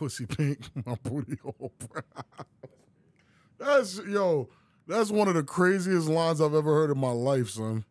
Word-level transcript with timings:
Pussy 0.00 0.24
pink, 0.24 0.60
my 0.86 0.94
booty 1.02 1.36
hole 1.42 1.74
brown. 1.90 2.04
That's 3.58 4.00
yo, 4.08 4.48
that's 4.86 5.10
one 5.10 5.28
of 5.28 5.34
the 5.34 5.42
craziest 5.42 6.08
lines 6.08 6.40
I've 6.40 6.54
ever 6.54 6.72
heard 6.72 6.90
in 6.90 6.96
my 6.96 7.10
life, 7.10 7.50
son. 7.50 7.84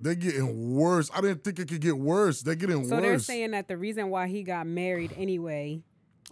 They're 0.00 0.14
getting 0.14 0.74
worse. 0.74 1.10
I 1.14 1.20
didn't 1.20 1.44
think 1.44 1.58
it 1.58 1.68
could 1.68 1.82
get 1.82 1.98
worse. 1.98 2.40
They're 2.40 2.54
getting 2.54 2.86
So 2.86 2.94
worse. 2.96 2.98
So 2.98 3.00
they're 3.02 3.18
saying 3.18 3.50
that 3.50 3.68
the 3.68 3.76
reason 3.76 4.08
why 4.08 4.28
he 4.28 4.42
got 4.42 4.66
married 4.66 5.12
anyway, 5.18 5.82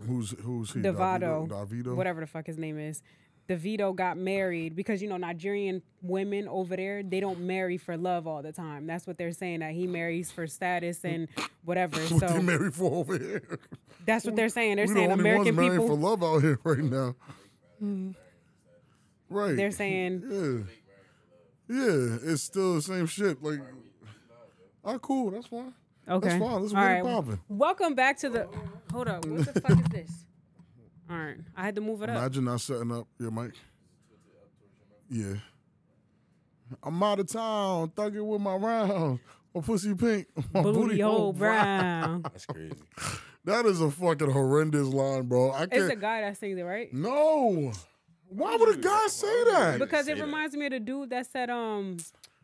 who's 0.07 0.31
who's 0.41 0.73
he? 0.73 0.81
Devado, 0.81 1.47
Davido. 1.47 1.95
whatever 1.95 2.23
the 2.23 2.27
fuck 2.27 2.47
his 2.47 2.57
name 2.57 2.79
is, 2.79 3.03
Davido 3.49 3.97
got 3.97 4.19
married 4.19 4.77
because 4.77 5.01
you 5.01 5.09
know 5.09 5.17
Nigerian 5.17 5.83
women 6.03 6.47
over 6.49 6.77
there 6.77 7.03
they 7.03 7.19
don't 7.19 7.41
marry 7.41 7.79
for 7.79 7.97
love 7.97 8.27
all 8.27 8.43
the 8.43 8.53
time. 8.53 8.87
That's 8.87 9.07
what 9.07 9.17
they're 9.17 9.33
saying 9.33 9.61
that 9.61 9.73
he 9.73 9.87
marries 9.87 10.31
for 10.31 10.47
status 10.47 11.05
and 11.05 11.29
whatever. 11.65 11.99
What 12.11 12.29
they 12.29 12.43
marry 12.43 12.71
for 12.71 12.93
over 12.93 13.19
here? 13.19 13.59
that's 14.05 14.25
what 14.25 14.37
they're 14.37 14.49
saying. 14.51 14.77
They're 14.77 14.87
we 14.87 14.93
saying 14.95 15.09
the 15.09 15.13
only 15.15 15.31
American 15.31 15.57
people. 15.57 15.87
for 15.87 15.95
love 15.95 16.23
out 16.23 16.41
here 16.41 16.59
right 16.63 16.79
now. 16.79 17.15
Right. 19.31 19.57
They're 19.57 19.71
saying 19.71 20.25
Yeah. 20.29 20.75
Yeah, 21.71 22.17
it's 22.23 22.43
still 22.43 22.77
the 22.77 22.83
same 22.83 23.07
shit. 23.07 23.43
Like, 23.43 23.61
ah, 24.85 24.97
cool. 24.99 25.31
That's 25.31 25.47
fine. 25.47 25.75
okay. 26.09 26.29
That's 26.29 26.43
fine. 26.43 26.63
Let's 26.63 26.73
All 26.73 26.83
right. 26.83 27.03
popping. 27.03 27.41
Welcome 27.49 27.95
back 27.95 28.17
to 28.21 28.31
the. 28.31 28.49
Hold 28.91 29.09
up. 29.09 29.27
What 29.27 29.53
the 29.53 29.61
fuck 29.61 29.73
is 29.79 29.89
this? 29.91 30.25
All 31.11 31.17
right. 31.17 31.37
I 31.57 31.65
had 31.65 31.75
to 31.77 31.81
move 31.81 32.03
it 32.03 32.11
up. 32.11 32.17
Imagine 32.17 32.45
not 32.45 32.61
setting 32.61 32.93
up 32.93 33.07
your 33.19 33.31
mic. 33.31 33.53
Yeah. 35.11 35.35
I'm 36.83 37.03
out 37.03 37.19
of 37.19 37.29
town, 37.29 37.89
thugging 37.97 38.27
with 38.27 38.41
my 38.41 38.55
rounds. 38.55 39.21
My 39.55 39.63
pussy 39.63 39.95
pink, 39.95 40.27
my 40.53 40.63
Booty 40.63 41.01
hole 41.01 41.33
brown. 41.33 42.21
That's 42.23 42.45
crazy. 42.45 42.75
That 43.47 43.65
is 43.65 43.81
a 43.81 43.91
fucking 43.91 44.31
horrendous 44.31 44.89
line, 44.89 45.23
bro. 45.23 45.51
I 45.53 45.63
It's 45.63 45.73
can't. 45.73 45.93
a 45.93 45.97
guy 45.97 46.21
that 46.21 46.37
sings 46.37 46.59
it, 46.59 46.63
right? 46.63 46.93
no. 46.93 47.73
Why 48.31 48.57
would 48.57 48.77
a 48.77 48.79
guy 48.79 49.07
say 49.07 49.45
that? 49.45 49.79
Because 49.79 50.07
it 50.07 50.21
reminds 50.21 50.55
me 50.55 50.67
of 50.67 50.73
the 50.73 50.81
dude 50.81 51.09
that 51.09 51.25
said, 51.33 51.49
um, 51.49 51.97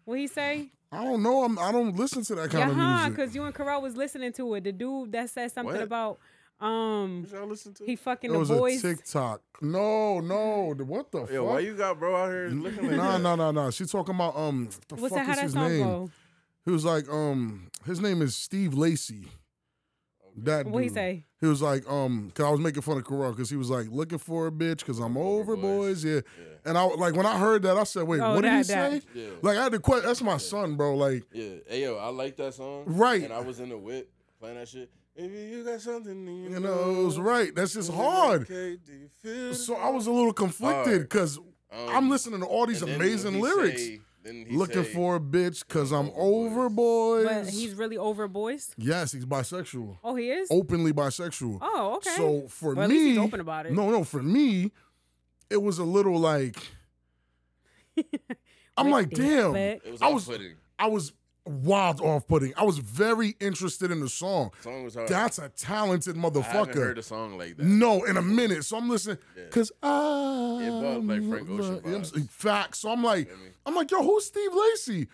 what 0.06 0.18
he 0.18 0.26
say? 0.26 0.70
I 0.90 1.04
don't 1.04 1.22
know. 1.22 1.44
I'm, 1.44 1.58
I 1.58 1.72
don't 1.72 1.94
listen 1.94 2.24
to 2.24 2.34
that 2.36 2.48
kind 2.50 2.60
Yeah, 2.60 2.70
of 2.70 2.74
huh? 2.76 2.96
music. 3.00 3.16
Because 3.16 3.34
you 3.34 3.42
and 3.44 3.54
Carell 3.54 3.82
was 3.82 3.94
listening 3.94 4.32
to 4.32 4.54
it. 4.54 4.64
The 4.64 4.72
dude 4.72 5.12
that 5.12 5.28
said 5.28 5.52
something 5.52 5.74
What? 5.74 5.82
about 5.82 6.20
um 6.60 7.22
What 7.22 7.32
y'all 7.32 7.46
listen 7.48 7.74
to? 7.74 7.84
he 7.84 7.96
fucking 7.96 8.30
It 8.30 8.32
the 8.32 8.38
was 8.38 8.48
boys. 8.48 8.84
a 8.84 8.94
TikTok. 8.94 9.42
No, 9.60 10.20
no. 10.20 10.74
the- 10.74 10.84
What 10.84 11.10
the 11.12 11.26
Yo, 11.26 11.44
fuck? 11.44 11.54
why 11.54 11.58
you 11.60 11.74
got 11.76 11.98
bro 11.98 12.14
out 12.16 12.30
here 12.30 12.48
looking 12.48 12.86
like 12.88 12.96
Nah, 12.96 13.12
that? 13.12 13.22
nah, 13.22 13.36
nah, 13.36 13.50
nah. 13.52 13.70
She 13.70 13.84
talking 13.86 14.14
about 14.14 14.36
um. 14.36 14.68
The 14.88 14.94
What's 14.96 15.14
fuck 15.14 15.26
that? 15.26 15.26
How 15.26 15.32
is 15.32 15.36
that 15.38 15.42
his 15.44 15.52
song 15.52 15.68
name? 15.68 15.82
go? 15.86 16.10
He 16.64 16.70
was 16.70 16.84
like 16.84 17.08
um. 17.08 17.70
His 17.84 18.00
name 18.00 18.22
is 18.22 18.36
Steve 18.36 18.74
Lacy. 18.74 19.28
That 20.36 20.66
What 20.66 20.82
he 20.82 20.88
dude. 20.88 20.94
say? 20.94 21.24
He 21.40 21.46
was 21.46 21.62
like, 21.62 21.88
um, 21.88 22.32
cause 22.34 22.44
I 22.44 22.50
was 22.50 22.58
making 22.58 22.82
fun 22.82 22.96
of 22.96 23.04
Carell 23.04 23.30
because 23.30 23.50
he 23.50 23.56
was 23.56 23.70
like 23.70 23.86
looking 23.90 24.18
for 24.18 24.48
a 24.48 24.50
bitch 24.50 24.78
because 24.78 24.98
I'm 24.98 25.16
over 25.16 25.54
boys, 25.54 26.02
boys. 26.02 26.04
yeah. 26.04 26.20
And 26.64 26.76
I 26.76 26.82
like 26.84 27.14
when 27.14 27.24
I 27.26 27.38
heard 27.38 27.62
that, 27.62 27.76
I 27.76 27.84
said, 27.84 28.02
wait, 28.04 28.20
Oh, 28.20 28.34
what 28.34 28.40
did 28.40 28.50
he 28.52 28.62
that- 28.64 28.66
that. 28.66 29.02
say? 29.02 29.08
Yeah. 29.14 29.28
Like 29.42 29.58
I 29.58 29.62
had 29.64 29.72
to 29.72 29.78
question. 29.78 30.06
That's 30.06 30.22
my 30.22 30.38
son, 30.38 30.74
bro. 30.76 30.96
Like, 30.96 31.22
Yeah. 31.32 31.56
Hey 31.68 31.82
yo, 31.82 31.96
I 31.98 32.08
like 32.08 32.36
that 32.38 32.54
song. 32.54 32.82
Right. 32.86 33.22
And 33.22 33.32
I 33.32 33.40
was 33.40 33.60
in 33.60 33.68
the 33.68 33.78
whip 33.78 34.10
playing 34.40 34.56
that 34.56 34.66
shit. 34.66 34.90
If 35.16 35.30
you 35.30 35.64
got 35.64 35.80
something 35.80 36.26
in 36.26 36.42
your 36.42 36.52
you 36.54 36.60
know, 36.60 36.90
it 36.90 37.04
was 37.04 37.16
nose, 37.16 37.18
right. 37.18 37.54
That's 37.54 37.72
just 37.74 37.92
hard. 37.92 38.42
Okay, 38.42 38.76
do 38.84 38.92
you 38.92 39.08
feel 39.22 39.54
So 39.54 39.76
I 39.76 39.88
was 39.90 40.06
a 40.08 40.12
little 40.12 40.32
conflicted 40.32 40.86
Hard. 40.86 41.02
because 41.02 41.38
Um, 41.38 41.88
I'm 41.88 42.10
listening 42.10 42.40
to 42.40 42.46
all 42.46 42.66
these 42.66 42.82
and 42.82 42.90
then 42.92 42.98
when 42.98 43.08
amazing 43.08 43.40
lyrics. 43.40 43.80
say- 43.82 44.00
looking 44.50 44.84
say, 44.84 44.92
for 44.94 45.16
a 45.16 45.20
bitch 45.20 45.66
because 45.68 45.92
I'm 45.92 46.08
Over 46.16 46.62
over 46.62 46.68
boys. 46.70 47.26
But 47.26 47.48
he's 47.50 47.74
really 47.74 47.98
over 47.98 48.26
boys. 48.26 48.74
yes, 48.78 49.12
he's 49.12 49.26
bisexual. 49.26 49.98
Oh, 50.02 50.14
he 50.16 50.30
is. 50.30 50.48
Openly 50.50 50.92
bisexual. 50.92 51.58
Oh, 51.60 51.96
okay. 51.96 52.14
So 52.16 52.48
for 52.48 52.74
Well, 52.74 52.84
at 52.84 52.90
me, 52.90 52.94
least 52.96 53.08
he's 53.10 53.18
open 53.18 53.40
about 53.40 53.66
it. 53.66 53.72
No, 53.72 53.90
no, 53.90 54.02
for 54.02 54.22
me, 54.22 54.72
it 55.50 55.62
was 55.62 55.78
a 55.78 55.84
little 55.84 56.18
like 56.18 56.56
I'm 58.76 58.90
like, 58.90 59.10
damn. 59.10 59.54
It 59.54 59.90
was 59.92 60.02
I 60.02 60.08
was. 60.08 60.28
I 60.78 60.86
was 60.88 61.12
wild 61.46 62.00
off 62.00 62.26
putting. 62.26 62.52
I 62.56 62.64
was 62.64 62.78
very 62.78 63.36
interested 63.40 63.90
in 63.90 64.00
the 64.00 64.08
song. 64.08 64.50
Song 64.62 64.84
was 64.84 64.94
hard. 64.94 65.08
That's 65.08 65.38
a 65.38 65.48
talented 65.50 66.16
motherfucker. 66.16 66.44
I 66.44 66.52
haven't 66.56 66.76
heard 66.76 66.98
a 66.98 67.02
song 67.02 67.36
like 67.38 67.56
that. 67.56 67.64
No, 67.66 68.04
in 68.04 68.16
a 68.16 68.22
minute. 68.22 68.64
So 68.64 68.76
I'm 68.76 68.88
listening 68.88 69.18
because 69.34 69.70
I 69.82 70.58
It 70.62 70.80
felt 70.82 71.04
like 71.04 71.28
Frank 71.28 71.50
Ocean 71.50 71.80
Yeah, 71.84 71.92
I'm- 71.92 72.02
vibes. 72.02 72.30
Facts. 72.30 72.78
So 72.80 72.90
I'm 72.90 73.02
like? 73.04 73.30
I'm 73.66 73.74
like, 73.74 73.90
yo, 73.90 74.02
who's 74.02 74.26
Steve 74.26 74.50
Lacy? 74.54 75.08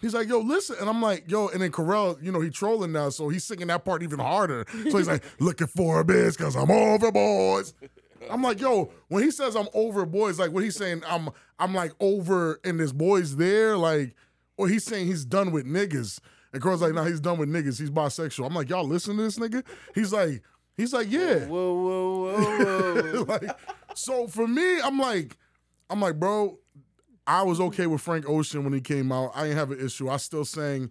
He's 0.00 0.12
like, 0.12 0.28
yo, 0.28 0.40
listen, 0.40 0.76
and 0.78 0.90
I'm 0.90 1.00
like, 1.00 1.24
yo, 1.30 1.48
and 1.48 1.62
then 1.62 1.72
Carell, 1.72 2.22
you 2.22 2.30
know, 2.30 2.40
he 2.42 2.50
trolling 2.50 2.92
now, 2.92 3.08
so 3.08 3.30
he's 3.30 3.44
singing 3.44 3.68
that 3.68 3.82
part 3.86 4.02
even 4.02 4.18
harder. 4.18 4.66
So 4.90 4.98
he's 4.98 5.08
like, 5.08 5.24
looking 5.40 5.68
for 5.68 6.00
a 6.00 6.04
bitch 6.04 6.36
because 6.36 6.54
I'm 6.54 6.70
over 6.70 7.10
boys. 7.10 7.72
I'm 8.30 8.42
like, 8.42 8.60
yo, 8.60 8.92
when 9.08 9.22
he 9.22 9.30
says 9.30 9.56
I'm 9.56 9.68
over 9.72 10.04
boys, 10.04 10.38
like 10.38 10.50
what 10.52 10.62
he's 10.64 10.76
saying, 10.76 11.02
I'm 11.08 11.30
I'm 11.58 11.74
like 11.74 11.92
over 11.98 12.60
and 12.62 12.78
this 12.78 12.92
boys 12.92 13.36
there, 13.36 13.78
like, 13.78 14.14
or 14.56 14.68
he's 14.68 14.84
saying 14.84 15.06
he's 15.06 15.24
done 15.24 15.50
with 15.52 15.66
niggas. 15.66 16.20
And 16.52 16.62
Carell's 16.62 16.80
like, 16.82 16.94
nah, 16.94 17.04
he's 17.04 17.20
done 17.20 17.38
with 17.38 17.48
niggas. 17.48 17.78
He's 17.78 17.90
bisexual. 17.90 18.46
I'm 18.46 18.54
like, 18.54 18.70
y'all 18.70 18.86
listen 18.86 19.16
to 19.16 19.22
this 19.24 19.38
nigga? 19.38 19.62
He's 19.94 20.12
like, 20.12 20.42
he's 20.76 20.92
like, 20.92 21.10
yeah. 21.10 21.44
Whoa, 21.46 21.74
whoa, 21.74 22.32
whoa, 22.32 22.64
whoa. 23.14 23.22
like, 23.28 23.58
so 23.94 24.26
for 24.26 24.46
me, 24.48 24.80
I'm 24.80 24.98
like, 24.98 25.36
I'm 25.90 26.00
like, 26.00 26.18
bro, 26.18 26.58
I 27.26 27.42
was 27.42 27.60
okay 27.60 27.86
with 27.86 28.00
Frank 28.00 28.28
Ocean 28.28 28.64
when 28.64 28.72
he 28.72 28.80
came 28.80 29.12
out. 29.12 29.32
I 29.34 29.42
didn't 29.44 29.58
have 29.58 29.70
an 29.72 29.84
issue. 29.84 30.08
I 30.08 30.16
still 30.16 30.44
sang, 30.44 30.90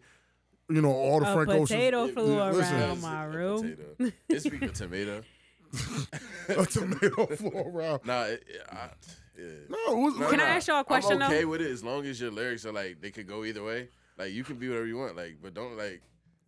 you 0.69 0.81
know, 0.81 0.91
all 0.91 1.19
the 1.21 1.29
A 1.31 1.33
Frank 1.33 1.49
Ocean. 1.49 1.77
potato 1.77 2.07
flew 2.09 2.35
Yeah, 2.35 2.51
listen. 2.51 2.75
around 2.81 3.01
my 3.01 3.25
A 3.25 3.29
room. 3.29 3.61
potato. 3.97 4.15
It 4.29 4.39
speak 4.41 4.61
of 4.63 4.73
tomato. 4.73 5.21
a 6.49 6.65
tomato 6.65 7.25
flow 7.35 7.71
around. 7.73 8.05
Nah, 8.05 8.23
it, 8.23 8.43
it, 8.47 8.61
I, 8.69 8.89
yeah. 9.37 9.45
No, 9.69 9.95
was, 9.95 10.17
No, 10.17 10.29
Can 10.29 10.39
I 10.39 10.49
ask 10.49 10.67
y'all 10.67 10.79
a 10.79 10.83
question, 10.83 11.21
I'm 11.21 11.31
okay 11.31 11.43
though? 11.43 11.49
with 11.49 11.61
it 11.61 11.71
as 11.71 11.83
long 11.83 12.05
as 12.05 12.19
your 12.19 12.31
lyrics 12.31 12.65
are 12.65 12.71
like 12.71 13.01
they 13.01 13.11
could 13.11 13.27
go 13.27 13.43
either 13.43 13.63
way. 13.63 13.89
Like 14.17 14.31
you 14.31 14.43
can 14.43 14.55
be 14.55 14.67
whatever 14.69 14.87
you 14.87 14.97
want. 14.97 15.15
Like, 15.15 15.37
but 15.41 15.53
don't 15.53 15.77
like. 15.77 16.01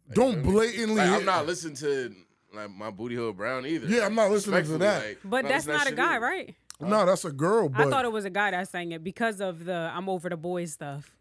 like, 0.07 0.15
Don't 0.15 0.37
you 0.37 0.43
know 0.43 0.51
what 0.51 0.63
I 0.63 0.71
mean? 0.71 0.75
blatantly 0.75 0.95
Like, 0.95 1.09
I'm 1.09 1.25
not 1.25 1.45
listening 1.45 1.75
to 1.77 2.15
like 2.53 2.71
my 2.71 2.89
booty 2.89 3.15
hole 3.15 3.33
brown 3.33 3.65
either. 3.65 3.87
Yeah, 3.87 4.05
I'm 4.05 4.15
not 4.15 4.31
listening 4.31 4.63
to 4.63 4.77
that. 4.79 5.05
like, 5.05 5.19
But 5.23 5.45
I'm 5.45 5.51
that's 5.51 5.67
listening 5.67 5.79
to 5.79 5.83
not 5.85 5.93
a 5.93 5.95
guy, 5.95 6.15
either. 6.15 6.25
right? 6.25 6.55
no, 6.79 7.01
oh. 7.01 7.05
that's 7.05 7.25
a 7.25 7.31
girl. 7.31 7.69
But 7.69 7.87
I 7.87 7.89
thought 7.89 8.05
it 8.05 8.11
was 8.11 8.25
a 8.25 8.29
guy 8.29 8.51
that 8.51 8.69
sang 8.69 8.91
it 8.91 9.03
because 9.03 9.41
of 9.41 9.65
the 9.65 9.91
"I'm 9.93 10.07
over 10.09 10.29
the 10.29 10.37
boys" 10.37 10.73
stuff. 10.73 11.11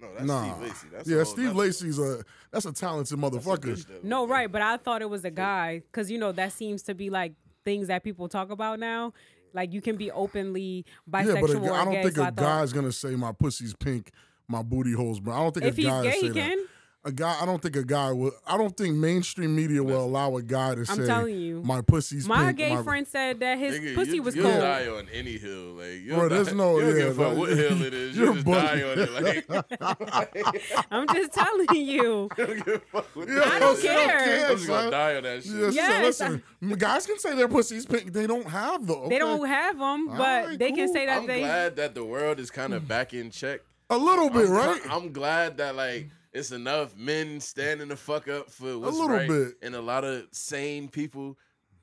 No, 0.00 0.08
that's 0.14 0.24
nah. 0.24 0.42
Steve 0.42 0.62
Lacy. 0.62 0.86
That's 0.92 1.08
yeah, 1.08 1.24
Steve 1.24 1.44
nother- 1.46 1.58
Lacy's 1.58 1.98
a 1.98 2.24
that's 2.50 2.64
a 2.64 2.72
talented 2.72 3.20
that's 3.20 3.36
a 3.36 3.38
motherfucker. 3.38 4.02
No, 4.02 4.26
right, 4.26 4.50
but 4.50 4.62
I 4.62 4.76
thought 4.78 5.02
it 5.02 5.10
was 5.10 5.24
a 5.24 5.30
guy 5.30 5.80
because 5.80 6.10
you 6.10 6.18
know 6.18 6.32
that 6.32 6.52
seems 6.52 6.82
to 6.84 6.94
be 6.94 7.10
like 7.10 7.34
things 7.64 7.88
that 7.88 8.02
people 8.02 8.28
talk 8.28 8.50
about 8.50 8.78
now. 8.78 9.12
Like 9.54 9.72
you 9.72 9.80
can 9.80 9.96
be 9.96 10.10
openly 10.10 10.84
bisexual 11.10 11.34
yeah, 11.34 11.40
but 11.40 11.50
or 11.68 11.72
I 11.72 11.84
don't 11.84 11.94
gay. 11.94 12.02
think 12.04 12.16
so 12.16 12.22
a 12.22 12.26
I 12.26 12.30
thought, 12.30 12.36
guy's 12.36 12.72
gonna 12.72 12.92
say 12.92 13.14
my 13.16 13.32
pussy's 13.32 13.74
pink, 13.74 14.10
my 14.48 14.62
booty 14.62 14.92
holes 14.92 15.20
but 15.20 15.32
I 15.32 15.38
don't 15.42 15.52
think 15.54 15.66
if 15.66 15.74
a 15.74 15.76
he's 15.76 15.86
guy 15.86 16.02
gay, 16.02 16.10
say 16.12 16.20
he 16.20 16.28
that. 16.28 16.34
can. 16.34 16.58
A 17.02 17.10
guy, 17.10 17.34
I 17.40 17.46
don't 17.46 17.62
think 17.62 17.76
a 17.76 17.82
guy 17.82 18.12
will. 18.12 18.32
I 18.46 18.58
don't 18.58 18.76
think 18.76 18.94
mainstream 18.94 19.56
media 19.56 19.82
will 19.82 20.04
allow 20.04 20.36
a 20.36 20.42
guy 20.42 20.74
to 20.74 20.80
I'm 20.80 20.84
say, 20.84 21.06
telling 21.06 21.34
you. 21.40 21.62
my 21.62 21.80
pussy's 21.80 22.28
My 22.28 22.46
pink." 22.48 22.58
gay 22.58 22.74
my- 22.74 22.82
friend 22.82 23.08
said 23.08 23.40
that 23.40 23.56
his 23.58 23.78
Nigga, 23.78 23.94
pussy 23.94 24.16
you, 24.16 24.22
was 24.22 24.36
you'll 24.36 24.50
cold. 24.50 24.60
die 24.60 24.86
on 24.86 25.08
any 25.10 25.38
hill, 25.38 25.76
like 25.76 26.02
you'll 26.04 26.18
Bro, 26.18 26.28
die, 26.28 26.34
there's 26.34 26.52
no- 26.52 26.74
you 26.78 26.80
don't 26.82 26.90
yeah, 26.96 27.02
give 27.04 27.18
a 27.18 27.24
fuck 27.24 27.32
no, 27.32 27.38
what 27.40 27.48
hill 27.56 27.82
it 27.82 27.94
is. 27.94 28.16
you're 28.18 28.26
You 28.26 28.34
just 28.34 28.46
die 28.46 28.82
on 28.82 28.98
it. 28.98 29.48
Like, 29.50 30.84
I'm 30.90 31.06
just 31.08 31.32
telling 31.32 31.66
you. 31.74 32.28
you 32.38 32.46
don't 32.46 32.64
give 32.66 32.68
a 32.68 32.78
fuck 32.80 33.06
what 33.16 33.28
Yeah, 33.28 33.34
the 33.36 33.46
I 33.46 33.58
don't 33.58 33.72
it 33.72 33.78
is. 33.78 33.82
care. 33.82 34.46
I'm 34.50 34.56
just 34.56 34.66
gonna 34.66 34.82
son. 34.82 34.90
die 34.92 35.16
on 35.16 35.22
that 35.22 35.42
shit. 35.42 35.52
Yeah, 35.52 35.70
she 35.70 35.72
said, 35.72 35.74
Yes, 35.74 36.02
listen, 36.20 36.42
guys 36.76 37.06
can 37.06 37.18
say 37.18 37.34
their 37.34 37.48
pussy's 37.48 37.86
pink. 37.86 38.12
They 38.12 38.26
don't 38.26 38.46
have 38.46 38.86
though. 38.86 39.06
They 39.08 39.18
don't 39.18 39.46
have 39.48 39.78
them, 39.78 40.06
but 40.08 40.20
Alright, 40.20 40.58
they 40.58 40.70
can 40.72 40.84
cool. 40.86 40.94
say 40.94 41.06
that 41.06 41.14
they 41.14 41.20
I'm 41.22 41.26
they. 41.26 41.40
glad 41.40 41.76
that 41.76 41.94
the 41.94 42.04
world 42.04 42.38
is 42.40 42.50
kind 42.50 42.74
of 42.74 42.86
back 42.86 43.14
in 43.14 43.30
check. 43.30 43.60
a 43.88 43.96
little 43.96 44.28
bit, 44.28 44.46
I'm, 44.48 44.52
right? 44.52 44.80
I'm 44.90 45.12
glad 45.12 45.56
that 45.56 45.74
like 45.76 46.10
it's 46.32 46.52
enough 46.52 46.96
men 46.96 47.40
standing 47.40 47.88
the 47.88 47.96
fuck 47.96 48.28
up 48.28 48.50
for 48.50 48.78
what's 48.78 48.96
little 48.96 49.08
right, 49.08 49.28
bit. 49.28 49.54
and 49.62 49.74
a 49.74 49.80
lot 49.80 50.04
of 50.04 50.26
sane 50.32 50.88
people 50.88 51.36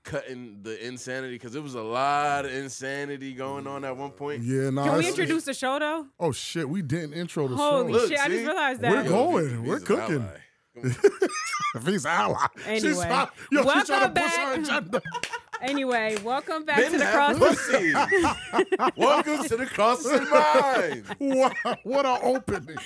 cutting 0.04 0.60
the 0.64 0.86
insanity 0.88 1.34
because 1.36 1.52
there 1.52 1.62
was 1.62 1.76
a 1.76 1.82
lot 1.82 2.46
of 2.46 2.54
insanity 2.54 3.34
going 3.34 3.68
on 3.68 3.84
at 3.84 3.96
one 3.98 4.12
point. 4.12 4.42
yeah, 4.42 4.70
nah. 4.70 4.86
Can 4.86 4.98
we 5.00 5.08
introduce 5.10 5.44
the 5.44 5.54
show 5.54 5.78
though? 5.80 6.06
Oh 6.20 6.32
shit, 6.32 6.68
we 6.70 6.82
didn't 6.82 7.14
intro 7.14 7.48
the 7.50 7.56
Holy 7.58 7.92
show. 7.94 8.00
Look, 8.00 8.10
shit! 8.10 8.20
I 8.20 8.28
just 8.30 8.46
realized 8.46 8.82
that. 8.82 8.92
We're 8.92 9.04
going. 9.10 9.50
Yo, 9.56 9.62
We're 9.70 9.80
cooking. 9.82 10.22
ally. 10.22 10.40
Come 10.82 10.92
on. 10.92 10.96
If 11.76 11.86
he's 11.86 12.06
ally, 12.06 12.38
she's 12.66 12.86
Anyway. 12.86 13.06
trying, 13.06 13.28
yo, 13.52 13.62
she's 13.64 13.86
trying 13.86 13.86
to 13.86 13.92
Welcome 13.92 14.14
push 14.14 14.36
her 14.38 14.50
back. 14.50 14.58
agenda. 14.58 15.02
Anyway, 15.62 16.16
welcome 16.24 16.64
back 16.66 16.78
Men 16.80 16.92
to 16.92 16.98
the 17.00 17.06
have 17.06 17.38
cross. 17.38 17.56
pussy. 17.70 17.94
Welcome 18.96 19.44
to 19.48 19.58
the 19.58 19.66
crossing 19.66 20.30
mind. 20.30 21.06
what, 21.18 21.54
what 21.84 22.06
an 22.06 22.20
opening! 22.22 22.78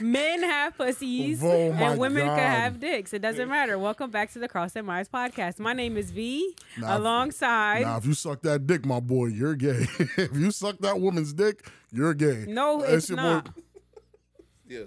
Men 0.00 0.42
have 0.42 0.76
pussies 0.76 1.42
Oh 1.42 1.72
and 1.72 1.98
women 1.98 2.26
God. 2.26 2.36
can 2.36 2.50
have 2.50 2.80
dicks. 2.80 3.12
It 3.12 3.22
doesn't 3.22 3.48
matter. 3.48 3.78
Welcome 3.78 4.10
back 4.10 4.32
to 4.32 4.38
the 4.38 4.48
Cross 4.48 4.74
and 4.76 4.86
Minds 4.86 5.08
podcast. 5.08 5.58
My 5.60 5.72
name 5.72 5.96
is 5.96 6.10
V. 6.10 6.54
Nah, 6.78 6.98
alongside 6.98 7.82
Now, 7.82 7.96
if 7.98 8.06
you 8.06 8.14
suck 8.14 8.42
that 8.42 8.66
dick, 8.66 8.84
my 8.84 9.00
boy, 9.00 9.26
you're 9.26 9.54
gay. 9.54 9.86
if 10.16 10.34
you 10.36 10.50
suck 10.50 10.78
that 10.78 11.00
woman's 11.00 11.32
dick, 11.32 11.70
you're 11.92 12.14
gay. 12.14 12.44
No, 12.48 12.82
it's 12.82 13.08
your 13.08 13.16
not. 13.16 13.54
boy. 13.54 13.62
Yeah. 14.68 14.80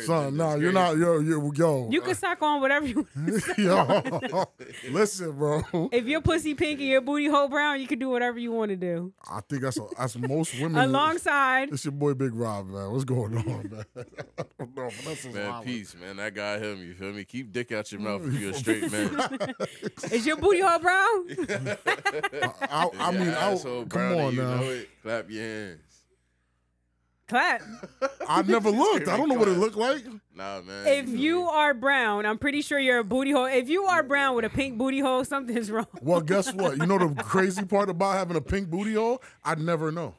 Son, 0.00 0.34
no, 0.36 0.50
That's 0.50 0.62
you're 0.62 0.72
crazy. 0.72 0.84
not. 0.84 0.96
Yo, 0.96 1.18
yo, 1.20 1.52
yo. 1.54 1.88
You 1.90 2.00
can 2.00 2.14
suck 2.14 2.40
on 2.40 2.62
whatever 2.62 2.86
you. 2.86 3.06
want 3.14 3.58
yo, 3.58 4.46
listen, 4.90 5.32
bro. 5.32 5.62
if 5.92 6.06
your 6.06 6.22
pussy 6.22 6.54
pink 6.54 6.80
and 6.80 6.88
your 6.88 7.02
booty 7.02 7.26
hole 7.26 7.48
brown, 7.48 7.78
you 7.78 7.86
can 7.86 7.98
do 7.98 8.08
whatever 8.08 8.38
you 8.38 8.52
want 8.52 8.70
to 8.70 8.76
do. 8.76 9.12
I 9.30 9.40
think 9.46 9.60
that's 9.60 9.76
a, 9.76 9.86
that's 9.98 10.16
most 10.16 10.54
women. 10.60 10.82
Alongside, 10.82 11.72
It's 11.72 11.84
your 11.84 11.92
boy 11.92 12.14
Big 12.14 12.34
Rob, 12.34 12.68
man. 12.68 12.90
What's 12.90 13.04
going 13.04 13.36
on, 13.36 13.44
man? 13.44 13.84
I 13.94 14.04
don't 14.58 14.76
know, 14.76 14.88
but 14.88 15.04
that's 15.04 15.26
Man, 15.26 15.50
wild. 15.50 15.66
peace, 15.66 15.94
man. 16.00 16.16
That 16.16 16.34
guy 16.34 16.58
him. 16.58 16.78
You 16.82 16.94
feel 16.94 17.12
me? 17.12 17.24
Keep 17.24 17.52
dick 17.52 17.70
out 17.72 17.92
your 17.92 18.00
mm. 18.00 18.04
mouth 18.04 18.26
if 18.26 18.40
you're 18.40 18.50
a 18.50 18.54
straight 18.54 18.90
man. 18.90 19.54
is 20.10 20.26
your 20.26 20.36
booty 20.36 20.60
hole 20.60 20.78
brown? 20.78 21.26
I, 22.62 22.88
I 22.98 23.10
mean, 23.10 23.28
I, 23.28 23.58
come 23.90 24.12
on 24.14 24.34
you 24.34 24.42
now. 24.42 24.56
Know 24.56 24.70
it. 24.70 24.88
Clap 25.02 25.30
your 25.30 25.42
hands. 25.42 25.91
Clap. 27.32 27.62
I 28.28 28.42
never 28.42 28.70
looked. 28.70 29.08
I 29.08 29.16
don't 29.16 29.28
know 29.30 29.36
what 29.36 29.48
it 29.48 29.56
looked 29.56 29.76
like. 29.76 30.04
Nah, 30.34 30.60
man. 30.60 30.86
If 30.86 31.08
you 31.08 31.44
are 31.44 31.72
brown, 31.72 32.26
I'm 32.26 32.36
pretty 32.36 32.60
sure 32.60 32.78
you're 32.78 32.98
a 32.98 33.04
booty 33.04 33.30
hole. 33.30 33.46
If 33.46 33.70
you 33.70 33.84
are 33.84 34.02
brown 34.02 34.36
with 34.36 34.44
a 34.44 34.50
pink 34.50 34.76
booty 34.76 35.00
hole, 35.00 35.24
something's 35.24 35.70
wrong. 35.70 35.86
Well, 36.02 36.20
guess 36.20 36.52
what? 36.54 36.76
You 36.76 36.84
know 36.86 36.98
the 36.98 37.22
crazy 37.22 37.64
part 37.64 37.88
about 37.88 38.16
having 38.16 38.36
a 38.36 38.40
pink 38.42 38.68
booty 38.68 38.94
hole? 38.94 39.22
I'd 39.44 39.60
never 39.60 39.90
know. 39.90 40.14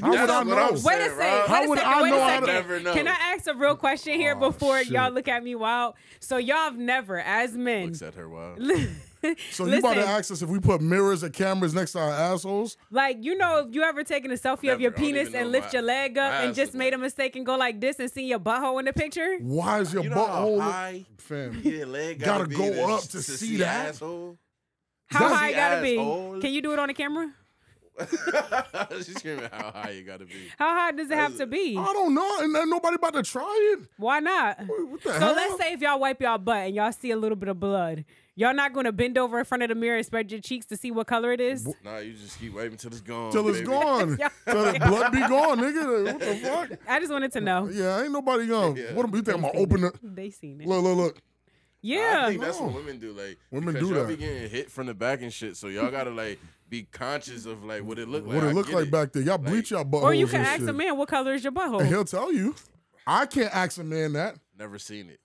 How 0.00 0.10
would 0.10 0.18
I 0.18 0.38
what 0.38 0.46
know? 0.48 0.56
I'm 0.56 0.72
Wait 0.74 0.76
a 0.76 0.82
second. 0.82 1.16
Rob. 1.18 1.48
How 1.48 1.60
wait 1.60 1.64
a 1.64 1.68
would 1.70 1.78
second, 1.78 1.92
I 1.94 2.02
wait 2.02 2.10
know 2.10 2.16
a 2.16 2.20
how 2.20 2.28
second. 2.28 2.46
to- 2.46 2.52
Never 2.52 2.80
know. 2.80 2.92
Can 2.94 3.08
I 3.08 3.16
ask 3.34 3.46
a 3.46 3.54
real 3.54 3.76
question 3.76 4.14
here 4.14 4.34
Oh, 4.36 4.50
before 4.50 4.78
shit. 4.80 4.88
y'all 4.88 5.12
look 5.12 5.28
at 5.28 5.42
me 5.42 5.54
wild? 5.54 5.94
So 6.20 6.36
y'all 6.36 6.56
have 6.56 6.76
never, 6.76 7.18
as 7.18 7.52
men, 7.52 7.86
Looks 7.86 8.02
at 8.02 8.14
her 8.14 8.28
wild. 8.28 8.58
So 9.50 9.66
you 9.66 9.78
about 9.78 9.94
to 9.94 10.00
Listen. 10.00 10.10
ask 10.12 10.30
us 10.32 10.42
if 10.42 10.48
we 10.48 10.58
put 10.60 10.80
mirrors 10.80 11.22
and 11.22 11.32
cameras 11.32 11.74
next 11.74 11.92
to 11.92 11.98
our 12.00 12.10
assholes? 12.10 12.76
like 12.90 13.18
you 13.20 13.36
know, 13.36 13.66
if 13.68 13.74
you 13.74 13.82
ever 13.82 14.04
taken 14.04 14.30
a 14.30 14.34
selfie 14.34 14.72
of 14.72 14.80
your 14.80 14.90
Never. 14.90 15.02
I 15.02 15.12
don't 15.12 15.14
penis 15.24 15.34
and 15.34 15.52
lift 15.52 15.66
my- 15.66 15.72
your 15.78 15.82
leg 15.82 16.18
up 16.18 16.32
and 16.44 16.54
just 16.54 16.74
made 16.74 16.94
a 16.94 16.98
mistake 16.98 17.36
and 17.36 17.44
go 17.46 17.56
like 17.56 17.80
this 17.80 17.98
and 17.98 18.10
see 18.10 18.26
your 18.26 18.38
butthole 18.38 18.78
in 18.78 18.84
the 18.86 18.92
picture? 18.92 19.38
Why 19.40 19.80
is 19.80 19.92
your 19.92 20.02
You 20.04 20.10
know 20.10 20.26
how 20.26 20.46
butthole? 20.46 20.60
high 20.60 21.06
Fam. 21.18 21.60
your 21.64 21.86
leg 21.86 22.18
Gotta 22.20 22.44
gotta, 22.44 22.48
be 22.48 22.56
go 22.56 22.72
to, 22.72 22.82
up 22.94 23.00
to 23.02 23.22
see 23.22 23.56
that? 23.58 23.88
Asshole. 23.90 24.38
How 25.08 25.20
Does 25.28 25.32
high 25.38 25.46
he 25.48 25.52
it 25.52 25.56
gotta 25.56 25.82
be? 25.82 26.40
Can 26.40 26.52
you 26.52 26.62
do 26.62 26.72
it 26.72 26.78
on 26.78 26.88
the 26.88 26.94
camera? 26.94 27.32
She's 29.04 29.16
screaming 29.16 29.48
how 29.52 29.70
high 29.70 29.90
you 29.90 30.02
gotta 30.02 30.24
be. 30.24 30.34
How 30.58 30.74
high 30.74 30.92
does 30.92 31.10
it 31.10 31.16
have 31.16 31.36
to 31.38 31.46
be? 31.46 31.76
I 31.78 31.92
don't 31.92 32.14
know. 32.14 32.38
And 32.40 32.54
then 32.54 32.68
nobody 32.70 32.96
about 32.96 33.14
to 33.14 33.22
try 33.22 33.76
it. 33.78 33.88
Why 33.96 34.20
not? 34.20 34.58
What 34.66 35.02
the 35.02 35.12
So 35.12 35.18
hell? 35.18 35.34
let's 35.34 35.56
say 35.58 35.72
if 35.72 35.80
y'all 35.80 35.98
wipe 36.00 36.20
y'all 36.20 36.38
butt 36.38 36.66
and 36.66 36.74
y'all 36.74 36.92
see 36.92 37.10
a 37.10 37.16
little 37.16 37.36
bit 37.36 37.48
of 37.48 37.58
blood, 37.60 38.04
y'all 38.34 38.54
not 38.54 38.72
gonna 38.72 38.92
bend 38.92 39.16
over 39.18 39.38
in 39.38 39.44
front 39.44 39.62
of 39.62 39.68
the 39.70 39.74
mirror 39.74 39.96
and 39.96 40.04
spread 40.06 40.30
your 40.30 40.40
cheeks 40.40 40.66
to 40.66 40.76
see 40.76 40.90
what 40.90 41.06
color 41.06 41.32
it 41.32 41.40
is? 41.40 41.66
Nah, 41.84 41.98
you 41.98 42.12
just 42.14 42.38
keep 42.38 42.54
waiting 42.54 42.76
till 42.76 42.90
it's 42.90 43.00
gone. 43.00 43.32
Till 43.32 43.48
it's 43.48 43.58
baby. 43.58 43.68
gone. 43.70 44.18
Till 44.46 44.72
the 44.72 44.78
blood 44.78 45.12
be 45.12 45.20
gone, 45.20 45.58
nigga. 45.58 46.12
What 46.12 46.20
the 46.20 46.36
fuck? 46.36 46.70
I 46.88 47.00
just 47.00 47.12
wanted 47.12 47.32
to 47.32 47.40
know. 47.40 47.68
Yeah, 47.72 48.02
ain't 48.02 48.12
nobody 48.12 48.44
um, 48.44 48.48
gonna. 48.74 48.80
Yeah. 48.80 48.92
What 48.94 49.10
do 49.10 49.16
you 49.16 49.22
think? 49.22 49.36
I'm 49.36 49.42
gonna 49.42 49.58
open 49.58 49.84
it. 49.84 49.94
They 50.02 50.30
seen 50.30 50.60
it. 50.60 50.66
Look, 50.66 50.82
look, 50.82 50.96
look. 50.96 51.18
Yeah. 51.86 52.24
I 52.26 52.28
think 52.30 52.40
that's 52.42 52.58
what 52.60 52.74
women 52.74 52.98
do. 52.98 53.12
Like 53.12 53.38
Women 53.50 53.74
because 53.74 53.88
do 53.88 53.94
y'all 53.94 54.04
that. 54.04 54.08
be 54.08 54.16
getting 54.16 54.50
hit 54.50 54.70
from 54.70 54.86
the 54.86 54.94
back 54.94 55.22
and 55.22 55.32
shit. 55.32 55.56
So 55.56 55.68
y'all 55.68 55.90
gotta 55.90 56.10
like 56.10 56.38
be 56.68 56.82
conscious 56.90 57.46
of 57.46 57.64
like 57.64 57.82
what 57.84 57.98
it 57.98 58.08
look 58.08 58.26
like. 58.26 58.34
What 58.34 58.44
it 58.44 58.54
look 58.54 58.66
get 58.66 58.74
like 58.76 58.90
back 58.90 59.12
there? 59.12 59.22
Y'all 59.22 59.38
bleach 59.38 59.70
y'all 59.70 59.84
buttholes 59.84 60.02
Or 60.02 60.14
you 60.14 60.26
can 60.26 60.40
and 60.40 60.46
ask 60.48 60.60
shit. 60.60 60.68
a 60.68 60.72
man 60.72 60.96
what 60.98 61.08
color 61.08 61.34
is 61.34 61.44
your 61.44 61.50
And 61.52 61.56
butthole. 61.58 61.86
he'll 61.86 62.04
tell 62.04 62.32
you. 62.32 62.54
I 63.06 63.26
can't 63.26 63.54
ask 63.54 63.78
a 63.78 63.84
man 63.84 64.14
that. 64.14 64.36
Never 64.58 64.78
seen 64.78 65.08
it. 65.10 65.20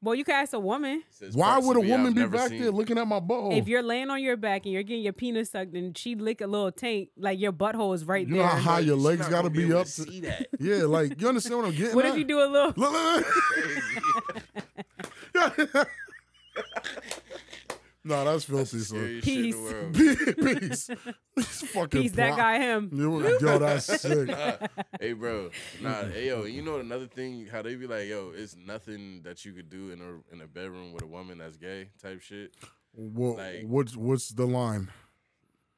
Well, 0.00 0.14
you 0.14 0.22
can 0.24 0.36
ask 0.36 0.52
a 0.52 0.60
woman. 0.60 1.02
Says 1.10 1.34
Why 1.34 1.54
parts 1.54 1.66
would 1.66 1.76
a 1.76 1.80
of 1.80 1.84
me 1.84 1.90
woman 1.90 2.06
I've 2.06 2.14
be 2.14 2.20
never 2.20 2.36
back 2.36 2.48
seen. 2.50 2.62
there 2.62 2.70
looking 2.70 2.98
at 2.98 3.08
my 3.08 3.18
butthole? 3.18 3.58
If 3.58 3.66
you're 3.66 3.82
laying 3.82 4.10
on 4.10 4.22
your 4.22 4.36
back 4.36 4.64
and 4.64 4.72
you're 4.72 4.84
getting 4.84 5.02
your 5.02 5.12
penis 5.12 5.50
sucked 5.50 5.74
and 5.74 5.98
she 5.98 6.14
lick 6.14 6.40
a 6.40 6.46
little 6.46 6.70
taint, 6.70 7.08
like 7.18 7.40
your 7.40 7.50
butthole 7.52 7.92
is 7.96 8.04
right 8.04 8.24
there. 8.24 8.36
You 8.36 8.42
there. 8.42 8.48
know 8.48 8.56
how 8.58 8.74
high 8.74 8.78
your 8.78 8.96
She's 8.96 9.04
legs 9.04 9.20
not 9.22 9.30
gotta 9.30 9.48
gonna 9.48 9.60
be 9.60 9.64
able 9.70 9.78
up 9.80 9.86
to 9.88 10.04
to- 10.04 10.10
see 10.12 10.20
that. 10.20 10.46
yeah, 10.60 10.84
like 10.84 11.20
you 11.20 11.28
understand 11.28 11.56
what 11.56 11.66
I'm 11.66 11.72
getting 11.76 11.96
what 11.96 12.04
at? 12.04 12.12
if 12.12 12.18
you 12.18 12.24
do 12.24 12.38
a 12.38 12.46
little? 12.46 12.72
Look, 12.76 12.92
look, 12.92 13.26
look. 13.26 14.42
no, 18.04 18.24
that's 18.24 18.44
filthy, 18.44 18.78
son. 18.78 19.20
Scariest 19.22 19.24
Peace. 19.26 19.56
Peace. 20.36 20.90
He's 21.36 21.70
fucking 21.70 22.02
Peace, 22.02 22.12
that 22.12 22.36
guy, 22.36 22.58
him. 22.58 22.90
Yo, 22.92 23.20
yo, 23.38 23.58
that's 23.58 23.84
sick. 24.00 24.30
hey, 25.00 25.12
bro. 25.12 25.50
Nah, 25.82 26.04
hey, 26.04 26.28
yo. 26.28 26.44
You 26.44 26.62
know 26.62 26.78
another 26.78 27.06
thing? 27.06 27.46
How 27.50 27.60
they 27.62 27.74
be 27.74 27.86
like, 27.86 28.06
yo, 28.08 28.32
it's 28.34 28.56
nothing 28.56 29.22
that 29.24 29.44
you 29.44 29.52
could 29.52 29.68
do 29.68 29.90
in 29.90 30.00
a 30.00 30.34
in 30.34 30.40
a 30.40 30.46
bedroom 30.46 30.92
with 30.92 31.02
a 31.02 31.06
woman 31.06 31.38
that's 31.38 31.56
gay 31.56 31.90
type 32.02 32.20
shit. 32.22 32.54
What, 32.94 33.36
Like- 33.38 33.64
what's 33.66 33.96
what's 33.96 34.28
the 34.30 34.46
line? 34.46 34.88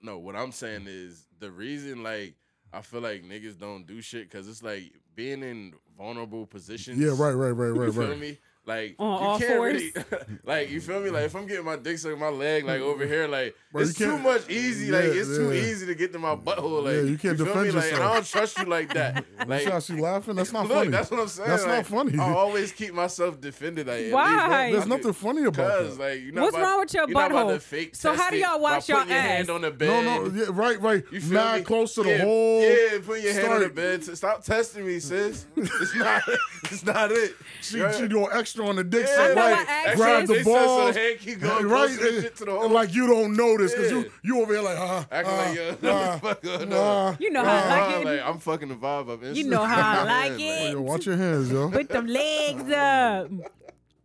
No, 0.03 0.19
what 0.19 0.35
I'm 0.37 0.53
saying 0.53 0.87
is 0.87 1.27
the 1.41 1.51
reason 1.51 2.03
like 2.03 2.35
I 2.73 2.81
feel 2.83 3.01
like 3.01 3.23
niggas 3.25 3.59
don't 3.59 3.87
do 3.87 4.01
shit 4.01 4.31
because 4.31 4.49
it's 4.49 4.63
like 4.63 4.93
being 5.15 5.43
in 5.43 5.75
vulnerable 5.99 6.47
positions. 6.47 6.99
Yeah, 6.99 7.09
right, 7.11 7.33
right, 7.33 7.51
right, 7.51 7.75
You 7.75 7.83
right, 7.85 7.93
feel 7.93 8.09
right. 8.09 8.19
me? 8.19 8.39
Like 8.71 8.95
On 8.99 9.21
you 9.21 9.27
all 9.29 9.39
can't 9.39 9.51
fours? 9.57 9.75
really, 9.83 9.93
like 10.45 10.71
you 10.71 10.81
feel 10.81 11.01
me? 11.01 11.11
Like 11.11 11.25
if 11.25 11.35
I'm 11.35 11.47
getting 11.47 11.65
my 11.65 11.77
dick 11.77 11.99
sucked, 11.99 12.19
my 12.19 12.29
leg 12.29 12.65
like 12.65 12.81
over 12.81 13.05
here, 13.07 13.27
like 13.27 13.55
Bro, 13.73 13.83
it's 13.83 13.95
too 13.95 14.17
much 14.19 14.49
easy. 14.49 14.91
like 14.91 15.05
Yeah, 15.05 15.11
it's 15.21 15.29
too 15.29 15.53
yeah. 15.53 15.61
easy 15.63 15.87
to 15.87 15.95
get 15.95 16.13
to 16.13 16.19
my 16.19 16.35
butthole. 16.37 16.85
Like 16.85 16.95
Yeah, 16.95 17.01
you 17.03 17.19
can't 17.19 17.37
feel 17.37 17.47
defend 17.47 17.67
me? 17.67 17.73
Like, 17.73 17.83
and 17.85 17.93
yourself. 17.93 18.11
I 18.11 18.15
don't 18.15 18.27
trust 18.27 18.59
you 18.59 18.65
like 18.67 18.95
that. 18.95 19.25
Like, 19.41 19.49
Like 19.49 19.75
you 19.75 19.81
see 19.81 20.01
laughing? 20.01 20.35
That's 20.37 20.53
not 20.53 20.69
Look, 20.69 20.77
funny. 20.79 20.91
that's 20.91 21.11
what 21.11 21.21
I'm 21.21 21.29
saying. 21.29 21.49
That's 21.49 21.65
not 21.67 21.87
funny. 21.87 22.19
I 22.19 22.33
always 22.33 22.73
keep 22.73 22.93
myself 22.95 23.41
defended. 23.41 23.87
Like, 23.87 24.07
at 24.07 24.13
Why? 24.13 24.67
least- 24.67 24.73
There's 24.77 24.87
nothing 24.87 25.13
funny 25.15 25.45
about 25.45 25.71
Cause 25.79 25.97
that. 25.99 26.03
like, 26.05 26.21
you're 26.23 26.33
not 26.33 26.43
What's 26.43 26.57
about- 26.57 26.67
wrong 26.71 26.81
with 26.81 26.95
your 26.95 27.09
you're 27.09 27.19
not 27.19 27.31
about 27.31 27.47
butthole? 27.49 27.55
to 27.55 27.61
fake 27.61 27.95
So 27.97 28.15
how 28.15 28.31
do 28.31 28.37
y'all 28.37 28.57
by 28.59 28.63
wash 28.63 28.89
your 28.89 28.99
putting 28.99 29.13
your 29.15 29.21
hand 29.23 29.49
ass? 29.51 29.55
on 29.55 29.61
the 29.63 29.71
no, 29.71 29.77
bed? 29.77 30.05
no, 30.05 30.27
yeah, 30.41 30.45
right, 30.51 30.81
right. 30.81 31.05
You 31.11 31.21
feel 31.21 31.33
Mad 31.35 31.59
me? 31.61 31.65
close 31.65 31.95
to 31.95 32.03
the 32.03 32.19
hole. 32.19 32.63
Yeah, 32.63 32.99
put 33.05 33.21
your 33.21 33.33
hand 33.33 33.53
on 33.53 33.61
the 33.63 33.69
bed. 33.71 34.05
Stop 34.05 34.45
testing 34.45 34.87
me, 34.87 35.01
sis. 35.01 35.47
It's 35.57 35.95
not. 35.97 36.23
It's 36.73 36.85
not 36.85 37.11
it. 37.11 37.35
She, 37.63 37.81
Right? 37.81 37.93
she 37.95 38.07
doing 38.07 38.29
extra 38.33 38.60
on 38.63 38.77
the 38.77 38.85
dick 38.85 39.07
Yeah, 39.09 39.15
so 39.17 39.23
I 39.23 39.29
know 39.29 39.35
right, 39.35 39.87
what 39.87 39.97
grab 39.97 40.27
the 40.27 40.33
They 40.35 40.43
said 40.43 40.45
so 40.45 40.67
balls. 40.67 40.95
the 40.95 41.01
hand 41.01 41.19
keep 41.21 41.41
going 41.41 41.67
right, 41.67 41.89
closer 41.91 42.09
and 42.15 42.23
shit 42.23 42.37
to 42.37 42.45
the 42.45 42.51
hole. 42.53 42.69
like 42.71 42.95
you 42.95 43.07
don't 43.07 43.35
notice 43.37 43.73
because 43.75 43.91
Yeah. 43.93 43.99
you 43.99 44.11
you 44.23 44.43
over 44.43 44.53
here 44.55 44.63
like 44.63 44.79
uh, 44.79 45.05
Acting 45.11 45.35
uh, 45.35 46.19
like 46.23 46.43
yo, 46.43 46.55
uh, 46.55 46.65
no, 46.65 46.77
uh. 46.83 47.17
You 47.19 47.31
know 47.31 47.45
how 47.45 47.53
I 47.53 47.69
like 47.81 48.01
it. 48.01 48.05
like, 48.07 48.21
I'm 48.27 48.39
fucking 48.39 48.69
the 48.69 48.75
vibe 48.77 49.09
up. 49.11 49.37
You 49.37 49.45
know 49.45 49.65
how 49.65 50.01
I 50.01 50.05
like 50.31 50.39
Yeah, 50.41 50.63
it. 50.69 50.73
Yo, 50.73 50.81
watch 50.81 51.07
your 51.07 51.17
hands, 51.17 51.51
yo. 51.51 51.71
Put 51.71 51.89
them 51.89 52.07
legs 52.07 52.71
up. 52.73 53.31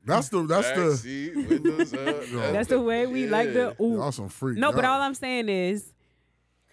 That's 0.07 0.29
the 0.29 0.43
that's 0.45 0.69
the 0.69 0.75
Backseat, 0.75 1.49
windows 1.49 1.93
up. 1.93 2.51
That's 2.53 2.67
the 2.69 2.79
way 2.79 3.07
we 3.07 3.25
like 3.27 3.53
the 3.53 3.75
ooh. 3.81 3.95
y'all 3.95 4.11
some 4.11 4.29
freak. 4.29 4.59
No, 4.59 4.71
but 4.71 4.85
all 4.85 5.01
I'm 5.01 5.15
saying 5.15 5.49
is 5.49 5.91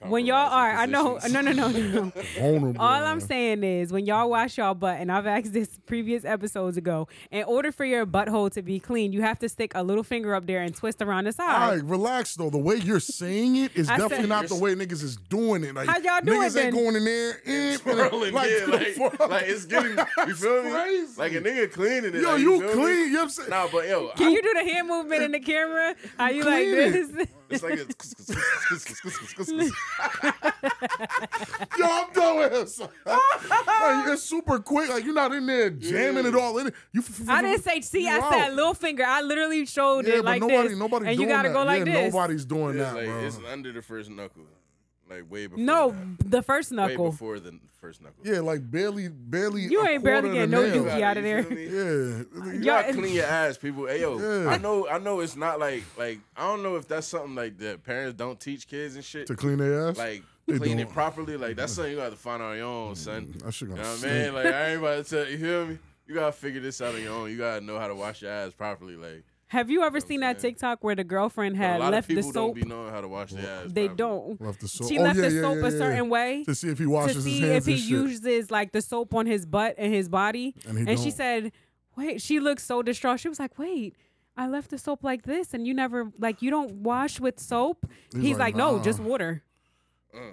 when 0.08 0.26
y'all 0.26 0.36
are, 0.50 0.72
I 0.72 0.86
know, 0.86 1.18
no, 1.30 1.40
no, 1.40 1.52
no, 1.52 1.68
no, 1.68 1.80
no. 1.80 2.12
vulnerable. 2.38 2.80
All 2.80 3.04
I'm 3.04 3.20
saying 3.20 3.62
is 3.64 3.92
when 3.92 4.06
y'all 4.06 4.28
wash 4.30 4.58
y'all 4.58 4.74
butt, 4.74 4.98
and 5.00 5.10
I've 5.12 5.26
asked 5.26 5.52
this 5.52 5.78
previous 5.86 6.24
episodes 6.24 6.76
ago, 6.76 7.08
in 7.30 7.44
order 7.44 7.72
for 7.72 7.84
your 7.84 8.04
butthole 8.06 8.50
to 8.52 8.62
be 8.62 8.78
clean, 8.80 9.12
you 9.12 9.22
have 9.22 9.38
to 9.40 9.48
stick 9.48 9.72
a 9.74 9.82
little 9.82 10.02
finger 10.04 10.34
up 10.34 10.46
there 10.46 10.60
and 10.62 10.74
twist 10.74 11.00
around 11.02 11.24
the 11.24 11.32
side. 11.32 11.62
All 11.62 11.70
right, 11.72 11.84
relax 11.84 12.34
though. 12.34 12.50
The 12.50 12.58
way 12.58 12.76
you're 12.76 13.00
saying 13.00 13.56
it 13.56 13.76
is 13.76 13.88
I 13.88 13.96
said- 13.96 14.02
definitely 14.08 14.28
not 14.28 14.48
the 14.48 14.56
way 14.56 14.74
niggas 14.74 15.02
is 15.02 15.16
doing 15.16 15.64
it. 15.64 15.74
Like, 15.74 15.88
How 15.88 15.98
y'all 15.98 16.20
do 16.24 16.32
niggas 16.32 16.56
it 16.56 16.64
ain't 16.64 16.74
then? 16.74 16.74
going 16.74 16.96
in 16.96 17.04
there 17.04 17.40
eh, 17.46 17.76
Twirling, 17.78 18.34
like, 18.34 18.50
yeah, 18.50 18.66
like, 18.66 19.28
like 19.30 19.44
it's 19.46 19.64
getting, 19.66 19.96
you 20.26 20.34
feel 20.34 20.62
me? 20.64 20.70
crazy. 20.70 21.12
Like 21.20 21.32
a 21.32 21.40
nigga 21.40 21.72
cleaning 21.72 22.14
it. 22.14 22.22
Yo, 22.22 22.30
like, 22.32 22.40
you 22.40 22.58
feel 22.60 22.68
me? 22.68 22.74
clean. 22.74 22.98
You 22.98 23.10
know 23.12 23.18
what 23.20 23.22
I'm 23.24 23.30
saying? 23.30 23.50
Nah, 23.50 23.68
but 23.70 23.88
yo, 23.88 24.08
Can 24.16 24.28
I- 24.28 24.30
you 24.30 24.42
do 24.42 24.54
the 24.54 24.64
hand 24.64 24.88
movement 24.88 25.22
in 25.22 25.32
the 25.32 25.40
camera? 25.40 25.94
How 26.18 26.30
you 26.30 26.44
like 26.44 26.64
Clean 26.64 26.92
this? 26.92 27.26
It's 27.52 27.62
like 27.62 27.78
a. 27.78 27.86
Yo, 31.78 31.86
I'm 31.86 32.12
done 32.12 32.36
with 32.38 32.52
him. 32.52 32.66
son. 32.66 32.88
like, 33.06 34.08
it's 34.08 34.22
super 34.22 34.58
quick. 34.58 34.88
Like 34.90 35.04
you're 35.04 35.14
not 35.14 35.32
in 35.32 35.46
there 35.46 35.70
jamming 35.70 36.26
it 36.26 36.34
all 36.34 36.58
in. 36.58 36.68
It. 36.68 36.74
You. 36.92 37.00
f- 37.00 37.20
f- 37.22 37.28
I 37.28 37.42
didn't 37.42 37.62
say 37.62 37.80
see. 37.80 38.08
I 38.08 38.20
said 38.30 38.54
little 38.54 38.74
finger. 38.74 39.04
I 39.06 39.20
literally 39.22 39.64
showed 39.66 40.06
Yeah, 40.06 40.14
it 40.14 40.16
but 40.18 40.24
like 40.24 40.40
nobody, 40.40 40.68
this, 40.68 40.78
nobody 40.78 41.06
and 41.08 41.16
doing 41.16 41.28
you 41.28 41.34
gotta 41.34 41.48
that. 41.48 41.54
go 41.54 41.64
like 41.64 41.78
yeah, 41.86 41.94
this. 41.94 42.12
Nobody's 42.14 42.44
doing 42.44 42.78
It's 42.78 42.78
that, 42.78 42.94
like 42.94 43.06
bro. 43.06 43.24
it's 43.24 43.38
under 43.50 43.72
the 43.72 43.82
first 43.82 44.10
knuckle, 44.10 44.42
like 45.12 45.30
way 45.30 45.46
before. 45.46 45.64
No, 45.64 45.90
that. 45.90 46.30
the 46.30 46.42
first 46.42 46.72
knuckle. 46.72 46.86
way 46.88 46.92
knuckle. 46.94 47.10
before 47.10 47.40
the 47.40 47.58
first 47.80 48.00
knuckle. 48.02 48.24
yeah, 48.24 48.40
like 48.40 48.70
barely, 48.70 49.08
barely. 49.08 49.62
You 49.62 49.82
a 49.82 49.88
ain't 49.90 50.04
barely 50.04 50.30
getting 50.32 50.50
no 50.50 50.62
nail. 50.62 50.84
dookie 50.84 51.02
out 51.02 51.16
of 51.16 51.24
there. 51.24 51.40
Yeah, 51.52 52.24
You 52.52 52.58
Yo, 52.60 52.64
gotta 52.64 52.92
clean 52.92 53.14
your 53.14 53.24
ass, 53.26 53.58
people. 53.58 53.86
Hey 53.86 54.00
yo, 54.00 54.18
Yeah. 54.18 54.50
I 54.50 54.58
know, 54.58 54.88
I 54.88 54.98
know, 54.98 55.20
it's 55.20 55.36
not 55.36 55.58
like, 55.60 55.84
like 55.98 56.20
I 56.36 56.42
don't 56.46 56.62
know 56.62 56.76
if 56.76 56.86
that's 56.88 57.06
something 57.06 57.34
like 57.34 57.58
that 57.58 57.82
parents 57.84 58.16
don't 58.16 58.38
teach 58.38 58.66
kids 58.68 58.94
and 58.96 59.04
shit. 59.04 59.26
to 59.26 59.34
clean 59.36 59.58
their 59.58 59.88
ass. 59.88 59.98
Like 59.98 60.22
They 60.46 60.58
clean 60.58 60.78
don't. 60.78 60.86
it 60.88 60.92
properly. 60.92 61.36
Like 61.36 61.56
that's 61.56 61.72
something 61.72 61.92
you 61.92 61.98
got 61.98 62.10
to 62.10 62.16
find 62.16 62.42
on 62.42 62.56
your 62.56 62.66
own, 62.66 62.94
son. 62.94 63.26
Mm, 63.26 63.42
that 63.44 63.54
shit 63.54 63.68
You 63.68 63.74
gonna 63.74 63.82
know 63.82 63.88
what 63.88 63.96
I 63.96 63.98
stink. 63.98 64.14
mean? 64.14 64.34
Like 64.34 64.46
I 64.54 64.66
ain't 64.70 64.78
about 64.80 65.04
to 65.04 65.10
tell 65.16 65.30
you. 65.30 65.36
Hear 65.38 65.66
me? 65.66 65.78
You 66.06 66.14
gotta 66.14 66.32
figure 66.32 66.60
this 66.60 66.80
out 66.80 66.94
on 66.94 67.00
your 67.02 67.12
own. 67.14 67.30
You 67.30 67.38
gotta 67.38 67.60
know 67.64 67.78
how 67.78 67.86
to 67.88 67.94
wash 67.94 68.22
your 68.22 68.30
ass 68.32 68.52
properly. 68.52 68.96
Like 68.96 69.24
Have 69.52 69.70
you 69.70 69.82
ever 69.82 70.00
seen 70.00 70.20
that? 70.20 70.38
TikTok 70.38 70.82
where 70.82 70.94
the 70.94 71.04
girlfriend 71.04 71.56
but 71.58 71.62
a 71.62 71.66
had 71.68 71.80
lot 71.80 71.92
left 71.92 72.08
of 72.10 72.16
the 72.16 72.22
people 72.22 72.32
soap? 72.32 72.54
don't 72.54 72.62
be 72.64 72.68
knowing 72.68 72.90
how 72.90 73.02
to 73.02 73.08
wash 73.08 73.32
their 73.32 73.46
ass. 73.48 73.70
They 73.70 73.86
properly. 73.86 73.96
don't. 73.96 74.40
Left 74.40 74.60
the 74.60 74.68
soap. 74.68 74.88
She 74.88 74.98
oh, 74.98 75.02
left 75.02 75.16
yeah, 75.18 75.28
the 75.28 75.34
yeah, 75.34 75.40
soap 75.42 75.56
yeah, 75.56 75.60
a 75.66 75.70
yeah. 75.72 75.78
certain 75.78 76.08
way 76.08 76.44
to 76.44 76.54
see 76.54 76.68
if 76.70 76.78
he 76.78 76.86
washes 76.86 77.16
his 77.16 77.24
see 77.24 77.40
hands 77.42 77.56
if 77.56 77.66
he 77.66 77.72
and 77.74 77.80
shit. 77.82 77.90
uses 77.90 78.50
like 78.50 78.72
the 78.72 78.80
soap 78.80 79.14
on 79.14 79.26
his 79.26 79.44
butt 79.44 79.74
and 79.76 79.92
his 79.92 80.08
body. 80.08 80.54
And 80.66 80.78
he 80.78 80.86
And 80.86 80.98
she 80.98 81.10
don't. 81.10 81.16
said, 81.16 81.52
"Wait." 81.96 82.22
She 82.22 82.40
looked 82.40 82.62
so 82.62 82.82
distraught. 82.82 83.20
She 83.20 83.28
was 83.28 83.38
like, 83.38 83.58
"Wait." 83.58 83.94
I 84.38 84.48
left 84.48 84.70
the 84.70 84.78
soap 84.78 85.04
like 85.04 85.24
this, 85.24 85.52
and 85.52 85.66
you 85.66 85.74
never 85.74 86.10
like 86.18 86.40
you 86.40 86.50
don't 86.50 86.76
wash 86.76 87.20
with 87.20 87.38
soap. 87.38 87.84
He's, 88.14 88.22
He's 88.22 88.30
like, 88.38 88.54
like, 88.54 88.56
no, 88.56 88.76
"Nah." 88.78 88.82
just 88.82 89.00
water. 89.00 89.42
Mm. 90.16 90.32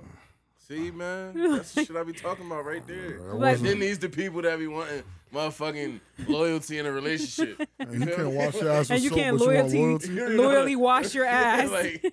See, 0.69 0.91
man, 0.91 1.33
that's 1.51 1.73
the 1.73 1.85
shit 1.85 1.95
I 1.95 2.03
be 2.03 2.13
talking 2.13 2.45
about 2.45 2.63
right 2.63 2.85
there. 2.85 3.17
That 3.19 3.55
And 3.57 3.65
then 3.65 3.79
these 3.79 3.97
the 3.97 4.07
people 4.09 4.41
that 4.43 4.59
be 4.59 4.67
wanting 4.67 5.01
motherfucking 5.33 5.99
loyalty 6.27 6.77
in 6.77 6.85
a 6.85 6.91
relationship. 6.91 7.67
And 7.79 7.93
you 7.93 8.05
feel 8.05 8.15
can't 8.15 8.29
me? 8.29 8.35
wash 8.37 8.55
your 8.61 8.69
ass 8.71 8.89
with 8.89 8.91
And 8.91 9.03
you 9.03 9.09
soap, 9.09 9.17
can't 9.17 9.39
but 9.39 9.45
you 9.45 9.55
want 9.55 9.73
loyalty, 9.73 9.79
loyalty. 9.79 10.07
You 10.13 10.29
know, 10.37 10.43
loyally 10.43 10.75
wash 10.75 11.15
your 11.15 11.25
ass. 11.25 11.71
like, 11.71 12.03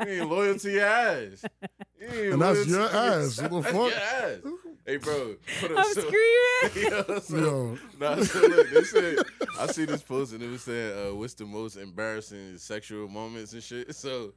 you 0.00 0.06
ain't 0.06 0.30
loyal 0.30 0.58
to 0.58 0.70
your 0.70 0.84
ass. 0.86 1.44
You 2.00 2.06
ain't 2.08 2.32
And 2.34 2.42
that's 2.42 2.66
your 2.66 2.80
ass. 2.82 3.40
What 3.42 3.50
the 3.50 3.60
That's 3.60 3.76
fuck? 3.76 3.90
your 3.90 3.92
ass. 3.92 4.38
Hey, 4.86 4.96
bro. 4.98 5.36
Put 5.60 5.70
up 5.72 5.78
I'm 5.78 5.94
so, 5.94 6.00
screaming. 6.00 6.92
Yo, 7.08 7.18
so, 7.20 7.36
Yo. 7.36 7.78
Nah, 8.00 8.22
so 8.22 8.40
look, 8.40 8.70
they 8.70 8.82
said 8.82 9.18
I 9.58 9.66
see 9.66 9.84
this 9.84 10.02
post 10.02 10.32
and 10.34 10.42
it 10.42 10.50
was 10.50 10.62
saying, 10.62 10.92
uh, 11.10 11.14
"What's 11.14 11.34
the 11.34 11.46
most 11.46 11.76
embarrassing 11.76 12.58
sexual 12.58 13.08
moments 13.08 13.52
and 13.54 13.62
shit?" 13.62 13.94
So 13.94 14.34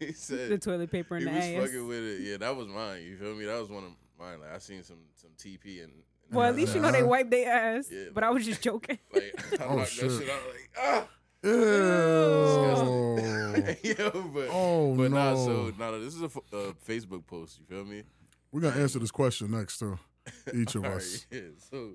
he 0.06 0.12
said 0.12 0.50
The 0.50 0.58
toilet 0.58 0.90
paper 0.90 1.16
in 1.16 1.22
he 1.22 1.28
the 1.28 1.36
was 1.36 1.44
ass. 1.44 1.62
fucking 1.66 1.86
with 1.86 2.04
it. 2.04 2.20
Yeah, 2.22 2.36
that 2.38 2.56
was 2.56 2.66
mine. 2.66 3.02
You 3.02 3.16
feel 3.16 3.34
me? 3.34 3.44
That 3.44 3.60
was 3.60 3.70
one 3.70 3.84
of 3.84 3.90
mine. 4.18 4.40
Like 4.40 4.52
I 4.54 4.58
seen 4.58 4.82
some 4.82 4.98
some 5.14 5.30
TP 5.38 5.82
and, 5.84 5.92
and 5.92 6.02
Well, 6.32 6.48
at 6.48 6.56
least 6.56 6.74
you 6.74 6.80
know 6.80 6.90
they 6.90 7.02
wipe 7.02 7.30
their 7.30 7.48
ass. 7.78 7.88
Yeah. 7.90 8.04
But 8.12 8.24
I 8.24 8.30
was 8.30 8.44
just 8.44 8.60
joking. 8.62 8.98
like 9.14 9.34
I 9.60 9.64
Oh, 9.64 9.76
knocked 9.76 9.90
shit. 9.90 10.08
that 10.10 10.18
shit 10.20 10.30
out. 10.30 10.42
Like 10.48 10.70
ah. 10.78 11.08
Ew. 11.42 11.50
Yo, 13.82 14.10
but 14.34 14.48
Oh, 14.50 14.94
but 14.96 15.10
nah, 15.10 15.34
so 15.36 15.72
nah, 15.78 15.90
this 15.92 16.14
is 16.14 16.22
a 16.22 16.26
f- 16.26 16.36
uh, 16.52 16.72
Facebook 16.86 17.26
post. 17.26 17.58
You 17.58 17.64
feel 17.66 17.84
me? 17.84 18.02
We're 18.52 18.60
gonna 18.60 18.80
answer 18.80 18.98
this 18.98 19.10
question 19.10 19.50
next 19.50 19.78
too. 19.78 19.98
Each 20.54 20.74
of 20.74 20.84
us. 20.84 21.26
right, 21.32 21.40
yeah. 21.42 21.48
So 21.70 21.90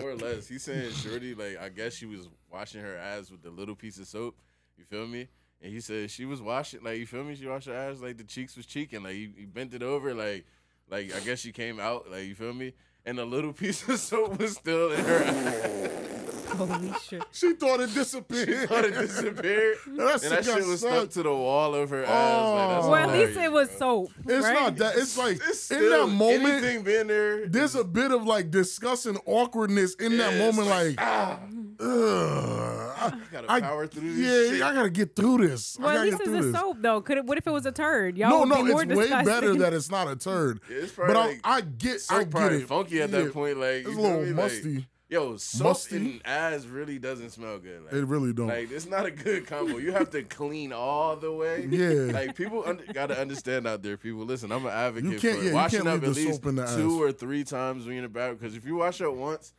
more 0.00 0.10
or 0.10 0.16
less, 0.16 0.48
he's 0.48 0.62
saying 0.62 0.92
Shorty, 0.92 1.34
like 1.34 1.58
I 1.60 1.68
guess 1.68 1.94
she 1.94 2.06
was 2.06 2.28
washing 2.52 2.80
her 2.82 2.96
ass 2.96 3.30
with 3.30 3.42
the 3.42 3.50
little 3.50 3.74
piece 3.76 3.98
of 3.98 4.06
soap. 4.06 4.36
You 4.76 4.84
feel 4.84 5.06
me? 5.06 5.28
And 5.64 5.72
he 5.72 5.80
said 5.80 6.10
she 6.10 6.26
was 6.26 6.42
washing, 6.42 6.80
like 6.82 6.98
you 6.98 7.06
feel 7.06 7.24
me? 7.24 7.34
She 7.34 7.46
washed 7.46 7.68
her 7.68 7.74
ass 7.74 8.02
like 8.02 8.18
the 8.18 8.24
cheeks 8.24 8.54
was 8.54 8.66
cheeking, 8.66 9.02
like 9.02 9.14
he, 9.14 9.30
he 9.34 9.46
bent 9.46 9.72
it 9.72 9.82
over, 9.82 10.12
like 10.12 10.44
like 10.90 11.10
I 11.16 11.20
guess 11.20 11.38
she 11.38 11.52
came 11.52 11.80
out, 11.80 12.10
like 12.10 12.26
you 12.26 12.34
feel 12.34 12.52
me? 12.52 12.74
And 13.06 13.16
the 13.16 13.24
little 13.24 13.52
piece 13.54 13.88
of 13.88 13.98
soap 13.98 14.38
was 14.38 14.56
still 14.56 14.92
in 14.92 15.02
her. 15.02 16.13
Holy 16.56 16.92
shit. 17.06 17.22
She 17.32 17.54
thought 17.54 17.80
it 17.80 17.92
disappeared. 17.94 18.48
She 18.48 18.66
Thought 18.66 18.84
it 18.84 18.94
disappeared. 18.94 19.76
That 19.86 20.22
and 20.22 20.32
that 20.32 20.44
shit 20.44 20.66
was 20.66 20.80
sucked. 20.80 20.94
stuck 20.94 21.10
to 21.10 21.22
the 21.24 21.34
wall 21.34 21.74
of 21.74 21.90
her 21.90 22.04
ass. 22.04 22.08
Like, 22.08 22.84
Oh. 22.84 22.90
Well, 22.90 23.10
at 23.10 23.16
least 23.18 23.38
it 23.38 23.50
was 23.52 23.68
bro. 23.68 23.78
soap. 23.78 24.10
It's 24.26 24.44
right? 24.44 24.54
not 24.54 24.76
that. 24.76 24.96
It's 24.96 25.16
like 25.18 25.36
It's 25.48 25.70
in 25.70 25.88
that 25.90 26.06
moment, 26.08 26.44
anything 26.44 26.82
being 26.82 27.06
there. 27.06 27.46
there's 27.48 27.74
a 27.74 27.84
bit 27.84 28.12
of 28.12 28.24
like 28.24 28.50
discussing 28.50 29.16
awkwardness 29.26 29.94
in 29.96 30.16
that 30.18 30.32
Yeah, 30.34 30.38
it's 30.48 30.56
moment. 30.56 30.68
Like, 30.68 30.94
ah, 30.98 31.40
ugh, 31.80 32.94
I, 32.96 33.18
gotta 33.32 33.50
I- 33.52 33.60
power 33.60 33.86
through 33.86 34.14
this 34.14 34.18
yeah, 34.50 34.54
shit. 34.56 34.62
I 34.62 34.74
gotta 34.74 34.90
get 34.90 35.16
through 35.16 35.46
this. 35.48 35.76
Well, 35.78 35.88
at 35.90 35.94
gotta 35.94 36.04
least 36.06 36.18
get 36.18 36.20
it's 36.26 36.30
through 36.30 36.38
a 36.48 36.52
this. 36.52 36.60
soap 36.60 36.76
though. 36.80 37.00
Could 37.00 37.18
it? 37.18 37.24
What 37.26 37.38
if 37.38 37.46
it 37.46 37.50
was 37.50 37.66
a 37.66 37.72
turd? 37.72 38.16
Y'all 38.18 38.30
No, 38.30 38.40
would 38.40 38.48
no, 38.48 38.56
be 38.64 38.70
more 38.72 38.82
it's 38.82 38.88
way 38.94 39.02
disgusting. 39.04 39.26
better 39.26 39.54
that 39.56 39.72
it's 39.72 39.90
not 39.90 40.08
a 40.08 40.16
turd. 40.16 40.60
Yeah, 40.70 40.76
it's 40.78 40.92
but 40.92 41.06
probably 41.06 41.20
I, 41.22 41.26
like 41.26 41.40
I 41.44 41.60
get, 41.62 42.00
soap 42.00 42.16
I 42.18 42.24
get 42.24 42.30
probably 42.30 42.58
it. 42.62 42.68
funky 42.68 43.02
at 43.02 43.10
Yeah, 43.10 43.20
that 43.22 43.32
point. 43.32 43.58
Like 43.58 43.68
It's 43.86 43.88
a 43.88 43.90
little 44.00 44.24
musty. 44.34 44.86
Yo, 45.08 45.36
soap 45.36 45.66
Musty. 45.68 45.96
and 45.96 46.20
ass 46.24 46.64
really 46.66 46.98
doesn't 46.98 47.30
smell 47.30 47.58
good. 47.58 47.84
Like, 47.84 47.92
It 47.92 48.04
really 48.06 48.32
don't. 48.32 48.48
like 48.48 48.70
it's 48.70 48.86
not 48.86 49.06
a 49.06 49.10
good 49.10 49.46
combo. 49.46 49.78
You 49.78 49.92
have 49.92 50.10
to 50.10 50.22
clean 50.22 50.72
all 50.72 51.16
the 51.16 51.32
way. 51.32 51.66
Yeah. 51.70 52.12
Like 52.12 52.34
people 52.34 52.62
under, 52.66 52.84
gotta 52.92 53.18
understand 53.20 53.66
out 53.66 53.82
there. 53.82 53.96
People, 53.96 54.24
listen. 54.24 54.50
I'm 54.52 54.64
an 54.66 54.72
advocate 54.72 55.20
for 55.20 55.26
yeah, 55.42 55.52
washing 55.52 55.86
up 55.86 56.02
at 56.02 56.08
least 56.10 56.34
soap 56.42 56.46
in 56.46 56.54
the 56.56 56.66
two 56.66 56.94
ass. 56.96 57.00
or 57.00 57.12
three 57.12 57.44
times 57.44 57.84
when 57.84 57.94
you're 57.96 58.04
in 58.04 58.12
the 58.12 58.14
bathroom. 58.18 58.38
Because 58.38 58.56
if 58.56 58.64
you 58.64 58.76
wash 58.76 59.00
up 59.00 59.14
once, 59.14 59.52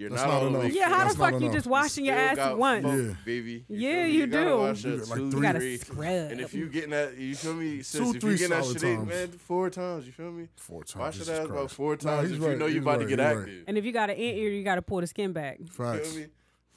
you're 0.00 0.10
That's 0.10 0.22
not, 0.22 0.28
not 0.28 0.42
all 0.42 0.50
the 0.50 0.60
enough. 0.60 0.72
Yeah, 0.72 0.88
how 0.88 0.98
That's 1.04 1.14
the 1.14 1.20
not 1.22 1.30
fuck 1.32 1.40
you 1.40 1.46
enough. 1.46 1.54
just 1.58 1.66
washing 1.66 2.04
your 2.06 2.14
ass 2.16 2.36
got 2.36 2.58
once? 2.58 2.84
funk, 2.86 3.02
Yeah. 3.08 3.14
baby. 3.24 3.64
Yeah, 3.68 3.90
feel 3.92 4.02
me? 4.04 4.10
you 4.12 4.26
gotta 4.26 4.44
do. 4.46 4.56
wash 4.58 4.84
You 4.84 4.90
like 4.96 5.00
two, 5.00 5.06
three. 5.06 5.24
You 5.38 5.42
gotta 5.42 5.58
three. 5.60 5.76
scrub. 5.76 6.30
And 6.32 6.40
if 6.40 6.54
you 6.54 6.68
getting 6.68 6.90
that, 6.90 7.16
you 7.18 7.34
feel 7.36 7.54
me? 7.54 7.82
Sis, 7.82 8.00
Two, 8.00 8.14
if 8.14 8.20
three 8.20 8.30
you 8.32 8.38
getting 8.38 8.56
that 8.56 8.64
solid 8.64 8.80
shit 8.80 8.88
in, 8.90 8.96
times. 8.96 9.08
man, 9.08 9.28
four 9.32 9.70
times. 9.70 10.06
You 10.06 10.12
feel 10.12 10.32
me? 10.32 10.48
Four 10.56 10.84
times. 10.84 10.96
Wash 10.96 11.12
Jesus 11.14 11.28
your 11.28 11.36
ass 11.42 11.46
about 11.46 11.70
four 11.70 11.96
times 11.96 12.30
he's 12.30 12.38
if 12.38 12.42
you 12.50 12.56
know 12.56 12.66
you 12.66 12.72
he's 12.74 12.82
about 12.82 13.00
to 13.00 13.06
get 13.06 13.18
he's 13.18 13.18
right. 13.18 13.38
active. 13.38 13.64
and 13.68 13.78
if 13.78 13.84
you 13.84 13.92
got 13.92 14.10
an 14.10 14.16
ant 14.16 14.36
ear, 14.38 14.50
you 14.50 14.64
got 14.64 14.76
to 14.76 14.82
pull 14.82 15.00
the 15.02 15.06
skin 15.06 15.32
back. 15.32 15.58
Facts. 15.70 16.08
Feel 16.12 16.20
me? 16.22 16.26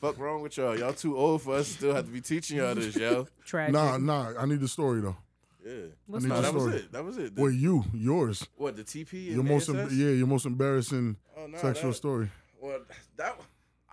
Fuck 0.01 0.18
wrong 0.20 0.42
with 0.42 0.58
y'all? 0.58 0.77
Y'all 0.77 0.92
too 0.92 1.18
old 1.18 1.42
for 1.42 1.56
us 1.56 1.68
to 1.70 1.74
still 1.75 1.96
have 1.96 2.06
to 2.06 2.12
be 2.12 2.20
teaching 2.20 2.58
y'all 2.58 2.75
this, 2.75 2.94
yo. 2.98 3.25
Tragic. 3.46 3.72
Nah, 3.74 3.98
nah. 3.98 4.34
I 4.38 4.46
need 4.46 4.60
the 4.60 4.68
story 4.68 5.00
though. 5.00 5.15
Yeah. 5.65 5.72
What's 6.08 6.25
Nah, 6.25 6.36
the 6.36 6.42
that 6.42 6.53
was 6.53 6.63
story? 6.63 6.75
it. 6.77 6.92
That 6.92 7.03
was 7.06 7.18
it. 7.18 7.36
The- 7.38 7.42
Well, 7.42 7.51
you, 7.51 7.86
yours, 7.94 8.46
what 8.58 8.75
the 8.75 8.84
TP 8.84 9.32
your 9.32 9.44
most, 9.44 9.70
yeah, 9.70 10.10
your 10.10 10.27
most 10.27 10.46
embarrassing 10.46 11.15
Oh, 11.38 11.48
sexual 11.56 11.94
story. 11.94 12.30
Well, 12.63 12.79
that. 13.17 13.39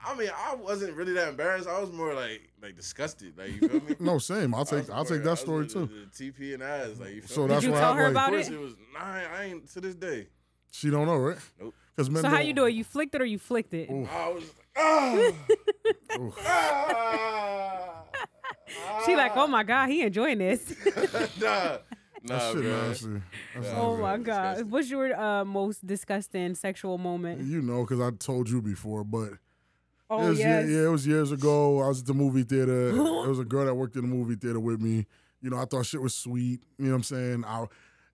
I 0.03 0.15
mean, 0.15 0.31
I 0.35 0.55
wasn't 0.55 0.95
really 0.97 1.13
that 1.15 1.29
embarrassed. 1.29 1.69
I 1.69 1.79
was 1.81 1.93
more 1.93 2.15
like 2.15 2.41
like 2.63 2.75
disgusted. 2.77 3.37
Like 3.37 3.51
you 3.61 3.69
feel 3.69 3.81
me? 3.83 3.97
No, 4.01 4.19
same. 4.19 4.55
I'll 4.55 4.65
take, 4.65 4.81
was 4.83 4.91
I'll 4.91 4.97
more- 5.05 5.05
take 5.05 5.25
that 5.25 5.37
story 5.39 5.67
too. 5.67 5.91
The, 6.17 6.31
TP 6.33 6.55
and 6.55 6.63
ass. 6.63 6.99
Like 6.99 7.15
you 7.17 7.21
feel 7.23 7.29
So 7.37 7.43
me? 7.43 7.49
that's 7.49 7.61
Did 7.63 7.67
you 7.67 7.73
what 7.73 7.81
tell 7.81 7.95
her 7.95 8.01
happened. 8.05 8.17
about 8.17 8.29
Of 8.29 8.35
course, 8.35 8.49
it? 8.49 8.55
it 8.55 8.61
was. 8.61 8.75
Nah, 8.95 9.01
I 9.39 9.45
ain't 9.45 9.69
to 9.73 9.81
this 9.81 9.95
day. 9.97 10.29
She 10.71 10.89
don't 10.89 11.05
know, 11.07 11.17
right? 11.17 11.37
Nope. 11.61 11.75
Because 11.97 12.21
So 12.23 12.29
how 12.29 12.39
you 12.39 12.53
do 12.55 12.65
it? 12.67 12.71
You 12.75 12.85
flicked 12.85 13.15
it 13.15 13.21
or 13.21 13.25
you 13.27 13.39
flicked 13.39 13.75
it? 13.75 13.91
I 13.91 14.29
was. 14.31 14.45
Ah, 14.77 15.33
ah, 16.47 18.03
She 19.05 19.17
like, 19.17 19.33
oh 19.37 19.47
my 19.49 19.65
god, 19.65 19.89
he 19.89 20.03
enjoying 20.03 20.39
this. 20.39 20.73
nah, 21.41 21.79
nah, 22.23 22.39
That 22.39 22.53
shit 22.53 22.63
bro. 22.63 22.71
nasty. 22.89 23.07
That's 23.55 23.67
Yeah. 23.67 23.73
not 23.73 23.81
oh 23.83 23.97
good. 23.97 24.03
my 24.03 24.17
god, 24.19 24.43
disgusting. 24.43 24.71
what's 24.71 24.91
your 24.91 25.21
uh, 25.21 25.45
most 25.45 25.87
disgusting 25.87 26.55
sexual 26.55 26.99
moment? 26.99 27.41
You 27.43 27.63
know, 27.63 27.83
because 27.83 28.01
I 28.01 28.11
told 28.11 28.49
you 28.51 28.61
before, 28.63 29.05
but 29.05 29.31
Oh 30.13 30.27
it 30.27 30.31
was, 30.31 30.39
yes. 30.41 30.69
yeah, 30.69 30.77
yeah, 30.77 30.87
it 30.87 30.91
was 30.91 31.07
years 31.07 31.31
ago. 31.31 31.81
I 31.83 31.89
was 31.89 32.01
at 32.01 32.07
the 32.07 32.15
movie 32.15 32.43
theater. 32.43 32.93
there 32.93 33.03
was 33.29 33.39
a 33.39 33.45
girl 33.45 33.65
that 33.67 33.75
worked 33.75 33.95
in 33.97 34.03
the 34.03 34.09
movie 34.09 34.35
theater 34.35 34.59
with 34.59 34.81
me. 34.81 35.07
You 35.41 35.51
know, 35.51 35.57
I 35.57 35.65
thought 35.67 35.87
shit 35.87 36.03
was 36.03 36.15
sweet. 36.15 36.63
You 36.79 36.87
know 36.87 36.91
what 36.91 36.97
I'm 36.97 37.03
saying? 37.05 37.45
I, 37.47 37.63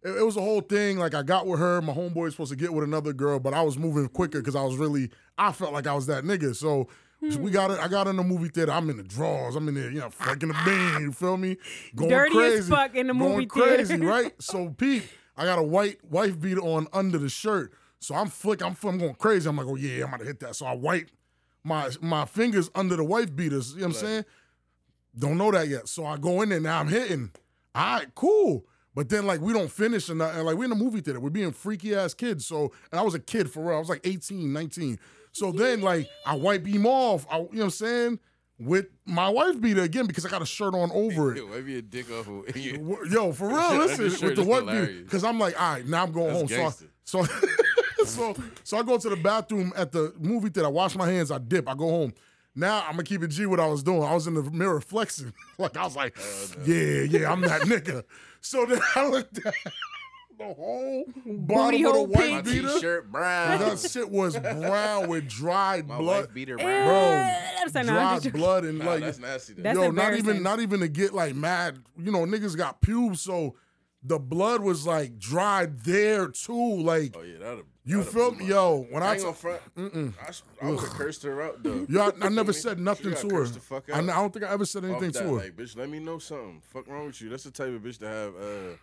it, 0.04 0.10
it 0.18 0.22
was 0.24 0.36
a 0.36 0.42
whole 0.42 0.60
thing. 0.60 0.98
Like 0.98 1.14
I 1.14 1.22
got 1.22 1.46
with 1.46 1.58
her. 1.58 1.80
My 1.80 1.94
homeboy 1.94 2.14
was 2.24 2.34
supposed 2.34 2.50
to 2.50 2.56
get 2.56 2.72
with 2.74 2.84
another 2.84 3.12
girl, 3.14 3.40
but 3.40 3.54
I 3.54 3.62
was 3.62 3.78
moving 3.78 4.08
quicker 4.08 4.40
because 4.40 4.54
I 4.54 4.62
was 4.62 4.76
really. 4.76 5.10
I 5.38 5.52
felt 5.52 5.72
like 5.72 5.86
I 5.86 5.94
was 5.94 6.06
that 6.06 6.24
nigga. 6.24 6.54
So. 6.54 6.88
So 7.30 7.38
we 7.40 7.50
mm. 7.50 7.54
got 7.54 7.70
it. 7.70 7.78
I 7.78 7.88
got 7.88 8.06
in 8.06 8.16
the 8.16 8.22
movie 8.22 8.48
theater. 8.48 8.72
I'm 8.72 8.88
in 8.90 8.96
the 8.96 9.02
drawers. 9.02 9.56
I'm 9.56 9.68
in 9.68 9.74
there, 9.74 9.90
you 9.90 10.00
know, 10.00 10.10
fucking 10.10 10.48
the 10.48 10.56
bean. 10.64 11.02
You 11.02 11.12
feel 11.12 11.36
me? 11.36 11.56
Going 11.94 12.10
Dirty 12.10 12.36
as 12.38 12.52
crazy. 12.52 12.70
fuck 12.70 12.94
in 12.94 13.06
the 13.08 13.14
going 13.14 13.32
movie 13.32 13.46
crazy, 13.46 13.96
theater. 13.96 14.06
right? 14.08 14.42
So 14.42 14.70
Pete, 14.70 15.08
I 15.36 15.44
got 15.44 15.58
a 15.58 15.62
white 15.62 16.04
wife 16.04 16.40
beater 16.40 16.60
on 16.60 16.86
under 16.92 17.18
the 17.18 17.28
shirt. 17.28 17.72
So 17.98 18.14
I'm 18.14 18.28
flick. 18.28 18.62
I'm, 18.62 18.76
I'm 18.84 18.98
going 18.98 19.14
crazy. 19.14 19.48
I'm 19.48 19.56
like, 19.56 19.66
oh 19.66 19.76
yeah, 19.76 20.04
I'm 20.04 20.10
gonna 20.10 20.24
hit 20.24 20.40
that. 20.40 20.56
So 20.56 20.66
I 20.66 20.74
wipe 20.74 21.10
my 21.64 21.90
my 22.00 22.24
fingers 22.24 22.70
under 22.74 22.96
the 22.96 23.04
wife 23.04 23.34
beaters. 23.34 23.72
You 23.72 23.80
know 23.80 23.88
what 23.88 23.96
I'm 23.96 24.00
saying? 24.00 24.24
Don't 25.18 25.38
know 25.38 25.50
that 25.50 25.68
yet. 25.68 25.88
So 25.88 26.04
I 26.04 26.16
go 26.16 26.42
in 26.42 26.50
there 26.50 26.60
now. 26.60 26.80
I'm 26.80 26.88
hitting. 26.88 27.30
All 27.74 27.98
right, 27.98 28.14
cool. 28.14 28.66
But 28.94 29.10
then 29.10 29.26
like 29.26 29.42
we 29.42 29.52
don't 29.52 29.70
finish 29.70 30.08
and 30.08 30.18
like 30.20 30.56
we're 30.56 30.64
in 30.64 30.70
the 30.70 30.76
movie 30.76 31.02
theater. 31.02 31.20
We're 31.20 31.28
being 31.28 31.52
freaky 31.52 31.94
ass 31.94 32.14
kids. 32.14 32.46
So 32.46 32.72
and 32.90 32.98
I 32.98 33.02
was 33.02 33.14
a 33.14 33.18
kid 33.18 33.50
for 33.50 33.62
real. 33.62 33.76
I 33.76 33.78
was 33.78 33.90
like 33.90 34.00
18, 34.04 34.52
19. 34.52 34.98
So 35.36 35.52
then 35.52 35.82
like 35.82 36.08
I 36.24 36.34
wipe 36.34 36.66
him 36.66 36.86
off. 36.86 37.26
I, 37.30 37.36
you 37.36 37.42
know 37.42 37.48
what 37.50 37.64
I'm 37.64 37.70
saying? 37.70 38.20
With 38.58 38.86
my 39.04 39.28
wife 39.28 39.60
beater 39.60 39.82
again 39.82 40.06
because 40.06 40.24
I 40.24 40.30
got 40.30 40.40
a 40.40 40.46
shirt 40.46 40.74
on 40.74 40.90
over 40.92 41.32
it. 41.32 41.36
Yo, 41.42 41.46
wipe 41.46 41.66
your 41.68 41.82
dick 41.82 42.10
off. 42.10 42.26
Yo, 42.56 43.32
for 43.32 43.48
real, 43.48 43.74
listen 43.76 44.26
with 44.26 44.36
the 44.36 44.44
white 44.44 44.64
beater 44.64 45.02
because 45.02 45.24
I'm 45.24 45.38
like, 45.38 45.60
all 45.60 45.74
right, 45.74 45.86
now 45.86 46.04
I'm 46.04 46.12
going 46.12 46.28
That's 46.28 46.38
home. 46.38 46.46
gangster. 46.46 46.86
So, 47.04 47.20
I, 47.20 47.26
so, 47.26 48.04
so, 48.04 48.36
so 48.64 48.78
I 48.78 48.82
go 48.82 48.96
to 48.96 49.10
the 49.10 49.16
bathroom 49.16 49.74
at 49.76 49.92
the 49.92 50.14
movie 50.18 50.48
theater. 50.48 50.68
I 50.68 50.70
wash 50.70 50.96
my 50.96 51.06
hands. 51.06 51.30
I 51.30 51.36
dip. 51.36 51.68
I 51.68 51.74
go 51.74 51.86
home. 51.86 52.14
Now 52.54 52.80
I'm 52.86 52.92
gonna 52.92 53.02
keep 53.02 53.22
it 53.22 53.28
G. 53.28 53.44
What 53.44 53.60
I 53.60 53.66
was 53.66 53.82
doing, 53.82 54.04
I 54.04 54.14
was 54.14 54.26
in 54.26 54.32
the 54.32 54.42
mirror 54.50 54.80
flexing. 54.80 55.34
like 55.58 55.76
I 55.76 55.84
was 55.84 55.96
like, 55.96 56.16
yeah, 56.64 57.02
yeah, 57.02 57.30
I'm 57.30 57.42
that 57.42 57.60
nigga. 57.62 58.04
So 58.40 58.64
then 58.64 58.80
I 58.94 59.06
looked 59.06 59.44
at 59.44 59.52
the 60.38 60.44
whole 60.54 61.04
bottom 61.26 61.82
hole 61.82 62.02
of 62.04 62.10
the 62.10 62.18
white 62.18 62.30
My 62.32 62.40
beater. 62.42 62.68
t-shirt 62.74 63.10
brown. 63.12 63.58
That 63.60 63.78
shit 63.78 64.10
was 64.10 64.38
brown 64.38 65.08
with 65.08 65.28
dried 65.28 65.86
My 65.88 65.98
blood, 65.98 66.26
wife 66.26 66.34
beater 66.34 66.56
Eh, 66.60 66.62
brown. 66.64 67.36
I'm 67.62 67.68
sorry, 67.70 67.86
no, 67.86 67.92
I'm 67.92 67.98
dried 67.98 68.22
just- 68.22 68.34
blood, 68.34 68.64
and 68.64 68.78
Nah, 68.78 68.84
like 68.86 69.00
that's 69.00 69.18
nasty. 69.18 69.54
Though. 69.54 69.62
That's 69.62 69.76
yo, 69.76 69.90
not 69.90 70.12
even 70.14 70.18
embarrassing. 70.18 70.42
not 70.42 70.60
even 70.60 70.80
to 70.80 70.88
get 70.88 71.14
like 71.14 71.34
mad. 71.34 71.78
You 71.98 72.12
know, 72.12 72.24
niggas 72.26 72.56
got 72.56 72.80
pubes, 72.80 73.20
so 73.22 73.54
the 74.02 74.18
blood 74.18 74.60
was 74.60 74.86
like 74.86 75.18
dried 75.18 75.80
there 75.80 76.28
too. 76.28 76.76
Like 76.80 77.14
oh 77.18 77.22
yeah, 77.22 77.38
that'd. 77.38 77.64
you 77.84 77.98
that'd 77.98 78.12
feel 78.12 78.30
blew 78.30 78.38
me, 78.40 78.44
my- 78.44 78.50
yo? 78.50 78.86
When 78.90 79.02
I 79.02 79.06
I, 79.06 79.10
ain't 79.14 79.18
t- 79.20 79.24
gonna 79.24 79.36
front. 79.36 80.14
I, 80.26 80.30
sh- 80.30 80.42
I 80.62 80.70
would 80.70 80.78
have 80.80 80.90
cursed 80.90 81.22
her 81.24 81.42
out 81.42 81.62
though. 81.62 81.86
yo, 81.88 82.02
I, 82.02 82.26
I 82.26 82.28
never 82.28 82.52
said 82.52 82.78
nothing 82.78 83.14
She 83.16 83.22
to 83.22 83.34
her. 83.34 83.40
cursed 83.40 83.54
the 83.54 83.60
fuck 83.60 83.84
I, 83.90 83.94
out. 83.94 83.98
n- 83.98 84.10
I 84.10 84.16
don't 84.16 84.32
think 84.32 84.44
I 84.44 84.52
ever 84.52 84.64
said 84.66 84.84
Off 84.84 84.90
anything 84.90 85.10
that, 85.12 85.18
to 85.22 85.24
her. 85.28 85.34
Like, 85.42 85.56
bitch, 85.56 85.76
let 85.76 85.88
me 85.88 85.98
know 85.98 86.18
something. 86.18 86.60
Fuck 86.72 86.86
wrong 86.86 87.06
with 87.06 87.20
you? 87.20 87.30
That's 87.30 87.44
the 87.44 87.50
type 87.50 87.68
of 87.74 87.80
bitch 87.82 87.98
to 87.98 88.06
have 88.06 88.34
uh, 88.36 88.76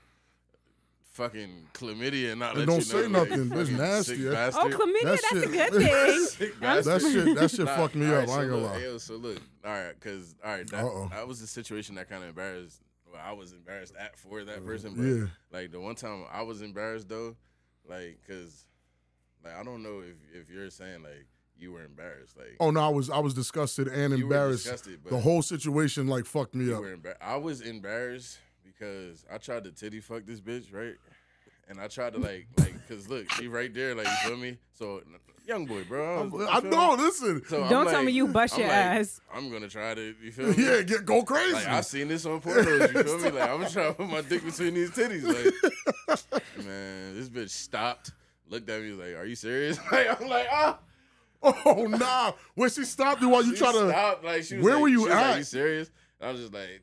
fucking 1.14 1.68
chlamydia 1.74 2.32
and 2.32 2.40
not 2.40 2.52
And 2.52 2.60
let 2.60 2.66
don't 2.68 2.76
you 2.78 2.82
say 2.82 3.02
know. 3.08 3.24
nothing. 3.24 3.50
Bitch, 3.50 3.58
fucking 3.62 3.78
nasty, 3.78 4.16
Sick 4.18 4.34
Oh, 4.34 4.70
chlamydia, 4.70 5.04
That 5.04 5.22
that's 5.32 5.46
a 5.46 5.50
good 5.50 5.74
thing. 5.82 6.26
Sick 6.26 6.60
that 6.60 6.86
bastard. 6.86 7.02
shit, 7.12 7.36
that 7.36 7.52
shit 7.52 7.66
Nah, 7.66 7.76
fucked 7.78 7.96
me 7.96 8.08
all 8.08 8.14
up. 8.16 8.28
right, 8.28 8.30
I 8.30 8.42
ain't 8.42 8.50
gonna 8.52 8.62
look, 8.64 8.72
lie. 8.72 8.78
Yo, 8.80 8.98
so 8.98 9.16
look, 9.16 9.38
all 9.64 9.72
right, 9.72 10.00
cause 10.00 10.36
all 10.44 10.52
right, 10.52 10.68
that, 10.70 10.84
Uh-oh. 10.84 11.08
that 11.12 11.28
was 11.28 11.40
the 11.40 11.48
situation 11.48 11.96
that 11.96 12.10
kind 12.10 12.24
of 12.24 12.30
embarrassed. 12.30 12.82
Well, 13.12 13.22
I 13.24 13.32
was 13.34 13.54
embarrassed 13.54 13.94
at 14.00 14.18
for 14.18 14.44
that 14.44 14.58
uh, 14.58 14.62
person, 14.62 14.96
but 14.96 15.04
Yeah. 15.04 15.26
like 15.52 15.72
the 15.72 15.80
one 15.80 15.96
time 15.96 16.26
I 16.32 16.42
was 16.42 16.62
embarrassed 16.62 17.10
though, 17.10 17.36
like, 17.88 18.20
cause 18.28 18.66
like 19.44 19.54
I 19.56 19.64
don't 19.64 19.84
know 19.84 20.02
if 20.02 20.16
if 20.42 20.50
you're 20.50 20.70
saying 20.72 21.04
like 21.04 21.28
you 21.56 21.72
were 21.74 21.84
embarrassed, 21.86 22.36
like 22.38 22.56
Oh 22.60 22.72
no, 22.72 22.80
I 22.80 22.90
was 22.90 23.12
I 23.12 23.20
was 23.20 23.36
disgusted 23.36 23.88
and 23.88 24.18
you 24.18 24.26
were 24.28 24.34
embarrassed. 24.34 24.64
disgusted, 24.64 25.02
but 25.04 25.12
The 25.12 25.20
whole 25.20 25.44
situation 25.44 26.08
like 26.08 26.26
fucked 26.26 26.56
me 26.56 26.66
you 26.66 26.76
up. 26.76 26.82
were 26.82 26.98
embar- 26.98 27.18
I 27.22 27.36
was 27.38 27.62
embarrassed 27.62 28.40
because 28.84 29.26
I 29.32 29.38
tried 29.38 29.64
to 29.66 29.72
titty 29.72 30.00
fuck 30.00 30.26
this 30.26 30.40
bitch, 30.42 30.74
right? 30.74 30.96
and 31.70 31.80
I 31.80 31.88
tried 31.88 32.12
to 32.14 32.20
like 32.20 32.48
like 32.58 32.76
cause 32.90 33.08
look, 33.08 33.30
she 33.32 33.48
right 33.48 33.74
there, 33.74 33.96
like 33.96 34.06
you 34.06 34.30
feel 34.30 34.38
me. 34.38 34.58
So 34.74 35.02
young 35.46 35.66
boy, 35.66 35.84
bro. 35.86 36.18
I'm- 36.20 36.30
was- 36.30 36.48
I 36.48 36.60
feel 36.62 36.70
know. 36.72 36.98
me? 36.98 37.04
Listen. 37.04 37.42
So 37.48 37.64
I'm 37.64 37.70
Don't 37.70 37.86
tell 37.86 37.96
like- 37.96 38.06
me 38.06 38.12
you 38.12 38.28
bust 38.28 38.56
I'm 38.56 38.60
your 38.62 38.68
like, 38.70 38.78
ass. 38.78 39.22
I'm 39.34 39.50
gonna 39.50 39.70
try 39.70 39.94
to. 39.94 40.14
You 40.22 40.32
feel 40.32 40.48
me? 40.50 40.56
Yeah, 40.58 40.82
get 40.82 41.06
go 41.06 41.24
crazy. 41.24 41.54
Like 41.54 41.68
I've 41.70 41.86
seen 41.86 42.10
this 42.10 42.26
on 42.26 42.42
pornos, 42.42 42.94
you 42.94 43.04
feel 43.04 43.18
me? 43.20 43.30
Like 43.40 43.50
I'm 43.50 43.62
trying 43.70 43.88
to 43.88 43.94
put 43.94 44.10
my 44.10 44.22
dick 44.22 44.44
between 44.44 44.74
these 44.74 44.92
titties. 44.92 45.24
Like, 45.24 46.44
man, 46.66 47.16
this 47.16 47.30
bitch 47.30 47.50
stopped, 47.52 48.12
looked 48.50 48.70
at 48.70 48.82
me, 48.82 48.90
was 48.90 49.00
like, 49.00 49.16
"Are 49.16 49.26
you 49.26 49.36
serious?" 49.36 49.80
Like 49.92 50.22
I'm 50.22 50.28
like, 50.28 50.48
ah. 50.52 50.80
oh 51.44 51.88
nah. 51.90 52.34
When 52.56 52.70
she 52.70 52.84
stopped 52.84 53.22
you 53.22 53.30
while 53.30 53.44
you 53.44 53.54
She 53.54 53.60
try 53.60 53.72
to, 53.72 53.88
stopped. 53.90 54.24
Like 54.26 54.44
she 54.44 54.56
was 54.58 54.64
Where 54.66 54.74
like- 54.74 54.82
were 54.82 54.88
you 54.90 55.00
she 55.00 55.04
was 55.06 55.14
like, 55.14 55.24
at? 55.24 55.38
you 55.38 55.44
serious? 55.44 55.92
And 56.20 56.30
I 56.30 56.32
was 56.34 56.42
just 56.42 56.54
like, 56.54 56.82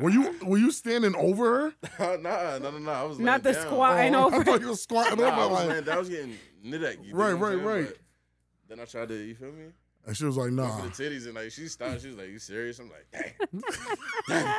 were 0.00 0.10
you 0.10 0.34
were 0.42 0.58
you 0.58 0.70
standing 0.70 1.14
over 1.16 1.72
her? 1.98 2.16
nah, 2.18 2.30
nah, 2.30 2.58
no, 2.58 2.70
no, 2.70 2.78
no. 2.78 2.90
I 2.90 3.02
was 3.04 3.18
Not 3.18 3.42
the 3.42 3.52
down. 3.52 3.62
squat. 3.66 3.96
I 3.98 4.08
know. 4.08 4.30
Oh, 4.32 4.38
I 4.40 4.42
thought 4.44 4.60
you 4.60 4.68
were 4.68 4.74
squatting 4.76 5.18
Nah, 5.18 5.26
I 5.28 5.46
was 5.46 5.50
Like, 5.60 5.68
laying 5.68 5.84
down. 5.84 5.96
I 5.96 5.98
was 5.98 6.08
getting 6.08 6.34
knit 6.62 6.82
at. 6.82 7.04
You 7.04 7.14
Right, 7.14 7.32
right, 7.32 7.52
saying? 7.54 7.64
right. 7.64 7.86
But 7.88 7.98
Then 8.68 8.80
I 8.80 8.84
tried 8.84 9.08
to, 9.08 9.14
you 9.14 9.34
feel 9.34 9.52
me? 9.52 9.66
and 10.06 10.16
she 10.16 10.24
was 10.26 10.36
like, 10.36 10.50
Go 10.50 10.56
nah. 10.56 10.80
the 10.82 10.88
titties 10.88 11.24
and 11.26 11.34
like 11.34 11.50
she 11.50 11.66
stopped. 11.68 12.02
She 12.02 12.08
was 12.08 12.16
like, 12.18 12.28
"You 12.28 12.38
serious?" 12.38 12.78
I'm 12.78 12.90
like, 12.90 13.06
"Dang." 14.28 14.52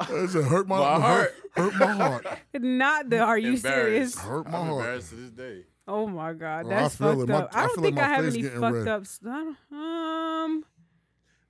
It 0.00 0.44
hurt 0.44 0.68
my, 0.68 0.78
My 0.78 1.00
heart. 1.00 1.34
Hurt, 1.56 1.74
my 1.74 1.86
heart. 1.92 2.26
Not 2.54 3.10
the. 3.10 3.18
Are 3.18 3.38
you 3.38 3.56
serious? 3.56 4.16
Hurt 4.18 4.48
my 4.48 4.58
I'm 4.58 4.66
heart. 4.66 4.78
embarrassed 4.78 5.10
to 5.10 5.16
this 5.16 5.30
day. 5.30 5.64
Oh 5.88 6.06
my 6.06 6.32
god, 6.34 6.66
Well, 6.66 6.78
that's 6.82 6.94
feel 6.96 7.08
fucked 7.16 7.22
it. 7.22 7.28
My- 7.28 7.38
up. 7.38 7.50
I 7.52 7.58
I 7.58 7.62
don't 7.66 7.74
feel 7.74 7.82
think 7.84 7.96
like 7.96 8.04
I 8.04 8.08
have 8.14 8.24
any 8.26 8.42
fucked 8.44 8.76
red. 8.76 8.88
up. 8.88 9.06
St- 9.06 9.56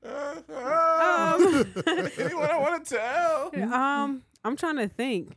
um, 0.03 0.13
anyone 2.19 2.51
I 2.51 2.59
want 2.61 2.85
to 2.87 2.95
tell? 2.97 3.51
um, 3.75 4.23
I'm 4.45 4.57
trying 4.57 4.77
to 4.77 4.89
think. 4.89 5.33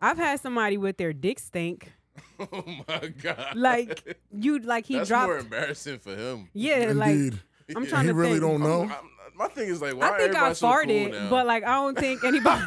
I've 0.00 0.16
had 0.16 0.40
somebody 0.40 0.76
with 0.78 0.96
their 0.96 1.12
dick 1.12 1.38
stink. 1.38 1.92
Oh 2.40 2.62
my 2.88 3.08
god! 3.20 3.56
Like 3.56 4.16
you, 4.32 4.60
like 4.60 4.86
he 4.86 4.94
dropped. 4.94 5.00
that's 5.00 5.08
dropped. 5.08 5.26
more 5.28 5.38
embarrassing 5.38 5.98
for 5.98 6.14
him. 6.14 6.48
yeah, 6.54 6.92
like 6.94 7.10
I'm 7.10 7.32
Yeah. 7.82 7.84
trying 7.88 8.02
he 8.04 8.08
to 8.10 8.14
really 8.14 8.30
think. 8.38 8.42
don't 8.42 8.60
know. 8.60 8.82
I'm- 8.82 8.90
I'm- 8.92 9.08
my 9.34 9.46
thing 9.48 9.68
is 9.68 9.80
like, 9.80 9.94
why 9.96 10.06
I 10.10 10.18
think 10.18 10.34
I 10.34 10.48
everybody 10.50 10.54
so 10.54 10.66
cool 10.68 10.76
farted, 10.76 11.30
but 11.30 11.46
like 11.46 11.62
I 11.64 11.74
don't 11.74 11.96
think 11.98 12.24
anybody. 12.24 12.62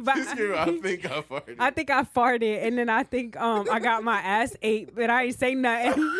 but 0.00 0.14
This 0.16 0.34
girl, 0.34 0.58
I 0.58 0.78
think 0.80 1.04
I 1.10 1.20
farted. 1.22 1.56
I 1.58 1.70
think 1.70 1.90
I 1.90 2.02
farted, 2.04 2.62
and 2.66 2.78
then 2.78 2.88
I 2.88 3.02
think 3.02 3.36
um 3.38 3.66
I 3.70 3.78
got 3.80 4.02
my 4.04 4.18
ass 4.20 4.56
ate, 4.62 4.94
but 4.94 5.10
I 5.10 5.24
ain't 5.24 5.38
say 5.38 5.54
nothing. 5.54 6.18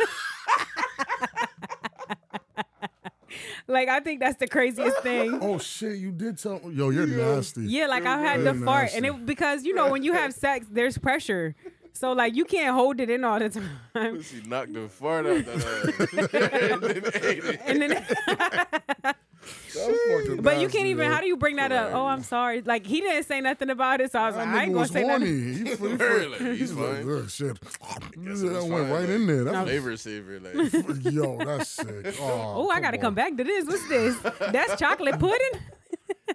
like 3.66 3.88
I 3.88 4.00
think 4.00 4.20
that's 4.20 4.36
the 4.36 4.46
craziest 4.46 4.98
thing. 4.98 5.38
Oh 5.42 5.58
shit, 5.58 5.96
you 5.96 6.10
did 6.10 6.38
tell 6.38 6.60
me. 6.60 6.74
Yo, 6.74 6.90
you're 6.90 7.06
nasty. 7.06 7.62
Yeah, 7.62 7.86
like 7.86 8.06
I 8.06 8.18
had 8.20 8.42
You're 8.42 8.54
to 8.54 8.64
fart, 8.64 8.90
and 8.94 9.06
it 9.06 9.26
because 9.26 9.64
you 9.64 9.74
know 9.74 9.90
when 9.90 10.02
you 10.02 10.12
have 10.12 10.34
sex, 10.46 10.66
there's 10.70 10.98
pressure, 10.98 11.54
so 11.92 12.12
like 12.12 12.34
you 12.34 12.44
can't 12.44 12.74
hold 12.74 13.00
it 13.00 13.10
in 13.10 13.24
all 13.24 13.38
the 13.38 13.48
time. 13.48 13.68
Pussy 13.92 14.42
knocked 14.46 14.72
the 14.74 14.88
fart 14.88 15.26
out 15.26 15.36
of 15.36 15.46
that 15.46 16.30
ass. 17.42 17.60
and 17.66 17.82
then 17.82 19.14
ate 19.42 19.48
it. 19.76 19.80
And 19.80 19.94
then, 19.94 19.98
That's 20.08 20.26
fucking 20.28 20.42
but 20.42 20.60
you 20.60 20.68
can't 20.68 20.86
even. 20.86 21.06
yo. 21.06 21.12
How 21.14 21.20
do 21.20 21.26
you 21.26 21.36
bring 21.36 21.56
that 21.56 21.72
up? 21.72 21.92
Oh, 21.94 22.06
I'm 22.06 22.22
sorry. 22.22 22.60
Like 22.62 22.86
he 22.86 23.00
didn't 23.00 23.24
say 23.24 23.40
nothing 23.40 23.70
about 23.70 24.00
it, 24.00 24.12
so 24.12 24.18
I 24.20 24.26
was 24.26 24.34
That 24.36 24.46
like, 24.46 24.48
I 24.48 24.58
nigga 24.58 24.62
ain't 24.62 24.72
gonna 24.72 24.80
was 24.80 24.90
say 24.90 25.02
horny. 25.02 25.24
nothing. 25.30 25.66
He, 25.66 25.70
he, 25.70 25.76
he, 25.88 25.94
Really? 25.96 26.38
He's 26.38 26.58
he's 26.58 26.72
like, 26.72 26.96
fine. 26.96 27.10
"Ugh, 27.10 27.30
shit. 27.30 27.60
guess 28.24 28.40
that 28.40 28.56
it 28.56 28.70
went 28.70 28.90
right 28.90 29.06
though. 29.06 29.14
in 29.14 29.26
there. 29.26 29.44
That's 29.44 29.68
Flavor 29.68 29.96
saver, 29.96 30.40
like 30.40 31.04
Yo, 31.12 31.38
that's 31.38 31.68
sick. 31.68 32.16
Oh, 32.20 32.54
Oh, 32.66 32.68
I 32.70 32.80
gotta 32.80 32.98
come 32.98 33.14
back 33.14 33.36
to 33.36 33.44
this. 33.44 33.66
What's 33.66 33.88
this? 33.88 34.16
That's 34.52 34.78
chocolate 34.78 35.18
pudding. 35.18 35.60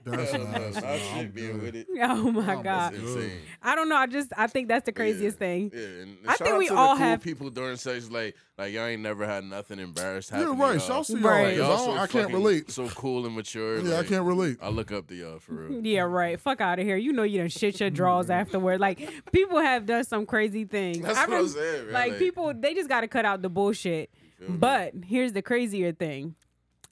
That's 0.03 0.33
I 0.33 0.37
nasty. 0.37 1.19
I'm 1.19 1.31
being 1.31 1.53
good. 1.53 1.61
with 1.61 1.75
it. 1.75 1.87
Oh 2.01 2.31
my 2.31 2.61
god. 2.61 2.93
Insane. 2.93 3.39
I 3.61 3.75
don't 3.75 3.89
know. 3.89 3.95
I 3.95 4.05
just 4.07 4.31
I 4.37 4.47
think 4.47 4.67
that's 4.67 4.85
the 4.85 4.91
craziest 4.91 5.35
yeah. 5.35 5.39
thing. 5.39 5.71
Yeah, 5.73 5.81
and 5.83 6.17
I 6.27 6.35
think 6.35 6.57
we 6.57 6.69
all 6.69 6.95
cool 6.95 6.97
have- 6.97 7.21
people 7.21 7.49
during 7.49 7.77
sex. 7.77 8.09
Like, 8.09 8.35
like 8.57 8.73
y'all 8.73 8.85
ain't 8.85 9.01
never 9.01 9.25
had 9.25 9.43
nothing 9.43 9.79
embarrassed 9.79 10.29
happen. 10.29 10.45
You're 10.47 10.55
to 10.55 10.61
right. 10.61 10.77
y'all. 10.77 10.87
Shouts 10.87 11.07
to 11.07 11.17
y'all. 11.19 11.29
Right. 11.29 11.57
'cause 11.57 11.57
Y'all 11.57 11.91
I, 11.91 11.97
so 11.97 12.01
I 12.03 12.07
can't 12.07 12.33
relate. 12.33 12.71
So 12.71 12.87
cool 12.89 13.25
and 13.25 13.35
mature. 13.35 13.79
Yeah, 13.79 13.99
I 13.99 14.03
can't 14.03 14.25
relate. 14.25 14.57
I 14.61 14.69
look 14.69 14.91
up 14.91 15.07
to 15.07 15.15
y'all 15.15 15.39
for 15.39 15.53
real. 15.53 15.85
Yeah, 15.85 16.01
right. 16.01 16.39
Fuck 16.39 16.61
out 16.61 16.79
of 16.79 16.85
here. 16.85 16.97
You 16.97 17.13
know 17.13 17.23
you 17.23 17.39
done 17.39 17.49
shit 17.49 17.79
your 17.79 17.89
drawers 17.89 18.27
mm. 18.27 18.31
afterward. 18.35 18.79
Like 18.79 19.09
people 19.31 19.59
have 19.59 19.85
done 19.85 20.03
some 20.03 20.25
crazy 20.25 20.65
things. 20.65 20.99
That's 20.99 21.17
I 21.17 21.27
what 21.27 21.39
I'm 21.39 21.47
saying. 21.47 21.91
Like 21.91 22.11
Like- 22.11 22.19
people, 22.19 22.53
they 22.53 22.73
just 22.73 22.89
got 22.89 23.01
to 23.01 23.07
cut 23.07 23.25
out 23.25 23.41
the 23.41 23.49
bullshit. 23.49 24.09
But 24.47 24.93
here's 25.05 25.33
the 25.33 25.41
crazier 25.41 25.91
thing. 25.91 26.35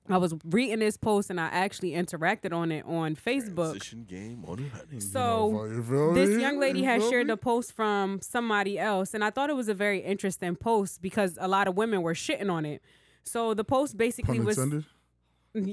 I 0.09 0.17
was 0.17 0.33
reading 0.45 0.79
this 0.79 0.97
post 0.97 1.29
and 1.29 1.39
I 1.39 1.45
actually 1.45 1.91
interacted 1.91 2.51
on 2.53 2.71
it 2.71 2.83
on 2.85 3.15
Facebook. 3.15 3.71
Transition 3.71 4.03
game 4.03 4.43
on 4.45 4.69
the 4.89 4.99
So 4.99 5.65
You 5.65 5.81
feel 5.83 6.13
this 6.13 6.29
me? 6.31 6.41
young 6.41 6.59
lady 6.59 6.79
You 6.79 6.85
had 6.85 7.01
feel 7.01 7.09
shared 7.09 7.27
me? 7.27 7.33
a 7.33 7.37
post 7.37 7.71
from 7.73 8.19
somebody 8.21 8.77
else, 8.77 9.13
and 9.13 9.23
I 9.23 9.29
thought 9.29 9.49
it 9.49 9.55
was 9.55 9.69
a 9.69 9.73
very 9.73 9.99
interesting 9.99 10.55
post 10.57 11.01
because 11.01 11.37
a 11.39 11.47
lot 11.47 11.67
of 11.69 11.77
women 11.77 12.01
were 12.01 12.13
shitting 12.13 12.51
on 12.51 12.65
it. 12.65 12.81
So 13.23 13.53
the 13.53 13.63
post 13.63 13.97
basically 13.97 14.37
Pun 14.39 14.45
was, 14.45 14.57
intended. 14.57 14.85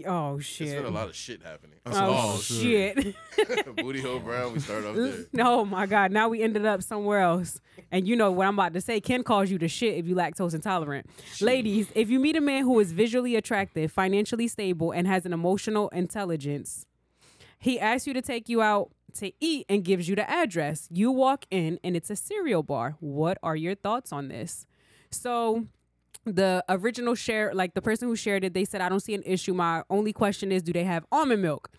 Oh 0.07 0.37
It's 0.37 0.47
shit, 0.47 0.77
been 0.77 0.85
a 0.85 0.91
lot 0.91 1.09
of 1.09 1.17
shit 1.17 1.43
happening. 1.43 1.79
oh, 1.87 2.35
Oh, 2.37 2.39
shit. 2.41 3.15
Booty 3.77 4.01
hole 4.03 4.19
brown. 4.21 4.53
We 4.53 4.61
start 4.61 4.85
off 4.85 4.95
there. 4.95 5.25
No, 5.33 5.61
oh, 5.61 5.65
my 5.65 5.87
God! 5.87 6.13
Now 6.13 6.29
we 6.29 6.43
ended 6.43 6.67
up 6.67 6.83
somewhere 6.83 7.21
else, 7.21 7.61
and 7.91 8.07
you 8.07 8.17
know 8.17 8.31
what 8.31 8.47
I'm 8.47 8.55
about 8.55 8.75
to 8.75 8.81
say. 8.81 9.01
Ken 9.01 9.23
calls 9.23 9.51
you 9.51 9.59
the 9.59 9.69
shit 9.69 9.97
if 9.97 10.07
you 10.07 10.15
lactose 10.15 10.55
intolerant. 10.55 11.07
Ladies, 11.41 11.89
if 11.95 12.11
you 12.11 12.21
meet 12.21 12.37
a 12.37 12.41
man 12.41 12.65
who 12.65 12.79
is 12.81 12.93
visually 12.93 13.37
attractive, 13.37 13.91
financially 13.91 14.49
stable, 14.49 14.91
and 14.93 15.07
has 15.07 15.25
an 15.25 15.33
emotional 15.33 15.89
intelligence, 15.91 16.85
he 17.59 17.81
asks 17.81 18.07
you 18.07 18.13
to 18.15 18.23
take 18.23 18.49
you 18.49 18.61
out 18.63 18.91
to 19.15 19.33
eat 19.41 19.67
and 19.69 19.83
gives 19.85 20.09
you 20.09 20.15
the 20.15 20.29
address. 20.31 20.89
You 20.91 21.11
walk 21.11 21.45
in, 21.51 21.81
and 21.83 21.97
it's 21.97 22.11
a 22.11 22.17
cereal 22.17 22.63
bar. 22.63 22.97
What 23.01 23.39
are 23.43 23.57
your 23.57 23.75
thoughts 23.75 24.13
on 24.13 24.29
this? 24.29 24.67
So 25.11 25.67
the 26.25 26.65
original 26.69 27.15
share, 27.15 27.53
like 27.55 27.75
the 27.75 27.83
person 27.83 28.09
who 28.09 28.17
shared 28.17 28.45
it, 28.45 28.55
they 28.55 28.65
said, 28.65 28.81
I 28.81 28.89
don't 28.89 29.01
see 29.01 29.15
an 29.15 29.23
issue. 29.25 29.55
My 29.55 29.83
only 29.91 30.13
question 30.13 30.53
is, 30.53 30.63
do 30.63 30.73
they 30.73 30.85
have 30.85 31.05
almond 31.11 31.43
milk? 31.43 31.71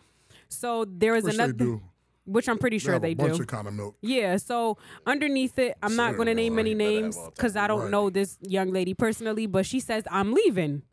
So 0.49 0.85
there 0.85 1.15
is 1.15 1.23
Which 1.23 1.33
they 1.33 1.43
another, 1.43 1.53
do. 1.53 1.81
which 2.25 2.49
I'm 2.49 2.57
pretty 2.57 2.77
They 2.77 2.83
sure 2.83 2.93
have 2.93 3.01
they 3.01 3.13
bunch 3.13 3.37
do. 3.37 3.41
of 3.43 3.47
kind 3.47 3.67
of 3.67 3.73
milk. 3.73 3.95
Yeah, 4.01 4.37
so 4.37 4.77
underneath 5.05 5.57
it, 5.59 5.77
I'm 5.81 5.95
not 5.95 6.15
going 6.15 6.25
to 6.27 6.33
name 6.33 6.57
any 6.59 6.71
Right, 6.71 6.77
better 6.77 6.89
have 6.95 7.03
names 7.03 7.17
because 7.35 7.55
I 7.55 7.67
don't 7.67 7.81
Right. 7.83 7.91
know 7.91 8.09
this 8.09 8.37
young 8.41 8.71
lady 8.71 8.93
personally, 8.93 9.45
but 9.45 9.65
she 9.65 9.79
says, 9.79 10.03
I'm 10.09 10.33
leaving. 10.33 10.83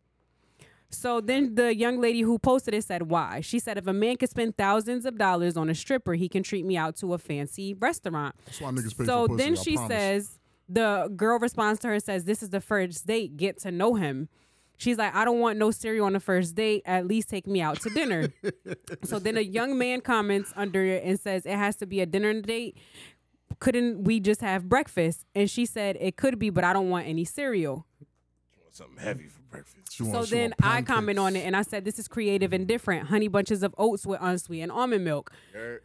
So 0.90 1.20
then 1.20 1.54
the 1.54 1.74
young 1.74 2.00
lady 2.00 2.22
who 2.22 2.38
posted 2.38 2.72
it 2.72 2.82
said, 2.82 3.02
Why? 3.10 3.40
She 3.42 3.58
said, 3.58 3.76
If 3.76 3.86
a 3.86 3.92
man 3.92 4.16
could 4.16 4.30
spend 4.30 4.56
thousands 4.56 5.04
of 5.04 5.18
dollars 5.18 5.56
on 5.56 5.68
a 5.68 5.74
stripper, 5.74 6.14
he 6.14 6.28
can 6.30 6.42
treat 6.42 6.64
me 6.64 6.76
out 6.78 6.96
to 6.96 7.12
a 7.12 7.18
fancy 7.18 7.74
restaurant. 7.74 8.34
That's 8.46 8.60
why 8.60 8.70
niggas 8.70 8.96
pay 8.96 9.04
So 9.04 9.22
for 9.22 9.28
pussy, 9.28 9.36
then 9.44 9.56
she 9.56 9.74
promise. 9.74 9.90
says, 9.92 10.37
The 10.68 11.10
girl 11.16 11.38
responds 11.38 11.80
to 11.80 11.88
her, 11.88 11.94
and 11.94 12.02
says, 12.02 12.24
This 12.24 12.42
is 12.42 12.50
the 12.50 12.60
first 12.60 13.06
date. 13.06 13.36
Get 13.36 13.58
to 13.60 13.70
know 13.70 13.94
him. 13.94 14.28
She's 14.76 14.96
like, 14.96 15.12
I 15.14 15.24
don't 15.24 15.40
want 15.40 15.58
no 15.58 15.72
cereal 15.72 16.06
on 16.06 16.12
the 16.12 16.20
first 16.20 16.54
date. 16.54 16.82
At 16.86 17.06
least 17.06 17.28
take 17.28 17.48
me 17.48 17.60
out 17.60 17.80
to 17.80 17.90
dinner. 17.90 18.28
so 19.02 19.18
then 19.18 19.36
a 19.36 19.40
young 19.40 19.76
man 19.76 20.00
comments 20.00 20.52
under 20.54 20.84
it 20.84 21.02
and 21.04 21.18
says, 21.18 21.46
It 21.46 21.56
has 21.56 21.76
to 21.76 21.86
be 21.86 22.00
a 22.00 22.06
dinner 22.06 22.40
date. 22.40 22.78
Couldn't 23.58 24.04
we 24.04 24.20
just 24.20 24.40
have 24.40 24.68
breakfast? 24.68 25.24
And 25.34 25.50
she 25.50 25.66
said, 25.66 25.96
It 26.00 26.16
could 26.16 26.38
be, 26.38 26.50
but 26.50 26.62
I 26.62 26.72
don't 26.72 26.90
want 26.90 27.08
any 27.08 27.24
cereal. 27.24 27.86
Want 28.62 28.74
something 28.74 29.02
heavy 29.02 29.26
for 29.26 29.37
breakfast. 29.50 29.76
She 29.90 30.04
So 30.04 30.24
then 30.24 30.54
I 30.62 30.82
comment 30.82 31.18
on 31.18 31.36
it 31.36 31.40
and 31.40 31.56
I 31.56 31.62
said, 31.62 31.84
This 31.84 31.98
is 31.98 32.08
creative 32.08 32.52
and 32.52 32.66
different. 32.66 33.08
Honey 33.08 33.28
bunches 33.28 33.62
of 33.62 33.74
oats 33.78 34.06
with 34.06 34.18
unsweetened 34.20 34.72
almond 34.72 35.04
milk. 35.04 35.32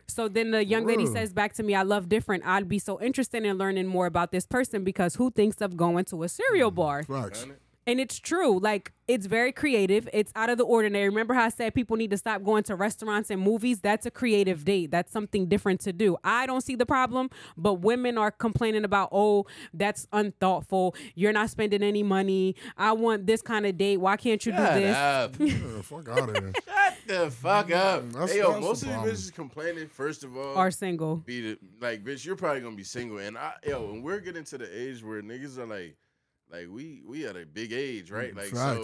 So 0.08 0.28
then 0.28 0.52
the 0.52 0.64
young 0.64 0.86
lady 0.86 1.06
says 1.06 1.34
back 1.34 1.54
to 1.54 1.64
me, 1.64 1.76
I 1.76 1.84
love 1.84 2.10
different. 2.10 2.46
I'd 2.46 2.68
be 2.70 2.80
so 2.80 3.02
interested 3.02 3.44
in 3.44 3.58
learning 3.58 3.88
more 3.88 4.06
about 4.06 4.32
this 4.32 4.46
person 4.46 4.84
because 4.84 5.16
who 5.16 5.32
thinks 5.32 5.62
of 5.62 5.78
going 5.78 6.06
to 6.06 6.24
a 6.24 6.30
cereal 6.30 6.72
bar? 6.72 7.04
Facts. 7.04 7.46
Done 7.86 7.90
it? 7.90 7.92
And 7.92 8.00
it's 8.00 8.20
true. 8.20 8.60
Like 8.60 8.94
it's 9.08 9.26
very 9.26 9.52
creative. 9.52 10.08
It's 10.14 10.32
out 10.36 10.50
of 10.50 10.58
the 10.58 10.64
ordinary. 10.64 11.10
Remember 11.10 11.34
how 11.34 11.44
I 11.44 11.50
said 11.50 11.74
people 11.74 11.98
need 11.98 12.12
to 12.12 12.18
stop 12.18 12.42
going 12.44 12.64
to 12.64 12.76
restaurants 12.76 13.30
and 13.30 13.42
movies? 13.42 13.82
That's 13.82 14.06
a 14.06 14.12
creative 14.12 14.64
date. 14.64 14.92
That's 14.92 15.12
something 15.12 15.48
different 15.48 15.82
to 15.82 15.92
do. 15.94 16.16
I 16.24 16.46
don't 16.46 16.62
see 16.62 16.76
the 16.76 16.86
problem, 16.86 17.30
but 17.58 17.76
women 17.76 18.18
are 18.18 18.32
complaining 18.32 18.86
about, 18.86 19.10
oh, 19.12 19.46
that's 19.74 20.08
unthoughtful. 20.14 20.96
You're 21.16 21.34
not 21.34 21.50
spending 21.50 21.84
any 21.84 22.02
money. 22.04 22.56
I 22.78 22.94
want 22.94 23.28
this 23.28 23.42
kind 23.42 23.66
of 23.66 23.78
date. 23.78 23.98
Why 23.98 24.16
can't 24.16 24.44
you 24.46 24.54
do 24.54 24.58
Shut 24.58 24.76
this? 24.76 24.96
up. 24.96 25.36
Yeah, 25.40 25.82
fuck 25.82 26.10
out 26.10 26.30
of 26.30 26.38
here. 26.38 26.54
Shut 26.66 26.94
the 27.08 27.32
fuck 27.32 27.68
mm, 27.68 27.76
up. 27.76 28.10
That's- 28.12 28.32
hey, 28.32 28.38
yo, 28.40 28.52
that's 28.54 28.62
most 28.66 28.82
the 28.82 28.88
of 28.88 28.90
these 28.90 28.94
problem. 28.94 29.16
bitches 29.16 29.34
complaining, 29.34 29.88
first 29.88 30.24
of 30.24 30.38
all, 30.38 30.56
Are 30.56 30.72
single. 30.72 31.18
be 31.18 31.42
the, 31.42 31.58
like, 31.82 32.04
bitch, 32.04 32.26
you're 32.26 32.36
probably 32.38 32.62
gonna 32.62 32.76
be 32.76 32.84
single. 32.84 33.18
And 33.18 33.38
I, 33.38 33.54
yo, 33.68 33.86
when 33.86 34.02
we're 34.02 34.20
getting 34.22 34.46
to 34.46 34.58
the 34.58 34.70
age 34.82 35.04
where 35.04 35.22
niggas 35.22 35.58
are 35.58 35.66
like, 35.66 35.96
like 36.54 36.68
we 36.70 37.02
we 37.06 37.26
at 37.26 37.36
a 37.36 37.46
big 37.46 37.74
age, 37.74 38.12
right? 38.12 38.34
Mm, 38.34 38.38
like, 38.38 38.56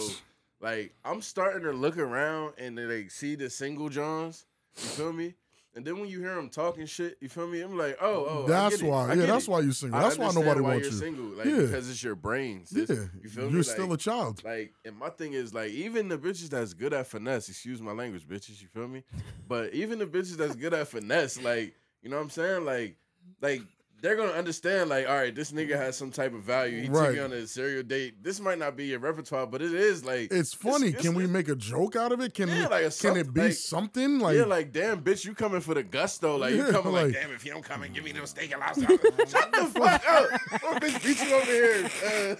like, 0.60 0.92
I'm 1.04 1.22
starting 1.22 1.62
to 1.62 1.72
look 1.72 1.96
around 1.96 2.54
and 2.58 2.76
they 2.76 2.82
like 2.84 3.10
see 3.10 3.34
the 3.36 3.48
single 3.48 3.88
Johns. 3.88 4.44
You 4.76 4.82
feel 4.88 5.12
me? 5.12 5.34
And 5.76 5.84
then 5.84 6.00
when 6.00 6.08
you 6.08 6.18
hear 6.18 6.34
them 6.34 6.48
talking 6.48 6.84
shit, 6.84 7.16
you 7.20 7.28
feel 7.28 7.46
me? 7.46 7.60
I'm 7.60 7.78
like, 7.78 7.96
oh, 8.00 8.26
oh, 8.28 8.46
That's 8.48 8.82
why. 8.82 9.14
Yeah, 9.14 9.26
that's 9.26 9.46
it. 9.46 9.50
why 9.52 9.60
you 9.60 9.70
single. 9.70 10.00
That's 10.00 10.18
why 10.18 10.32
nobody 10.32 10.60
why 10.60 10.70
wants 10.70 10.86
you're 10.86 10.94
you. 10.94 10.98
single, 10.98 11.24
like 11.36 11.46
Yeah. 11.46 11.60
because 11.66 11.88
it's 11.88 12.02
your 12.02 12.16
brains. 12.16 12.70
sis. 12.70 12.90
Yeah, 12.90 13.04
you 13.22 13.28
feel 13.30 13.46
me? 13.46 13.52
you're 13.52 13.62
still 13.62 13.86
Like- 13.86 13.94
a 13.94 14.02
child. 14.02 14.42
like, 14.44 14.72
and 14.84 14.96
my 14.96 15.10
thing 15.10 15.34
is 15.34 15.54
like, 15.54 15.70
even 15.70 16.08
the 16.08 16.18
bitches 16.18 16.48
that's 16.50 16.74
good 16.74 16.92
at 16.92 17.06
finesse, 17.06 17.48
excuse 17.48 17.80
my 17.80 17.92
language, 17.92 18.26
bitches, 18.26 18.60
you 18.60 18.66
feel 18.66 18.88
me? 18.88 19.04
But 19.46 19.72
even 19.72 20.00
the 20.00 20.06
bitches 20.06 20.36
that's 20.36 20.56
good 20.56 20.74
at 20.74 20.88
finesse, 20.88 21.40
like, 21.40 21.74
You 22.02 22.08
know 22.10 22.16
what 22.16 22.22
I'm 22.24 22.30
saying? 22.30 22.64
Like, 22.64 22.96
like 23.40 23.62
they're 24.02 24.16
gonna 24.16 24.32
understand. 24.32 24.90
Like, 24.90 25.08
all 25.08 25.16
right, 25.16 25.34
this 25.34 25.52
nigga 25.52 25.76
has 25.76 25.96
some 25.96 26.10
type 26.10 26.34
of 26.34 26.42
value. 26.42 26.80
He 26.82 26.86
took 26.88 26.96
Right. 26.96 27.12
me 27.14 27.18
on 27.20 27.32
a 27.32 27.46
cereal 27.46 27.82
date. 27.82 28.22
This 28.22 28.40
might 28.40 28.58
not 28.58 28.76
be 28.76 28.86
your 28.86 28.98
repertoire, 28.98 29.46
but 29.46 29.60
it 29.62 29.72
is 29.74 30.04
like 30.04 30.32
It's 30.32 30.52
funny. 30.54 30.88
it's- 30.88 31.02
Can 31.02 31.14
we 31.14 31.26
make 31.26 31.48
a 31.48 31.54
joke 31.56 31.96
out 31.96 32.12
of 32.12 32.20
it? 32.20 32.34
Can 32.34 32.48
Yeah, 32.48 32.54
we, 32.64 32.66
like 32.84 32.98
can 32.98 33.16
it 33.16 33.32
be 33.32 33.40
like- 33.42 33.52
something 33.52 34.18
like? 34.18 34.36
yeah, 34.36 34.44
like 34.44 34.72
damn, 34.72 35.02
bitch, 35.02 35.24
you 35.24 35.34
coming 35.34 35.60
for 35.60 35.74
the 35.74 35.82
gusto? 35.82 36.36
Like 36.36 36.52
you 36.54 36.64
Yeah, 36.64 36.70
coming 36.72 36.92
like, 36.92 37.04
like- 37.06 37.14
damn, 37.14 37.32
if 37.32 37.44
you 37.44 37.52
don't 37.52 37.64
come 37.64 37.82
and 37.82 37.94
give 37.94 38.04
me 38.04 38.12
no 38.12 38.24
steak 38.24 38.52
and 38.52 38.60
lobster, 38.60 38.86
shut 39.28 39.52
the 39.52 39.70
fuck 39.74 40.08
up. 40.08 40.28
Oh, 40.62 40.78
bitch, 40.80 41.02
beat 41.04 41.20
you 41.22 41.34
over 41.34 41.44
here. 41.46 41.90
Uh, 42.06 42.36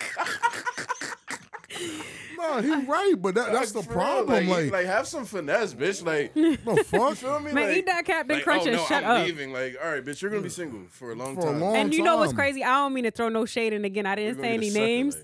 nah, 2.41 2.61
he 2.63 2.85
right, 2.87 3.15
but 3.19 3.35
that, 3.35 3.53
that's 3.53 3.73
the 3.73 3.79
like, 3.81 3.89
for 3.89 3.95
real, 3.95 4.01
problem. 4.01 4.49
Like, 4.49 4.65
Like, 4.65 4.73
like, 4.73 4.87
have 4.87 5.07
some 5.07 5.25
finesse, 5.25 5.75
bitch. 5.75 6.05
Like, 6.05 6.35
the 6.35 6.85
fuck 6.85 7.11
You 7.11 7.15
feel 7.15 7.41
me? 7.41 7.53
Man, 7.53 7.69
like, 7.69 7.77
eat 7.79 7.87
that 7.87 8.05
Captain 8.05 8.37
like, 8.37 8.45
Crunch 8.45 8.63
oh, 8.63 8.67
and 8.69 8.77
no, 8.77 8.85
shut 8.85 9.05
I'm 9.05 9.21
up. 9.21 9.27
leaving. 9.27 9.53
Like, 9.53 9.77
all 9.83 9.91
right, 9.91 10.05
bitch, 10.05 10.23
you're 10.23 10.31
gonna 10.31 10.43
be 10.43 10.49
mm. 10.49 10.53
single 10.53 10.81
for 10.91 11.13
a 11.13 11.15
long 11.15 11.35
For 11.35 11.43
a 11.43 11.53
time. 11.53 11.61
long- 11.61 11.77
And 11.77 11.95
you 11.95 12.03
know 12.03 12.17
what's 12.17 12.33
crazy? 12.33 12.65
I 12.65 12.75
don't 12.77 12.95
mean 12.95 13.05
to 13.05 13.11
throw 13.11 13.29
no 13.29 13.45
shade. 13.45 13.73
And 13.73 13.85
again, 13.85 14.07
I 14.07 14.15
didn't 14.15 14.41
say 14.41 14.49
any 14.55 14.71
get 14.71 14.71
a 14.71 14.73
sucker, 14.73 14.85
names. 14.87 15.17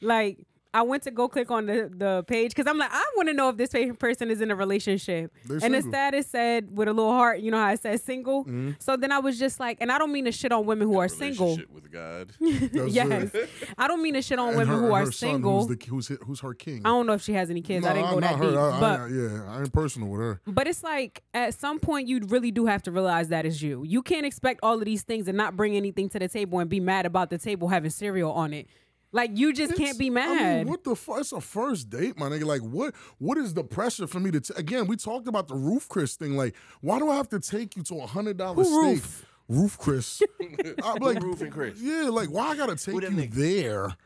Like 0.00 0.38
I 0.76 0.82
went 0.82 1.04
to 1.04 1.10
go 1.10 1.26
click 1.26 1.50
on 1.50 1.64
the, 1.64 1.90
the 1.94 2.22
page 2.28 2.50
because 2.50 2.66
I'm 2.70 2.76
like, 2.76 2.90
I 2.92 3.02
want 3.16 3.28
to 3.30 3.32
know 3.34 3.48
if 3.48 3.56
this 3.56 3.70
person 3.98 4.30
is 4.30 4.42
in 4.42 4.50
a 4.50 4.54
relationship. 4.54 5.32
They 5.46 5.64
and 5.64 5.72
the 5.72 5.80
status 5.80 6.26
said 6.26 6.76
with 6.76 6.86
a 6.86 6.92
little 6.92 7.12
heart, 7.12 7.40
you 7.40 7.50
know 7.50 7.56
how 7.56 7.72
it 7.72 7.80
says 7.80 8.02
single. 8.02 8.44
Mm-hmm. 8.44 8.72
So 8.78 8.98
then 8.98 9.10
I 9.10 9.18
was 9.20 9.38
just 9.38 9.58
like, 9.58 9.78
and 9.80 9.90
I 9.90 9.96
don't 9.96 10.12
mean 10.12 10.26
to 10.26 10.32
shit 10.32 10.52
on 10.52 10.66
women 10.66 10.86
who 10.86 10.98
are 10.98 11.08
single. 11.08 11.56
With 11.72 11.90
God. 11.90 12.32
Yes, 12.40 13.34
it. 13.34 13.48
I 13.78 13.88
don't 13.88 14.02
mean 14.02 14.12
to 14.14 14.22
shit 14.22 14.38
on 14.38 14.48
And 14.50 14.58
women 14.58 14.74
her- 14.74 14.86
who 14.86 14.92
are 14.92 15.00
her 15.00 15.04
son, 15.06 15.12
single. 15.30 15.66
who's, 15.66 15.78
the, 15.78 15.86
who's, 15.86 16.08
who's 16.26 16.40
her 16.40 16.52
king? 16.52 16.82
I 16.84 16.88
don't 16.90 17.06
know 17.06 17.14
if 17.14 17.22
she 17.22 17.32
has 17.32 17.48
any 17.48 17.62
kids. 17.62 17.86
I 17.86 17.94
didn't 17.94 18.06
Nah, 18.06 18.14
go 18.14 18.20
that 18.20 18.36
her. 18.36 18.50
deep, 18.50 18.58
I, 18.58 18.80
but 18.80 19.00
I, 19.00 19.06
yeah, 19.08 19.44
I 19.54 19.60
ain't 19.60 19.72
personal 19.72 20.08
with 20.10 20.20
her. 20.20 20.40
But 20.46 20.66
it's 20.66 20.82
like 20.84 21.22
at 21.32 21.54
some 21.54 21.78
point 21.78 22.06
you 22.06 22.20
really 22.28 22.50
do 22.50 22.66
have 22.66 22.82
to 22.82 22.90
realize 22.92 23.28
that 23.28 23.46
is 23.46 23.62
you. 23.62 23.82
You 23.84 24.02
can't 24.02 24.26
expect 24.26 24.60
all 24.62 24.74
of 24.78 24.84
these 24.84 25.02
things 25.04 25.26
and 25.26 25.38
not 25.38 25.56
bring 25.56 25.74
anything 25.74 26.08
to 26.10 26.18
the 26.18 26.28
table 26.28 26.58
and 26.58 26.68
be 26.68 26.80
mad 26.80 27.06
about 27.06 27.30
the 27.30 27.38
table 27.38 27.68
having 27.68 27.90
cereal 27.90 28.32
on 28.32 28.52
it. 28.52 28.66
Like 29.16 29.30
you 29.38 29.52
just 29.54 29.72
It's- 29.72 29.78
can't 29.86 29.98
be 29.98 30.08
I 30.08 30.10
mad. 30.10 30.56
mean, 30.58 30.68
what 30.68 30.84
the 30.84 30.94
fuck? 30.94 31.20
It's 31.20 31.32
a 31.32 31.40
first 31.40 31.88
date, 31.88 32.18
my 32.18 32.28
nigga. 32.28 32.44
Like, 32.44 32.60
what? 32.60 32.94
What 33.18 33.38
is 33.38 33.54
the 33.54 33.64
pressure 33.64 34.06
for 34.06 34.20
me 34.20 34.30
to? 34.30 34.40
T- 34.40 34.52
Again, 34.56 34.86
we 34.86 34.96
talked 34.96 35.26
about 35.26 35.48
the 35.48 35.54
Ruth 35.54 35.88
Chris 35.88 36.16
thing. 36.16 36.36
Like, 36.36 36.54
why 36.82 36.98
do 36.98 37.08
I 37.10 37.16
have 37.16 37.28
to 37.30 37.40
take 37.40 37.76
you 37.76 37.82
to 37.84 38.00
a 38.00 38.06
hundred 38.06 38.36
dollar 38.36 38.62
Who 38.62 38.64
steak? 38.64 39.02
Roof? 39.02 39.26
Ruth 39.48 39.78
Chris. 39.78 40.22
I'm 40.84 40.98
like, 41.02 41.22
Roof 41.22 41.40
and 41.40 41.50
Chris? 41.50 41.80
Yeah, 41.80 42.10
like, 42.10 42.28
why 42.28 42.48
I 42.48 42.56
gotta 42.56 42.76
take 42.76 42.94
you 42.94 43.00
niggas? 43.00 43.32
there 43.32 43.96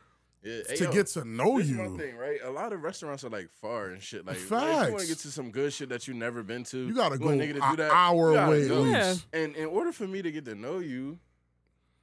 Yeah, 0.43 0.61
hey, 0.69 0.75
to 0.77 0.83
yo, 0.85 0.91
get 0.93 1.07
to 1.07 1.25
know 1.25 1.57
This 1.57 1.65
is 1.65 1.71
you? 1.71 1.77
my 1.77 1.97
thing, 1.97 2.15
right? 2.15 2.39
A 2.45 2.49
lot 2.51 2.71
of 2.71 2.81
restaurants 2.81 3.23
are 3.25 3.29
like 3.29 3.49
far 3.59 3.87
and 3.87 4.01
shit. 4.01 4.25
Like, 4.25 4.37
like, 4.37 4.43
if 4.43 4.49
you 4.49 4.91
want 4.93 4.99
to 4.99 5.07
get 5.07 5.17
to 5.19 5.27
some 5.31 5.51
good 5.51 5.73
shit 5.73 5.89
that 5.89 6.07
you 6.07 6.13
never 6.13 6.41
been 6.41 6.63
to, 6.65 6.77
You 6.77 6.95
gotta 6.95 7.17
go 7.17 7.25
want 7.25 7.39
nigga 7.41 7.55
to 7.55 7.63
an 7.65 7.71
do 7.71 7.75
that, 7.83 7.91
hour 7.91 8.31
you 8.31 8.37
away 8.37 8.61
at 8.63 8.67
go. 8.69 8.79
least. 8.81 9.25
Yeah. 9.33 9.39
And 9.41 9.55
in 9.57 9.65
order 9.67 9.91
for 9.91 10.07
me 10.07 10.21
to 10.21 10.31
get 10.31 10.45
to 10.45 10.55
know 10.55 10.79
you, 10.79 11.19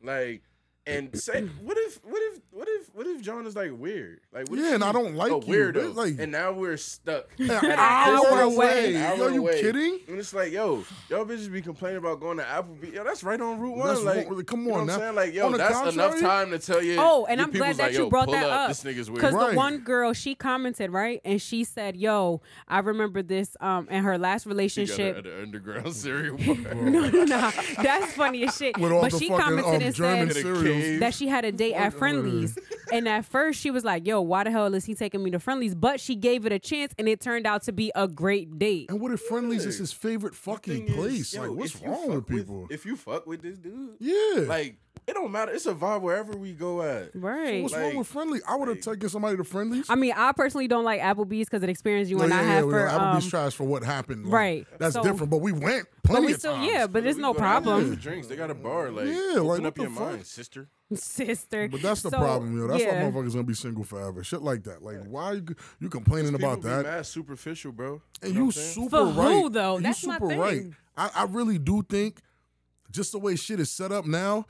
like, 0.03 0.43
and 0.87 1.15
say, 1.19 1.43
what 1.63 1.77
if, 1.79 2.01
what 2.03 2.17
if, 2.18 2.18
what 2.99 3.07
if, 3.07 3.23
John 3.23 3.47
is 3.47 3.55
like 3.55 3.71
weird? 3.73 4.19
Like, 4.33 4.51
what 4.51 4.59
Yeah, 4.59 4.75
and 4.75 4.83
I 4.83 4.91
don't 4.91 5.15
like 5.15 5.31
a 5.31 5.35
you, 5.37 5.41
weirdo? 5.41 5.73
but, 5.75 5.95
like- 5.95 6.19
and 6.19 6.33
now 6.33 6.51
we're 6.51 6.77
stuck. 6.77 7.29
An 7.39 7.49
at 7.49 7.63
a 7.65 7.79
hour 7.81 8.17
distance, 8.25 8.55
away. 8.57 8.95
an 8.97 9.03
hour 9.03 9.17
Yo, 9.17 9.29
you 9.29 9.41
away. 9.43 9.61
kidding? 9.61 10.01
And 10.09 10.19
it's 10.19 10.35
like, 10.35 10.51
yo, 10.51 10.85
y'all 11.09 11.25
bitches 11.25 11.53
be 11.53 11.63
complaining 11.63 11.99
about 11.99 12.19
going 12.19 12.39
to 12.39 12.43
Applebee's. 12.43 12.95
Yo, 12.95 13.05
that's 13.05 13.23
right 13.23 13.41
on 13.41 13.61
Route 13.61 13.77
One. 13.77 13.87
That's 13.89 14.03
like, 14.03 14.29
wrong- 14.29 14.45
come 14.45 14.63
you 14.63 14.69
know 14.69 14.75
on 14.75 14.79
what 14.81 14.87
now. 14.89 14.95
I'm 14.95 15.01
saying? 15.01 15.15
Like, 15.15 15.33
yo, 15.35 15.47
On 15.47 15.53
the 15.53 15.59
that's 15.59 15.95
enough 15.95 16.19
time 16.21 16.51
to 16.51 16.59
tell 16.59 16.83
you. 16.83 16.97
Oh, 16.99 17.25
and 17.31 17.41
I'm 17.41 17.53
glad 17.53 17.77
that 17.77 17.91
like, 17.91 17.95
you 17.95 18.09
brought 18.11 18.31
that 18.33 18.51
up. 18.51 18.69
This 18.69 18.83
nigga's 18.83 19.09
weird. 19.09 19.21
Because 19.21 19.35
Right. 19.35 19.51
the 19.53 19.57
one 19.57 19.79
girl, 19.79 20.13
she 20.13 20.35
commented, 20.35 20.91
right? 20.91 21.21
And 21.25 21.41
she 21.41 21.63
said, 21.63 21.97
Yo, 21.97 22.41
I 22.67 22.81
remember 22.81 23.23
this 23.23 23.57
um 23.61 23.87
in 23.91 24.03
her 24.03 24.19
last 24.19 24.43
She 24.43 24.49
got 24.49 24.55
relationship. 24.57 25.13
her 25.15 25.19
at 25.19 25.25
the 25.25 25.43
underground 25.43 25.93
cereal 25.95 26.37
bar. 26.39 26.75
no, 26.75 27.09
no, 27.09 27.25
that's 27.81 28.13
funny 28.15 28.45
as 28.45 28.57
shit. 28.57 28.77
With 28.77 28.91
but 28.91 29.15
she 29.17 29.29
commented 29.29 29.65
um, 29.67 29.83
and 29.83 29.95
said, 29.97 30.23
In 30.23 30.31
a 30.31 30.35
cereals. 30.35 30.65
cave. 30.65 31.01
that 31.01 31.15
she 31.15 31.29
had 31.29 31.45
a 31.45 31.53
date 31.53 31.75
at 31.75 31.93
Friendly's. 31.95 32.59
And 32.93 33.09
at 33.09 33.25
first 33.25 33.61
she 33.61 33.71
was 33.71 33.85
like, 33.85 34.07
yo, 34.07 34.21
why 34.21 34.45
the 34.45 34.51
hell 34.51 34.73
is 34.75 34.85
he 34.85 34.95
taking 34.95 35.23
me 35.23 35.31
to 35.33 35.39
Friendly's? 35.39 35.75
But 35.75 36.01
she 36.01 36.15
gave 36.17 36.47
it 36.47 36.53
a 36.53 36.59
chance 36.59 36.95
and 36.99 37.09
it 37.09 37.21
turned 37.21 37.47
out 37.47 37.63
to 37.65 37.73
be 37.73 37.93
a 37.95 38.09
great 38.09 38.59
date. 38.59 38.87
And 38.91 39.01
what 39.01 39.13
if 39.13 39.21
Friendly's 39.21 39.67
is 39.67 39.79
his 39.79 39.93
favorite 39.93 40.35
Thing 40.35 40.55
fucking 40.55 40.89
is, 40.89 40.95
place? 40.95 41.35
yo, 41.35 41.43
like, 41.43 41.51
what's 41.59 41.83
wrong 41.83 42.09
with 42.09 42.27
fuck 42.27 42.27
people? 42.27 42.67
if 42.71 42.87
you 42.87 42.97
fuck 42.97 43.27
with 43.27 43.43
this 43.43 43.59
dude, 43.59 43.97
yeah. 44.01 44.43
like 44.47 44.77
it 45.09 45.15
don't 45.15 45.33
matter. 45.33 45.51
It's 45.53 45.65
a 45.67 45.75
vibe 45.75 46.03
wherever 46.03 46.37
we 46.37 46.53
go 46.53 46.83
at. 46.83 47.11
Right. 47.15 47.63
what's 47.63 47.73
like- 47.75 47.83
wrong 47.83 47.97
with 47.97 48.07
Friendly? 48.09 48.41
I 48.47 48.55
would 48.57 48.69
have 48.69 48.81
taken 48.83 49.09
somebody 49.09 49.37
to 49.39 49.45
Friendly's. 49.45 49.87
I 49.89 49.95
mean, 49.95 50.13
I 50.15 50.33
personally 50.33 50.69
don't 50.69 50.85
like 50.85 51.01
Applebee's 51.01 51.47
because 51.47 51.63
it 51.63 51.71
experienced 51.71 52.11
you 52.11 52.19
No, 52.19 52.25
and 52.25 52.35
I 52.35 52.43
yeah, 52.43 52.49
have 52.49 52.65
yeah, 52.67 52.71
for 52.71 52.85
well, 52.87 53.01
Applebee's 53.01 53.25
um, 53.25 53.31
trash 53.31 53.55
for 53.55 53.65
what 53.65 53.83
happened. 53.85 54.25
Like, 54.27 54.33
right. 54.33 54.67
That's 54.79 54.95
So- 54.95 55.03
different. 55.03 55.31
But 55.31 55.39
we 55.39 55.53
went 55.53 55.87
but 56.03 56.11
plenty 56.13 56.27
we 56.27 56.33
of 56.35 56.39
still 56.41 56.55
times. 56.57 56.71
yeah, 56.73 56.87
but 56.87 57.03
there's 57.05 57.17
We 57.17 57.23
no 57.23 57.33
go 57.33 57.39
to 57.39 57.45
Applebee's 57.45 57.63
problem. 57.65 57.91
for 57.97 58.01
Drinks. 58.01 58.27
They 58.29 58.37
got 58.37 58.51
a 58.51 58.55
bar. 58.55 58.91
Like, 58.91 59.07
Yeah, 59.07 59.15
open 59.37 59.47
like, 59.47 59.59
up 59.59 59.65
what 59.65 59.75
the 59.77 59.83
your 59.83 59.91
fuck? 59.91 60.11
mind, 60.11 60.27
sister. 60.27 60.69
Sister. 60.95 61.69
But 61.69 61.83
that's 61.83 62.01
the 62.03 62.11
So, 62.11 62.17
problem, 62.19 62.59
yo. 62.59 62.67
That's 62.67 62.83
yeah. 62.83 63.03
why 63.05 63.11
motherfuckers 63.11 63.33
gonna 63.33 63.45
be 63.45 63.53
single 63.55 63.85
forever. 63.85 64.25
Shit 64.25 64.41
like 64.43 64.65
that. 64.65 64.83
Like, 64.83 65.05
why 65.07 65.33
you, 65.33 65.45
you 65.81 65.89
complaining 65.91 66.33
People 66.33 66.49
about 66.53 66.63
be 66.63 66.69
that? 66.69 66.85
mad 66.85 67.07
superficial, 67.07 67.73
bro. 67.73 68.01
And 68.23 68.33
know 68.35 68.39
you 68.41 68.47
what 68.47 68.57
I'm 68.57 68.63
saying? 68.63 68.75
super 68.75 68.91
For 68.97 69.05
right. 69.21 69.33
who, 69.43 69.49
though? 69.51 69.77
You 69.77 69.83
That's 69.83 70.07
my 70.07 70.15
super 70.15 70.29
thing. 70.29 70.39
right. 70.41 70.63
I, 70.97 71.11
I 71.15 71.25
really 71.25 71.59
do 71.59 71.83
think 71.83 72.21
just 72.91 73.13
the 73.13 73.19
way 73.19 73.37
shit 73.37 73.61
is 73.61 73.71
set 73.71 73.93
up 73.93 74.07
now, 74.07 74.47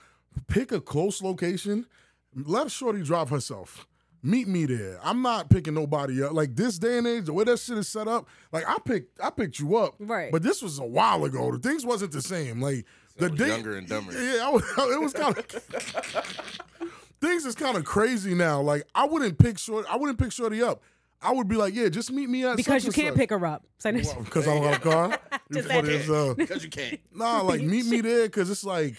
pick 0.47 0.73
a 0.73 0.81
close 0.81 1.23
location, 1.23 1.87
let 2.35 2.71
Shorty 2.71 3.03
drive 3.03 3.31
herself. 3.31 3.87
Meet 4.23 4.49
me 4.49 4.67
there. 4.67 4.99
I'm 5.03 5.23
not 5.23 5.49
picking 5.49 5.75
nobody 5.75 6.23
up. 6.23 6.33
Like 6.33 6.57
this 6.57 6.79
day 6.79 6.99
and 6.99 7.07
age, 7.07 7.27
the 7.27 7.33
way 7.33 7.45
that 7.45 7.61
shit 7.61 7.79
is 7.79 7.87
set 7.87 8.09
up, 8.09 8.27
like 8.51 8.69
I 8.69 8.77
picked 8.85 9.21
I 9.21 9.31
picked 9.31 9.61
you 9.61 9.77
up. 9.77 9.95
Right. 10.01 10.33
But 10.33 10.43
this 10.43 10.61
was 10.61 10.81
a 10.81 10.85
while 10.85 11.25
ago. 11.25 11.53
The 11.53 11.59
things 11.59 11.87
wasn't 11.87 12.11
the 12.11 12.23
same. 12.23 12.61
Like 12.61 12.85
the 13.17 13.31
was 13.31 13.39
day 13.39 13.49
younger 13.49 13.77
and 13.77 13.87
dumber. 13.87 14.13
Yeah, 14.13 14.47
I 14.47 14.51
was, 14.51 14.65
it 14.79 15.01
was 15.01 15.13
kind 15.13 15.39
of 15.39 15.47
things 17.21 17.45
is 17.47 17.55
kind 17.55 17.77
of 17.77 17.85
crazy 17.85 18.35
now. 18.35 18.61
Like 18.61 18.83
I 18.93 19.05
wouldn't 19.05 19.39
pick 19.39 19.57
short 19.57 19.87
I 19.89 19.97
wouldn't 19.97 20.19
pick 20.19 20.33
Shorty 20.33 20.63
up. 20.63 20.83
I 21.21 21.33
would 21.33 21.49
be 21.49 21.57
like, 21.57 21.75
yeah, 21.75 21.89
just 21.89 22.13
meet 22.13 22.29
me 22.29 22.45
at 22.45 22.57
because 22.57 22.85
you 22.85 22.93
can't 22.93 23.17
pick 23.17 23.31
her 23.31 23.47
up. 23.47 23.65
So 23.79 23.93
because 23.93 24.47
I 24.47 24.55
don't 24.55 24.65
have 24.65 24.77
a 24.77 24.91
car. 24.91 25.19
You 25.51 25.57
Just 25.63 25.69
funny 25.69 25.89
said 25.89 26.01
as 26.01 26.07
hell. 26.07 26.35
Because 26.35 26.65
you 26.65 26.71
can't. 26.71 27.01
Nah, 27.13 27.41
like 27.43 27.61
meet 27.61 27.87
me 27.87 28.01
there 28.01 28.27
because 28.27 28.51
it's 28.51 28.65
like 28.65 28.97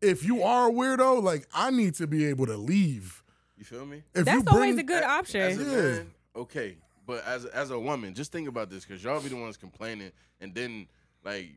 if 0.00 0.24
you 0.24 0.42
are 0.42 0.68
a 0.68 0.72
weirdo, 0.72 1.22
like 1.22 1.46
I 1.52 1.70
need 1.70 1.94
to 1.96 2.06
be 2.06 2.26
able 2.26 2.46
to 2.46 2.56
leave. 2.56 3.22
You 3.56 3.64
feel 3.64 3.84
me? 3.86 4.02
If 4.14 4.24
that's 4.24 4.42
bring, 4.44 4.54
always 4.54 4.76
a 4.78 4.82
good 4.82 5.02
As 5.02 5.10
option. 5.10 5.42
a 5.42 5.48
Yeah. 5.64 5.80
man, 5.82 6.10
okay. 6.36 6.76
But 7.06 7.24
as 7.24 7.44
as 7.46 7.70
a 7.70 7.78
woman, 7.78 8.14
just 8.14 8.30
think 8.32 8.48
about 8.48 8.70
this, 8.70 8.84
because 8.84 9.02
y'all 9.02 9.20
be 9.20 9.28
the 9.30 9.36
ones 9.36 9.56
complaining 9.56 10.12
and 10.40 10.54
then 10.54 10.86
like 11.24 11.50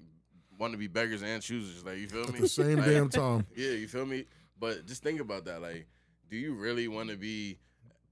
want 0.58 0.72
to 0.74 0.78
be 0.78 0.88
beggars 0.88 1.22
and 1.24 1.42
choosers. 1.42 1.84
Like 1.86 1.98
you 1.98 2.08
feel 2.08 2.28
me? 2.28 2.36
at 2.36 2.42
the 2.42 2.48
same 2.48 2.78
Like, 2.80 2.86
damn 2.86 3.10
time. 3.10 3.46
Yeah, 3.56 3.72
you 3.72 3.88
feel 3.88 4.06
me? 4.06 4.26
But 4.60 4.86
just 4.86 5.04
think 5.04 5.20
about 5.20 5.46
that. 5.46 5.62
Like, 5.62 5.86
do 6.30 6.38
you 6.38 6.54
really 6.54 6.88
want 6.88 7.10
to 7.10 7.18
be 7.18 7.58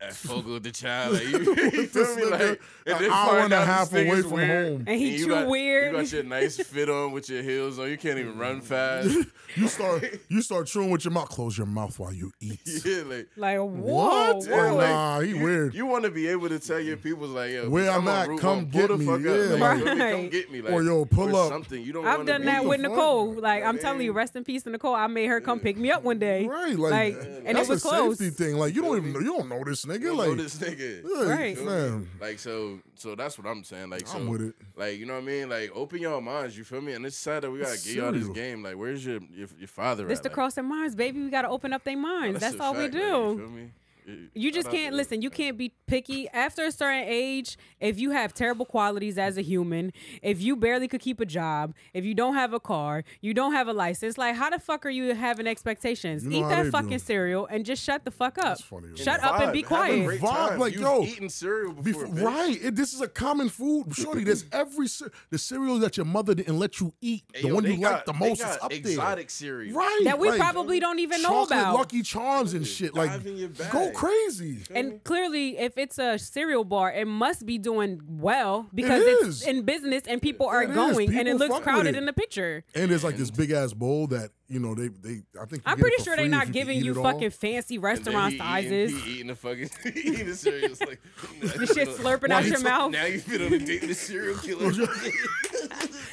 at 0.02 0.14
Fogo 0.14 0.60
de 0.60 0.72
Chão? 0.72 1.12
Like, 1.14 1.24
you, 1.24 1.40
you 1.82 1.88
feel 1.88 2.16
me? 2.16 2.26
Like, 2.26 2.42
an 2.42 3.02
then 3.02 3.12
hour 3.12 3.40
and 3.40 3.54
a 3.54 3.64
half 3.66 3.92
away 3.94 4.22
from 4.22 4.32
weird, 4.32 4.68
home. 4.72 4.84
And 4.88 5.00
he 5.00 5.18
you 5.18 5.26
too 5.26 5.30
got, 5.32 5.48
weird. 5.48 5.92
You 5.92 5.98
got 6.00 6.12
your 6.12 6.24
nice 6.24 6.58
fit 6.58 6.90
on 6.90 7.12
with 7.12 7.30
your 7.30 7.44
heels 7.44 7.78
on. 7.80 7.90
You 7.90 7.98
can't 7.98 8.18
even 8.20 8.38
run 8.38 8.62
fast. 8.62 9.16
You 9.56 9.68
start 9.68 10.06
you 10.30 10.42
start 10.42 10.68
chewing 10.68 10.90
with 10.92 11.04
your 11.06 11.12
mouth. 11.12 11.30
Close 11.30 11.58
your 11.58 11.68
mouth 11.68 11.98
while 12.00 12.14
you 12.14 12.32
eat. 12.40 12.60
yeah, 12.86 13.04
like. 13.06 13.28
Like 13.36 13.58
whoa, 13.58 13.66
oh, 13.68 14.36
What? 14.36 14.48
Yeah, 14.48 14.72
like, 14.72 14.90
Nah, 14.90 15.20
he 15.22 15.30
you, 15.32 15.44
weird. 15.44 15.74
You 15.74 15.86
want 15.86 16.06
to 16.06 16.12
be 16.12 16.28
able 16.28 16.50
to 16.50 16.60
tell 16.60 16.80
your 16.80 16.98
people's 16.98 17.32
like, 17.32 17.52
yo, 17.52 17.70
Where 17.70 17.86
bitch, 17.90 17.96
I'm 17.96 18.08
at, 18.08 18.28
Route 18.30 18.40
come 18.40 18.66
get 18.70 18.88
the 18.88 18.98
me. 18.98 19.06
fuck 19.06 19.22
Yeah, 19.22 19.32
up. 19.32 19.60
Like, 19.60 19.60
like- 19.60 19.80
you 19.80 19.86
feel 19.86 19.96
me? 19.96 20.12
come 20.12 20.30
get 20.30 20.52
me. 20.52 20.62
Like, 20.62 20.74
Or, 20.74 20.84
yo, 20.84 21.06
pull 21.06 21.36
or 21.36 21.44
up. 21.46 21.50
Something 21.50 21.84
you 21.84 21.94
don't. 21.94 22.06
I've 22.06 22.26
done 22.26 22.46
that 22.46 22.66
with? 22.66 22.80
Nicole. 22.80 23.34
Like 23.34 23.64
I'm 23.64 23.78
telling 23.80 24.02
you, 24.02 24.14
rest 24.14 24.36
in 24.36 24.44
peace 24.44 24.64
to 24.64 24.70
Nicole. 24.70 24.96
I 24.96 25.08
made 25.08 25.28
her 25.28 25.42
come 25.42 25.60
pick 25.60 25.78
me 25.78 25.92
up 25.92 26.04
one 26.04 26.20
day. 26.20 26.48
Right, 26.48 26.78
like, 26.78 26.92
Like, 27.18 27.28
and 27.46 27.58
it 27.58 27.68
was 27.68 27.82
close. 27.84 28.18
thing. 28.18 28.56
Like 28.56 28.76
you 28.76 28.82
don't 28.82 28.98
even 28.98 29.14
know, 29.14 29.20
you 29.20 29.38
don't 29.38 29.50
know 29.50 29.64
this 29.66 29.84
You 29.86 29.89
nigga. 29.90 30.04
don't 30.04 30.18
like 30.18 30.30
know 30.30 30.36
this 30.36 30.58
nigga. 30.58 31.04
yeah, 31.04 31.30
Right. 31.34 31.62
man. 31.62 32.10
Like 32.22 32.40
so, 32.40 32.80
so 32.96 33.16
that's 33.16 33.38
what 33.38 33.48
I'm 33.48 33.64
saying. 33.64 33.90
Like, 33.90 34.08
so, 34.08 34.18
I'm 34.18 34.28
with 34.28 34.42
it. 34.42 34.56
Like, 34.76 34.98
you 34.98 35.06
know 35.06 35.14
what 35.14 35.24
I 35.24 35.26
mean? 35.26 35.50
Like, 35.50 35.72
open 35.74 36.00
your 36.00 36.22
minds. 36.22 36.58
You 36.58 36.64
feel 36.64 36.82
me? 36.82 36.94
And 36.94 37.06
it's 37.06 37.18
sad 37.18 37.44
that 37.44 37.52
we 37.52 37.60
gotta 37.60 37.78
get 37.78 37.96
y'all 37.96 38.12
this 38.12 38.28
game. 38.30 38.64
Like, 38.64 38.76
where's 38.76 39.06
your 39.06 39.20
your, 39.32 39.48
your 39.58 39.68
father? 39.68 40.06
This 40.06 40.20
at? 40.20 40.24
the 40.24 40.30
Like, 40.30 40.34
cross 40.36 40.54
their 40.56 40.64
minds, 40.64 40.96
baby. 40.96 41.22
We 41.22 41.30
gotta 41.30 41.50
open 41.50 41.74
up 41.74 41.84
their 41.84 41.98
minds. 41.98 42.40
That's, 42.40 42.56
a 42.56 42.64
all 42.64 42.74
we 42.74 42.88
do. 42.88 42.98
like, 43.00 43.02
you 43.02 43.38
feel 43.38 43.50
me? 43.50 43.72
It- 44.10 44.30
You 44.34 44.52
just 44.52 44.70
can't 44.70 44.96
listen. 44.96 45.22
You 45.22 45.30
can't 45.30 45.58
be 45.58 45.74
picky 45.88 46.28
after 46.30 46.64
a 46.66 46.72
certain 46.72 47.04
age. 47.08 47.58
If 47.80 48.00
you 48.00 48.12
have 48.12 48.34
terrible 48.34 48.66
qualities 48.66 49.18
as 49.18 49.38
a 49.38 49.42
human, 49.42 49.92
if 50.22 50.42
you 50.42 50.56
barely 50.56 50.88
could 50.88 51.02
keep 51.02 51.20
a 51.20 51.26
job, 51.26 51.74
if 51.94 52.06
you 52.06 52.14
don't 52.14 52.36
have 52.36 52.54
a 52.54 52.60
car, 52.60 53.04
you 53.22 53.34
don't 53.34 53.54
have 53.54 53.68
a 53.68 53.74
license, 53.74 54.18
like 54.18 54.36
how 54.36 54.50
the 54.50 54.60
fuck 54.60 54.86
are 54.86 54.90
you 54.90 55.14
having 55.14 55.48
expectations? 55.48 56.24
You 56.24 56.30
know 56.32 56.38
Eat 56.38 56.42
how 56.44 56.50
that 56.50 56.64
they 56.66 56.70
fucking 56.72 56.90
do. 56.90 57.00
cereal 57.00 57.46
and 57.48 57.66
just 57.66 57.84
shut 57.84 58.06
the 58.06 58.12
fuck 58.12 58.38
up. 58.38 58.44
That's 58.46 58.62
funny 58.62 58.88
Shut 58.96 59.24
up 59.24 59.40
and 59.42 59.54
be 59.54 59.62
quiet. 59.62 60.06
great 60.06 60.22
Vibe, 60.22 60.50
time. 60.50 60.60
like, 60.60 60.74
You've 60.74 60.82
yo, 60.82 61.04
eaten 61.04 61.30
cereal 61.30 61.74
before, 61.74 62.06
Before, 62.06 62.16
bitch. 62.16 62.24
right, 62.24 62.64
it, 62.64 62.76
this 62.76 62.94
is 62.94 63.02
a 63.02 63.08
common 63.08 63.50
food, 63.50 63.86
shorty. 63.96 64.24
There's 64.24 64.46
every 64.52 64.88
ce- 64.88 65.04
the 65.30 65.38
cereal 65.38 65.80
that 65.80 65.98
your 65.98 66.06
mother 66.06 66.34
didn't 66.36 66.58
let 66.60 66.80
you 66.80 66.94
eat, 67.02 67.24
Hey, 67.34 67.42
the 67.44 67.48
yo, 67.50 67.56
one 67.56 67.64
you 67.66 67.78
got- 67.80 67.92
like 67.94 68.06
the 68.06 68.14
most 68.14 68.40
is 68.40 68.46
got 68.46 68.64
up 68.64 68.74
exotic 68.74 69.30
cereal. 69.30 69.76
right? 69.78 70.02
That 70.04 70.20
we 70.20 70.30
like, 70.30 70.40
probably 70.40 70.80
don't 70.80 71.00
even 71.00 71.22
know 71.22 71.30
chocolate 71.30 71.60
about. 71.60 71.76
Lucky 71.76 72.02
Charms 72.02 72.54
and 72.54 72.66
shit. 72.66 72.94
Like, 72.94 73.10
Dive 73.12 73.28
in 73.28 73.38
your 73.38 73.50
bag. 73.50 73.72
go 73.72 73.92
crazy. 74.00 74.60
And 74.74 74.88
mm-hmm. 74.88 74.98
clearly, 75.04 75.58
if 75.58 75.78
it's 75.78 75.98
a 76.00 76.18
cereal 76.18 76.64
bar, 76.64 76.92
it 76.92 77.06
must 77.08 77.46
be 77.46 77.58
doing 77.58 78.02
well 78.08 78.68
because 78.74 79.02
It 79.04 79.08
it's 79.08 79.28
is. 79.28 79.42
in 79.44 79.64
business 79.64 80.04
and 80.08 80.22
people 80.22 80.48
are 80.48 80.64
It 80.64 80.70
is. 80.70 80.76
going 80.76 81.16
and 81.16 81.28
it 81.28 81.36
looks 81.36 81.50
fuck 81.50 81.60
with 81.60 81.64
crowded 81.64 81.96
it. 81.96 81.98
in 81.98 82.06
the 82.06 82.14
picture. 82.14 82.64
And 82.76 82.90
there's 82.90 83.04
like 83.04 83.18
this 83.18 83.32
big 83.32 83.52
ass 83.52 83.74
bowl 83.74 84.08
that 84.08 84.32
you 84.50 84.60
know 84.60 84.74
they 84.76 84.88
they 84.88 85.22
I 85.40 85.46
think 85.46 85.62
I'm 85.66 85.78
pretty 85.78 86.04
sure 86.04 86.16
they're 86.16 86.28
not 86.28 86.44
if 86.44 86.48
you 86.50 86.54
giving 86.54 86.84
you 86.84 86.96
fucking 86.96 87.30
fancy 87.30 87.78
restaurant 87.78 88.34
he 88.34 88.40
sizes. 88.40 88.92
Eating, 88.92 89.04
eating 89.14 89.28
the 89.28 89.36
fucking 89.36 89.70
eating 89.96 90.26
the 90.26 90.36
cereal. 90.36 90.72
It's 90.72 90.82
like 90.82 91.00
The 91.42 91.66
shit 91.68 91.90
slurping 91.90 92.32
out 92.32 92.46
your 92.46 92.56
took- 92.56 92.64
mouth. 92.64 92.92
Now 92.92 93.06
you've 93.06 93.28
been 93.28 93.46
on 93.46 93.54
a 93.54 93.60
date 93.60 93.82
with 93.82 93.92
a 93.92 93.96
serial 93.96 94.38
killer. 94.40 94.72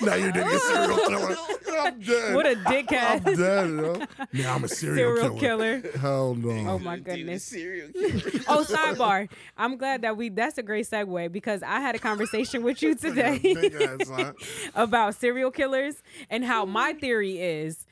Now 0.03 0.15
you're 0.15 0.31
dating 0.31 0.53
a 0.53 0.59
serial 0.59 0.99
killer. 0.99 1.37
I'm 1.79 2.01
dead. 2.01 2.35
What 2.35 2.47
a 2.47 2.51
I'm 2.51 2.57
dickhead. 2.65 3.25
dead, 3.25 3.37
yo. 3.71 4.03
Now 4.43 4.55
I'm 4.55 4.65
a 4.65 4.69
serial, 4.69 5.17
Serial 5.17 5.39
killer. 5.39 5.83
Hell 5.99 6.35
no. 6.35 6.51
Oh 6.73 6.79
my 6.79 6.99
goodness. 6.99 7.45
serial 7.45 7.89
killer. 7.93 8.43
Oh, 8.49 8.65
sidebar. 8.69 9.29
I'm 9.57 9.79
glad 9.79 10.03
that 10.03 10.17
we. 10.19 10.29
That's 10.29 10.59
a 10.59 10.63
great 10.63 10.87
segue 10.87 11.33
because 11.33 11.63
I 11.63 11.81
had 11.81 11.95
a 11.95 11.99
conversation 11.99 12.63
with 12.63 12.83
you 12.83 12.95
today 12.95 13.39
Big 13.43 13.75
ass, 13.75 14.09
huh? 14.11 14.33
about 14.75 15.15
serial 15.15 15.51
killers 15.51 16.03
and 16.29 16.45
how 16.45 16.67
my 16.67 16.93
theory 16.93 17.39
is 17.41 17.86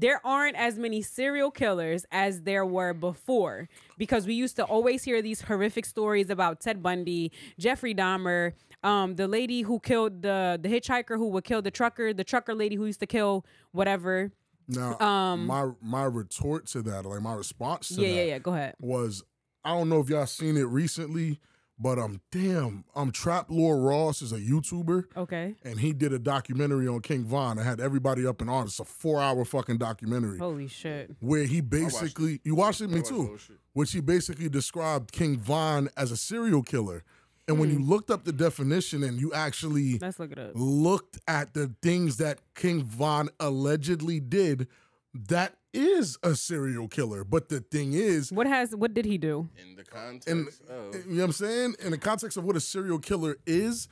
there 0.00 0.20
aren't 0.24 0.56
as 0.56 0.78
many 0.78 1.02
serial 1.02 1.50
killers 1.50 2.06
as 2.10 2.42
there 2.42 2.64
were 2.64 2.94
before 2.94 3.68
because 3.98 4.26
we 4.26 4.34
used 4.34 4.56
to 4.56 4.64
always 4.64 5.04
hear 5.04 5.20
these 5.22 5.42
horrific 5.42 5.84
stories 5.84 6.30
about 6.30 6.60
Ted 6.60 6.82
Bundy, 6.82 7.30
Jeffrey 7.58 7.94
Dahmer, 7.94 8.52
um, 8.82 9.16
the 9.16 9.28
lady 9.28 9.62
who 9.62 9.78
killed 9.78 10.22
the 10.22 10.58
the 10.60 10.68
hitchhiker 10.68 11.16
who 11.16 11.28
would 11.28 11.44
kill 11.44 11.62
the 11.62 11.70
trucker, 11.70 12.12
the 12.14 12.24
trucker 12.24 12.54
lady 12.54 12.76
who 12.76 12.86
used 12.86 13.00
to 13.00 13.06
kill 13.06 13.44
whatever. 13.72 14.32
Now, 14.68 14.98
Um, 15.00 15.46
my 15.46 15.70
my 15.82 16.04
retort 16.04 16.66
to 16.68 16.82
that, 16.82 17.04
like 17.04 17.20
my 17.20 17.34
response 17.34 17.88
to 17.88 17.94
Yeah, 18.00 18.08
that, 18.08 18.14
yeah, 18.14 18.22
yeah. 18.22 18.38
Go 18.38 18.54
ahead. 18.54 18.76
was 18.80 19.22
I 19.64 19.70
don't 19.76 19.88
know 19.90 20.00
if 20.00 20.08
y'all 20.08 20.26
seen 20.26 20.56
it 20.56 20.66
recently, 20.68 21.40
but 21.80 21.98
um, 21.98 22.20
damn, 22.30 22.84
um, 22.94 23.10
TrapLore 23.10 23.82
Ross 23.84 24.20
is 24.22 24.32
a 24.32 24.38
YouTuber. 24.38 25.04
Okay. 25.16 25.54
and 25.64 25.80
he 25.80 25.92
did 25.92 26.12
a 26.12 26.18
documentary 26.18 26.86
on 26.86 27.00
King 27.00 27.24
Von. 27.24 27.58
I 27.58 27.62
had 27.62 27.80
everybody 27.80 28.26
up 28.26 28.42
in 28.42 28.48
arms. 28.48 28.72
It's 28.72 28.80
a 28.80 28.84
four-hour 28.84 29.44
fucking 29.46 29.78
documentary 29.78 30.38
Holy 30.38 30.68
shit. 30.68 31.16
where 31.20 31.44
he 31.44 31.60
basically 31.60 32.40
you 32.44 32.54
watched 32.54 32.80
it, 32.82 32.88
me 32.88 32.96
watched 32.96 33.08
too. 33.08 33.26
whole. 33.26 33.38
Which 33.72 33.92
he 33.92 34.00
basically 34.00 34.48
described 34.48 35.12
King 35.12 35.38
Von 35.38 35.88
as 35.96 36.10
a 36.12 36.16
serial 36.16 36.62
killer. 36.62 37.02
And 37.48 37.58
when 37.58 37.70
you 37.70 37.76
Hmm. 37.78 37.88
looked 37.90 38.10
up 38.10 38.24
the 38.24 38.32
definition 38.32 39.02
and 39.02 39.18
you 39.18 39.32
actually 39.32 39.98
Let's 39.98 40.18
look 40.20 40.30
it 40.32 40.38
up. 40.38 40.52
looked 40.54 41.18
at 41.26 41.54
the 41.54 41.74
things 41.82 42.18
that 42.18 42.38
King 42.54 42.84
Von 42.84 43.28
allegedly 43.40 44.20
did, 44.20 44.68
that 45.14 45.56
is 45.72 46.18
a 46.22 46.34
serial 46.34 46.88
killer. 46.88 47.24
But 47.24 47.48
the 47.48 47.60
thing 47.60 47.92
is, 47.92 48.32
What 48.32 48.46
has 48.46 48.74
what 48.74 48.94
did 48.94 49.04
he 49.04 49.18
do? 49.18 49.48
In 49.58 49.76
the 49.76 49.84
context 49.84 50.28
in, 50.28 50.48
of 50.68 50.94
you 51.06 51.12
know 51.14 51.18
what 51.18 51.24
I'm 51.26 51.32
saying? 51.32 51.74
In 51.80 51.90
the 51.90 51.98
context 51.98 52.36
of 52.36 52.44
what 52.44 52.56
a 52.56 52.60
serial 52.60 52.98
killer 52.98 53.36
is, 53.46 53.88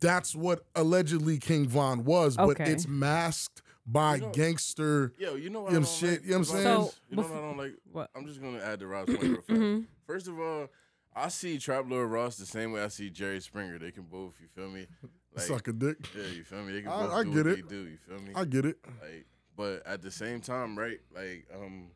that's 0.00 0.34
what 0.34 0.64
allegedly 0.74 1.38
King 1.38 1.66
Von 1.68 2.04
was, 2.04 2.36
but 2.36 2.50
Okay. 2.60 2.70
it's 2.70 2.86
masked 2.86 3.62
by 3.86 4.16
You 4.16 4.20
know- 4.22 4.30
gangster. 4.32 5.12
Yo, 5.18 5.34
you 5.34 5.50
know 5.50 5.62
what 5.62 5.72
You 5.72 5.78
I 5.78 5.80
know 5.80 5.86
don't 5.86 5.94
shit, 5.94 6.10
like 6.10 6.22
you 6.24 6.30
know 6.30 6.38
what 6.38 6.38
I'm 6.38 6.44
saying? 6.44 6.64
So, 6.64 6.92
you 7.08 7.16
know 7.16 7.22
what 7.22 7.32
I 7.32 7.40
don't 7.40 7.56
like? 7.56 7.74
What? 7.90 8.10
I'm 8.14 8.26
just 8.26 8.40
gonna 8.40 8.58
add 8.60 8.80
to 8.80 8.86
Rob's 8.86 9.10
point 9.16 9.22
real 9.22 9.34
fast. 9.42 9.48
Mm-hmm. 9.48 9.80
First 10.06 10.28
of 10.28 10.38
all, 10.38 10.68
I 11.16 11.28
see 11.28 11.56
TrapLore 11.56 12.08
Ross 12.08 12.36
the 12.36 12.46
same 12.46 12.70
way 12.72 12.82
I 12.82 12.88
see 12.88 13.10
Jerry 13.10 13.40
Springer. 13.40 13.78
They 13.78 13.90
can 13.90 14.04
both, 14.04 14.34
you 14.40 14.46
feel 14.54 14.70
me? 14.70 14.86
Like, 15.34 15.46
Suck 15.48 15.66
a 15.68 15.72
dick. 15.72 15.96
yeah, 16.16 16.26
you 16.36 16.44
feel 16.44 16.62
me? 16.62 16.74
They 16.74 16.82
can 16.82 16.92
I- 16.92 17.02
both 17.02 17.12
I 17.12 17.22
do 17.24 17.30
get 17.32 17.36
what 17.38 17.46
it. 17.46 17.68
they 17.68 17.74
do. 17.74 17.82
You 17.88 17.96
feel 18.06 18.18
me? 18.20 18.32
I 18.36 18.44
get 18.44 18.64
it. 18.66 18.76
Like, 19.02 19.26
but 19.58 19.82
at 19.84 20.00
the 20.00 20.10
same 20.10 20.40
time, 20.40 20.78
right? 20.78 21.00
Like, 21.14 21.44
um, 21.52 21.88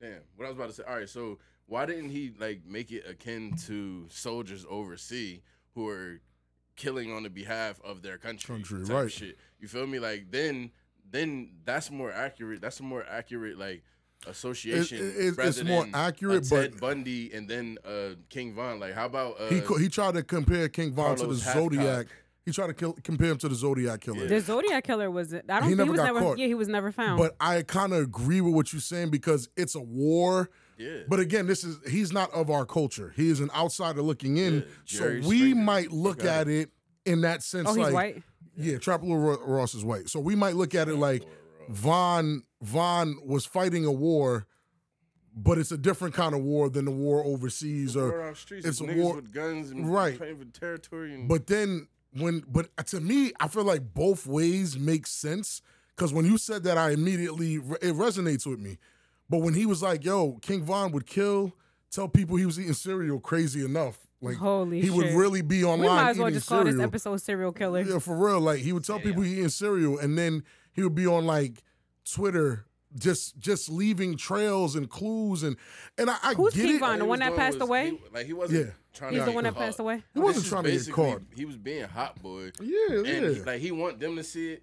damn, 0.00 0.20
what 0.36 0.44
I 0.44 0.48
was 0.50 0.56
about 0.58 0.68
to 0.68 0.74
say. 0.74 0.82
All 0.86 0.96
right, 0.98 1.08
so 1.08 1.38
why 1.66 1.86
didn't 1.86 2.10
he 2.10 2.32
like 2.38 2.60
make 2.66 2.92
it 2.92 3.04
akin 3.08 3.56
to 3.66 4.06
soldiers 4.10 4.66
overseas 4.68 5.40
who 5.74 5.88
are 5.88 6.20
killing 6.76 7.10
on 7.12 7.22
the 7.22 7.30
behalf 7.30 7.80
of 7.82 8.02
their 8.02 8.18
country? 8.18 8.54
Country, 8.54 8.82
right. 8.84 9.10
Shit. 9.10 9.38
You 9.58 9.68
feel 9.68 9.86
me? 9.86 9.98
Like 9.98 10.26
then, 10.30 10.70
then 11.10 11.52
that's 11.64 11.90
more 11.90 12.12
accurate. 12.12 12.60
That's 12.60 12.78
a 12.80 12.82
more 12.82 13.06
accurate 13.08 13.58
like 13.58 13.82
association. 14.26 14.98
It- 14.98 15.16
it- 15.16 15.34
it's 15.38 15.64
more 15.64 15.86
accurate, 15.94 16.44
Ted 16.46 16.72
but- 16.72 16.80
Bundy 16.80 17.32
and 17.32 17.48
then 17.48 17.78
uh 17.86 18.16
King 18.28 18.54
Von. 18.54 18.80
Like, 18.80 18.92
how 18.92 19.06
about 19.06 19.40
uh, 19.40 19.48
He 19.48 19.62
co- 19.62 19.78
he 19.78 19.88
tried 19.88 20.14
to 20.14 20.22
compare 20.22 20.68
King 20.68 20.92
Von 20.92 21.16
to 21.16 21.26
the 21.28 21.34
Zodiac. 21.36 22.08
Zodiac. 22.44 22.46
He 22.46 22.52
tried 22.52 22.66
to 22.68 22.74
kill, 22.74 22.92
compare 23.02 23.30
him 23.30 23.38
to 23.38 23.48
the 23.48 23.54
Zodiac 23.54 24.00
killer. 24.00 24.26
The 24.26 24.40
Zodiac 24.40 24.84
killer 24.84 25.10
was 25.10 25.32
I 25.34 25.40
don't 25.46 25.62
He 25.64 25.68
he, 25.70 25.74
never 25.74 25.90
was 25.92 25.98
got 26.00 26.04
never 26.06 26.20
caught. 26.20 26.38
yeah, 26.38 26.46
he 26.46 26.54
was 26.54 26.68
never 26.68 26.92
found. 26.92 27.18
But 27.18 27.36
I 27.40 27.62
kind 27.62 27.92
of 27.92 28.00
agree 28.02 28.40
with 28.40 28.54
what 28.54 28.72
you're 28.72 28.80
saying 28.80 29.10
because 29.10 29.48
it's 29.56 29.74
a 29.74 29.80
war. 29.80 30.50
yeah. 30.78 31.02
But 31.08 31.20
again, 31.20 31.46
this 31.46 31.64
is 31.64 31.78
he's 31.90 32.12
not 32.12 32.30
of 32.32 32.50
our 32.50 32.66
culture. 32.66 33.12
He 33.16 33.28
is 33.30 33.40
an 33.40 33.50
outsider 33.54 34.02
looking 34.02 34.36
in. 34.36 34.54
Yeah, 34.56 34.98
so 34.98 35.08
we 35.28 35.38
Springer. 35.38 35.54
might 35.56 35.92
look 35.92 36.18
Fuck 36.20 36.30
at 36.30 36.48
it 36.48 36.70
in 37.04 37.22
that 37.22 37.42
sense. 37.42 37.68
oh, 37.68 37.74
he's 37.74 37.84
like, 37.84 37.94
white? 37.94 38.22
Yeah, 38.56 38.76
TrapLore 38.76 39.38
Ro- 39.40 39.46
Ross 39.46 39.74
is 39.74 39.84
white. 39.84 40.08
So 40.08 40.20
we 40.20 40.34
might 40.36 40.54
look 40.54 40.74
at 40.74 40.88
it 40.88 40.96
like 40.96 41.24
Von 41.70 42.42
Von 42.62 43.16
was 43.26 43.44
fighting 43.46 43.84
a 43.84 43.90
war, 43.92 44.46
but 45.36 45.58
it's 45.58 45.72
a 45.72 45.76
different 45.78 46.14
kind 46.14 46.34
of 46.34 46.42
war 46.42 46.68
than 46.70 46.84
the 46.84 46.90
war 46.90 47.24
overseas 47.24 47.96
War 47.96 48.10
or 48.12 48.22
on 48.22 48.30
the 48.30 48.36
streets, 48.36 48.66
it's 48.66 48.80
a 48.80 48.84
war- 48.84 49.16
with 49.16 49.32
guns 49.32 49.70
and 49.70 49.90
Right. 49.92 50.16
for 50.18 50.34
territory. 50.52 51.14
And 51.14 51.28
But 51.28 51.46
then 51.48 51.88
when 52.16 52.42
but 52.48 52.68
to 52.88 53.00
me, 53.00 53.32
I 53.40 53.48
feel 53.48 53.64
like 53.64 53.94
both 53.94 54.26
ways 54.26 54.78
make 54.78 55.06
sense 55.06 55.62
because 55.96 56.12
when 56.12 56.24
you 56.24 56.38
said 56.38 56.62
that, 56.64 56.78
I 56.78 56.90
immediately 56.90 57.54
it 57.56 57.94
resonates 57.94 58.46
with 58.46 58.60
me. 58.60 58.78
But 59.28 59.38
when 59.38 59.54
he 59.54 59.66
was 59.66 59.82
like, 59.82 60.04
"Yo, 60.04 60.38
King 60.42 60.64
Von 60.64 60.92
would 60.92 61.06
kill, 61.06 61.54
tell 61.90 62.08
people 62.08 62.36
he 62.36 62.46
was 62.46 62.58
eating 62.58 62.74
cereal," 62.74 63.20
crazy 63.20 63.64
enough. 63.64 63.98
Like 64.20 64.36
Holy 64.36 64.80
he 64.80 64.90
would 64.90 65.12
really 65.14 65.42
be 65.42 65.64
online 65.64 65.80
We 65.80 65.86
might 65.88 66.10
as 66.10 66.18
well 66.18 66.30
just 66.30 66.48
call 66.48 66.60
cereal. 66.62 66.76
this 66.76 66.84
episode 66.84 67.16
serial 67.18 67.52
killer. 67.52 67.82
Yeah, 67.82 67.98
for 67.98 68.16
real. 68.16 68.40
Like 68.40 68.60
he 68.60 68.72
would 68.72 68.84
tell 68.84 68.98
people 68.98 69.22
he 69.22 69.34
eating 69.34 69.48
cereal, 69.50 69.98
and 69.98 70.16
then 70.16 70.44
he 70.72 70.82
would 70.82 70.94
be 70.94 71.06
on 71.06 71.26
like 71.26 71.62
Twitter, 72.10 72.64
just 72.98 73.38
just 73.38 73.68
leaving 73.68 74.16
trails 74.16 74.76
and 74.76 74.88
clues, 74.88 75.42
and 75.42 75.56
and 75.98 76.10
I, 76.10 76.16
I 76.22 76.34
Who's 76.34 76.54
get 76.54 76.66
King 76.66 76.76
it. 76.76 76.80
Von? 76.80 76.98
The 76.98 77.04
one 77.04 77.18
that 77.20 77.34
passed 77.36 77.58
was- 77.58 77.68
away? 77.68 77.90
he- 77.90 78.00
like 78.12 78.26
he 78.26 78.32
wasn't 78.32 78.66
Yeah. 78.66 78.72
trying 78.92 79.12
He's 79.12 79.20
to 79.22 79.26
the 79.26 79.32
one 79.32 79.44
that 79.44 79.54
passed 79.54 79.78
away? 79.80 80.02
He 80.14 80.20
wasn't 80.20 80.44
This 80.44 80.50
trying 80.50 80.64
to 80.64 80.70
get 80.70 80.90
caught. 80.92 81.22
He 81.34 81.44
was 81.44 81.56
being 81.56 81.84
hot 81.84 82.20
boy. 82.22 82.50
Yeah, 82.60 82.96
And 82.98 83.06
yeah. 83.06 83.20
he, 83.30 83.40
like 83.42 83.60
he 83.60 83.70
want 83.72 83.98
them 84.00 84.16
to 84.16 84.22
see 84.24 84.52
it, 84.52 84.62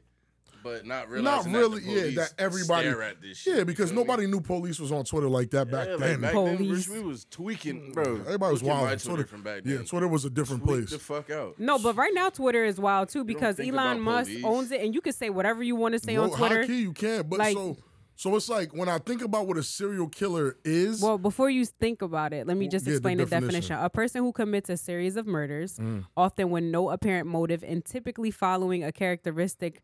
but 0.64 0.86
not 0.86 1.10
really. 1.10 1.24
Not 1.24 1.46
really, 1.46 1.80
that 1.80 1.86
the 1.86 2.10
yeah. 2.12 2.16
That 2.22 2.34
everybody, 2.38 2.88
stare 2.88 3.02
at 3.04 3.22
this 3.22 3.38
shit. 3.38 3.54
yeah, 3.54 3.60
you 3.60 3.66
because 3.66 3.90
feel 3.90 3.98
me? 4.00 4.04
nobody 4.04 4.28
knew 4.28 4.40
police 4.42 4.80
was 4.80 4.92
on 4.92 5.04
Twitter 5.06 5.28
like 5.28 5.50
that 5.52 5.70
back 5.72 5.88
like, 5.90 6.00
then. 6.00 6.22
back 6.22 6.32
Police. 6.34 6.86
then, 6.88 6.98
we 6.98 7.04
was 7.04 7.26
tweaking, 7.26 7.92
bro. 7.94 8.06
Mm, 8.06 8.20
everybody 8.28 8.52
was 8.54 8.62
Look 8.64 8.72
at 8.72 8.76
my 8.76 8.82
wild. 8.84 9.00
Twitter 9.00 9.10
Twitter, 9.16 9.28
from 9.28 9.42
back 9.44 9.64
then. 9.64 9.74
yeah, 9.80 9.84
Twitter 9.84 10.08
was 10.08 10.24
a 10.26 10.30
different 10.30 10.64
Tweak 10.64 10.76
place. 10.82 10.90
the 10.92 11.00
fuck 11.00 11.30
out. 11.32 11.60
No, 11.60 11.80
but 11.80 11.96
right 11.96 12.14
now 12.14 12.30
Twitter 12.30 12.64
is 12.64 12.80
wild 12.80 13.10
too 13.10 13.24
because 13.24 13.60
Elon 13.60 14.00
Musk 14.00 14.30
police. 14.30 14.44
owns 14.46 14.72
it, 14.72 14.82
and 14.82 14.94
you 14.94 15.02
can 15.02 15.14
say 15.14 15.30
whatever 15.30 15.64
you 15.64 15.76
want 15.76 15.94
to 15.96 16.00
say 16.00 16.16
on 16.16 16.30
Twitter. 16.32 16.66
Key, 16.66 16.82
you 16.82 16.94
can, 16.94 17.28
but 17.28 17.40
Like- 17.40 17.58
so 17.58 17.78
so 18.16 18.36
it's 18.36 18.50
like 18.50 18.74
when 18.74 18.88
I 18.90 18.98
think 19.00 19.22
about 19.24 19.48
what 19.48 19.58
a 19.58 19.64
serial 19.64 20.08
killer 20.08 20.58
is. 20.64 21.02
Well, 21.02 21.18
before 21.18 21.50
you 21.50 21.66
think 21.66 22.02
about 22.02 22.34
it, 22.34 22.46
let 22.48 22.58
me 22.58 22.68
just 22.68 22.86
Yeah, 22.86 22.92
the 22.92 22.96
explain 22.98 23.18
the, 23.18 23.26
definition. 23.26 23.52
definition. 23.62 23.78
A 23.86 23.90
person 23.90 24.22
who 24.24 24.32
commits 24.32 24.70
a 24.70 24.78
series 24.78 25.16
of 25.18 25.26
murders, 25.26 25.78
Mm. 25.78 26.06
often 26.16 26.50
with 26.52 26.64
no 26.66 26.90
apparent 26.92 27.28
motive 27.28 27.64
and 27.64 27.84
typically 27.84 28.30
following 28.32 28.84
a 28.84 28.92
characteristic, 28.92 29.82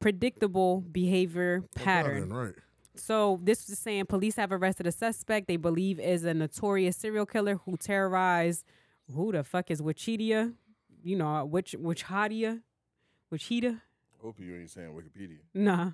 predictable 0.00 0.80
behavior 0.80 1.62
pattern. 1.74 2.30
right? 2.32 2.54
So 2.96 3.40
this 3.42 3.68
is 3.68 3.78
saying 3.78 4.06
police 4.06 4.36
have 4.36 4.52
arrested 4.52 4.86
a 4.86 4.92
suspect 4.92 5.48
they 5.48 5.56
believe 5.56 5.98
is 5.98 6.24
a 6.24 6.32
notorious 6.34 6.96
serial 6.96 7.26
killer 7.26 7.56
who 7.64 7.76
terrorized 7.76 8.64
who 9.12 9.32
the 9.32 9.44
fuck 9.44 9.70
is 9.70 9.82
Wichidia? 9.82 10.54
You 11.02 11.16
know, 11.16 11.44
which 11.44 11.72
Wichadia? 11.78 12.62
Wichita? 13.30 13.74
Hope 14.22 14.38
you 14.40 14.56
ain't 14.56 14.70
saying 14.70 14.90
Wikipedia. 14.92 15.38
Nah. 15.52 15.90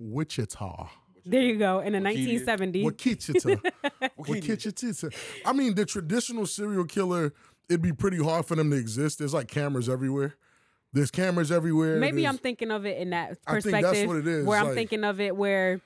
Wichita. 0.00 0.88
There 1.26 1.42
you 1.42 1.58
go. 1.58 1.80
In 1.80 1.92
the 1.92 1.98
Wikidia. 1.98 2.44
1970s. 2.46 2.84
Wichita. 2.84 3.56
Wichita. 4.16 5.08
I 5.44 5.52
mean, 5.52 5.74
the 5.74 5.84
traditional 5.84 6.46
serial 6.46 6.84
killer, 6.84 7.34
it'd 7.68 7.82
be 7.82 7.92
pretty 7.92 8.22
hard 8.22 8.46
for 8.46 8.56
them 8.56 8.70
to 8.70 8.76
exist. 8.76 9.18
There's 9.18 9.34
like 9.34 9.48
cameras 9.48 9.88
everywhere. 9.88 10.34
There's 10.92 11.10
cameras 11.10 11.52
everywhere. 11.52 11.98
Maybe 11.98 12.22
There's- 12.22 12.34
I'm 12.34 12.38
thinking 12.38 12.70
of 12.70 12.84
it 12.86 12.98
in 12.98 13.10
that 13.10 13.38
perspective. 13.44 13.46
I 13.46 13.52
think 13.52 13.62
perspective. 13.62 13.92
that's 14.00 14.08
what 14.08 14.16
it 14.16 14.26
is, 14.26 14.46
Where 14.46 14.58
I'm 14.58 14.66
like- 14.66 14.74
thinking 14.74 15.04
of 15.04 15.20
it 15.20 15.36
where 15.36 15.80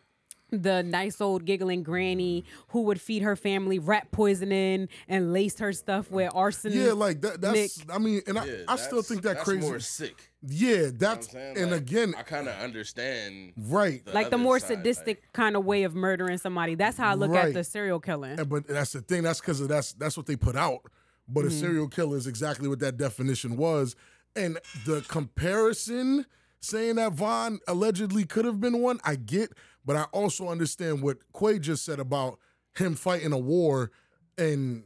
the 0.63 0.83
nice 0.83 1.21
old 1.21 1.45
giggling 1.45 1.83
granny 1.83 2.45
who 2.69 2.83
would 2.83 3.01
feed 3.01 3.23
her 3.23 3.37
family 3.37 3.79
rat 3.79 4.11
poisoning 4.13 4.89
and 5.09 5.33
laced 5.33 5.59
her 5.61 5.73
stuff 5.73 6.11
with 6.11 6.31
arsenic. 6.35 6.79
Yeah, 6.79 6.93
like 6.93 7.21
that. 7.23 7.41
That's. 7.41 7.85
I 7.91 7.99
mean, 7.99 8.23
and 8.27 8.39
I, 8.39 8.45
Yeah, 8.47 8.55
I 8.69 8.77
still 8.77 9.03
think 9.03 9.23
that 9.23 9.35
that's 9.35 9.45
crazy. 9.45 9.61
more 9.61 9.81
sick. 9.81 10.31
yeah, 10.47 10.69
You 10.71 10.83
know 10.85 10.91
that's 10.91 11.35
and 11.35 11.71
Like, 11.71 11.81
again, 11.81 12.15
I 12.17 12.23
kind 12.23 12.49
of 12.49 12.55
understand. 12.61 13.53
right. 13.57 14.03
like 14.13 14.31
the 14.31 14.39
more 14.39 14.59
side, 14.59 14.69
sadistic 14.79 15.19
like- 15.23 15.33
kind 15.33 15.57
of 15.57 15.65
way 15.65 15.83
of 15.85 15.95
murdering 15.95 16.39
somebody. 16.39 16.75
That's 16.75 16.97
how 16.97 17.11
I 17.11 17.15
look 17.15 17.31
Right. 17.31 17.49
at 17.49 17.55
the 17.55 17.65
serial 17.65 18.01
killing. 18.01 18.39
And- 18.39 18.49
but 18.49 18.67
that's 18.67 18.93
the 18.93 19.01
thing. 19.01 19.23
That's 19.23 19.41
because 19.41 19.67
that's 19.67 19.93
that's 19.95 20.17
what 20.17 20.27
they 20.27 20.37
put 20.37 20.57
out. 20.57 20.81
But 21.27 21.41
Mm-hmm. 21.47 21.49
a 21.49 21.59
serial 21.59 21.89
killer 21.89 22.17
is 22.17 22.27
exactly 22.27 22.69
what 22.69 22.79
that 22.81 22.97
definition 22.99 23.57
was. 23.57 23.97
And 24.37 24.59
the 24.85 25.01
comparison, 25.09 26.27
saying 26.61 26.97
that 26.97 27.13
Von 27.13 27.61
allegedly 27.69 28.25
could 28.25 28.45
have 28.45 28.61
been 28.61 28.81
one, 28.81 28.99
I 29.05 29.17
get. 29.17 29.53
But 29.85 29.97
I 29.97 30.03
also 30.13 30.49
understand 30.49 31.03
what 31.03 31.19
Quay 31.39 31.59
just 31.59 31.85
said 31.85 31.99
about 32.01 32.39
him 32.77 32.95
fighting 32.95 33.33
a 33.33 33.39
war 33.39 33.91
and 34.39 34.85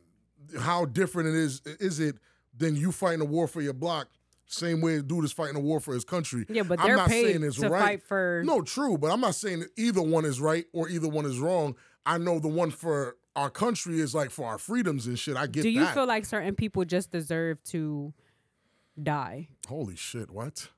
how 0.59 0.85
different 0.85 1.29
it 1.31 1.35
is 1.35 1.61
is 1.81 2.01
it 2.01 2.17
than 2.57 2.75
you 2.77 2.91
fighting 2.93 3.21
a 3.21 3.25
war 3.25 3.47
for 3.47 3.61
your 3.61 3.73
block 3.75 4.09
same 4.47 4.81
way 4.81 4.97
a 4.97 5.03
dude 5.03 5.25
is 5.25 5.33
fighting 5.33 5.57
a 5.57 5.61
war 5.61 5.79
for 5.79 5.93
his 5.93 6.05
country 6.05 6.47
Yeah, 6.49 6.63
but 6.63 6.81
I'm 6.81 6.87
they're 6.87 6.97
not 6.97 7.11
saying 7.11 7.43
it's 7.43 7.57
to 7.61 7.69
right. 7.69 7.83
fight 7.83 8.03
for. 8.03 8.43
no 8.47 8.63
true 8.63 8.97
but 8.97 9.11
i'm 9.11 9.21
not 9.21 9.35
saying 9.35 9.65
either 9.77 10.01
one 10.01 10.25
is 10.25 10.41
right 10.41 10.65
or 10.73 10.89
either 10.89 11.07
one 11.09 11.27
is 11.27 11.39
wrong 11.39 11.77
i 12.07 12.17
know 12.17 12.39
the 12.39 12.49
one 12.49 12.71
for 12.71 13.17
our 13.37 13.51
country 13.51 14.01
is 14.01 14.15
like 14.15 14.31
for 14.31 14.47
our 14.47 14.57
freedoms 14.57 15.07
and 15.07 15.19
shit 15.19 15.37
i 15.37 15.47
get 15.47 15.63
Do 15.65 15.69
you 15.69 15.81
that 15.81 15.93
feel 15.95 16.07
like 16.07 16.25
certain 16.25 16.55
people 16.55 16.85
just 16.87 17.11
deserve 17.11 17.63
to 17.65 18.15
die? 19.03 19.49
holy 19.69 19.97
shit 19.97 20.31
what 20.31 20.69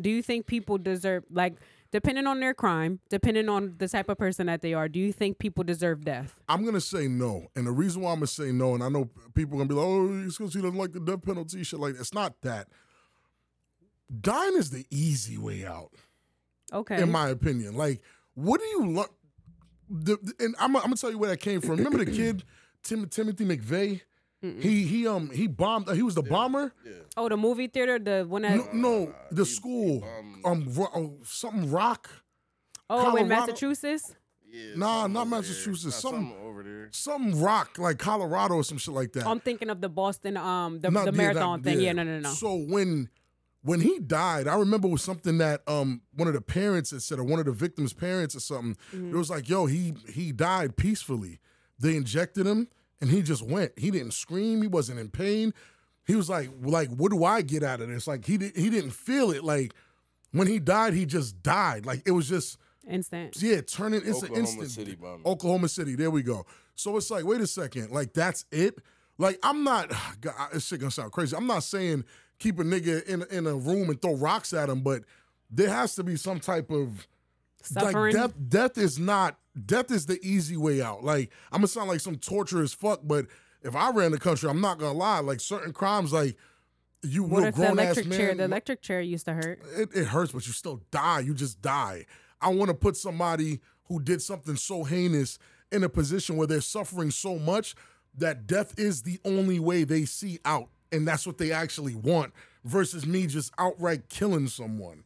Do 0.00 0.10
you 0.10 0.22
think 0.22 0.46
people 0.46 0.76
deserve 0.78 1.24
like 1.30 1.54
depending 1.96 2.26
on 2.26 2.40
their 2.40 2.52
crime, 2.52 3.00
depending 3.08 3.48
on 3.48 3.74
the 3.78 3.88
type 3.88 4.10
of 4.10 4.18
person 4.18 4.48
that 4.48 4.60
they 4.60 4.74
are, 4.74 4.86
do 4.86 4.98
you 4.98 5.14
think 5.14 5.38
people 5.38 5.64
deserve 5.64 6.04
death? 6.04 6.38
I'm 6.46 6.62
gonna 6.62 6.78
say 6.78 7.08
no, 7.08 7.46
and 7.56 7.66
the 7.66 7.72
reason 7.72 8.02
why 8.02 8.10
I'm 8.12 8.18
gonna 8.18 8.26
say 8.26 8.52
no, 8.52 8.74
and 8.74 8.84
I 8.84 8.90
know 8.90 9.08
people 9.32 9.54
are 9.54 9.64
gonna 9.64 9.68
be 9.68 9.74
like, 9.74 9.86
"Oh, 9.86 10.24
because 10.26 10.52
he 10.52 10.60
doesn't 10.60 10.76
like 10.76 10.92
the 10.92 11.00
death 11.00 11.22
penalty." 11.22 11.62
Shit, 11.62 11.80
like 11.80 11.94
it's 11.98 12.12
not 12.12 12.42
that. 12.42 12.68
Dying 14.20 14.56
is 14.56 14.68
the 14.68 14.84
easy 14.90 15.38
way 15.38 15.64
out, 15.64 15.90
Okay. 16.70 17.00
in 17.00 17.10
my 17.10 17.30
opinion. 17.30 17.76
Like, 17.76 18.02
what 18.34 18.60
do 18.60 18.66
you 18.66 18.84
look? 18.92 19.14
And 20.38 20.54
I'm, 20.58 20.76
I'm 20.76 20.82
gonna 20.82 20.96
tell 20.96 21.10
you 21.10 21.16
where 21.16 21.30
that 21.30 21.40
came 21.40 21.62
from. 21.62 21.76
Remember 21.76 22.04
the 22.04 22.10
kid, 22.12 22.44
Tim, 22.82 23.08
Timothy 23.08 23.46
McVeigh? 23.46 24.02
He 24.60 24.84
he 24.84 25.06
um 25.06 25.30
he 25.30 25.46
bombed. 25.46 25.88
he 25.90 26.02
was 26.02 26.14
the 26.14 26.22
bomber. 26.22 26.72
oh, 27.16 27.28
the 27.28 27.36
movie 27.36 27.66
theater, 27.68 27.98
the 27.98 28.24
one 28.28 28.42
that 28.42 28.56
No, 28.56 29.06
no, 29.06 29.14
the 29.30 29.44
he- 29.44 29.48
he 29.50 29.54
school. 29.56 30.00
bombed- 30.00 30.44
Um, 30.44 30.74
ro- 30.74 30.90
oh, 30.94 31.18
something 31.24 31.70
rock. 31.70 32.08
Oh, 32.88 33.16
in 33.16 33.28
Massachusetts? 33.28 34.14
Yeah, 34.48 34.76
Nah, 34.76 35.02
something 35.02 35.12
not 35.14 35.20
over 35.20 35.30
there. 35.30 35.40
Massachusetts, 35.40 35.84
Nah, 35.84 35.90
something- 35.90 36.28
something 36.30 36.46
over 36.46 36.62
there. 36.62 36.88
Something 36.92 37.40
rock 37.42 37.78
like 37.78 37.98
Colorado 37.98 38.54
or 38.54 38.64
some 38.64 38.78
shit 38.78 38.94
like 38.94 39.12
that. 39.14 39.26
I'm 39.26 39.40
thinking 39.40 39.70
of 39.70 39.80
the 39.80 39.88
Boston 39.88 40.36
um 40.36 40.80
the, 40.80 40.90
Not- 40.90 41.06
the 41.06 41.12
yeah, 41.12 41.16
marathon 41.16 41.62
that- 41.62 41.70
thing. 41.70 41.80
Yeah, 41.80 41.92
no, 41.92 42.04
no, 42.04 42.20
no. 42.20 42.30
So 42.32 42.54
when 42.54 43.08
when 43.62 43.80
he 43.80 43.98
died, 43.98 44.46
I 44.46 44.56
remember 44.56 44.86
it 44.86 44.92
was 44.92 45.02
something 45.02 45.38
that 45.38 45.62
um 45.68 46.00
one 46.14 46.28
of 46.28 46.34
the 46.34 46.40
parents 46.40 46.92
had 46.92 47.02
said, 47.02 47.18
or 47.18 47.24
one 47.24 47.40
of 47.40 47.46
the 47.46 47.52
victims' 47.52 47.92
parents 47.92 48.36
or 48.36 48.40
something. 48.40 48.76
Mm-hmm. 48.94 49.14
It 49.14 49.18
was 49.18 49.28
like, 49.30 49.48
yo, 49.48 49.66
he 49.66 49.94
he 50.08 50.30
died 50.32 50.76
peacefully. 50.76 51.40
They 51.78 51.96
injected 51.96 52.46
him 52.46 52.68
and 53.00 53.10
he 53.10 53.22
just 53.22 53.42
went. 53.42 53.72
He 53.78 53.90
didn't 53.90 54.12
scream, 54.12 54.62
he 54.62 54.68
wasn't 54.68 54.98
in 54.98 55.10
pain. 55.10 55.52
He 56.06 56.14
was 56.14 56.30
like, 56.30 56.50
like, 56.62 56.88
what 56.90 57.10
do 57.10 57.24
I 57.24 57.42
get 57.42 57.62
out 57.62 57.80
of 57.80 57.88
this? 57.88 58.06
Like 58.06 58.24
he 58.24 58.36
did, 58.36 58.56
he 58.56 58.70
didn't 58.70 58.92
feel 58.92 59.32
it. 59.32 59.42
Like 59.42 59.74
when 60.32 60.46
he 60.46 60.58
died, 60.58 60.94
he 60.94 61.04
just 61.06 61.42
died. 61.42 61.84
Like 61.84 62.02
it 62.06 62.12
was 62.12 62.28
just 62.28 62.58
Instant. 62.88 63.36
yeah, 63.42 63.60
turning 63.62 64.02
it's 64.04 64.22
an 64.22 64.26
Oklahoma 64.26 64.38
instant 64.38 64.70
City 64.70 64.94
bombing. 64.94 65.26
Oklahoma 65.26 65.68
City. 65.68 65.96
There 65.96 66.10
we 66.10 66.22
go. 66.22 66.46
So 66.76 66.96
it's 66.96 67.10
like, 67.10 67.24
wait 67.24 67.40
a 67.40 67.46
second, 67.46 67.90
like 67.90 68.12
that's 68.12 68.44
it. 68.52 68.78
Like 69.18 69.38
I'm 69.42 69.64
not. 69.64 69.92
God, 70.20 70.34
this 70.52 70.66
shit 70.66 70.80
gonna 70.80 70.90
sound 70.90 71.12
crazy. 71.12 71.36
I'm 71.36 71.46
not 71.46 71.64
saying 71.64 72.04
keep 72.38 72.58
a 72.60 72.62
nigga 72.62 73.04
in 73.04 73.24
in 73.30 73.46
a 73.46 73.54
room 73.54 73.90
and 73.90 74.00
throw 74.00 74.14
rocks 74.14 74.52
at 74.52 74.68
him, 74.68 74.82
but 74.82 75.02
there 75.50 75.70
has 75.70 75.94
to 75.96 76.04
be 76.04 76.16
some 76.16 76.38
type 76.38 76.70
of 76.70 77.06
Suffering. 77.62 78.14
like 78.14 78.32
death. 78.32 78.34
Death 78.48 78.78
is 78.78 78.98
not. 78.98 79.38
Death 79.64 79.90
is 79.90 80.06
the 80.06 80.18
easy 80.22 80.56
way 80.56 80.82
out. 80.82 81.02
Like 81.04 81.30
I'm 81.52 81.58
gonna 81.58 81.68
sound 81.68 81.88
like 81.88 82.00
some 82.00 82.16
torturous 82.16 82.74
fuck, 82.74 83.00
but 83.04 83.26
if 83.62 83.74
I 83.74 83.90
ran 83.90 84.10
the 84.12 84.18
country, 84.18 84.48
I'm 84.50 84.60
not 84.60 84.78
gonna 84.78 84.96
lie. 84.96 85.20
Like 85.20 85.40
certain 85.40 85.72
crimes, 85.72 86.12
like 86.12 86.36
you, 87.02 87.22
What 87.22 87.44
the 87.44 87.52
grown 87.52 87.78
ass 87.78 87.96
electric 87.96 88.10
chair 88.12 88.28
man. 88.28 88.36
the 88.38 88.44
electric 88.44 88.82
chair 88.82 89.00
used 89.00 89.26
to 89.26 89.34
hurt? 89.34 89.60
it, 89.76 89.90
it 89.94 90.06
hurts, 90.06 90.32
but 90.32 90.46
you 90.46 90.52
still 90.52 90.82
die. 90.90 91.20
You 91.20 91.34
just 91.34 91.62
die. 91.62 92.06
I 92.40 92.48
want 92.50 92.68
to 92.68 92.74
put 92.74 92.96
somebody 92.96 93.60
who 93.84 94.00
did 94.00 94.20
something 94.20 94.56
so 94.56 94.84
heinous 94.84 95.38
in 95.72 95.84
a 95.84 95.88
position 95.88 96.36
where 96.36 96.46
they're 96.46 96.60
suffering 96.60 97.10
so 97.10 97.38
much 97.38 97.74
that 98.18 98.46
death 98.46 98.78
is 98.78 99.02
the 99.02 99.18
only 99.24 99.58
way 99.60 99.84
they 99.84 100.04
see 100.04 100.38
out. 100.44 100.68
And 100.92 101.06
that's 101.06 101.26
what 101.26 101.38
they 101.38 101.52
actually 101.52 101.94
want 101.94 102.32
versus 102.64 103.06
me 103.06 103.26
just 103.26 103.52
outright 103.58 104.08
killing 104.08 104.48
someone. 104.48 105.04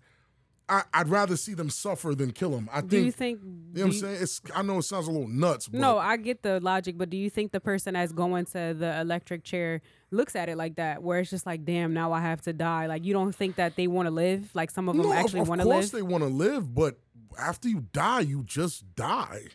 I, 0.70 0.84
I'd 0.94 1.08
rather 1.08 1.36
see 1.36 1.54
them 1.54 1.68
suffer 1.68 2.14
than 2.14 2.30
kill 2.30 2.50
them. 2.50 2.70
I 2.72 2.80
Do 2.80 2.88
think, 2.88 3.04
you 3.06 3.12
think 3.12 3.40
you 3.42 3.50
know 3.50 3.86
what 3.86 3.86
I'm 3.86 3.92
saying? 4.00 4.22
It's, 4.22 4.40
I 4.54 4.62
know 4.62 4.78
it 4.78 4.82
sounds 4.82 5.08
a 5.08 5.10
little 5.10 5.26
nuts, 5.28 5.66
but 5.66 5.80
No, 5.80 5.98
I 5.98 6.16
get 6.16 6.42
the 6.42 6.60
logic, 6.60 6.96
but 6.96 7.10
do 7.10 7.16
you 7.16 7.28
think 7.28 7.50
the 7.50 7.58
person 7.60 7.94
that's 7.94 8.12
going 8.12 8.44
to 8.46 8.74
the 8.78 9.00
electric 9.00 9.42
chair 9.42 9.82
looks 10.12 10.36
at 10.36 10.48
it 10.48 10.56
like 10.56 10.76
that, 10.76 11.02
where 11.02 11.18
it's 11.18 11.30
just 11.30 11.44
like, 11.44 11.64
damn, 11.64 11.92
now 11.92 12.12
I 12.12 12.20
have 12.20 12.40
to 12.42 12.52
die? 12.52 12.86
Like, 12.86 13.04
you 13.04 13.12
don't 13.12 13.34
think 13.34 13.56
that 13.56 13.74
they 13.74 13.88
want 13.88 14.06
to 14.06 14.10
live? 14.12 14.48
Like, 14.54 14.70
some 14.70 14.88
of 14.88 14.96
them 14.96 15.06
No, 15.06 15.12
actually 15.12 15.40
want 15.40 15.60
to 15.60 15.66
live. 15.66 15.76
Of 15.76 15.80
course 15.82 15.90
they 15.90 16.02
want 16.02 16.22
to 16.22 16.28
live, 16.30 16.72
but 16.74 17.00
after 17.38 17.68
you 17.68 17.86
die, 17.92 18.20
you 18.20 18.44
just 18.44 18.94
die. 18.94 19.46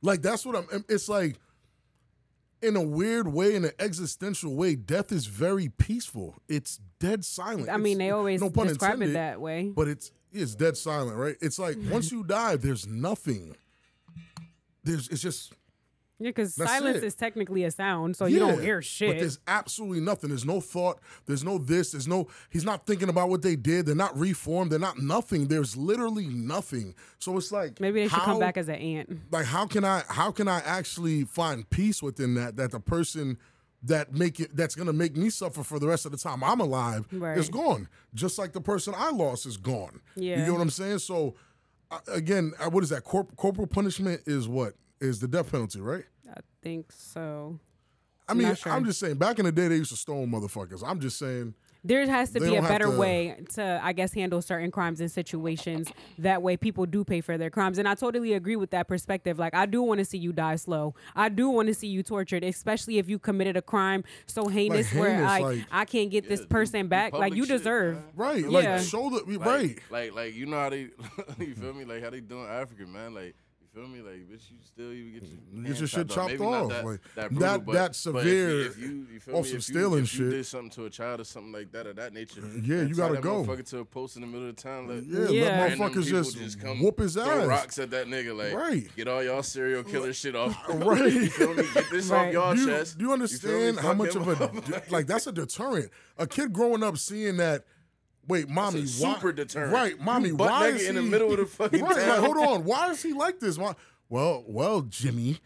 Like 0.00 0.22
that's 0.22 0.44
what 0.46 0.56
I'm. 0.56 0.84
It's 0.88 1.08
like, 1.08 1.36
in 2.62 2.76
a 2.76 2.82
weird 2.82 3.28
way, 3.28 3.54
in 3.54 3.64
an 3.64 3.72
existential 3.78 4.54
way, 4.54 4.74
death 4.74 5.12
is 5.12 5.26
very 5.26 5.68
peaceful. 5.68 6.34
It's 6.48 6.80
dead 6.98 7.24
silent. 7.24 7.68
I 7.68 7.76
mean, 7.76 7.96
It's- 7.96 7.98
they 7.98 8.10
always 8.10 8.40
no 8.40 8.50
pun 8.50 8.68
describe 8.68 8.92
it 8.92 8.94
intended, 8.94 9.16
that 9.16 9.40
way. 9.40 9.70
but 9.74 9.88
it's 9.88 10.10
it's 10.34 10.54
dead 10.54 10.76
silent, 10.76 11.16
right? 11.16 11.36
It's 11.40 11.58
like 11.58 11.76
mm-hmm. 11.76 11.90
once 11.90 12.10
you 12.12 12.24
die, 12.24 12.56
there's 12.56 12.86
nothing. 12.86 13.56
There's 14.82 15.08
it's 15.08 15.22
just 15.22 15.52
Yeah, 16.18 16.28
because 16.28 16.54
That's 16.56 16.70
silence 16.70 16.98
it. 16.98 17.04
is 17.04 17.14
technically 17.14 17.64
a 17.64 17.70
sound, 17.70 18.16
so 18.16 18.26
you 18.26 18.38
don't 18.38 18.60
hear 18.62 18.78
But 18.78 18.84
shit. 18.84 19.18
there's 19.18 19.38
absolutely 19.48 20.00
nothing. 20.00 20.28
There's 20.30 20.44
no 20.44 20.60
thought. 20.60 21.00
There's 21.26 21.42
no 21.42 21.58
this. 21.58 21.92
There's 21.92 22.06
no. 22.06 22.28
He's 22.50 22.64
not 22.64 22.86
thinking 22.86 23.08
about 23.08 23.30
what 23.30 23.42
they 23.42 23.56
did. 23.56 23.86
They're 23.86 23.94
not 23.94 24.16
reformed. 24.18 24.70
They're 24.70 24.78
not 24.78 24.98
nothing. 24.98 25.48
There's 25.48 25.76
literally 25.76 26.26
nothing. 26.26 26.94
So 27.18 27.36
it's 27.38 27.50
like 27.50 27.80
Maybe 27.80 28.02
they 28.02 28.08
should 28.08 28.18
how- 28.18 28.24
come 28.26 28.38
back 28.40 28.56
as 28.58 28.68
an 28.68 28.76
ant. 28.76 29.20
like 29.32 29.46
how 29.46 29.66
can 29.66 29.84
I 29.84 30.02
how 30.08 30.30
can 30.30 30.48
I 30.48 30.60
actually 30.60 31.24
find 31.24 31.68
peace 31.70 32.02
within 32.02 32.34
that 32.34 32.56
that 32.56 32.70
the 32.72 32.80
person 32.80 33.38
that 33.84 34.12
make 34.14 34.40
it 34.40 34.56
that's 34.56 34.74
gonna 34.74 34.92
make 34.92 35.16
me 35.16 35.30
suffer 35.30 35.62
for 35.62 35.78
the 35.78 35.86
rest 35.86 36.06
of 36.06 36.12
the 36.12 36.18
time 36.18 36.42
I'm 36.42 36.60
alive 36.60 37.06
Right. 37.12 37.36
is 37.38 37.48
gone. 37.48 37.88
Just 38.14 38.38
like 38.38 38.52
the 38.52 38.60
person 38.60 38.94
I 38.96 39.10
lost 39.10 39.46
is 39.46 39.56
gone. 39.56 40.00
Yeah. 40.16 40.40
You 40.40 40.46
know 40.46 40.52
what 40.54 40.62
I'm 40.62 40.70
saying? 40.70 40.98
So 41.00 41.34
again, 42.08 42.52
uh, 42.58 42.70
what 42.70 42.82
is 42.82 42.90
that? 42.90 43.04
Corp- 43.04 43.36
corporal 43.36 43.66
punishment 43.66 44.22
is 44.26 44.48
what 44.48 44.74
is 45.00 45.20
the 45.20 45.28
death 45.28 45.50
penalty, 45.52 45.80
right? 45.80 46.04
I 46.30 46.40
think 46.62 46.90
so. 46.92 47.60
I 48.26 48.32
mean, 48.34 48.54
sure. 48.54 48.72
I'm 48.72 48.86
just 48.86 48.98
saying. 49.00 49.16
Back 49.16 49.38
in 49.38 49.44
the 49.44 49.52
day, 49.52 49.68
they 49.68 49.76
used 49.76 49.90
to 49.90 49.96
stone 49.98 50.30
motherfuckers. 50.30 50.82
I'm 50.84 50.98
just 50.98 51.18
saying. 51.18 51.54
There 51.86 52.06
has 52.08 52.30
to 52.30 52.40
They 52.40 52.48
be 52.50 52.56
a 52.56 52.62
better 52.62 52.86
to- 52.86 52.96
way 52.98 53.36
to, 53.54 53.80
I 53.82 53.92
guess, 53.92 54.14
handle 54.14 54.40
certain 54.40 54.70
crimes 54.70 55.00
and 55.02 55.10
situations. 55.10 55.88
That 56.18 56.40
way, 56.40 56.56
people 56.56 56.86
do 56.86 57.04
pay 57.04 57.20
for 57.20 57.36
their 57.36 57.50
crimes, 57.50 57.76
and 57.76 57.86
I 57.86 57.94
totally 57.94 58.32
agree 58.32 58.56
with 58.56 58.70
that 58.70 58.88
perspective. 58.88 59.38
Like, 59.38 59.54
I 59.54 59.66
do 59.66 59.82
want 59.82 59.98
to 59.98 60.04
see 60.06 60.16
you 60.16 60.32
die 60.32 60.56
slow. 60.56 60.94
I 61.14 61.28
do 61.28 61.50
want 61.50 61.68
to 61.68 61.74
see 61.74 61.88
you 61.88 62.02
tortured, 62.02 62.42
especially 62.42 62.96
if 62.96 63.08
you 63.08 63.18
committed 63.18 63.56
a 63.58 63.62
crime 63.62 64.02
so 64.26 64.48
heinous, 64.48 64.92
where 64.94 65.14
heinous, 65.14 65.30
I 65.30 65.38
like- 65.40 65.66
I 65.70 65.84
can't 65.84 66.10
get 66.10 66.26
this 66.26 66.40
Yeah, 66.40 66.44
do- 66.46 66.48
person 66.48 66.88
back. 66.88 67.12
Like, 67.12 67.34
you 67.34 67.44
deserve. 67.44 67.96
man. 67.96 68.04
Right, 68.16 68.40
Yeah. 68.42 68.48
like 68.76 68.80
show 68.80 69.10
the 69.10 69.22
Like, 69.36 69.44
right. 69.46 69.78
Like, 69.90 70.14
like 70.14 70.34
you 70.34 70.46
know 70.46 70.56
how 70.58 70.70
they, 70.70 70.88
you 71.38 71.54
feel 71.54 71.74
me? 71.74 71.84
Like 71.84 72.02
how 72.02 72.08
they 72.10 72.20
doing 72.20 72.46
African 72.46 72.90
man. 72.92 73.12
Like 73.14 73.34
you 73.36 73.43
feel 73.74 73.88
me? 73.88 74.00
Like 74.00 74.28
bitch, 74.30 74.50
you 74.50 74.56
still 74.64 74.92
even 74.92 75.12
get 75.12 75.22
your 75.24 75.38
mm, 75.54 75.66
Get 75.66 75.78
your 75.78 75.88
shit 75.88 76.08
chopped 76.08 76.10
off. 76.10 76.16
chopped 76.16 76.30
Maybe 76.40 76.44
not 76.44 76.68
That, 76.68 76.84
like, 76.84 77.00
that, 77.02 77.14
that- 77.14 77.30
brutal, 77.30 77.58
but, 77.60 77.72
that 77.72 77.80
but 77.82 77.90
if 77.90 77.96
severe 77.96 78.50
you, 78.50 78.60
if 78.66 78.78
you, 78.78 79.06
you 79.12 79.20
feel 79.20 79.36
off 79.36 79.42
me? 79.44 79.48
some 79.50 79.58
if 79.58 79.68
you, 79.68 79.74
stealing 79.74 80.04
if 80.04 80.14
you 80.18 80.24
shit. 80.24 80.30
did 80.30 80.46
something 80.46 80.70
to 80.70 80.84
a 80.86 80.90
child 80.90 81.20
or 81.20 81.24
something 81.24 81.52
like 81.52 81.72
that 81.72 81.86
or 81.86 81.92
that 81.94 82.12
nature, 82.12 82.40
Yeah, 82.62 82.82
you 82.82 82.94
gotta 82.94 83.14
that 83.14 83.22
go. 83.22 83.44
Motherfucker 83.44 83.68
to 83.70 83.78
a 83.80 83.84
post 83.84 84.16
in 84.16 84.22
the 84.22 84.28
middle 84.28 84.48
of 84.48 84.56
the 84.56 84.62
town. 84.62 84.86
Let, 84.88 85.04
Yeah, 85.04 85.28
Yeah. 85.28 85.42
let 85.44 85.50
random 85.58 85.78
motherfuckers 85.80 86.04
people 86.06 86.22
just, 86.22 86.60
come 86.60 86.82
whoop 86.82 86.98
his 87.00 87.14
throw 87.14 87.40
ass. 87.40 87.46
rocks 87.46 87.78
at 87.78 87.90
that 87.90 88.06
nigga. 88.06 88.36
Like, 88.36 88.54
Right. 88.54 88.94
get 88.96 89.08
all 89.08 89.22
y'all 89.22 89.42
serial 89.42 89.82
killer 89.82 90.12
shit 90.12 90.36
off. 90.36 90.56
Right. 90.74 91.12
you 91.12 91.28
feel 91.30 91.54
me? 91.54 91.64
Get 91.74 91.90
this 91.90 92.08
Right. 92.08 92.28
off 92.28 92.32
y'all 92.32 92.54
do 92.54 92.60
you, 92.60 92.66
chest. 92.68 92.98
do 92.98 93.04
you 93.04 93.08
feel 93.10 93.16
me? 93.16 93.22
understand 93.22 93.80
how 93.80 93.92
much 93.94 94.14
of 94.14 94.28
a 94.28 94.82
like 94.90 95.06
that's 95.06 95.26
a 95.26 95.32
deterrent? 95.32 95.90
A 96.18 96.26
kid 96.26 96.52
growing 96.52 96.82
up 96.82 96.96
seeing 96.98 97.36
that. 97.38 97.64
Wait, 98.26 98.48
mommy, 98.48 98.80
a 98.80 98.82
why, 98.82 99.14
super 99.14 99.32
deterrent. 99.32 99.72
Right, 99.72 100.00
mommy, 100.00 100.28
You 100.30 100.36
butt 100.36 100.50
why 100.50 100.66
naked 100.70 100.80
is 100.80 100.88
in 100.88 100.94
the 100.96 101.02
he- 101.02 101.08
middle 101.08 101.30
of 101.32 101.38
the 101.38 101.46
fucking 101.46 101.82
right, 101.84 101.96
like, 102.08 102.18
hold 102.20 102.36
on, 102.38 102.64
why 102.64 102.90
is 102.90 103.02
he 103.02 103.12
like 103.12 103.38
this? 103.40 103.58
Why? 103.58 103.74
Well, 104.08 104.44
well, 104.46 104.82
Jimmy, 104.82 105.38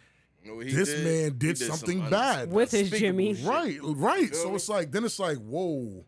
You 0.44 0.50
know 0.50 0.56
what 0.56 0.66
he 0.66 0.72
this 0.72 0.88
did? 0.90 1.04
man 1.04 1.24
He 1.24 1.30
did 1.30 1.58
something 1.58 2.02
un- 2.02 2.10
bad. 2.10 2.52
With 2.52 2.70
his 2.70 2.90
Jimmy. 2.90 3.34
shit. 3.34 3.46
right, 3.46 3.78
right. 3.82 4.34
So 4.34 4.54
it's 4.54 4.68
like 4.68 4.92
then 4.92 5.04
it's 5.04 5.18
like, 5.18 5.38
whoa, 5.38 6.04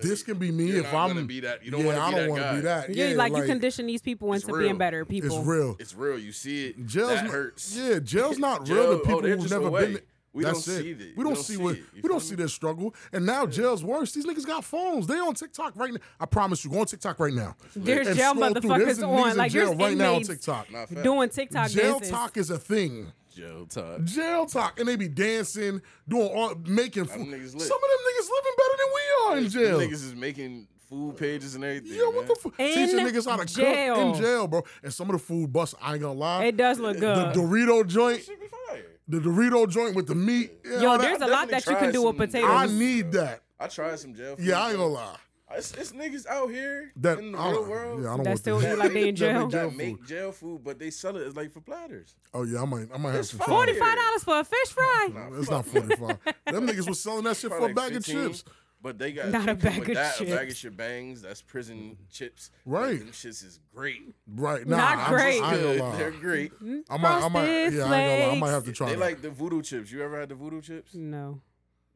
this 0.00 0.22
can 0.24 0.38
be 0.38 0.50
me 0.50 0.66
You're 0.66 0.78
if 0.78 0.92
not 0.92 1.10
I'm. 1.10 1.14
gonna 1.14 1.26
be 1.26 1.40
that- 1.40 1.64
you 1.64 1.70
don't 1.70 1.80
yeah, 1.80 1.86
wanna 1.86 2.00
I 2.00 2.10
don't 2.10 2.28
wanna 2.30 2.54
be 2.54 2.60
that. 2.62 2.94
Yeah, 2.94 3.08
Yeah, 3.10 3.16
like, 3.16 3.36
you 3.36 3.42
condition 3.44 3.86
these 3.86 4.00
people 4.02 4.32
it's 4.32 4.44
into 4.44 4.58
being 4.58 4.78
better 4.78 5.04
people. 5.04 5.38
It's 5.38 5.46
real. 5.46 5.76
It's 5.78 5.94
real. 5.94 6.18
You 6.18 6.32
see 6.32 6.66
it. 6.68 6.86
Jail's 6.86 7.10
that 7.10 7.24
not, 7.24 7.32
hurts. 7.32 7.76
Yeah, 7.76 7.98
jail's 8.00 8.38
not 8.40 8.68
real 8.68 8.76
Jail- 8.76 8.86
to 8.86 8.90
oh, 8.94 8.98
people 9.04 9.20
they're 9.22 9.36
who've 9.36 9.50
never 9.50 9.68
away. 9.68 9.92
been. 9.94 10.00
We 10.34 10.44
That's 10.44 10.64
don't 10.64 10.74
it. 10.76 10.82
see 10.82 10.90
it. 10.92 10.98
We 10.98 11.04
We 11.16 11.24
don't 11.24 11.34
don't 11.34 11.42
see 11.42 11.52
see 11.54 11.62
what 11.62 11.76
we 11.94 12.00
don't 12.08 12.14
me? 12.14 12.20
see 12.20 12.34
their 12.36 12.48
struggle. 12.48 12.94
And 13.12 13.26
now 13.26 13.44
jail's 13.46 13.84
worse. 13.84 14.12
These 14.12 14.24
niggas 14.24 14.46
got 14.46 14.64
phones. 14.64 15.06
They 15.06 15.18
on 15.18 15.34
TikTok 15.34 15.74
right 15.76 15.92
now. 15.92 16.00
I 16.18 16.24
promise 16.26 16.64
you, 16.64 16.70
go 16.70 16.80
on 16.80 16.86
TikTok 16.86 17.20
right 17.20 17.34
now. 17.34 17.54
There's 17.76 18.06
And 18.08 18.16
jail 18.16 18.34
scroll 18.34 18.54
through. 18.54 18.78
There's 18.84 18.98
motherfuckers 19.00 19.08
on. 19.30 19.36
Like 19.36 19.52
jail 19.52 19.66
there's 19.66 19.78
right 19.78 19.96
now 19.96 20.14
on 20.14 20.22
TikTok. 20.22 20.68
Doing 21.02 21.28
TikTok 21.28 21.70
Jail 21.70 21.92
dances. 21.94 22.10
talk 22.10 22.36
is 22.38 22.50
a 22.50 22.58
thing. 22.58 23.12
Jail 23.36 23.66
talk. 23.66 24.04
Jail 24.04 24.46
talk, 24.46 24.78
and 24.78 24.86
they 24.88 24.96
be 24.96 25.08
dancing, 25.08 25.80
doing 26.08 26.28
all, 26.34 26.54
making 26.66 27.04
food. 27.04 27.12
Some 27.12 27.20
of 27.22 27.30
them 27.30 27.40
niggas 27.40 27.54
niggas 27.54 28.28
living 28.30 28.56
better 28.56 28.76
than 28.78 28.88
we 28.94 29.02
are 29.26 29.36
in 29.38 29.42
Them 29.44 29.52
jail. 29.52 29.78
Niggas 29.80 29.92
is 30.04 30.14
making 30.14 30.66
food 30.88 31.16
pages 31.16 31.54
and 31.54 31.64
everything. 31.64 31.92
Yeah, 31.98 32.06
what 32.06 32.14
man. 32.16 32.28
the 32.28 32.34
fuck? 32.34 32.54
In 32.58 32.74
Teaching 32.74 32.98
niggas 33.06 33.30
how 33.30 33.36
to 33.36 33.46
jail. 33.46 33.94
cook 33.94 34.16
in 34.16 34.22
jail, 34.22 34.46
bro. 34.48 34.62
And 34.82 34.92
some 34.92 35.08
of 35.08 35.12
the 35.12 35.18
food 35.18 35.50
bust, 35.52 35.74
I 35.80 35.92
ain't 35.94 36.02
gonna 36.02 36.18
lie. 36.18 36.44
It 36.44 36.56
does 36.58 36.78
look 36.78 36.98
good. 36.98 37.34
the. 37.34 37.40
Dorito 37.40 37.86
joint, 37.86 38.22
Shit 38.22 38.38
be 38.38 38.46
fire. 38.68 38.84
The 39.12 39.18
Dorito 39.20 39.68
joint 39.68 39.94
with 39.94 40.06
the 40.06 40.14
meat. 40.14 40.52
Yeah, 40.64 40.80
Yo, 40.80 40.90
that- 40.96 41.00
there's 41.02 41.20
a 41.20 41.26
lot 41.26 41.48
that 41.50 41.66
you 41.66 41.76
can 41.76 41.92
do 41.92 42.02
with 42.02 42.16
potatoes. 42.16 42.48
I 42.50 42.66
need 42.66 43.12
that. 43.12 43.42
I 43.60 43.66
tried 43.68 43.98
some 43.98 44.14
jail 44.14 44.36
food. 44.36 44.46
Yeah, 44.46 44.58
I 44.60 44.70
ain't 44.70 44.78
gonna 44.78 44.88
lie. 44.92 45.16
Uh, 45.50 45.54
it's, 45.58 45.72
it's 45.74 45.92
niggas 45.92 46.26
out 46.26 46.48
here 46.48 46.92
That 46.96 47.18
in 47.18 47.32
the 47.32 47.38
I 47.38 47.50
real 47.50 47.64
world 47.66 48.02
Yeah, 48.02 48.14
I 48.14 48.16
don't 48.16 48.22
That 48.24 48.30
want 48.30 48.38
still 48.38 48.58
this. 48.58 48.72
eat 48.72 48.78
like 48.78 48.92
they 48.94 49.08
in 49.10 49.16
jail? 49.22 49.40
make 49.42 49.50
jail 49.50 49.68
that 49.68 49.76
make 49.76 49.96
food. 49.98 50.06
jail 50.08 50.32
food, 50.32 50.64
but 50.64 50.78
they 50.78 50.88
sell 50.88 51.14
it 51.18 51.26
as 51.26 51.36
like 51.36 51.52
for 51.52 51.60
platters. 51.60 52.14
Oh 52.32 52.44
yeah, 52.44 52.62
I 52.62 52.64
might, 52.64 52.88
I 52.92 52.96
might 52.96 53.10
have 53.10 53.20
It's 53.20 53.28
to 53.32 53.36
fire. 53.36 53.46
try. 53.48 53.54
Forty 53.56 53.74
five 53.78 53.96
dollars 53.98 54.24
for 54.24 54.40
a 54.40 54.44
fish 54.44 54.68
fry. 54.68 55.08
Nah, 55.12 55.38
It's 55.38 55.50
not 55.50 55.66
forty 55.66 55.94
five. 55.94 56.18
Them 56.46 56.66
niggas 56.66 56.88
was 56.88 56.98
selling 56.98 57.24
that 57.24 57.36
shit 57.36 57.50
for 57.50 57.58
a 57.70 57.74
bag 57.74 57.90
like 57.90 57.92
of 57.96 58.04
chips. 58.06 58.44
But 58.82 58.98
they 58.98 59.12
got 59.12 59.28
Not 59.28 59.48
a 59.48 59.54
bag 59.54 59.78
of 59.88 59.94
that, 59.94 60.20
A 60.20 60.24
bag 60.24 60.32
of 60.42 60.46
chips. 60.48 60.58
shit 60.58 60.76
bangs. 60.76 61.22
That's 61.22 61.40
prison 61.40 61.96
chips. 62.10 62.50
Right. 62.66 62.90
Like, 62.90 62.98
them 62.98 63.08
shits 63.10 63.44
is 63.44 63.60
great. 63.72 64.00
Right. 64.26 64.66
Nah, 64.66 64.76
Not 64.76 64.98
I'm- 64.98 65.12
great. 65.12 65.40
I 65.40 65.52
ain't 65.52 65.62
Good. 65.62 65.80
lie. 65.80 65.96
They're 65.96 66.10
great. 66.10 66.52
I 66.60 66.64
might, 66.64 66.82
I 66.90 67.28
might, 67.28 67.30
Frosted 67.30 67.74
yeah, 67.74 67.84
I 67.84 67.98
ain't 68.00 68.20
gonna 68.20 68.26
lie. 68.30 68.36
I 68.36 68.38
might 68.40 68.50
have 68.50 68.64
to 68.64 68.72
try 68.72 68.86
They 68.88 68.94
that. 68.94 69.00
like 69.00 69.22
the 69.22 69.30
voodoo 69.30 69.62
chips. 69.62 69.92
You 69.92 70.02
ever 70.02 70.18
had 70.18 70.28
the 70.30 70.34
voodoo 70.34 70.60
chips? 70.60 70.94
No, 70.94 71.40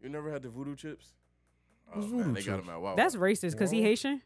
You 0.00 0.08
never 0.10 0.30
had 0.30 0.42
the 0.42 0.48
voodoo 0.48 0.76
chips? 0.76 1.12
Oh, 1.92 1.98
What's 1.98 2.12
man, 2.12 2.22
voodoo 2.22 2.34
they 2.34 2.42
got 2.46 2.56
them 2.64 2.68
at 2.74 2.80
Wawa. 2.80 2.96
that's 2.96 3.16
racist 3.16 3.50
because 3.52 3.70
he 3.72 3.82
Haitian. 3.82 4.22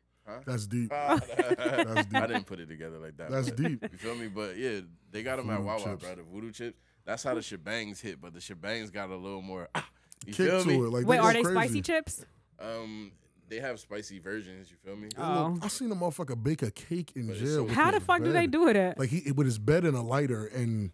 That's 0.46 0.66
deep. 0.66 0.90
That's 0.90 1.26
deep. 1.26 2.14
I 2.14 2.26
didn't 2.26 2.44
put 2.46 2.60
it 2.60 2.68
together 2.68 2.98
like 2.98 3.16
that. 3.16 3.30
That's 3.30 3.48
but- 3.50 3.56
deep. 3.56 3.82
You 3.92 3.98
feel 3.98 4.14
me? 4.14 4.28
But 4.28 4.56
yeah, 4.58 4.80
they 5.10 5.22
got 5.22 5.36
them 5.38 5.48
at 5.50 5.56
Voodoo 5.56 5.66
Wawa, 5.66 5.80
chips. 5.82 6.04
bro. 6.04 6.14
The 6.14 6.22
voodoo 6.22 6.52
chips. 6.52 6.78
That's 7.06 7.22
how 7.22 7.32
the 7.34 7.40
shebangs 7.40 8.00
hit, 8.00 8.20
but 8.20 8.34
the 8.34 8.38
shebangs 8.38 8.92
got 8.92 9.08
a 9.10 9.16
little 9.16 9.40
more. 9.42 9.68
ah, 9.74 9.88
you 10.26 10.34
Kick 10.34 10.46
feel 10.48 10.60
to 10.62 10.68
me? 10.68 10.74
it. 10.76 10.78
Like 10.78 11.06
Wait, 11.06 11.18
are 11.18 11.32
they 11.32 11.42
crazy. 11.42 11.54
spicy 11.58 11.82
chips? 11.82 12.24
Um, 12.60 13.12
they 13.48 13.58
have 13.60 13.80
spicy 13.80 14.18
versions. 14.18 14.70
You 14.70 14.76
feel 14.84 14.96
me? 14.96 15.08
Oh. 15.18 15.58
I 15.62 15.68
seen 15.68 15.90
a 15.90 15.94
motherfucker 15.96 16.40
bake 16.40 16.62
a 16.62 16.70
cake 16.70 17.12
in 17.16 17.26
But 17.26 17.32
it's 17.36 17.40
jail. 17.44 17.54
so 17.54 17.62
with 17.64 17.72
How 17.72 17.90
the 17.90 17.98
his 17.98 18.04
fuck 18.06 18.22
do 18.22 18.32
they 18.32 18.42
bed. 18.46 18.50
do 18.52 18.68
it? 18.68 18.98
Like 18.98 19.08
he 19.10 19.32
with 19.32 19.46
his 19.46 19.58
bed 19.58 19.84
and 19.84 19.96
a 19.96 20.02
lighter 20.02 20.46
and 20.46 20.92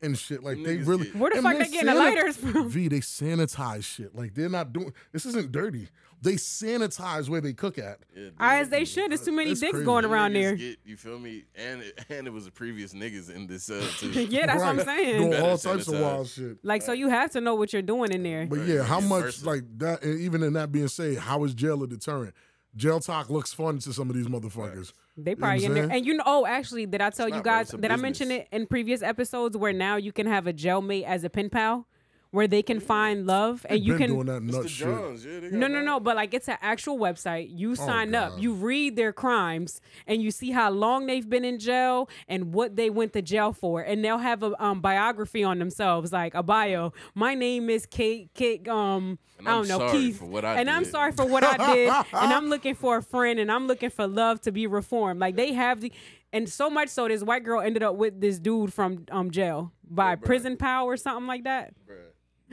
and 0.00 0.16
shit. 0.16 0.44
Like 0.44 0.62
they 0.62 0.76
niggas 0.78 0.86
really. 0.86 1.04
get- 1.06 1.16
Where 1.16 1.30
the 1.30 1.38
and 1.38 1.44
fuck 1.44 1.58
they 1.58 1.64
getting 1.72 1.86
the 1.86 1.94
lighters 1.94 2.36
from? 2.36 2.68
V, 2.68 2.86
they 2.88 3.00
sanitize 3.00 3.84
shit. 3.84 4.14
Like 4.14 4.34
they're 4.34 4.48
not 4.48 4.72
doing. 4.72 4.92
This 5.12 5.26
isn't 5.26 5.50
dirty. 5.50 5.88
They 6.20 6.32
sanitize 6.34 7.28
where 7.28 7.40
they 7.40 7.52
cook 7.52 7.78
at. 7.78 7.98
Yeah, 8.14 8.24
them 8.24 8.32
As 8.40 8.68
they 8.68 8.84
should. 8.84 9.10
There's 9.10 9.24
too 9.24 9.32
many 9.32 9.50
That's 9.50 9.60
dicks 9.60 9.72
crazy. 9.72 9.84
going 9.84 10.04
around 10.04 10.34
there. 10.34 10.56
Get, 10.56 10.78
you 10.84 10.96
feel 10.96 11.18
me? 11.18 11.44
And 11.54 11.82
it, 11.82 12.04
and 12.08 12.26
it 12.26 12.32
was 12.32 12.44
the 12.44 12.50
previous 12.50 12.92
niggas 12.92 13.34
in 13.34 13.46
this 13.46 13.64
cell 13.64 13.82
uh, 13.82 13.86
too. 13.98 14.08
yeah, 14.10 14.46
that's 14.46 14.60
what 14.60 14.68
I'm 14.68 14.80
saying. 14.84 15.30
Doing 15.30 15.42
all 15.42 15.58
types 15.58 15.88
of 15.88 16.00
wild 16.00 16.28
shit. 16.28 16.58
Like, 16.64 16.82
so 16.82 16.92
you 16.92 17.08
have 17.08 17.30
to 17.32 17.40
know 17.40 17.54
what 17.54 17.72
you're 17.72 17.82
doing 17.82 18.12
in 18.12 18.22
there. 18.22 18.46
But 18.46 18.66
yeah, 18.66 18.82
how 18.82 19.00
much 19.00 19.24
versatile. 19.24 19.52
like 19.52 19.78
that? 19.78 20.02
and 20.02 20.20
Even 20.20 20.42
in 20.42 20.54
that 20.54 20.72
being 20.72 20.88
said, 20.88 21.18
how 21.18 21.44
is 21.44 21.54
jail 21.54 21.82
a 21.82 21.86
deterrent? 21.86 22.34
Jail 22.76 23.00
talk 23.00 23.30
looks 23.30 23.52
fun 23.52 23.78
to 23.80 23.92
some 23.92 24.08
of 24.10 24.14
these 24.16 24.26
motherfuckers. 24.28 24.92
They 25.16 25.34
probably 25.34 25.64
I'm 25.64 25.76
in 25.76 25.88
there. 25.88 25.96
And 25.96 26.06
you 26.06 26.14
know, 26.14 26.22
oh, 26.26 26.46
actually, 26.46 26.86
did 26.86 27.00
I 27.00 27.10
tell 27.10 27.26
It's 27.26 27.36
you 27.36 27.42
guys? 27.42 27.66
It's 27.66 27.74
a 27.74 27.78
Did 27.78 27.90
I 27.90 27.96
mention 27.96 28.30
it 28.30 28.46
in 28.52 28.66
previous 28.66 29.02
episodes 29.02 29.56
where 29.56 29.72
now 29.72 29.96
you 29.96 30.12
can 30.12 30.26
have 30.26 30.46
a 30.46 30.52
jailmate 30.52 31.04
as 31.04 31.24
a 31.24 31.30
pen 31.30 31.50
pal, 31.50 31.86
where 32.30 32.46
they 32.46 32.62
can 32.62 32.78
find 32.78 33.26
love 33.26 33.64
and 33.70 33.82
you 33.82 33.92
Been 33.94 33.98
can. 34.02 34.10
doing 34.10 34.26
that 34.26 34.42
It's 34.42 34.52
nut 34.52 34.62
the 34.64 34.68
shit. 34.68 34.86
Johns. 34.86 35.24
Yeah, 35.24 35.40
No, 35.50 35.66
no, 35.66 35.80
no. 35.80 35.98
But 35.98 36.16
like, 36.16 36.34
it's 36.34 36.48
an 36.48 36.58
actual 36.60 36.98
website. 36.98 37.48
You 37.50 37.74
sign 37.74 38.14
up, 38.14 38.28
Oh, 38.28 38.34
God. 38.34 38.42
you 38.42 38.52
read 38.52 38.96
their 38.96 39.12
crimes, 39.14 39.80
and 40.06 40.20
you 40.22 40.30
see 40.30 40.50
how 40.50 40.70
long 40.70 41.06
they've 41.06 41.28
been 41.28 41.44
in 41.44 41.58
jail 41.58 42.08
and 42.28 42.52
what 42.52 42.76
they 42.76 42.90
went 42.90 43.14
to 43.14 43.22
jail 43.22 43.52
for, 43.54 43.80
and 43.80 44.04
they'll 44.04 44.18
have 44.18 44.42
a 44.42 44.52
um, 44.62 44.80
biography 44.80 45.42
on 45.42 45.58
themselves, 45.58 46.12
like 46.12 46.34
a 46.34 46.42
bio. 46.42 46.92
My 47.14 47.34
name 47.34 47.70
is 47.70 47.86
Kate. 47.86 48.28
Kate. 48.34 48.68
Um, 48.68 49.18
I 49.46 49.50
don't 49.52 49.68
know, 49.68 49.90
Keith. 49.90 50.18
for 50.18 50.26
what 50.26 50.44
I 50.44 50.56
and 50.56 50.68
I'm 50.68 50.84
sorry 50.84 51.12
for 51.12 51.24
what 51.24 51.44
I 51.44 51.74
did, 51.74 51.88
and 52.12 52.32
I'm 52.32 52.48
looking 52.48 52.74
for 52.74 52.96
a 52.98 53.02
friend, 53.02 53.38
and 53.38 53.50
I'm 53.50 53.66
looking 53.68 53.88
for 53.90 54.06
love 54.06 54.40
to 54.42 54.52
be 54.52 54.66
reformed. 54.66 55.18
Like 55.20 55.36
they 55.36 55.52
have 55.54 55.80
the. 55.80 55.92
And 56.30 56.46
so 56.46 56.68
much 56.68 56.90
so, 56.90 57.08
this 57.08 57.22
white 57.22 57.42
girl 57.42 57.62
ended 57.62 57.82
up 57.82 57.94
with 57.94 58.20
this 58.20 58.38
dude 58.38 58.70
from 58.74 59.06
um 59.10 59.30
jail 59.30 59.72
by 59.88 60.14
bruh. 60.14 60.24
prison 60.26 60.56
power 60.58 60.92
or 60.92 60.96
something 60.98 61.26
like 61.26 61.44
that. 61.44 61.72
Bruh. 61.88 61.94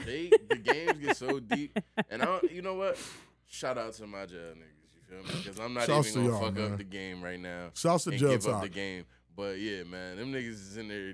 They 0.04 0.30
the 0.50 0.58
games 0.58 0.94
get 1.00 1.16
so 1.18 1.40
deep, 1.40 1.78
and 2.10 2.22
I 2.22 2.26
don't, 2.26 2.52
you 2.52 2.62
know 2.62 2.74
what? 2.76 2.98
Shout 3.48 3.78
out 3.78 3.94
to 3.94 4.08
my 4.08 4.26
jail 4.26 4.40
niggas. 4.40 4.94
You 4.96 5.02
feel 5.08 5.24
me? 5.24 5.42
Because 5.44 5.60
I'm 5.60 5.74
not 5.74 5.86
Shouts 5.86 6.10
even 6.10 6.28
gonna 6.28 6.40
fuck 6.46 6.56
man. 6.56 6.72
up 6.74 6.78
the 6.78 6.84
game 6.84 7.22
right 7.22 7.40
now. 7.40 7.70
Shouts 7.74 8.04
to 8.06 8.10
and 8.12 8.20
jail 8.20 8.30
give 8.32 8.48
up 8.48 8.62
the 8.64 8.70
game. 8.70 9.06
But 9.36 9.60
yeah, 9.60 9.84
man, 9.84 10.18
them 10.18 10.32
niggas 10.34 10.50
is 10.50 10.78
in 10.78 10.88
there. 10.88 11.14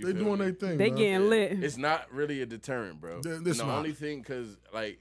They 0.00 0.12
doing 0.12 0.38
me? 0.38 0.44
their 0.44 0.52
thing. 0.52 0.78
They 0.78 0.90
man. 0.90 0.98
getting 0.98 1.28
lit. 1.30 1.64
It's 1.64 1.76
not 1.76 2.12
really 2.12 2.40
a 2.42 2.46
deterrent, 2.46 3.00
bro. 3.00 3.20
Th- 3.20 3.36
And 3.36 3.46
this 3.46 3.58
the 3.58 3.64
not. 3.66 3.78
only 3.78 3.92
thing, 3.92 4.22
cause 4.22 4.56
like, 4.72 5.00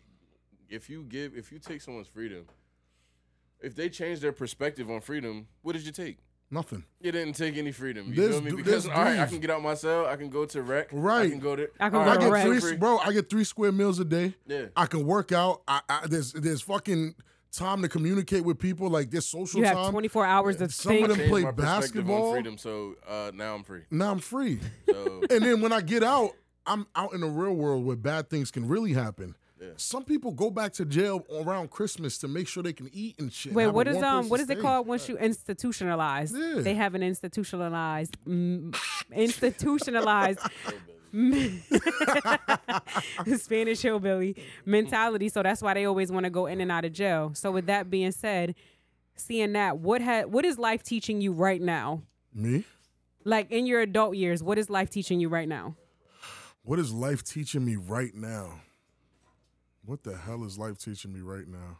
if 0.69 0.89
you 0.89 1.03
give, 1.03 1.35
if 1.35 1.51
you 1.51 1.59
take 1.59 1.81
someone's 1.81 2.07
freedom, 2.07 2.45
if 3.61 3.75
they 3.75 3.89
change 3.89 4.19
their 4.21 4.31
perspective 4.31 4.89
on 4.89 5.01
freedom, 5.01 5.47
what 5.61 5.73
did 5.73 5.85
you 5.85 5.91
take? 5.91 6.17
Nothing. 6.49 6.85
You 7.01 7.11
didn't 7.11 7.33
take 7.33 7.57
any 7.57 7.73
freedom. 7.73 8.07
You 8.07 8.13
This 8.15 8.31
feel 8.31 8.41
me? 8.41 8.51
Because 8.51 8.83
this 8.85 8.91
all 8.93 9.03
right, 9.03 9.19
I 9.19 9.25
can 9.25 9.39
get 9.39 9.49
out 9.49 9.61
my 9.61 9.73
cell. 9.73 10.05
I 10.05 10.15
can 10.15 10.29
go 10.29 10.45
to 10.45 10.61
rec. 10.61 10.93
I 10.93 10.95
Right. 10.95 11.29
can 11.29 11.39
go 11.39 11.55
to. 11.57 11.69
I 11.79 11.89
can 11.89 11.99
all 11.99 12.05
go 12.05 12.11
I 12.11 12.13
to 12.15 12.19
get 12.21 12.31
rec. 12.31 12.61
three, 12.61 12.75
bro. 12.77 12.97
I 12.99 13.11
get 13.11 13.29
three 13.29 13.43
square 13.43 13.71
meals 13.73 13.99
a 13.99 14.05
day. 14.05 14.33
Yeah. 14.45 14.67
I 14.75 14.85
can 14.85 15.05
work 15.05 15.31
out. 15.33 15.61
I, 15.67 15.81
I 15.89 16.07
there's 16.07 16.31
there's 16.31 16.61
fucking 16.61 17.15
time 17.51 17.81
to 17.81 17.89
communicate 17.89 18.45
with 18.45 18.59
people. 18.59 18.89
Like 18.89 19.11
this 19.11 19.27
social 19.27 19.59
You 19.59 19.65
have 19.65 19.75
time. 19.75 19.91
24 19.91 20.25
hours 20.25 20.55
to 20.57 20.69
Some 20.69 21.03
of 21.03 21.09
them 21.17 21.27
play 21.27 21.41
my 21.43 21.51
basketball. 21.51 22.31
Freedom, 22.33 22.57
so 22.57 22.95
uh, 23.05 23.31
now 23.33 23.53
I'm 23.55 23.63
free. 23.63 23.81
Now 23.91 24.11
I'm 24.11 24.19
free. 24.19 24.59
So 24.89 25.23
and 25.29 25.43
then 25.43 25.59
when 25.59 25.73
I 25.73 25.81
get 25.81 26.01
out, 26.01 26.31
I'm 26.65 26.87
out 26.95 27.11
in 27.13 27.19
the 27.19 27.27
real 27.27 27.53
world 27.55 27.85
where 27.85 27.97
bad 27.97 28.29
things 28.29 28.51
can 28.51 28.67
really 28.69 28.93
happen. 28.93 29.35
Yeah. 29.59 29.69
Some 29.77 30.03
people 30.03 30.31
go 30.31 30.51
back 30.51 30.73
to 30.73 30.85
jail 30.85 31.25
around 31.31 31.71
Christmas 31.71 32.19
to 32.19 32.27
make 32.27 32.47
sure 32.47 32.61
they 32.61 32.73
can 32.73 32.89
eat 32.93 33.19
and 33.19 33.33
shit. 33.33 33.53
Wait, 33.53 33.67
what 33.67 33.87
is 33.87 34.01
um 34.03 34.29
what 34.29 34.39
it 34.39 34.59
called 34.59 34.87
once 34.87 35.09
you 35.09 35.15
institutionalize? 35.15 36.31
Yeah. 36.33 36.61
They 36.61 36.75
have 36.75 36.95
an 36.95 37.03
institutionalized 37.03 38.17
mm, 38.27 38.75
institutionalized 39.11 40.39
Spanish 43.37 43.81
hillbilly 43.81 44.35
mentality. 44.65 45.29
So 45.29 45.41
that's 45.41 45.61
why 45.61 45.73
they 45.73 45.85
always 45.85 46.11
want 46.11 46.25
to 46.25 46.29
go 46.29 46.45
in 46.45 46.61
and 46.61 46.71
out 46.71 46.85
of 46.85 46.93
jail. 46.93 47.31
So 47.33 47.51
with 47.51 47.65
that 47.67 47.89
being 47.89 48.11
said, 48.11 48.55
seeing 49.15 49.53
that, 49.53 49.79
what 49.79 50.01
ha- 50.01 50.23
what 50.23 50.45
is 50.45 50.59
life 50.59 50.83
teaching 50.83 51.21
you 51.21 51.31
right 51.31 51.61
now? 51.61 52.01
Me? 52.33 52.65
Like 53.23 53.51
in 53.51 53.65
your 53.65 53.81
adult 53.81 54.15
years, 54.15 54.43
what 54.43 54.57
is 54.57 54.69
life 54.69 54.89
teaching 54.89 55.19
you 55.19 55.29
right 55.29 55.47
now? 55.47 55.75
What 56.63 56.79
is 56.79 56.93
life 56.93 57.23
teaching 57.23 57.65
me 57.65 57.77
right 57.77 58.13
now? 58.13 58.61
What 59.87 60.03
the 60.03 60.17
hell 60.17 60.43
is 60.43 60.57
life 60.57 60.77
teaching 60.77 61.13
me 61.13 61.21
right 61.21 61.47
now? 61.47 61.79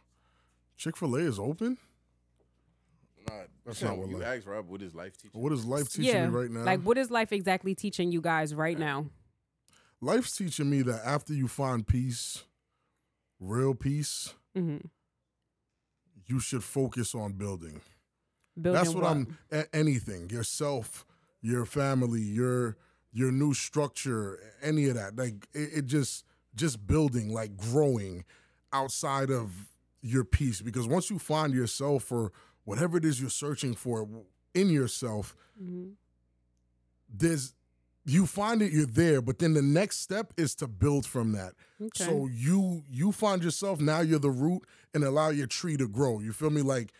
Chick 0.78 0.96
Fil 0.96 1.14
A 1.16 1.18
is 1.20 1.38
open. 1.38 1.76
nah, 3.28 3.34
That's 3.66 3.82
not 3.82 3.98
what 3.98 4.08
you 4.08 4.16
life- 4.16 4.26
asked 4.38 4.46
Rob 4.46 4.66
what 4.68 4.80
is 4.80 4.94
life 4.94 5.16
teaching. 5.18 5.38
What 5.40 5.52
is 5.52 5.64
life 5.66 5.88
teaching 5.90 6.04
yeah, 6.06 6.26
me 6.26 6.34
right 6.34 6.50
now? 6.50 6.64
like 6.64 6.80
what 6.82 6.96
is 6.96 7.10
life 7.10 7.32
exactly 7.32 7.74
teaching 7.74 8.10
you 8.10 8.22
guys 8.22 8.54
right 8.54 8.78
now? 8.78 9.06
Life's 10.00 10.34
teaching 10.36 10.70
me 10.70 10.80
that 10.82 11.02
after 11.04 11.34
you 11.34 11.48
find 11.48 11.86
peace, 11.86 12.44
real 13.38 13.74
peace, 13.74 14.32
hmm 14.56 14.78
you 16.26 16.38
should 16.40 16.62
focus 16.62 17.14
on 17.14 17.32
building. 17.32 17.80
Building 18.60 18.82
That's 18.82 18.94
what, 18.94 19.04
I'm 19.04 19.38
a- 19.50 19.74
anything, 19.74 20.28
yourself, 20.30 21.06
your 21.42 21.64
family, 21.66 22.20
your 22.22 22.76
your 23.12 23.32
new 23.32 23.54
structure, 23.54 24.38
any 24.62 24.88
of 24.88 24.94
that. 24.96 25.16
Like 25.16 25.46
it, 25.54 25.70
it 25.78 25.86
just 25.86 26.24
just 26.58 26.86
building, 26.86 27.32
like 27.32 27.56
growing 27.56 28.24
outside 28.72 29.30
of 29.30 29.68
your 30.02 30.24
peace. 30.24 30.60
Because 30.60 30.86
once 30.86 31.10
you 31.10 31.18
find 31.18 31.54
yourself 31.54 32.12
or 32.12 32.32
whatever 32.64 32.98
it 32.98 33.04
is 33.04 33.20
you're 33.20 33.30
searching 33.30 33.74
for 33.74 34.06
in 34.54 34.68
yourself, 34.68 35.34
Mhm. 35.62 35.92
there's 37.08 37.54
you 38.04 38.26
find 38.26 38.62
it 38.62 38.72
you're 38.72 38.86
there 38.86 39.20
but 39.20 39.38
then 39.38 39.52
the 39.52 39.60
next 39.60 39.98
step 40.00 40.32
is 40.38 40.54
to 40.54 40.66
build 40.66 41.04
from 41.06 41.32
that. 41.32 41.52
Okay. 41.80 42.04
so 42.04 42.26
you 42.26 42.82
you 42.88 43.12
find 43.12 43.42
yourself 43.42 43.80
now 43.80 44.00
you're 44.00 44.18
the 44.18 44.30
root 44.30 44.62
and 44.94 45.04
allow 45.04 45.28
your 45.30 45.46
tree 45.46 45.76
to 45.76 45.86
grow. 45.88 46.20
You 46.20 46.32
feel 46.32 46.50
me? 46.50 46.62
Like 46.62 46.92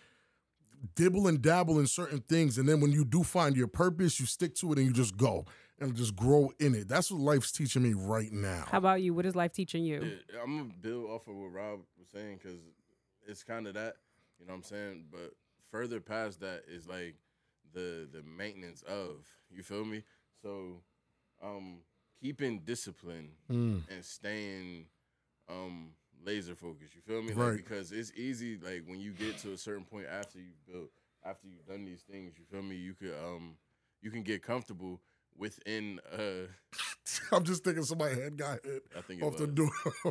dibble 0.94 1.26
and 1.26 1.40
dabble 1.42 1.78
in 1.80 1.86
certain 1.86 2.20
things 2.20 2.56
and 2.58 2.68
then 2.68 2.80
when 2.80 2.92
you 2.92 3.04
do 3.04 3.22
find 3.24 3.56
your 3.56 3.66
purpose 3.66 4.20
you 4.20 4.26
stick 4.26 4.54
to 4.54 4.70
it 4.72 4.78
and 4.78 4.86
you 4.86 4.92
just 4.92 5.16
go 5.16 5.44
and 5.80 5.94
just 5.94 6.14
grow 6.16 6.50
in 6.58 6.74
it 6.74 6.88
that's 6.88 7.10
what 7.10 7.20
life's 7.20 7.52
teaching 7.52 7.82
me 7.82 7.94
right 7.94 8.32
now 8.32 8.64
How 8.70 8.78
about 8.78 9.02
you? 9.02 9.14
What 9.14 9.26
is 9.26 9.36
life 9.36 9.52
teaching 9.52 9.84
you? 9.84 10.00
Yeah, 10.32 10.40
I'm 10.42 10.58
gonna 10.58 10.70
build 10.80 11.10
off 11.10 11.26
of 11.28 11.36
what 11.36 11.52
Rob 11.52 11.80
was 11.98 12.08
saying 12.12 12.38
because 12.42 12.58
it's 13.26 13.42
kind 13.44 13.66
of 13.66 13.74
that, 13.74 13.96
you 14.38 14.46
know 14.46 14.52
what 14.52 14.58
I'm 14.58 14.62
saying. 14.64 15.04
But 15.10 15.32
further 15.70 16.00
past 16.00 16.40
that 16.40 16.62
is 16.68 16.86
like 16.88 17.16
the 17.74 18.08
the 18.12 18.22
maintenance 18.22 18.82
of, 18.82 19.26
you 19.50 19.62
feel 19.62 19.84
me? 19.84 20.02
So, 20.42 20.80
um, 21.42 21.78
keeping 22.20 22.60
discipline 22.60 23.30
Mm. 23.50 23.82
and 23.90 24.04
staying 24.04 24.86
um 25.48 25.90
laser 26.24 26.54
focused. 26.54 26.94
You 26.94 27.00
feel 27.02 27.22
me? 27.22 27.32
Right. 27.32 27.48
Like 27.52 27.56
because 27.56 27.92
it's 27.92 28.12
easy. 28.16 28.58
Like 28.58 28.84
when 28.86 29.00
you 29.00 29.12
get 29.12 29.38
to 29.38 29.52
a 29.52 29.56
certain 29.58 29.84
point 29.84 30.06
after 30.06 30.38
you've 30.38 30.66
built, 30.66 30.90
after 31.24 31.46
you've 31.46 31.66
done 31.66 31.84
these 31.84 32.02
things, 32.02 32.34
you 32.38 32.44
feel 32.50 32.62
me? 32.62 32.76
You 32.76 32.94
could 32.94 33.14
um 33.14 33.56
you 34.02 34.10
can 34.10 34.22
get 34.22 34.42
comfortable 34.42 35.00
within 35.38 36.00
uh 36.12 36.46
i'm 37.32 37.44
just 37.44 37.64
thinking 37.64 37.82
somebody 37.84 38.14
head 38.20 38.36
got 38.36 38.58
hit 38.64 38.82
I 38.96 39.00
think 39.02 39.22
off 39.22 39.36
the 39.36 39.46
door 39.46 39.70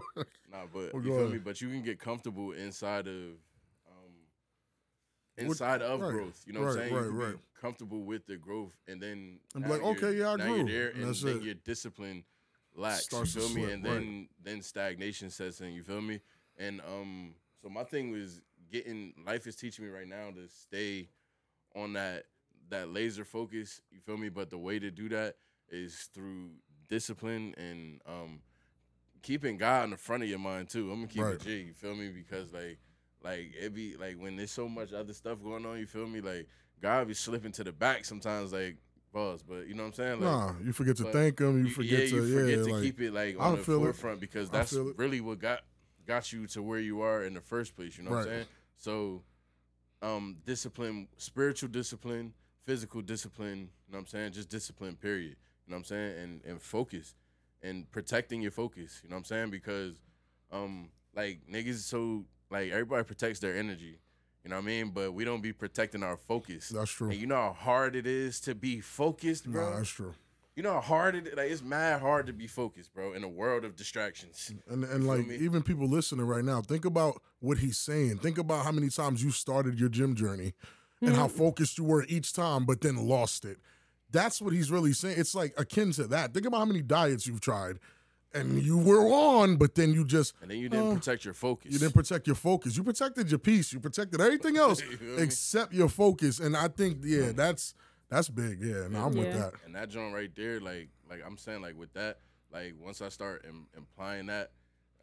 Nah, 0.51 0.65
but 0.73 0.91
Oh, 0.93 0.99
you 0.99 1.03
feel 1.03 1.19
ahead. 1.19 1.31
me? 1.33 1.37
But 1.39 1.59
you 1.61 1.67
can 1.69 1.81
get 1.83 1.99
comfortable 1.99 2.53
inside 2.53 3.07
of 3.07 3.13
um 3.87 4.13
What- 5.35 5.45
inside 5.45 5.81
of 5.81 5.99
right, 6.01 6.11
growth. 6.11 6.43
You 6.47 6.53
know 6.53 6.61
what 6.61 6.69
I'm 6.69 6.75
saying? 6.77 6.93
right, 6.93 7.03
you 7.03 7.09
can 7.09 7.17
right. 7.17 7.33
be 7.33 7.61
comfortable 7.61 8.01
with 8.03 8.25
the 8.25 8.37
growth 8.37 8.73
and 8.87 9.01
then 9.01 9.39
And 9.55 9.63
be 9.65 9.69
like, 9.69 9.81
okay, 9.81 10.17
yeah, 10.17 10.31
I 10.31 10.35
now 10.37 10.45
grew, 10.45 10.55
you're 10.57 10.65
there 10.67 10.89
and 10.91 11.03
and 11.03 11.15
then 11.15 11.37
it. 11.37 11.43
you're 11.43 11.53
disciplined 11.55 12.23
lax. 12.75 13.03
Starts 13.05 13.35
you 13.35 13.41
feel 13.41 13.49
me? 13.49 13.61
slip, 13.63 13.73
And 13.73 13.83
right. 13.83 13.93
then 13.93 14.29
then 14.43 14.61
stagnation 14.61 15.29
sets 15.29 15.61
in. 15.61 15.73
You 15.73 15.83
feel 15.83 16.01
me? 16.01 16.21
And 16.57 16.81
um, 16.81 17.35
so 17.61 17.69
my 17.69 17.83
thing 17.83 18.11
was 18.11 18.41
getting 18.71 19.13
life 19.25 19.45
is 19.47 19.55
teaching 19.55 19.85
me 19.85 19.91
right 19.91 20.07
now 20.07 20.29
to 20.31 20.47
stay 20.47 21.09
on 21.75 21.93
that 21.93 22.23
that 22.69 22.89
laser 22.89 23.25
focus. 23.25 23.81
You 23.91 23.99
feel 23.99 24.17
me? 24.17 24.29
But 24.29 24.49
the 24.49 24.57
way 24.57 24.79
to 24.79 24.91
do 24.91 25.09
that 25.09 25.35
is 25.69 26.09
through 26.13 26.51
discipline 26.89 27.53
and 27.57 28.01
um 28.05 28.39
keeping 29.21 29.57
God 29.57 29.85
in 29.85 29.89
the 29.91 29.97
front 29.97 30.23
of 30.23 30.29
your 30.29 30.39
mind 30.39 30.69
too. 30.69 30.91
I'm 30.91 30.99
gonna 30.99 31.07
keep 31.07 31.23
Right. 31.23 31.33
it 31.35 31.41
G. 31.41 31.57
You 31.67 31.73
feel 31.73 31.95
me? 31.95 32.09
Because 32.09 32.53
like 32.53 32.79
like 33.23 33.53
it 33.59 33.73
be 33.73 33.95
like 33.97 34.15
when 34.17 34.35
there's 34.35 34.51
so 34.51 34.67
much 34.69 34.93
other 34.93 35.13
stuff 35.13 35.41
going 35.43 35.65
on. 35.65 35.79
You 35.79 35.87
feel 35.87 36.07
me? 36.07 36.21
Like 36.21 36.47
God 36.81 37.07
be 37.07 37.13
slipping 37.13 37.51
to 37.53 37.63
the 37.63 37.71
back 37.71 38.05
sometimes. 38.05 38.53
Like 38.53 38.77
pause, 39.13 39.41
but 39.41 39.67
you 39.67 39.73
know 39.73 39.83
what 39.83 39.87
I'm 39.87 39.93
saying? 39.93 40.21
Like, 40.21 40.31
nah, 40.31 40.53
you 40.63 40.71
forget 40.73 40.95
to 40.97 41.05
thank 41.05 41.39
him. 41.39 41.65
You 41.65 41.71
forget 41.71 42.03
yeah, 42.03 42.09
to 42.09 42.15
you 42.15 42.39
forget 42.39 42.57
yeah, 42.59 42.63
to 42.65 42.73
like, 42.73 42.83
keep 42.83 43.01
it 43.01 43.13
like 43.13 43.35
I 43.39 43.43
on 43.43 43.57
the 43.57 43.63
feel 43.63 43.75
it. 43.77 43.79
forefront 43.79 44.19
because 44.19 44.49
that's 44.49 44.73
really 44.73 45.21
what 45.21 45.39
got 45.39 45.61
got 46.05 46.31
you 46.31 46.47
to 46.47 46.61
where 46.61 46.79
you 46.79 47.01
are 47.01 47.23
in 47.23 47.33
the 47.33 47.41
first 47.41 47.75
place. 47.75 47.97
You 47.97 48.03
know 48.03 48.11
what 48.11 48.19
I'm 48.19 48.25
saying? 48.25 48.45
So, 48.77 49.23
um, 50.01 50.37
discipline, 50.45 51.07
spiritual 51.17 51.69
discipline, 51.69 52.33
physical 52.67 53.01
discipline. 53.01 53.69
You 53.87 53.93
know 53.93 53.97
what 53.97 53.99
I'm 53.99 54.07
saying? 54.07 54.33
Just 54.33 54.49
discipline. 54.49 54.95
Period. 54.95 55.37
You 55.65 55.71
know 55.71 55.77
what 55.77 55.79
I'm 55.79 55.83
saying? 55.85 56.17
And 56.19 56.41
and 56.45 56.61
focus 56.61 57.15
and 57.63 57.89
protecting 57.91 58.41
your 58.41 58.51
focus. 58.51 58.99
You 59.03 59.09
know 59.09 59.15
what 59.15 59.19
I'm 59.19 59.25
saying? 59.25 59.49
Because, 59.49 59.95
um, 60.51 60.89
like 61.15 61.39
niggas, 61.51 61.79
so 61.79 62.25
like 62.51 62.71
everybody 62.71 63.03
protects 63.03 63.39
their 63.39 63.55
energy. 63.55 63.99
You 64.43 64.51
know 64.51 64.57
what 64.57 64.63
I 64.63 64.67
mean? 64.67 64.91
But 64.93 65.13
we 65.13 65.25
don't 65.25 65.41
be 65.41 65.51
protecting 65.51 66.03
our 66.03 66.17
focus. 66.17 66.69
That's 66.69 66.91
true. 66.91 67.09
And 67.09 67.19
you 67.19 67.25
know 67.25 67.35
how 67.35 67.53
hard 67.53 67.95
it 67.95 68.05
is 68.05 68.39
to 68.41 68.55
be 68.55 68.79
focused, 68.79 69.49
bro. 69.49 69.71
Nah, 69.71 69.77
that's 69.77 69.89
true. 69.89 70.13
You 70.55 70.63
know 70.63 70.73
how 70.73 70.81
hard 70.81 71.15
it 71.15 71.37
like 71.37 71.51
it's 71.51 71.61
mad 71.61 72.01
hard 72.01 72.27
to 72.27 72.33
be 72.33 72.47
focused, 72.47 72.93
bro, 72.93 73.13
in 73.13 73.23
a 73.23 73.27
world 73.27 73.63
of 73.63 73.75
distractions. 73.75 74.51
And 74.67 74.83
and 74.83 75.05
like 75.05 75.27
even 75.27 75.61
people 75.63 75.87
listening 75.87 76.25
right 76.25 76.43
now, 76.43 76.61
think 76.61 76.85
about 76.85 77.21
what 77.39 77.59
he's 77.59 77.77
saying. 77.77 78.17
Think 78.19 78.37
about 78.37 78.65
how 78.65 78.71
many 78.71 78.89
times 78.89 79.23
you 79.23 79.31
started 79.31 79.79
your 79.79 79.89
gym 79.89 80.15
journey 80.15 80.53
and 81.01 81.15
how 81.15 81.27
focused 81.27 81.77
you 81.77 81.83
were 81.83 82.05
each 82.07 82.33
time, 82.33 82.65
but 82.65 82.81
then 82.81 82.95
lost 83.07 83.45
it. 83.45 83.57
That's 84.11 84.41
what 84.41 84.53
he's 84.53 84.71
really 84.71 84.93
saying. 84.93 85.15
It's 85.19 85.35
like 85.35 85.53
akin 85.57 85.91
to 85.93 86.05
that. 86.07 86.33
Think 86.33 86.45
about 86.45 86.59
how 86.59 86.65
many 86.65 86.81
diets 86.81 87.27
you've 87.27 87.41
tried 87.41 87.79
and 88.33 88.61
you 88.61 88.77
were 88.77 89.01
on, 89.07 89.57
but 89.57 89.75
then 89.75 89.93
you 89.93 90.05
just 90.05 90.33
And 90.41 90.51
then 90.51 90.59
you 90.59 90.69
didn't 90.69 90.91
Uh, 90.91 90.95
protect 90.95 91.25
your 91.25 91.33
focus. 91.33 91.71
you 91.71 91.79
didn't 91.79 91.93
protect 91.93 92.25
your 92.27 92.35
focus. 92.35 92.75
You 92.77 92.83
protected 92.83 93.29
your 93.29 93.39
peace. 93.39 93.71
You 93.73 93.79
protected 93.79 94.19
everything 94.21 94.57
else 94.65 94.81
You 94.81 94.97
feel 94.97 95.19
except 95.19 95.73
your 95.73 95.89
focus. 95.89 96.39
And 96.39 96.55
I 96.55 96.67
think, 96.67 96.99
yeah, 97.03 97.31
that's 97.33 97.73
that's 98.09 98.29
big. 98.29 98.61
Yeah, 98.61 98.87
no, 98.89 99.05
I'm 99.05 99.13
with 99.15 99.33
that. 99.33 99.53
and 99.65 99.75
that 99.75 99.89
joint 99.89 100.13
right 100.13 100.31
there, 100.35 100.59
like 100.61 100.89
like 101.09 101.21
I'm 101.25 101.37
saying, 101.37 101.61
like 101.61 101.77
with 101.77 101.91
that, 101.93 102.19
like 102.51 102.73
once 102.79 103.01
I 103.01 103.09
start 103.09 103.45
Im- 103.47 103.67
implying 103.75 104.27
that, 104.27 104.51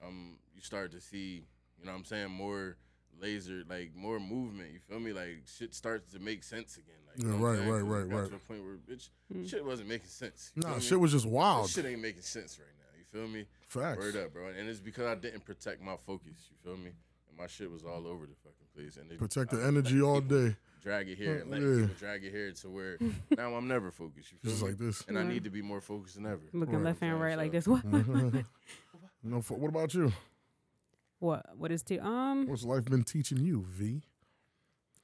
um, 0.03 0.39
you 0.55 0.63
start 0.63 0.93
to 0.93 1.01
see, 1.01 1.45
you 1.79 1.85
know 1.85 1.93
what 1.93 1.99
I'm 1.99 2.05
saying, 2.07 2.31
more 2.31 2.77
laser, 3.21 3.63
like 3.69 3.95
more 3.95 4.19
movement. 4.21 4.71
You 4.73 4.79
feel 4.81 5.01
me? 5.01 5.13
Like 5.13 5.43
shit 5.47 5.75
starts 5.75 6.13
to 6.13 6.19
make 6.19 6.43
sense 6.43 6.77
again. 6.77 6.95
Like 7.07 7.19
you 7.23 7.27
Yeah, 7.31 7.37
know 7.37 7.43
what 7.43 7.49
I'm 7.49 7.55
right, 7.55 7.59
saying? 7.59 7.71
right, 7.71 7.79
'Cause 7.81 7.89
right, 8.13 8.17
right. 8.21 8.25
To 8.27 8.31
the 8.33 8.39
point 8.39 8.65
where 8.65 8.77
bitch, 8.77 9.09
hmm. 9.33 9.45
shit 9.47 9.65
wasn't 9.65 9.89
making 9.89 10.09
sense. 10.09 10.53
You 10.55 10.63
Nah, 10.63 10.69
feel 10.69 10.77
me? 10.79 10.83
shit 10.85 11.01
was 11.01 11.13
just 11.13 11.25
This 11.25 11.33
wild. 11.33 11.71
shit 11.71 11.85
ain't 11.87 12.01
making 12.03 12.23
sense 12.23 12.59
right 12.59 12.69
now. 12.79 12.99
You 12.99 13.05
feel 13.05 13.29
me? 13.29 13.47
Facts. 13.69 13.99
Word 13.99 14.17
up, 14.17 14.33
bro. 14.33 14.49
And 14.49 14.69
it's 14.69 14.81
because 14.81 15.07
I 15.07 15.15
didn't 15.15 15.45
protect 15.45 15.81
my 15.83 15.97
focus. 15.97 16.49
You 16.51 16.57
feel 16.63 16.77
me? 16.77 16.91
And 17.29 17.39
my 17.39 17.47
shit 17.47 17.71
was 17.71 17.85
all 17.85 18.07
over 18.07 18.27
the 18.27 18.35
fucking 18.43 18.67
place. 18.75 18.97
And 18.97 19.11
it, 19.13 19.19
Protect 19.19 19.53
I 19.53 19.57
the 19.57 19.63
let 19.63 19.69
energy 19.69 20.01
all 20.03 20.21
day. 20.21 20.57
Drag 20.83 21.09
it 21.09 21.17
here 21.17 21.39
and 21.39 21.51
let 21.51 21.63
Yeah. 21.63 21.81
people 21.87 21.95
drag 21.99 22.25
it 22.25 22.31
here 22.31 22.53
to 22.53 22.69
where 22.69 22.99
now 23.39 23.55
I'm 23.55 23.67
never 23.67 23.91
focused. 23.91 24.33
You 24.33 24.39
feel 24.43 24.51
Just 24.51 24.63
me? 24.63 24.69
like 24.69 24.79
this. 24.79 25.03
and 25.09 25.19
I 25.19 25.23
need 25.23 25.45
to 25.45 25.51
be 25.51 25.63
more 25.63 25.81
focused 25.81 26.17
than 26.17 26.27
ever. 26.27 26.43
Looking 26.53 26.75
Right. 26.75 26.85
left 26.85 27.01
and 27.03 27.17
Yeah, 27.17 27.25
right 27.25 27.39
like 27.39 27.53
this. 27.53 27.67
What? 27.67 27.83
Mm-hmm. 27.91 28.41
No, 29.23 29.41
fo- 29.41 29.55
what 29.57 29.69
about 29.71 29.95
you? 29.95 30.13
What? 31.25 31.47
What 31.59 31.73
is 31.73 31.83
to 31.85 31.99
um 31.99 32.47
What's 32.47 32.65
life 32.65 32.85
been 32.85 33.03
teaching 33.05 33.39
you, 33.39 33.65
V? 33.69 34.03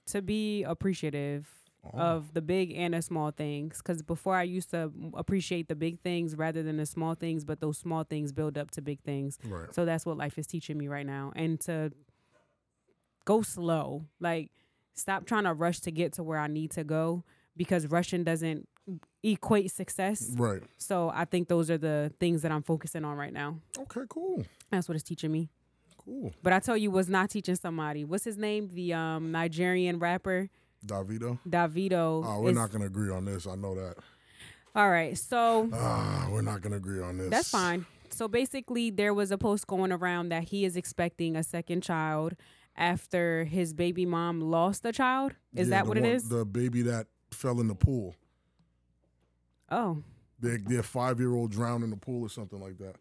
to 0.07 0.21
be 0.23 0.63
appreciative 0.65 1.49
Oh. 1.83 1.99
of 1.99 2.35
the 2.35 2.43
big 2.43 2.73
and 2.73 2.93
the 2.93 3.01
small 3.01 3.31
things? 3.31 3.79
Because 3.79 4.03
before 4.03 4.37
I 4.37 4.43
used 4.43 4.71
to 4.73 4.93
appreciate 5.15 5.67
the 5.69 5.75
big 5.75 6.01
things 6.03 6.37
rather 6.37 6.63
than 6.63 6.77
the 6.77 6.85
small 6.85 7.15
things, 7.15 7.43
but 7.45 7.61
those 7.61 7.79
small 7.79 8.05
things 8.05 8.33
build 8.33 8.59
up 8.59 8.71
to 8.73 8.83
big 8.83 9.01
things. 9.01 9.39
Right. 9.45 9.75
So 9.75 9.87
that's 9.87 10.05
what 10.05 10.19
life 10.19 10.37
is 10.39 10.47
teaching 10.47 10.77
me 10.77 10.89
right 10.89 11.07
now. 11.07 11.33
And 11.35 11.59
to 11.61 11.91
go 13.25 13.41
slow. 13.43 14.05
Like 14.21 14.51
stop 14.95 15.25
trying 15.25 15.45
to 15.45 15.55
rush 15.55 15.81
to 15.81 15.91
get 15.91 16.13
to 16.15 16.23
where 16.23 16.39
I 16.39 16.49
need 16.49 16.71
to 16.73 16.85
go 16.85 17.25
because 17.57 17.87
rushing 17.87 18.25
doesn't 18.25 18.69
equate 19.23 19.71
success. 19.71 20.35
Right. 20.37 20.63
So 20.77 21.11
I 21.15 21.25
think 21.25 21.49
those 21.49 21.71
are 21.71 21.79
the 21.79 22.13
things 22.21 22.43
that 22.43 22.53
I'm 22.53 22.63
focusing 22.63 23.05
on 23.07 23.17
right 23.17 23.33
now. 23.33 23.59
Okay, 23.79 24.03
cool. 24.09 24.45
That's 24.71 24.89
what 24.89 24.97
it's 24.97 25.05
teaching 25.05 25.33
me. 25.33 25.49
Cool. 26.11 26.35
But 26.43 26.53
I 26.53 26.59
tell 26.59 26.77
you 26.77 26.91
was 26.91 27.09
not 27.09 27.31
teaching 27.31 27.55
somebody. 27.55 28.05
What's 28.05 28.25
his 28.25 28.37
name? 28.37 28.69
The 28.73 28.95
um 28.95 29.31
Nigerian 29.31 30.01
rapper 30.01 30.49
Davido. 30.85 31.39
Davido. 31.49 32.25
Oh, 32.27 32.41
we're 32.41 32.51
is- 32.51 32.57
not 32.57 32.73
gonna 32.73 32.87
agree 32.87 33.11
on 33.13 33.25
this. 33.27 33.47
I 33.47 33.55
know 33.55 33.77
that. 33.77 33.95
All 34.75 34.91
right. 34.91 35.17
So 35.17 35.69
Ah, 35.73 36.29
we're 36.33 36.43
not 36.43 36.63
gonna 36.63 36.77
agree 36.77 37.01
on 37.01 37.19
this. 37.19 37.31
That's 37.31 37.51
fine. 37.51 37.87
So 38.11 38.27
basically, 38.27 38.91
there 38.91 39.15
was 39.15 39.31
a 39.31 39.39
post 39.39 39.69
going 39.69 39.93
around 39.93 40.31
that 40.31 40.45
he 40.49 40.65
is 40.65 40.77
expecting 40.77 41.37
a 41.37 41.45
second 41.45 41.83
child 41.85 42.35
after 42.77 43.45
his 43.45 43.73
baby 43.73 44.05
mom 44.05 44.41
lost 44.41 44.85
a 44.85 44.91
child. 44.93 45.33
Is 45.55 45.69
Yeah, 45.69 45.77
that 45.77 45.87
what 45.87 45.97
it 45.97 46.03
one- 46.03 46.11
is? 46.11 46.29
The 46.29 46.45
baby 46.45 46.83
that 46.83 47.07
fell 47.31 47.61
in 47.61 47.69
the 47.69 47.75
pool. 47.77 48.17
oh, 49.71 50.03
Their 50.41 50.59
their 50.59 50.83
five 50.83 51.21
year 51.21 51.35
old 51.35 51.53
drowned 51.53 51.85
in 51.85 51.91
the 51.91 51.97
pool 51.97 52.23
or 52.23 52.29
something 52.29 52.61
like 52.61 52.79
that. 52.79 52.97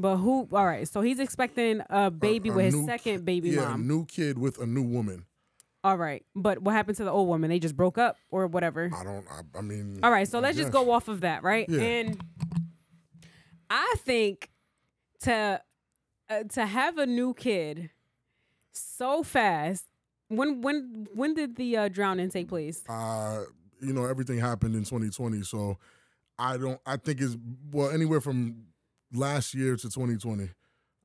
But 0.00 0.16
who? 0.16 0.48
All 0.52 0.66
right. 0.66 0.86
So 0.88 1.00
he's 1.00 1.18
expecting 1.18 1.82
a 1.90 2.10
baby 2.10 2.48
A- 2.48 2.52
a 2.52 2.56
with 2.56 2.74
his 2.74 2.84
second 2.86 3.24
baby 3.24 3.50
yeah, 3.50 3.62
mom. 3.68 3.80
a 3.80 3.84
new 3.84 4.04
kid 4.06 4.38
with 4.38 4.58
a 4.58 4.66
new 4.66 4.82
woman. 4.82 5.24
All 5.84 5.96
right. 5.96 6.24
But 6.34 6.60
what 6.62 6.72
happened 6.74 6.96
to 6.98 7.04
the 7.04 7.10
old 7.10 7.28
woman? 7.28 7.50
They 7.50 7.58
just 7.60 7.76
broke 7.76 7.98
up 7.98 8.16
or 8.30 8.46
whatever. 8.46 8.90
I 8.94 9.04
don't. 9.04 9.24
I, 9.30 9.58
I 9.58 9.60
mean. 9.62 10.00
All 10.02 10.10
right, 10.10 10.26
so 10.26 10.38
I 10.38 10.42
let's 10.42 10.56
just 10.58 10.72
go 10.72 10.90
off 10.90 11.08
of 11.08 11.20
that, 11.20 11.42
right? 11.42 11.66
Yeah. 11.68 11.80
And 11.80 12.20
I 13.70 13.94
think 13.98 14.50
to 15.22 15.60
uh, 16.28 16.42
to 16.52 16.66
have 16.66 16.98
a 16.98 17.06
new 17.06 17.34
kid 17.34 17.90
so 18.72 19.22
fast. 19.22 19.84
When 20.28 20.60
when 20.60 21.06
when 21.14 21.34
did 21.34 21.56
the 21.56 21.76
uh, 21.76 21.88
drowning 21.88 22.28
take 22.30 22.48
place? 22.48 22.82
Uh, 22.88 23.44
you 23.80 23.92
know, 23.92 24.04
everything 24.04 24.38
happened 24.38 24.74
in 24.74 24.82
2020, 24.84 25.42
so 25.42 25.78
I 26.38 26.56
don't. 26.58 26.78
I 26.84 26.96
think 26.98 27.20
it's 27.20 27.36
well 27.72 27.90
anywhere 27.90 28.20
from 28.20 28.64
last 29.12 29.54
year 29.54 29.76
to 29.76 29.82
2020. 29.82 30.48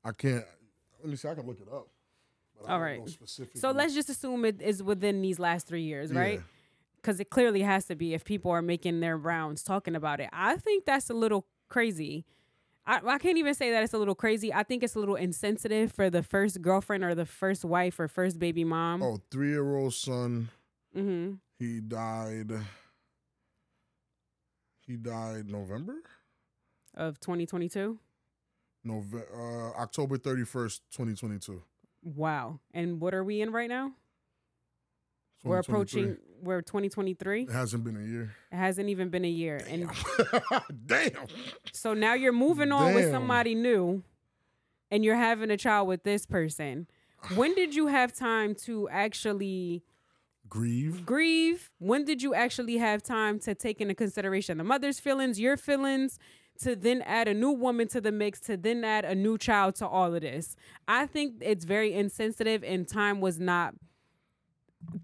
I 0.04 0.12
can't. 0.12 0.44
Let 1.00 1.10
me 1.10 1.16
see. 1.16 1.28
I 1.28 1.34
can 1.34 1.46
look 1.46 1.60
it 1.60 1.68
up. 1.72 1.88
All 2.68 2.80
right. 2.80 3.00
So 3.54 3.72
let's 3.72 3.94
just 3.94 4.08
assume 4.08 4.44
it 4.44 4.62
is 4.62 4.82
within 4.82 5.20
these 5.20 5.38
last 5.38 5.66
three 5.66 5.82
years, 5.82 6.12
right? 6.12 6.38
Yeah. 6.38 6.44
Because 6.96 7.20
it 7.20 7.28
clearly 7.28 7.60
has 7.60 7.84
to 7.86 7.94
be 7.94 8.14
if 8.14 8.24
people 8.24 8.50
are 8.50 8.62
making 8.62 9.00
their 9.00 9.16
rounds 9.16 9.62
talking 9.62 9.94
about 9.94 10.20
it. 10.20 10.30
I 10.32 10.56
think 10.56 10.86
that's 10.86 11.10
a 11.10 11.14
little 11.14 11.46
crazy. 11.68 12.24
I, 12.86 13.00
I 13.04 13.18
can't 13.18 13.38
even 13.38 13.54
say 13.54 13.70
that 13.70 13.82
it's 13.82 13.92
a 13.92 13.98
little 13.98 14.14
crazy. 14.14 14.52
I 14.52 14.62
think 14.62 14.82
it's 14.82 14.94
a 14.94 14.98
little 14.98 15.16
insensitive 15.16 15.92
for 15.92 16.08
the 16.08 16.22
first 16.22 16.62
girlfriend 16.62 17.04
or 17.04 17.14
the 17.14 17.26
first 17.26 17.64
wife 17.64 17.98
or 17.98 18.08
first 18.08 18.38
baby 18.38 18.64
mom. 18.64 19.02
Oh, 19.02 19.18
three 19.30 19.50
year 19.50 19.76
old 19.76 19.94
son. 19.94 20.48
Mm-hmm. 20.96 21.34
He 21.58 21.80
died. 21.80 22.52
He 24.86 24.96
died 24.96 25.50
November, 25.50 25.96
Of 26.96 27.18
2022. 27.20 27.98
November, 28.84 29.26
uh, 29.34 29.80
October 29.80 30.18
thirty 30.18 30.44
first, 30.44 30.82
twenty 30.94 31.14
twenty 31.14 31.38
two. 31.38 31.62
Wow. 32.02 32.60
And 32.72 33.00
what 33.00 33.14
are 33.14 33.24
we 33.24 33.40
in 33.40 33.50
right 33.50 33.68
now? 33.68 33.92
We're 35.42 35.58
approaching. 35.58 36.16
We're 36.42 36.62
2023. 36.62 37.42
It 37.42 37.50
hasn't 37.50 37.84
been 37.84 37.96
a 37.96 38.02
year. 38.04 38.34
It 38.52 38.56
hasn't 38.56 38.88
even 38.88 39.08
been 39.10 39.24
a 39.24 39.30
year, 39.30 39.62
and 39.68 39.90
Damn. 40.86 41.10
so 41.72 41.94
now 41.94 42.14
you're 42.14 42.32
moving 42.32 42.72
on 42.72 42.94
with 42.94 43.10
somebody 43.10 43.54
new, 43.54 44.02
and 44.90 45.04
you're 45.04 45.16
having 45.16 45.50
a 45.50 45.56
child 45.56 45.88
with 45.88 46.02
this 46.02 46.26
person. 46.26 46.86
When 47.34 47.54
did 47.54 47.74
you 47.74 47.86
have 47.86 48.12
time 48.14 48.54
to 48.66 48.88
actually 48.90 49.82
Grieve. 50.48 51.04
grieve? 51.06 51.70
When 51.78 52.04
did 52.04 52.22
you 52.22 52.34
actually 52.34 52.76
have 52.78 53.02
time 53.02 53.38
to 53.40 53.54
take 53.54 53.80
into 53.80 53.94
consideration 53.94 54.58
the 54.58 54.64
mother's 54.64 55.00
feelings, 55.00 55.40
your 55.40 55.56
feelings, 55.56 56.18
to 56.60 56.76
then 56.76 57.02
add 57.02 57.28
a 57.28 57.34
new 57.34 57.50
woman 57.50 57.88
to 57.88 58.00
the 58.00 58.12
mix, 58.12 58.40
to 58.40 58.56
then 58.56 58.84
add 58.84 59.04
a 59.04 59.14
new 59.14 59.38
child 59.38 59.74
to 59.76 59.86
all 59.86 60.14
of 60.14 60.22
this? 60.22 60.56
I 60.86 61.06
think 61.06 61.36
it's 61.40 61.64
very 61.64 61.92
insensitive, 61.92 62.62
and 62.64 62.86
time 62.86 63.20
was 63.20 63.38
not 63.38 63.74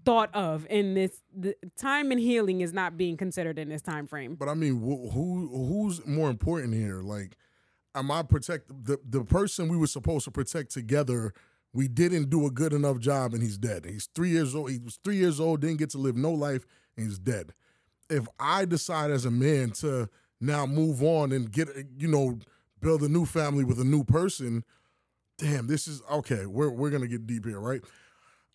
thought 0.05 0.33
of 0.33 0.65
in 0.69 0.93
this. 0.93 1.21
The 1.35 1.55
time 1.77 2.11
and 2.11 2.19
healing 2.19 2.61
is 2.61 2.73
not 2.73 2.97
being 2.97 3.17
considered 3.17 3.57
in 3.59 3.69
this 3.69 3.81
time 3.81 4.07
frame. 4.07 4.35
But 4.35 4.49
I 4.49 4.53
mean, 4.53 4.77
wh- 4.79 5.13
who 5.13 5.47
who's 5.47 6.05
more 6.05 6.29
important 6.29 6.73
here? 6.73 7.01
Like, 7.01 7.35
am 7.95 8.11
I 8.11 8.23
protect 8.23 8.67
the 8.69 8.99
the 9.07 9.23
person 9.23 9.67
we 9.67 9.77
were 9.77 9.87
supposed 9.87 10.25
to 10.25 10.31
protect 10.31 10.71
together? 10.71 11.33
We 11.73 11.87
didn't 11.87 12.29
do 12.29 12.45
a 12.45 12.51
good 12.51 12.73
enough 12.73 12.99
job, 12.99 13.33
and 13.33 13.41
he's 13.41 13.57
dead. 13.57 13.85
He's 13.85 14.09
three 14.13 14.29
years 14.29 14.55
old. 14.55 14.71
He 14.71 14.79
was 14.79 14.99
three 15.03 15.15
years 15.15 15.39
old, 15.39 15.61
didn't 15.61 15.79
get 15.79 15.89
to 15.91 15.97
live 15.97 16.17
no 16.17 16.31
life, 16.31 16.65
and 16.97 17.05
he's 17.05 17.17
dead. 17.17 17.53
If 18.09 18.27
I 18.37 18.65
decide 18.65 19.09
as 19.09 19.23
a 19.23 19.31
man 19.31 19.71
to 19.71 20.09
now 20.41 20.65
move 20.65 21.01
on 21.01 21.31
and 21.31 21.51
get 21.51 21.69
you 21.97 22.07
know 22.07 22.39
build 22.81 23.03
a 23.03 23.07
new 23.07 23.25
family 23.25 23.63
with 23.63 23.79
a 23.79 23.85
new 23.85 24.03
person. 24.03 24.63
Damn, 25.37 25.67
this 25.67 25.87
is 25.87 26.01
okay. 26.11 26.45
We're 26.45 26.69
we're 26.69 26.89
gonna 26.89 27.07
get 27.07 27.25
deep 27.25 27.45
here, 27.45 27.59
right? 27.59 27.81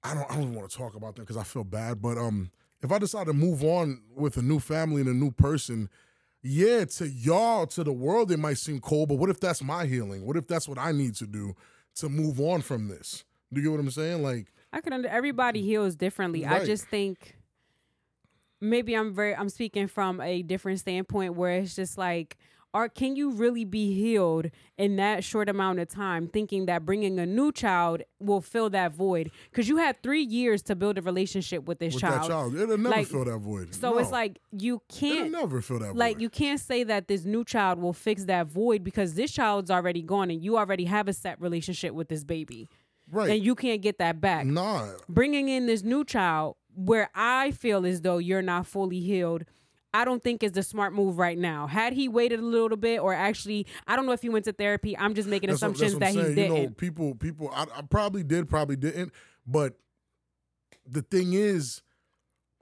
I 0.03 0.14
don't 0.14 0.30
I 0.30 0.34
don't 0.37 0.55
want 0.55 0.68
to 0.68 0.76
talk 0.76 0.95
about 0.95 1.16
that 1.16 1.22
because 1.22 1.37
I 1.37 1.45
feel 1.45 1.64
bad. 1.64 2.03
But 2.03 2.18
um, 2.18 2.51
if 2.82 2.93
I 2.93 2.99
decide 2.99 3.26
to 3.26 3.32
move 3.32 3.64
on 3.64 4.03
with 4.14 4.37
a 4.37 4.43
new 4.43 4.59
family 4.59 5.01
and 5.01 5.11
a 5.11 5.14
new 5.14 5.30
person, 5.30 5.89
yeah, 6.43 6.84
to 6.84 7.09
y'all, 7.09 7.66
to 7.68 7.82
the 7.82 7.93
world, 7.93 8.30
it 8.30 8.39
might 8.39 8.59
seem 8.59 8.80
cold. 8.80 9.09
But 9.09 9.16
what 9.16 9.30
if 9.30 9.41
that's 9.41 9.62
my 9.62 9.87
healing? 9.87 10.26
What 10.26 10.37
if 10.37 10.47
that's 10.47 10.68
what 10.68 10.78
I 10.78 10.93
need 10.93 11.14
to 11.16 11.26
do 11.26 11.55
to 11.97 12.09
move 12.09 12.41
on 12.41 12.62
from 12.62 12.89
this? 12.89 13.24
Do 13.53 13.61
you 13.61 13.68
get 13.68 13.72
what 13.72 13.80
I'm 13.80 13.91
saying? 13.91 14.22
Like, 14.22 14.53
I 14.72 14.80
could 14.80 14.93
under 14.93 15.09
everybody 15.09 15.62
heals 15.62 15.97
differently. 15.97 16.45
I 16.45 16.64
just 16.64 16.87
think 16.87 17.37
maybe 18.61 18.95
I'm 18.95 19.15
very 19.15 19.35
I'm 19.35 19.49
speaking 19.49 19.87
from 19.89 20.21
a 20.21 20.43
different 20.43 20.79
standpoint 20.81 21.35
where 21.35 21.53
it's 21.59 21.77
just 21.77 21.99
like 21.99 22.37
are 22.75 22.89
can 22.91 23.17
you 23.17 23.31
really 23.31 23.65
be 23.65 23.95
healed 23.95 24.51
in 24.77 24.97
that 24.97 25.25
short 25.25 25.49
amount 25.49 25.79
of 25.79 25.89
time 25.89 26.29
thinking 26.29 26.67
that 26.67 26.85
bringing 26.85 27.19
a 27.19 27.25
new 27.25 27.51
child 27.51 28.03
will 28.19 28.41
fill 28.43 28.69
that 28.71 28.93
void 28.93 29.31
cuz 29.53 29.69
you 29.69 29.79
had 29.79 30.03
3 30.03 30.21
years 30.23 30.63
to 30.63 30.75
build 30.75 30.99
a 30.99 31.03
relationship 31.03 31.67
with 31.67 31.79
this 31.79 31.95
with 31.95 32.03
child. 32.03 32.23
that 32.23 32.29
child, 32.29 32.55
it'll 32.55 32.77
never 32.77 32.89
Like, 32.97 33.07
fill 33.07 33.25
that 33.25 33.39
void. 33.39 33.75
So 33.75 33.97
it's 33.99 34.11
like 34.11 34.39
you 34.53 34.83
it'll 34.91 34.99
can't 34.99 35.31
never 35.33 35.61
fill 35.63 35.79
that 35.79 35.97
like 35.97 36.17
void. 36.17 36.23
you 36.23 36.29
can't 36.31 36.61
say 36.61 36.83
that 36.85 37.09
this 37.09 37.25
new 37.25 37.45
child 37.45 37.79
will 37.79 37.95
fix 37.95 38.25
that 38.25 38.47
void 38.47 38.85
because 38.85 39.15
this 39.15 39.31
child's 39.33 39.71
already 39.71 40.03
gone 40.03 40.31
and 40.31 40.43
you 40.43 40.59
already 40.59 40.85
have 40.85 41.09
a 41.09 41.13
set 41.15 41.41
relationship 41.41 41.95
with 41.95 42.09
this 42.09 42.25
baby 42.25 42.69
right? 43.11 43.31
and 43.31 43.43
you 43.45 43.55
can't 43.55 43.81
get 43.81 43.97
that 43.99 44.21
back 44.21 44.45
nah, 44.45 44.89
bringing 45.09 45.49
in 45.49 45.67
this 45.67 45.83
new 45.83 46.05
child 46.05 46.57
where 46.77 47.11
I 47.14 47.51
feel 47.53 47.87
as 47.87 48.03
though 48.03 48.18
you're 48.18 48.43
not 48.43 48.66
fully 48.66 49.01
healed. 49.01 49.45
I 49.95 50.05
don't 50.05 50.22
think 50.22 50.43
is 50.43 50.53
the 50.53 50.62
smart 50.62 50.93
move 50.93 51.16
right 51.18 51.39
now. 51.39 51.66
Had 51.66 51.95
he 51.95 52.07
waited 52.07 52.39
a 52.39 52.45
little 52.45 52.77
bit, 52.77 53.01
or 53.01 53.14
actually, 53.14 53.66
I 53.87 53.97
don't 53.97 54.05
know 54.05 54.12
if 54.12 54.20
he 54.20 54.29
went 54.29 54.45
to 54.45 54.53
therapy. 54.53 54.97
I'm 54.97 55.14
just 55.14 55.27
making 55.27 55.49
That's 55.49 55.59
assumptions 55.59 55.97
that's 55.97 56.14
that 56.14 56.29
he 56.29 56.35
didn't. 56.35 56.57
You 56.57 56.62
know, 56.64 56.68
people, 56.70 57.14
people, 57.14 57.51
I, 57.55 57.62
I 57.74 57.83
probably 57.83 58.22
did, 58.22 58.47
probably 58.47 58.77
didn't. 58.77 59.12
But 59.47 59.79
the 60.87 61.01
thing 61.01 61.33
is, 61.33 61.83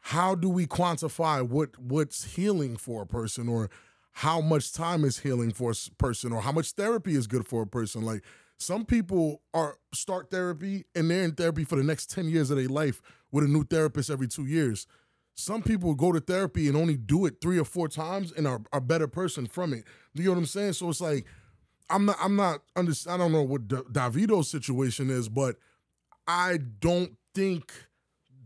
how 0.00 0.36
do 0.36 0.48
we 0.48 0.66
quantify 0.66 1.42
what 1.42 1.76
what's 1.78 2.36
healing 2.36 2.76
for 2.76 3.02
a 3.02 3.06
person, 3.06 3.48
or 3.48 3.68
how 4.12 4.40
much 4.40 4.72
time 4.72 5.04
is 5.04 5.18
healing 5.20 5.50
for 5.50 5.72
a 5.72 5.74
person, 5.98 6.32
or 6.32 6.42
how 6.42 6.52
much 6.52 6.72
therapy 6.72 7.16
is 7.16 7.26
good 7.26 7.48
for 7.48 7.62
a 7.62 7.66
person? 7.66 8.02
Like 8.02 8.22
some 8.58 8.84
people 8.84 9.42
are 9.52 9.76
start 9.92 10.30
therapy 10.30 10.84
and 10.94 11.10
they're 11.10 11.24
in 11.24 11.32
therapy 11.32 11.64
for 11.64 11.76
the 11.76 11.82
next 11.84 12.10
ten 12.10 12.28
years 12.28 12.50
of 12.50 12.56
their 12.56 12.68
life 12.68 13.00
with 13.32 13.44
a 13.44 13.48
new 13.48 13.64
therapist 13.64 14.10
every 14.10 14.28
two 14.28 14.46
years. 14.46 14.86
Some 15.34 15.62
people 15.62 15.94
go 15.94 16.12
to 16.12 16.20
therapy 16.20 16.68
and 16.68 16.76
only 16.76 16.96
do 16.96 17.26
it 17.26 17.40
three 17.40 17.58
or 17.58 17.64
four 17.64 17.88
times 17.88 18.32
and 18.32 18.46
are 18.46 18.62
a 18.72 18.80
better 18.80 19.08
person 19.08 19.46
from 19.46 19.72
it. 19.72 19.84
You 20.14 20.24
know 20.26 20.30
what 20.32 20.38
I'm 20.38 20.46
saying? 20.46 20.74
So 20.74 20.88
it's 20.90 21.00
like 21.00 21.26
I'm 21.90 22.06
not 22.06 22.16
I'm 22.20 22.36
not 22.36 22.62
under, 22.76 22.92
I 23.08 23.16
don't 23.16 23.32
know 23.32 23.42
what 23.42 23.68
Da- 23.68 23.82
Davido's 23.82 24.48
situation 24.48 25.10
is, 25.10 25.28
but 25.28 25.56
I 26.26 26.58
don't 26.80 27.16
think 27.34 27.72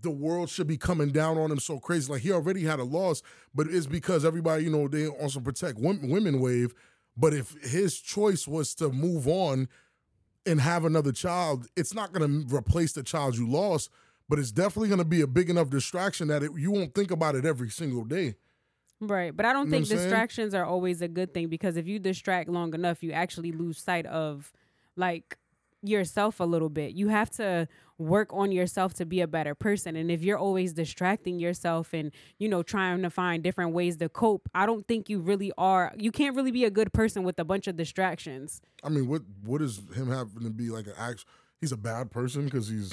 the 0.01 0.11
world 0.11 0.49
should 0.49 0.67
be 0.67 0.77
coming 0.77 1.11
down 1.11 1.39
on 1.39 1.51
him 1.51 1.59
so 1.59 1.79
crazy. 1.79 2.11
Like 2.11 2.23
he 2.23 2.33
already 2.33 2.65
had 2.65 2.81
a 2.81 2.85
loss, 2.85 3.23
but 3.55 3.67
it's 3.69 3.87
because 3.87 4.25
everybody, 4.25 4.65
you 4.65 4.71
know, 4.71 4.89
they 4.89 5.07
also 5.07 5.41
protect 5.41 5.79
women, 5.79 6.09
women 6.09 6.41
wave. 6.41 6.75
But 7.17 7.35
if 7.35 7.55
his 7.63 7.99
choice 7.99 8.47
was 8.47 8.75
to 8.77 8.91
move 8.91 9.27
on 9.27 9.69
and 10.49 10.61
have 10.61 10.85
another 10.85 11.13
child, 11.13 11.69
it's 11.77 11.95
not 11.95 12.13
going 12.13 12.47
to 12.49 12.55
replace 12.57 12.93
the 12.93 13.03
child 13.03 13.37
you 13.37 13.49
lost, 13.49 13.91
but 14.29 14.39
it's 14.39 14.51
definitely 14.53 14.89
going 14.89 14.99
to 14.99 15.05
be 15.05 15.21
a 15.21 15.27
big 15.27 15.49
enough 15.51 15.71
distraction 15.71 16.29
that 16.29 16.43
it, 16.43 16.51
you 16.57 16.71
won't 16.71 16.95
think 16.95 17.11
about 17.11 17.35
it 17.35 17.45
every 17.45 17.71
single 17.71 18.05
day. 18.05 18.35
Right. 19.01 19.35
But 19.37 19.47
I 19.47 19.53
don't 19.53 19.67
You 19.67 19.71
think 19.71 19.83
I'm 19.83 19.87
saying? 19.87 20.01
distractions 20.03 20.55
are 20.55 20.65
always 20.65 21.03
a 21.03 21.09
good 21.09 21.33
thing 21.33 21.49
because 21.49 21.77
if 21.77 21.87
you 21.87 21.99
distract 21.99 22.49
long 22.49 22.75
enough, 22.75 23.03
you 23.03 23.13
actually 23.13 23.53
lose 23.53 23.79
sight 23.79 24.07
of 24.07 24.53
like 24.97 25.39
yourself 25.83 26.41
a 26.41 26.45
little 26.45 26.69
bit. 26.69 26.95
You 26.95 27.09
have 27.09 27.31
to 27.33 27.69
work 27.99 28.33
on 28.33 28.53
yourself 28.53 28.95
to 28.95 29.05
be 29.05 29.21
a 29.21 29.27
better 29.27 29.55
person. 29.55 29.97
And 29.97 30.11
if 30.11 30.23
you're 30.23 30.39
always 30.39 30.73
distracting 30.73 31.39
yourself 31.41 31.93
and, 31.93 32.13
you 32.39 32.49
know, 32.49 32.63
trying 32.63 33.03
to 33.03 33.11
find 33.11 33.43
different 33.43 33.73
ways 33.73 33.97
to 33.99 34.09
cope, 34.09 34.49
I 34.55 34.67
don't 34.67 34.87
think 34.87 35.09
you 35.11 35.19
really 35.19 35.53
are 35.59 35.93
you 35.99 36.13
can't 36.13 36.37
really 36.37 36.53
be 36.53 36.65
a 36.65 36.71
good 36.71 36.93
person 36.93 37.25
with 37.25 37.39
a 37.41 37.45
bunch 37.45 37.67
of 37.67 37.77
distractions. 37.77 38.61
I 38.85 38.89
mean, 38.89 39.09
what 39.09 39.23
what 39.45 39.61
is 39.63 39.81
him 39.97 40.11
having 40.11 40.45
to 40.45 40.51
be 40.51 40.71
like 40.71 40.87
an 40.87 40.95
act? 40.97 41.25
He's 41.61 41.73
a 41.73 41.77
bad 41.77 42.11
person 42.13 42.45
because 42.45 42.69
he's 42.69 42.93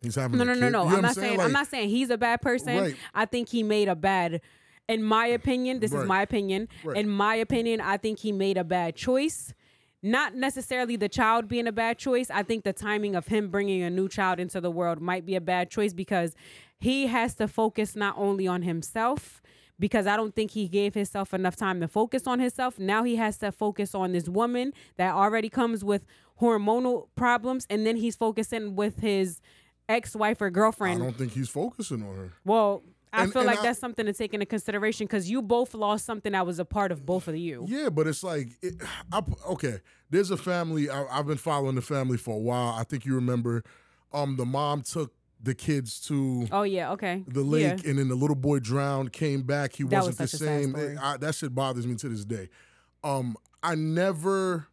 he's 0.00 0.14
having 0.14 0.38
No, 0.38 0.44
a 0.44 0.46
no, 0.46 0.54
kid? 0.54 0.60
no, 0.60 0.66
You 0.66 0.70
no. 0.72 0.84
know 0.84 0.96
I'm 0.96 1.02
not 1.02 1.14
saying, 1.16 1.40
I'm 1.40 1.52
not 1.52 1.66
saying 1.66 1.88
he's 1.88 2.10
a 2.10 2.18
bad 2.18 2.40
person. 2.40 2.78
Right. 2.78 2.96
I 3.14 3.24
think 3.26 3.48
he 3.48 3.62
made 3.62 3.88
a 3.88 3.96
bad 3.96 4.40
in 4.88 5.02
my 5.02 5.26
opinion, 5.26 5.80
this 5.80 5.92
Right. 5.92 6.00
is 6.02 6.08
my 6.08 6.22
opinion. 6.22 6.66
Right. 6.82 6.96
In 6.96 7.10
my 7.10 7.34
opinion, 7.34 7.80
I 7.82 7.98
think 7.98 8.20
he 8.20 8.32
made 8.32 8.56
a 8.56 8.64
bad 8.64 8.96
choice. 8.96 9.52
Not 10.02 10.34
necessarily 10.34 10.96
the 10.96 11.08
child 11.08 11.48
being 11.48 11.66
a 11.66 11.72
bad 11.72 11.98
choice. 11.98 12.30
I 12.30 12.42
think 12.42 12.64
the 12.64 12.72
timing 12.72 13.16
of 13.16 13.26
him 13.26 13.48
bringing 13.48 13.82
a 13.82 13.90
new 13.90 14.08
child 14.08 14.38
into 14.38 14.60
the 14.60 14.70
world 14.70 15.00
might 15.00 15.26
be 15.26 15.34
a 15.34 15.40
bad 15.40 15.70
choice 15.70 15.92
because 15.92 16.34
he 16.78 17.08
has 17.08 17.34
to 17.34 17.48
focus 17.48 17.96
not 17.96 18.14
only 18.16 18.46
on 18.46 18.62
himself, 18.62 19.42
because 19.80 20.06
I 20.06 20.16
don't 20.16 20.34
think 20.34 20.52
he 20.52 20.68
gave 20.68 20.94
himself 20.94 21.34
enough 21.34 21.56
time 21.56 21.80
to 21.80 21.88
focus 21.88 22.26
on 22.26 22.40
himself. 22.40 22.78
Now 22.78 23.02
he 23.02 23.16
has 23.16 23.38
to 23.38 23.50
focus 23.52 23.94
on 23.94 24.12
this 24.12 24.28
woman 24.28 24.72
that 24.96 25.14
already 25.14 25.48
comes 25.48 25.84
with 25.84 26.04
hormonal 26.40 27.08
problems, 27.16 27.66
and 27.68 27.84
then 27.84 27.96
he's 27.96 28.14
focusing 28.14 28.76
with 28.76 29.00
his 29.00 29.40
ex-wife 29.88 30.40
or 30.40 30.50
girlfriend. 30.50 31.02
I 31.02 31.06
don't 31.06 31.16
think 31.16 31.32
he's 31.32 31.48
focusing 31.48 32.02
on 32.02 32.16
her. 32.16 32.32
Well, 32.44 32.82
I 33.12 33.22
And- 33.24 33.32
feel 33.32 33.40
and 33.42 33.46
like 33.46 33.60
I- 33.60 33.62
that's 33.62 33.78
something 33.78 34.06
to 34.06 34.12
take 34.12 34.34
into 34.34 34.46
consideration 34.46 35.06
because 35.06 35.30
you 35.30 35.40
both 35.42 35.74
lost 35.74 36.04
something 36.04 36.32
that 36.32 36.46
was 36.46 36.58
a 36.58 36.64
part 36.64 36.92
of 36.92 37.04
both 37.06 37.26
of 37.28 37.36
you. 37.36 37.64
Yeah, 37.68 37.88
but 37.88 38.06
it's 38.06 38.22
like, 38.22 38.48
it, 38.62 38.74
I, 39.12 39.22
okay. 39.50 39.80
There's 40.10 40.30
a 40.30 40.36
family. 40.36 40.88
I, 40.90 41.04
I've 41.18 41.26
been 41.26 41.36
following 41.38 41.74
the 41.74 41.82
family 41.82 42.16
for 42.16 42.34
a 42.34 42.38
while. 42.38 42.74
I 42.74 42.84
think 42.84 43.04
you 43.04 43.14
remember. 43.14 43.62
Um, 44.12 44.36
the 44.36 44.46
mom 44.46 44.82
took 44.82 45.12
the 45.40 45.54
kids 45.54 46.00
to 46.08 46.48
Oh 46.50 46.62
yeah, 46.62 46.92
okay. 46.92 47.24
the 47.28 47.42
Yeah. 47.44 47.46
lake, 47.74 47.86
and 47.86 47.98
then 47.98 48.08
the 48.08 48.14
little 48.16 48.34
boy 48.36 48.58
drowned. 48.58 49.12
Came 49.12 49.42
back. 49.42 49.74
He 49.74 49.84
That 49.84 49.98
wasn't 50.04 50.18
was 50.20 50.30
the 50.30 50.36
such 50.38 50.40
a 50.40 50.44
sad 50.44 50.62
same. 50.64 50.76
It- 50.76 50.98
I, 51.00 51.16
that 51.18 51.34
shit 51.34 51.54
bothers 51.54 51.86
me 51.86 51.94
to 51.96 52.08
this 52.08 52.24
day. 52.24 52.48
Um, 53.04 53.36
I 53.62 53.74
never, 53.74 54.66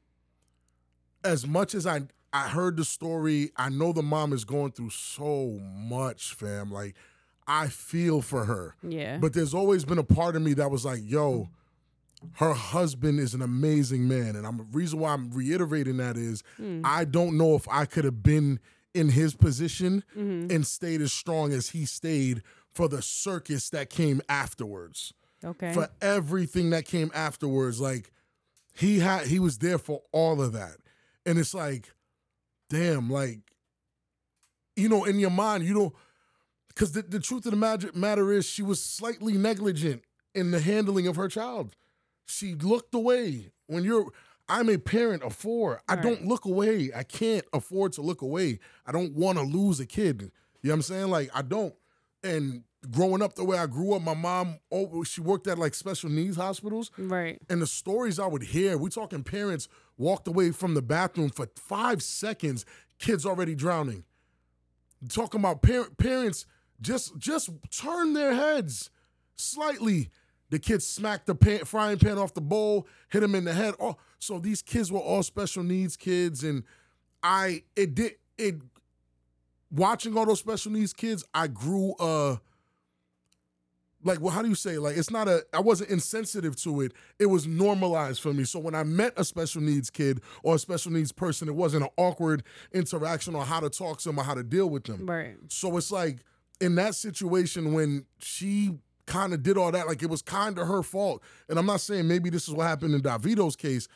as 1.24 1.46
much 1.48 1.74
as 1.76 1.86
I 1.88 2.02
I 2.34 2.50
heard 2.50 2.76
the 2.78 2.84
story, 2.86 3.52
I 3.56 3.70
know 3.70 3.94
the 3.94 4.04
mom 4.04 4.34
is 4.34 4.44
going 4.44 4.72
through 4.74 4.90
so 4.90 5.58
much, 5.62 6.34
fam. 6.34 6.70
Like, 6.72 6.96
I 7.48 7.68
feel 7.68 8.22
for 8.22 8.46
her. 8.46 8.76
Yeah. 8.82 9.18
But 9.18 9.34
there's 9.34 9.54
always 9.54 9.86
been 9.86 9.98
a 10.00 10.04
part 10.04 10.36
of 10.36 10.42
me 10.42 10.54
that 10.56 10.72
was 10.72 10.84
like, 10.86 11.02
yo, 11.04 11.50
her 12.34 12.54
husband 12.54 13.20
is 13.20 13.34
an 13.34 13.42
amazing 13.42 14.08
man. 14.08 14.36
And 14.36 14.48
I'm 14.48 14.58
the 14.58 14.64
reason 14.72 15.00
why 15.00 15.14
I'm 15.14 15.30
reiterating 15.32 15.98
that 15.98 16.18
is 16.18 16.42
Hmm. 16.58 16.82
I 16.84 17.06
don't 17.06 17.38
know 17.38 17.56
if 17.56 17.68
I 17.70 17.86
could 17.86 18.04
have 18.06 18.24
been 18.24 18.60
in 18.94 19.10
his 19.10 19.36
position 19.36 20.04
Mm-hmm. 20.18 20.52
and 20.56 20.66
stayed 20.66 21.02
as 21.02 21.12
strong 21.14 21.52
as 21.54 21.70
he 21.70 21.86
stayed 21.86 22.42
for 22.72 22.88
the 22.88 23.02
circus 23.02 23.70
that 23.70 23.90
came 23.90 24.22
afterwards. 24.28 25.14
okay. 25.44 25.72
For 25.74 25.90
everything 26.02 26.72
that 26.72 26.86
came 26.86 27.12
afterwards. 27.14 27.80
Like 27.80 28.12
he 28.74 29.00
had 29.00 29.28
he 29.28 29.38
was 29.40 29.60
there 29.60 29.78
for 29.78 30.02
all 30.12 30.42
of 30.42 30.54
that. 30.54 30.78
And 31.28 31.38
it's 31.38 31.54
like, 31.54 31.92
damn, 32.70 33.10
like, 33.10 33.40
you 34.76 34.90
know, 34.90 35.04
in 35.06 35.20
your 35.20 35.30
mind, 35.30 35.64
you 35.66 35.74
don't 35.74 35.94
because 36.76 36.92
the, 36.92 37.02
the 37.02 37.20
truth 37.20 37.46
of 37.46 37.52
the 37.52 37.58
matter, 37.58 37.90
matter 37.94 38.32
is 38.34 38.46
she 38.46 38.62
was 38.62 38.84
slightly 38.84 39.34
negligent 39.34 40.04
in 40.34 40.52
the 40.52 40.60
handling 40.60 41.08
of 41.08 41.16
her 41.16 41.30
child. 41.30 41.76
She 42.26 42.54
looked 42.54 42.94
away. 42.94 43.52
When 43.68 43.84
you're 43.84 44.12
I'm 44.48 44.70
a 44.70 44.78
parent 44.78 45.24
of 45.24 45.34
four. 45.34 45.82
I 45.88 45.96
don't 45.96 46.28
look 46.28 46.46
away. 46.46 46.92
I 46.96 47.04
can't 47.04 47.46
afford 47.52 47.94
to 47.94 48.02
look 48.02 48.22
away. 48.22 48.60
I 48.86 48.92
don't 48.92 49.14
want 49.14 49.38
to 49.40 49.44
lose 49.44 49.80
a 49.80 49.86
kid. 49.86 50.22
You 50.22 50.70
know 50.70 50.74
what 50.74 50.74
I'm 50.74 50.82
saying? 50.84 51.08
Like 51.08 51.30
I 51.34 51.42
don't. 51.42 51.74
And 52.24 52.64
growing 52.92 53.22
up 53.22 53.36
the 53.36 53.44
way 53.44 53.58
I 53.58 53.66
grew 53.66 53.94
up, 53.94 54.04
my 54.04 54.14
mom 54.14 54.60
oh, 54.72 55.04
she 55.04 55.22
worked 55.22 55.48
at 55.48 55.58
like 55.58 55.74
special 55.74 56.10
needs 56.10 56.38
hospitals. 56.38 56.92
right. 56.98 57.42
And 57.50 57.62
the 57.62 57.68
stories 57.68 58.20
I 58.20 58.28
would 58.28 58.44
hear, 58.44 58.78
we 58.78 58.90
talking 58.90 59.24
parents 59.24 59.68
walked 59.98 60.28
away 60.28 60.52
from 60.52 60.76
the 60.76 60.82
bathroom 60.82 61.30
for 61.30 61.48
five 61.56 62.04
seconds, 62.04 62.66
kids 63.00 63.26
already 63.26 63.56
drowning. 63.56 64.04
Talking 65.10 65.40
about 65.40 65.62
par- 65.62 65.90
parents 65.98 66.46
just 66.82 67.18
just 67.18 67.50
turn 67.72 68.14
their 68.14 68.34
heads 68.34 68.90
slightly. 69.36 70.10
The 70.52 70.60
kids 70.60 70.86
smacked 70.86 71.26
the 71.26 71.36
pan, 71.36 71.66
frying 71.66 71.98
pan 71.98 72.18
off 72.20 72.34
the 72.34 72.42
bowl, 72.42 72.88
hit 73.10 73.24
him 73.24 73.34
in 73.36 73.46
the 73.46 73.54
head. 73.54 73.74
Oh, 73.80 73.98
so 74.20 74.38
these 74.40 74.62
kids 74.62 74.92
were 74.92 75.00
all 75.00 75.24
special 75.24 75.64
needs 75.64 75.98
kids, 75.98 76.44
and 76.44 76.64
I 77.24 77.64
it 77.76 77.96
did 77.96 78.14
it. 78.38 78.56
Watching 79.72 80.16
all 80.18 80.26
those 80.26 80.40
special 80.40 80.72
needs 80.72 80.94
kids, 80.94 81.24
I 81.34 81.48
grew 81.48 81.94
uh 81.96 82.38
like 84.04 84.22
well 84.22 84.32
how 84.32 84.44
do 84.44 84.48
you 84.50 84.54
say 84.56 84.78
like 84.78 84.96
it's 84.98 85.10
not 85.10 85.28
a 85.28 85.44
i 85.52 85.60
wasn't 85.60 85.90
insensitive 85.90 86.56
to 86.56 86.82
it 86.82 86.92
it 87.18 87.26
was 87.26 87.48
normalized 87.48 88.22
for 88.22 88.32
me 88.36 88.44
so 88.44 88.60
when 88.60 88.76
i 88.76 88.84
met 88.84 89.12
a 89.18 89.26
special 89.26 89.62
needs 89.64 89.90
kid 89.90 90.22
or 90.44 90.56
a 90.56 90.60
special 90.60 90.92
needs 90.92 91.12
person 91.12 91.48
it 91.48 91.56
wasn't 91.56 91.82
an 91.82 91.90
awkward 91.98 92.44
interaction 92.72 93.36
on 93.36 93.44
how 93.48 93.60
to 93.60 93.68
talk 93.68 93.98
to 93.98 94.10
them 94.10 94.20
or 94.20 94.24
how 94.24 94.36
to 94.36 94.44
deal 94.44 94.70
with 94.70 94.84
them 94.84 95.08
Right. 95.08 95.36
so 95.48 95.76
it's 95.76 95.92
like 95.92 96.20
in 96.62 96.76
that 96.76 96.96
situation 96.96 97.74
when 97.74 98.06
she 98.20 98.78
kind 99.06 99.34
of 99.34 99.44
did 99.44 99.58
all 99.58 99.72
that 99.72 99.88
like 99.88 100.02
it 100.02 100.10
was 100.10 100.22
kind 100.24 100.58
of 100.58 100.68
her 100.68 100.82
fault 100.82 101.22
and 101.48 101.60
i'm 101.60 101.66
not 101.68 101.80
saying 101.80 102.08
maybe 102.08 102.30
this 102.30 102.48
is 102.48 102.54
what 102.56 102.66
happened 102.66 102.96
in 102.96 103.02
davido's 103.02 103.56
case 103.56 103.88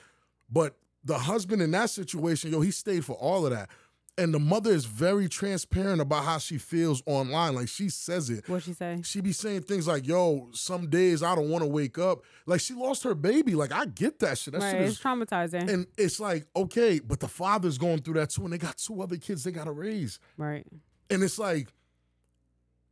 But 0.52 0.76
the 1.04 1.18
husband 1.18 1.62
in 1.62 1.72
that 1.72 1.90
situation, 1.90 2.52
yo, 2.52 2.60
he 2.62 2.72
stayed 2.72 3.06
for 3.06 3.14
all 3.14 3.46
of 3.46 3.52
that. 3.54 3.70
And 4.18 4.34
the 4.34 4.40
mother 4.40 4.72
is 4.72 4.84
very 4.84 5.30
transparent 5.30 6.02
about 6.02 6.26
how 6.26 6.40
she 6.40 6.58
feels 6.58 7.02
online. 7.06 7.56
Like 7.56 7.70
she 7.70 7.88
says 7.88 8.30
it. 8.30 8.50
What 8.50 8.64
she 8.64 8.74
say? 8.74 9.00
She 9.04 9.22
be 9.22 9.32
saying 9.32 9.62
things 9.62 9.88
like, 9.88 10.06
yo, 10.06 10.50
some 10.52 10.90
days 10.90 11.24
I 11.24 11.36
don't 11.36 11.50
want 11.50 11.64
to 11.64 11.70
wake 11.70 11.98
up. 11.98 12.24
Like 12.46 12.60
she 12.60 12.74
lost 12.74 13.04
her 13.04 13.16
baby. 13.16 13.56
Like 13.56 13.72
I 13.72 13.86
get 13.86 14.20
that 14.20 14.38
shit. 14.38 14.54
That 14.54 14.62
Right, 14.62 14.72
shit 14.72 14.82
it's 14.90 15.00
traumatizing. 15.00 15.70
and 15.72 15.88
it's 15.98 16.20
like, 16.20 16.46
okay, 16.54 17.00
but 17.00 17.22
the 17.22 17.30
father's 17.30 17.78
going 17.78 18.00
through 18.02 18.16
that 18.16 18.32
too, 18.32 18.44
and 18.44 18.52
they 18.52 18.58
got 18.58 18.78
two 18.78 19.02
other 19.02 19.16
kids 19.18 19.44
they 19.46 19.52
gotta 19.52 19.72
raise. 19.72 20.20
right. 20.38 20.66
And 21.12 21.24
it's 21.24 21.40
like, 21.40 21.70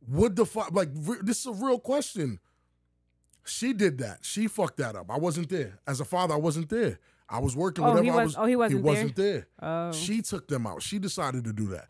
would 0.08 0.36
the 0.36 0.46
fa- 0.46 0.66
like 0.72 0.90
re- 0.94 1.18
this 1.22 1.40
is 1.40 1.46
a 1.46 1.52
real 1.52 1.78
question. 1.78 2.38
She 3.44 3.72
did 3.72 3.98
that. 3.98 4.18
She 4.22 4.46
fucked 4.46 4.76
that 4.78 4.94
up. 4.94 5.10
I 5.10 5.16
wasn't 5.18 5.48
there. 5.48 5.78
As 5.86 6.00
a 6.00 6.04
father, 6.04 6.34
I 6.34 6.38
wasn't 6.38 6.68
there. 6.68 6.98
I 7.30 7.38
was 7.40 7.56
working 7.56 7.84
Oh, 7.84 7.88
whatever 7.88 8.04
he 8.04 8.10
I 8.10 8.16
was- 8.16 8.26
was. 8.28 8.36
oh, 8.38 8.44
he 8.46 8.56
wasn't 8.56 8.78
He 8.78 8.82
there? 8.82 8.92
wasn't 8.92 9.16
there. 9.16 9.46
Oh. 9.60 9.92
She 9.92 10.22
took 10.22 10.48
them 10.48 10.66
out. 10.66 10.82
She 10.82 10.98
decided 10.98 11.44
to 11.44 11.52
do 11.52 11.66
that. 11.68 11.88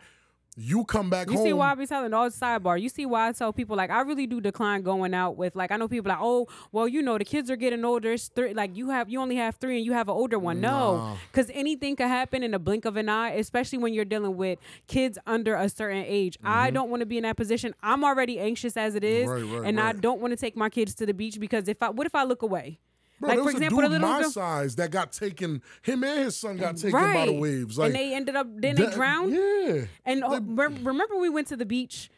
You 0.60 0.84
come 0.84 1.08
back 1.08 1.28
home. 1.28 1.34
You 1.34 1.38
home. 1.38 1.46
see 1.46 1.52
why 1.52 1.70
I 1.70 1.74
be 1.76 1.86
telling 1.86 2.12
all 2.12 2.28
the 2.28 2.34
sidebar. 2.36 2.80
You 2.80 2.88
see 2.88 3.06
why 3.06 3.28
I 3.28 3.32
tell 3.32 3.52
people 3.52 3.76
like 3.76 3.90
I 3.90 4.00
really 4.00 4.26
do 4.26 4.40
decline 4.40 4.82
going 4.82 5.14
out 5.14 5.36
with 5.36 5.54
like 5.54 5.70
I 5.70 5.76
know 5.76 5.86
people 5.86 6.08
like 6.08 6.18
oh 6.20 6.48
well 6.72 6.88
you 6.88 7.00
know 7.00 7.16
the 7.16 7.24
kids 7.24 7.48
are 7.48 7.54
getting 7.54 7.84
older. 7.84 8.12
It's 8.12 8.26
three, 8.26 8.54
like 8.54 8.76
you 8.76 8.90
have 8.90 9.08
you 9.08 9.20
only 9.20 9.36
have 9.36 9.54
three 9.54 9.76
and 9.76 9.86
you 9.86 9.92
have 9.92 10.08
an 10.08 10.14
older 10.14 10.36
one. 10.36 10.60
No, 10.60 10.96
Nah. 10.96 11.16
because 11.30 11.48
anything 11.54 11.94
could 11.94 12.08
happen 12.08 12.42
in 12.42 12.54
a 12.54 12.58
blink 12.58 12.84
of 12.86 12.96
an 12.96 13.08
eye, 13.08 13.30
especially 13.34 13.78
when 13.78 13.94
you're 13.94 14.04
dealing 14.04 14.36
with 14.36 14.58
kids 14.88 15.16
under 15.28 15.54
a 15.54 15.68
certain 15.68 16.04
age. 16.04 16.36
I 16.42 16.70
don't 16.70 16.90
want 16.90 17.02
to 17.02 17.06
be 17.06 17.18
in 17.18 17.22
that 17.22 17.36
position. 17.36 17.72
I'm 17.80 18.02
already 18.02 18.40
anxious 18.40 18.76
as 18.76 18.96
it 18.96 19.04
is, 19.04 19.28
Mm-hmm. 19.28 19.52
Right, 19.52 19.60
right, 19.60 19.68
and 19.68 19.78
I 19.80 19.92
don't 19.92 20.20
want 20.20 20.32
to 20.32 20.36
take 20.36 20.56
my 20.56 20.68
kids 20.70 20.94
to 20.96 21.06
the 21.06 21.14
beach 21.14 21.38
because 21.38 21.68
if 21.68 21.80
I 21.84 21.90
what 21.90 22.06
if 22.06 22.16
I 22.16 22.24
look 22.24 22.42
away? 22.42 22.80
Bro, 23.20 23.28
like 23.30 23.36
there 23.36 23.42
for 23.42 23.46
was 23.46 23.54
example, 23.54 23.78
a 23.80 23.82
dude 23.82 23.90
little 23.92 24.08
my 24.08 24.20
girl- 24.22 24.30
size 24.30 24.76
that 24.76 24.90
got 24.90 25.12
taken. 25.12 25.62
Him 25.82 26.04
and 26.04 26.20
his 26.20 26.36
son 26.36 26.56
got 26.56 26.76
taken 26.76 26.92
by 26.92 27.26
the 27.26 27.32
waves. 27.32 27.76
Like 27.78 27.86
and 27.88 27.96
they 27.96 28.14
ended 28.14 28.36
up 28.36 28.46
then 28.54 28.76
they 28.76 28.90
drowned. 28.90 29.32
Yeah. 29.34 29.84
And 30.04 30.22
uh, 30.22 30.40
rem- 30.44 30.84
remember, 30.84 31.16
we 31.16 31.28
went 31.28 31.48
to 31.48 31.56
the 31.56 31.66
beach 31.66 32.10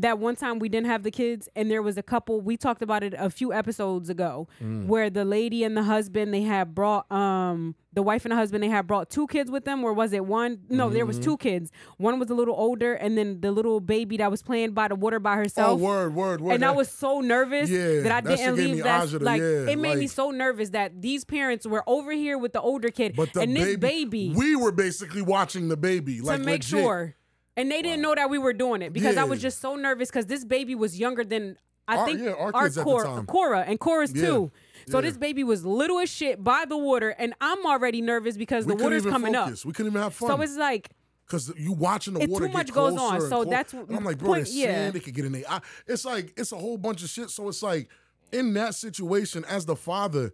that 0.00 0.18
one 0.18 0.36
time 0.36 0.58
we 0.58 0.68
didn't 0.68 0.86
have 0.86 1.02
the 1.02 1.10
kids, 1.10 1.48
and 1.56 1.70
there 1.70 1.82
was 1.82 1.96
a 1.98 2.02
couple. 2.02 2.40
We 2.40 2.56
talked 2.56 2.82
about 2.82 3.02
it 3.02 3.14
a 3.18 3.30
few 3.30 3.52
episodes 3.52 4.08
ago, 4.08 4.48
Mm. 4.62 4.86
where 4.86 5.10
the 5.10 5.24
lady 5.24 5.64
and 5.64 5.76
the 5.76 5.82
husband 5.82 6.32
they 6.32 6.42
had 6.42 6.74
brought 6.74 7.10
um 7.12 7.74
the 7.94 8.02
wife 8.02 8.24
and 8.24 8.30
the 8.32 8.36
husband 8.36 8.62
they 8.62 8.68
had 8.68 8.86
brought 8.86 9.10
two 9.10 9.26
kids 9.26 9.50
with 9.50 9.64
them, 9.64 9.82
or 9.82 9.92
was 9.92 10.12
it 10.12 10.24
one? 10.24 10.60
No, 10.68 10.88
there 10.90 11.00
Mm-hmm. 11.02 11.08
was 11.08 11.18
two 11.18 11.36
kids. 11.38 11.72
One 11.96 12.18
was 12.20 12.30
a 12.30 12.34
little 12.34 12.54
older, 12.54 12.94
and 12.94 13.18
then 13.18 13.40
the 13.40 13.50
little 13.50 13.80
baby 13.80 14.16
that 14.18 14.30
was 14.30 14.40
playing 14.42 14.72
by 14.72 14.86
the 14.88 14.94
water 14.94 15.18
by 15.18 15.34
herself 15.36 15.66
Oh, 15.68 15.74
herself. 15.76 15.80
word, 15.80 16.14
word, 16.14 16.40
word. 16.42 16.54
And 16.54 16.64
I 16.64 16.70
was 16.70 16.88
so 16.90 17.20
nervous 17.20 17.68
Yeah, 17.70 18.00
that 18.02 18.12
I 18.12 18.20
didn't 18.20 18.54
gave 18.56 18.74
leave 18.74 18.84
that. 18.84 19.08
agita, 19.08 19.22
Like 19.22 19.40
yeah, 19.40 19.70
it 19.72 19.78
made 19.78 19.98
me 19.98 20.06
so 20.06 20.30
nervous 20.30 20.70
that 20.70 21.00
these 21.02 21.24
parents 21.24 21.66
were 21.66 21.82
over 21.88 22.12
here 22.12 22.38
with 22.38 22.52
the 22.52 22.60
older 22.60 22.90
kid, 22.90 23.16
But 23.16 23.32
the 23.32 23.40
and 23.40 23.56
this 23.56 23.76
baby, 23.76 24.28
baby 24.28 24.32
we 24.36 24.54
were 24.54 24.70
basically 24.72 25.22
watching 25.22 25.68
the 25.68 25.76
baby, 25.76 26.20
like 26.20 26.38
to 26.38 26.44
make 26.44 26.60
legit. 26.62 26.68
sure. 26.68 27.14
And 27.58 27.70
they 27.70 27.82
didn't 27.82 28.00
know 28.02 28.14
that 28.14 28.30
we 28.30 28.38
were 28.38 28.52
doing 28.52 28.80
it 28.82 28.92
because 28.92 29.16
I 29.16 29.24
was 29.24 29.40
Yeah. 29.40 29.48
just 29.48 29.60
so 29.60 29.74
nervous 29.76 30.08
because 30.08 30.26
this 30.26 30.44
baby 30.44 30.74
was 30.74 30.98
younger 30.98 31.24
than 31.24 31.58
I 31.88 31.96
Our- 31.96 32.06
think 32.06 32.20
yeah, 32.20 32.30
our 32.32 32.52
kids 32.52 32.78
at 32.78 32.84
the 32.84 32.90
Cora, 32.90 33.04
time. 33.04 33.26
Cora 33.26 33.60
and 33.66 33.80
Cora's 33.80 34.12
Yeah, 34.14 34.22
too. 34.26 34.50
So 34.88 34.98
yeah. 34.98 35.02
this 35.02 35.16
baby 35.16 35.42
was 35.42 35.64
little 35.64 35.98
as 35.98 36.08
shit 36.10 36.44
by 36.44 36.66
the 36.66 36.76
water, 36.76 37.10
and 37.10 37.34
I'm 37.40 37.64
already 37.66 38.00
nervous 38.02 38.36
because 38.36 38.64
We 38.66 38.72
the 38.72 38.76
couldn't 38.76 38.84
water's 38.92 39.02
even 39.02 39.12
coming 39.12 39.32
focus. 39.34 39.64
We 39.64 39.72
couldn't 39.72 39.92
even 39.92 40.02
have 40.02 40.14
fun. 40.14 40.28
So 40.28 40.40
it's 40.42 40.56
like 40.56 40.90
Cause 41.26 41.52
you 41.58 41.72
watching 41.72 42.14
the 42.14 42.20
It- 42.22 42.30
water 42.30 42.44
too 42.46 42.48
get 42.52 42.56
much 42.56 42.72
goes 42.72 42.94
closer 42.94 43.04
on, 43.06 43.14
and 43.20 43.22
so 43.28 43.42
clo- 43.42 43.50
that's 43.50 43.72
and 43.74 43.90
I'm 43.96 44.02
like, 44.04 44.16
bro, 44.18 44.28
point- 44.28 44.44
there's 44.44 44.56
yeah. 44.56 44.66
sand. 44.66 44.96
It 44.96 45.00
could 45.04 45.14
get 45.14 45.24
in 45.26 45.32
the 45.32 45.46
eye. 45.46 45.60
It's 45.86 46.04
like 46.06 46.32
it's 46.38 46.52
a 46.52 46.56
whole 46.56 46.78
bunch 46.78 47.02
of 47.02 47.10
shit. 47.10 47.28
So 47.30 47.48
it's 47.48 47.62
like 47.62 47.88
in 48.32 48.54
that 48.54 48.74
situation, 48.74 49.44
as 49.46 49.66
the 49.66 49.76
father, 49.76 50.32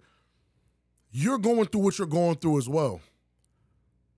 you're 1.11 1.39
going 1.39 1.66
through 1.66 1.81
what 1.83 1.99
you're 1.99 2.07
going 2.07 2.37
through 2.37 2.59
as 2.59 2.68
well. 2.68 3.01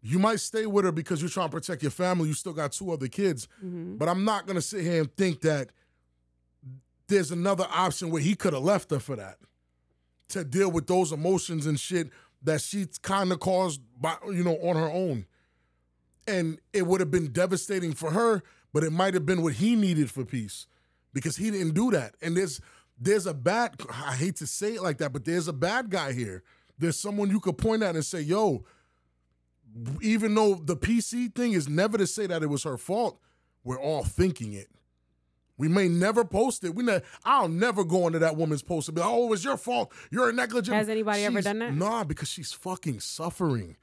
You 0.08 0.18
might 0.20 0.40
stay 0.40 0.66
with 0.66 0.84
her 0.84 0.92
because 0.92 1.20
you're 1.20 1.28
trying 1.30 1.48
to 1.48 1.52
protect 1.56 1.82
your 1.82 1.90
family. 1.90 2.28
You 2.28 2.34
still 2.34 2.52
got 2.52 2.72
two 2.72 2.92
other 2.92 3.08
kids, 3.08 3.48
Mm-hmm. 3.64 3.96
but 3.96 4.08
I'm 4.08 4.24
not 4.24 4.46
gonna 4.46 4.60
sit 4.62 4.82
here 4.82 5.00
and 5.00 5.16
think 5.16 5.40
that 5.40 5.70
there's 7.08 7.30
another 7.30 7.66
option 7.70 8.10
where 8.10 8.22
he 8.22 8.34
could 8.34 8.52
have 8.52 8.62
left 8.62 8.90
her 8.90 8.98
for 8.98 9.16
that 9.16 9.38
to 10.28 10.44
deal 10.44 10.70
with 10.70 10.86
those 10.86 11.12
emotions 11.12 11.66
and 11.66 11.78
shit 11.78 12.10
that 12.42 12.60
she 12.60 12.86
kind 13.02 13.32
of 13.32 13.40
caused 13.40 13.80
by 14.00 14.16
you 14.26 14.42
know 14.44 14.56
on 14.56 14.76
her 14.76 14.88
own 14.90 15.24
and 16.26 16.58
it 16.72 16.86
would 16.86 17.00
have 17.00 17.10
been 17.10 17.32
devastating 17.32 17.92
for 17.92 18.10
her 18.10 18.42
but 18.72 18.82
it 18.82 18.90
might 18.90 19.14
have 19.14 19.24
been 19.24 19.42
what 19.42 19.54
he 19.54 19.76
needed 19.76 20.10
for 20.10 20.24
peace 20.24 20.66
because 21.12 21.36
he 21.36 21.50
didn't 21.50 21.74
do 21.74 21.90
that 21.92 22.14
and 22.20 22.36
there's 22.36 22.60
there's 23.00 23.26
a 23.26 23.34
bad 23.34 23.74
i 24.04 24.14
hate 24.16 24.34
to 24.36 24.46
say 24.46 24.74
it 24.74 24.82
like 24.82 24.98
that 24.98 25.12
but 25.12 25.24
there's 25.24 25.46
a 25.48 25.52
bad 25.52 25.90
guy 25.90 26.12
here 26.12 26.42
there's 26.78 26.98
someone 26.98 27.30
you 27.30 27.38
could 27.40 27.56
point 27.56 27.82
at 27.84 27.94
and 27.94 28.04
say 28.04 28.20
yo 28.20 28.64
even 30.00 30.34
though 30.34 30.54
the 30.54 30.76
pc 30.76 31.34
thing 31.34 31.52
is 31.52 31.68
never 31.68 31.98
to 31.98 32.06
say 32.06 32.26
that 32.26 32.42
it 32.42 32.46
was 32.46 32.62
her 32.64 32.76
fault 32.76 33.20
we're 33.64 33.80
all 33.80 34.04
thinking 34.04 34.52
it 34.52 34.68
we 35.58 35.68
may 35.68 35.88
never 35.88 36.24
post 36.24 36.64
it. 36.64 36.74
We 36.74 36.84
ne- 36.84 37.00
I'll 37.24 37.48
never 37.48 37.82
go 37.84 38.06
into 38.06 38.18
that 38.18 38.36
woman's 38.36 38.62
post 38.62 38.88
and 38.88 38.94
be 38.94 39.00
like, 39.00 39.10
"Oh, 39.10 39.26
it 39.26 39.30
was 39.30 39.44
your 39.44 39.56
fault. 39.56 39.92
You're 40.10 40.28
a 40.28 40.32
negligent." 40.32 40.76
Has 40.76 40.88
anybody 40.88 41.24
ever 41.24 41.40
done 41.40 41.60
that? 41.60 41.74
Nah, 41.74 42.04
because 42.04 42.28
she's 42.28 42.52
fucking 42.52 43.00
suffering. 43.00 43.76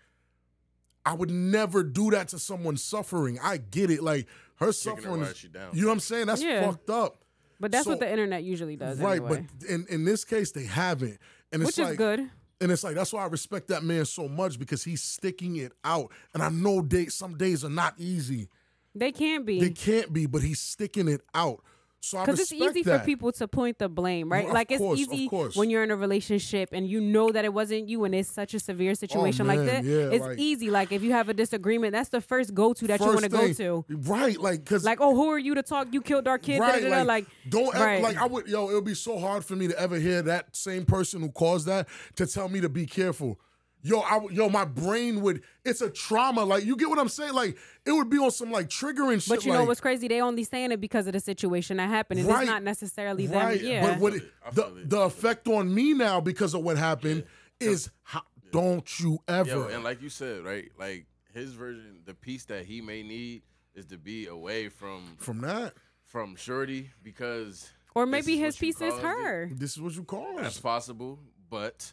I 1.06 1.14
would 1.14 1.32
never 1.32 1.84
do 1.84 2.12
that 2.12 2.30
to 2.30 2.40
someone 2.40 2.78
suffering. 2.78 3.40
I 3.42 3.58
get 3.58 3.90
it. 3.90 4.04
Like 4.04 4.28
her 4.58 4.68
her 4.68 4.72
suffering. 4.72 5.22
while 5.22 5.30
is- 5.30 5.42
down. 5.52 5.72
You 5.74 5.82
know 5.82 5.88
what 5.88 5.94
I'm 5.94 6.00
saying? 6.00 6.28
That's 6.28 6.44
Yeah. 6.44 6.66
fucked 6.70 6.90
up. 6.90 7.24
but 7.60 7.72
that's 7.72 7.88
what 7.88 8.00
the 8.00 8.10
internet 8.10 8.44
usually 8.44 8.76
does 8.76 9.00
right, 9.00 9.22
anyway. 9.22 9.48
but 9.60 9.70
in 9.70 9.86
in 9.90 10.06
this 10.06 10.26
case, 10.26 10.52
they 10.52 10.66
haven't, 10.66 11.18
and 11.52 11.62
it's 11.64 11.70
which 11.70 11.80
is 11.80 11.90
like, 11.90 11.98
good. 11.98 12.30
And 12.64 12.72
it's 12.72 12.84
like 12.84 12.96
that's 12.96 13.12
why 13.12 13.24
I 13.24 13.28
respect 13.28 13.68
that 13.68 13.84
man 13.84 14.06
so 14.06 14.30
much 14.30 14.58
because 14.58 14.86
he's 14.86 15.04
sticking 15.04 15.58
it 15.58 15.74
out. 15.84 16.12
And 16.34 16.42
I 16.42 16.48
know 16.48 16.82
day 16.82 17.08
some 17.08 17.38
days 17.38 17.66
are 17.66 17.70
not 17.70 17.94
easy. 17.98 18.48
They 18.96 19.12
can't 19.12 19.46
be. 19.46 19.60
They 19.60 19.72
can't 19.72 20.14
be, 20.14 20.28
but 20.28 20.42
he's 20.42 20.62
sticking 20.62 21.10
it 21.10 21.22
out. 21.36 21.62
So 22.04 22.20
because 22.20 22.42
it's 22.42 22.52
easy 22.52 22.84
that. 22.84 23.00
for 23.00 23.06
people 23.06 23.32
to 23.32 23.48
point 23.48 23.80
the 23.80 23.88
blame, 23.88 24.30
right? 24.30 24.44
Well, 24.44 24.54
like 24.54 24.72
it's 24.72 24.80
course, 24.80 25.00
easy 25.00 25.28
when 25.28 25.70
you're 25.70 25.86
in 25.86 25.90
a 25.90 25.96
relationship 25.96 26.70
and 26.74 26.86
you 26.86 27.00
know 27.00 27.32
that 27.32 27.46
it 27.46 27.54
wasn't 27.54 27.88
you, 27.88 28.04
and 28.04 28.14
it's 28.14 28.30
such 28.30 28.54
a 28.54 28.60
severe 28.60 28.92
oh, 28.92 28.96
situation 28.96 29.48
like 29.48 29.60
Oh, 29.60 29.64
man, 29.64 29.86
that. 29.86 29.90
yeah, 29.90 30.12
it's 30.12 30.26
like- 30.26 30.38
easy. 30.38 30.70
Like 30.70 30.92
if 30.92 31.02
you 31.02 31.14
have 31.14 31.30
a 31.30 31.34
disagreement, 31.34 31.94
that's 31.94 32.10
the 32.10 32.20
first 32.20 32.54
go 32.54 32.74
to 32.74 32.88
that 32.88 33.00
you 33.00 33.06
want 33.06 33.22
to 33.22 33.30
go 33.30 33.54
to. 33.54 33.86
Right, 33.88 34.38
like 34.38 34.66
because 34.66 34.84
Like, 34.84 35.00
oh, 35.00 35.16
who 35.16 35.30
are 35.30 35.40
you 35.40 35.56
to 35.56 35.64
talk? 35.64 35.94
You 35.94 36.02
killed 36.02 36.28
our 36.28 36.38
kid. 36.38 36.60
right, 36.60 36.82
da-da-da, 36.82 37.04
like, 37.04 37.08
like, 37.08 37.26
don't 37.48 37.74
ever, 37.74 37.86
right. 37.86 38.04
like 38.04 38.18
I 38.18 38.26
would 38.26 38.48
yo. 38.48 38.70
It 38.70 38.74
would 38.74 38.84
be 38.84 38.96
so 38.96 39.18
hard 39.18 39.46
for 39.46 39.56
me 39.56 39.70
to 39.70 39.80
ever 39.80 39.98
hear 39.98 40.22
that 40.24 40.58
same 40.58 40.86
person 40.86 41.22
who 41.22 41.32
caused 41.32 41.68
that 41.68 41.88
to 42.18 42.28
tell 42.28 42.50
me 42.50 42.60
to 42.60 42.68
be 42.70 42.86
careful. 42.86 43.40
Yo, 43.86 44.00
I 44.00 44.20
yo, 44.32 44.48
my 44.48 44.64
brain 44.64 45.20
would. 45.22 45.42
It's 45.66 45.82
a 45.82 45.90
trauma. 45.90 46.46
Like 46.46 46.64
you 46.64 46.78
get 46.78 46.90
what 46.90 47.00
I'm 47.00 47.10
saying? 47.10 47.34
Like 47.34 47.58
it 47.86 47.92
would 47.92 48.10
be 48.10 48.18
on 48.18 48.32
some 48.32 48.50
like 48.50 48.70
triggering 48.70 49.22
shit. 49.22 49.28
But 49.30 49.46
you 49.46 49.52
know 49.52 49.60
like, 49.60 49.68
what's 49.68 49.82
crazy? 49.82 50.08
They 50.08 50.22
only 50.22 50.46
saying 50.46 50.72
it 50.72 50.80
because 50.80 51.06
of 51.06 51.12
the 51.14 51.20
situation 51.20 51.78
that 51.78 51.90
happened, 51.90 52.22
and 52.22 52.30
Right. 52.30 52.44
it's 52.44 52.50
not 52.50 52.64
necessarily 52.64 53.28
right? 53.28 53.60
them. 53.60 53.70
Yeah, 53.70 53.90
But 53.90 54.00
what 54.00 54.14
it, 54.14 54.24
the 54.54 54.68
it. 54.68 54.90
the 54.90 55.02
effect 55.02 55.48
on 55.50 55.74
me 55.74 55.94
now 55.94 56.22
because 56.22 56.54
of 56.54 56.62
what 56.64 56.78
happened 56.78 57.26
is 57.60 57.90
how, 58.04 58.22
don't 58.54 59.00
you 59.02 59.20
ever? 59.28 59.50
Yo, 59.50 59.68
and 59.68 59.84
like 59.84 60.02
you 60.02 60.10
said, 60.10 60.46
right? 60.46 60.70
Like 60.80 61.06
his 61.34 61.52
version, 61.54 62.00
the 62.06 62.14
peace 62.14 62.46
that 62.46 62.66
he 62.66 62.80
may 62.80 63.04
need 63.04 63.42
is 63.76 63.86
to 63.88 63.98
be 63.98 64.28
away 64.28 64.70
from 64.70 65.16
from 65.18 65.42
that, 65.42 65.74
from 66.06 66.38
Shorty 66.38 66.92
because 67.04 67.70
or 67.96 68.06
maybe 68.06 68.38
his 68.38 68.56
peace 68.56 68.76
is 68.80 68.94
caused 68.94 69.04
it. 69.04 69.08
her. 69.08 69.50
this 69.52 69.72
is 69.74 69.82
what 69.82 69.94
you 69.94 70.04
call 70.06 70.38
That's 70.38 70.58
it. 70.58 70.64
possible, 70.64 71.20
but 71.50 71.92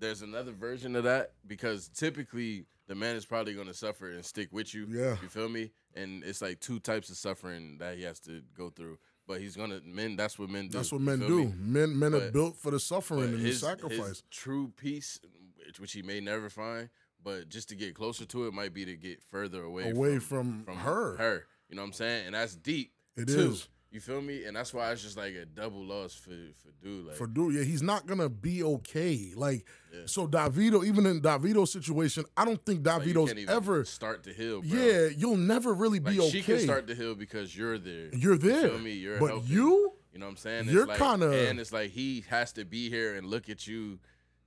there's 0.00 0.22
another 0.22 0.52
version 0.52 0.96
of 0.96 1.04
that 1.04 1.32
because 1.46 1.88
typically 1.88 2.66
the 2.88 2.94
man 2.94 3.14
is 3.16 3.24
probably 3.24 3.54
going 3.54 3.66
to 3.68 3.74
suffer 3.74 4.10
and 4.10 4.24
stick 4.24 4.48
with 4.50 4.74
you. 4.74 4.86
Yeah. 4.88 5.16
you 5.22 5.28
feel 5.28 5.48
me? 5.48 5.70
And 5.94 6.24
it's 6.24 6.42
like 6.42 6.60
two 6.60 6.80
types 6.80 7.10
of 7.10 7.16
suffering 7.16 7.78
that 7.78 7.96
he 7.96 8.02
has 8.04 8.18
to 8.20 8.42
go 8.56 8.70
through. 8.70 8.98
But 9.26 9.40
he's 9.40 9.54
gonna 9.54 9.80
men. 9.84 10.16
That's 10.16 10.38
what 10.40 10.50
men 10.50 10.66
do. 10.68 10.78
That's 10.78 10.90
what 10.90 11.00
men 11.02 11.20
do. 11.20 11.44
me? 11.44 11.52
Men 11.56 11.96
men 11.96 12.14
are 12.14 12.30
built 12.32 12.56
for 12.56 12.72
the 12.72 12.80
suffering 12.80 13.20
But 13.30 13.34
and 13.38 13.44
the 13.44 13.52
sacrifice. 13.52 13.98
his 14.08 14.22
true 14.30 14.72
peace, 14.76 15.20
which- 15.64 15.78
which 15.78 15.92
he 15.92 16.02
may 16.02 16.18
never 16.20 16.50
find, 16.50 16.88
but 17.22 17.48
just 17.48 17.68
to 17.68 17.76
get 17.76 17.94
closer 17.94 18.24
to 18.24 18.46
it 18.48 18.54
might 18.54 18.74
be 18.74 18.84
to 18.86 18.96
get 18.96 19.22
further 19.30 19.62
away 19.62 19.90
Away 19.90 20.18
from 20.18 20.64
from 20.64 20.78
her. 20.78 21.16
Her, 21.16 21.46
you 21.68 21.76
know 21.76 21.82
what 21.82 21.86
I'm 21.88 21.92
saying? 21.92 22.26
And 22.26 22.34
that's 22.34 22.56
deep. 22.56 22.92
It 23.16 23.30
It 23.30 23.38
is. 23.38 23.68
You 23.92 23.98
feel 24.00 24.22
me? 24.22 24.44
And 24.44 24.56
that's 24.56 24.72
why 24.72 24.92
it's 24.92 25.02
just 25.02 25.16
like 25.16 25.34
a 25.34 25.44
double 25.44 25.82
loss 25.84 26.14
for 26.14 26.30
for 26.30 26.70
dude. 26.82 27.06
Like 27.06 27.16
for 27.16 27.26
dude. 27.26 27.54
Yeah, 27.54 27.62
he's 27.64 27.82
not 27.82 28.06
gonna 28.06 28.28
be 28.28 28.62
okay. 28.62 29.32
Like 29.34 29.66
Yeah. 29.92 30.02
so, 30.06 30.28
Davido. 30.28 30.84
Even 30.86 31.06
in 31.06 31.20
Davido's 31.20 31.72
situation, 31.72 32.24
I 32.36 32.44
don't 32.44 32.64
think 32.64 32.86
like, 32.86 33.02
Davido's 33.02 33.32
can't 33.32 33.48
ever. 33.50 33.84
start 33.84 34.22
to 34.24 34.32
heal. 34.32 34.62
Bro. 34.62 34.78
Yeah, 34.78 35.08
you'll 35.16 35.36
never 35.36 35.74
really 35.74 35.98
Like 35.98 36.14
be 36.14 36.20
okay. 36.20 36.30
she 36.30 36.42
can 36.42 36.60
start 36.60 36.86
to 36.86 36.94
heal 36.94 37.16
because 37.16 37.56
you're 37.56 37.78
there. 37.78 38.14
You're 38.14 38.38
there, 38.38 38.68
feel 38.68 38.78
me? 38.78 38.92
You're 38.92 39.18
but 39.18 39.30
helping. 39.30 39.48
you, 39.50 39.92
You 40.12 40.18
know 40.20 40.26
what 40.26 40.30
I'm 40.30 40.36
saying? 40.36 40.68
You're 40.68 40.86
like, 40.86 40.98
kinda- 40.98 41.48
and 41.48 41.58
it's 41.58 41.72
like 41.72 41.90
he 41.90 42.24
has 42.28 42.52
to 42.54 42.64
be 42.64 42.88
here 42.90 43.16
and 43.16 43.26
look 43.26 43.48
at 43.48 43.66
you. 43.66 43.98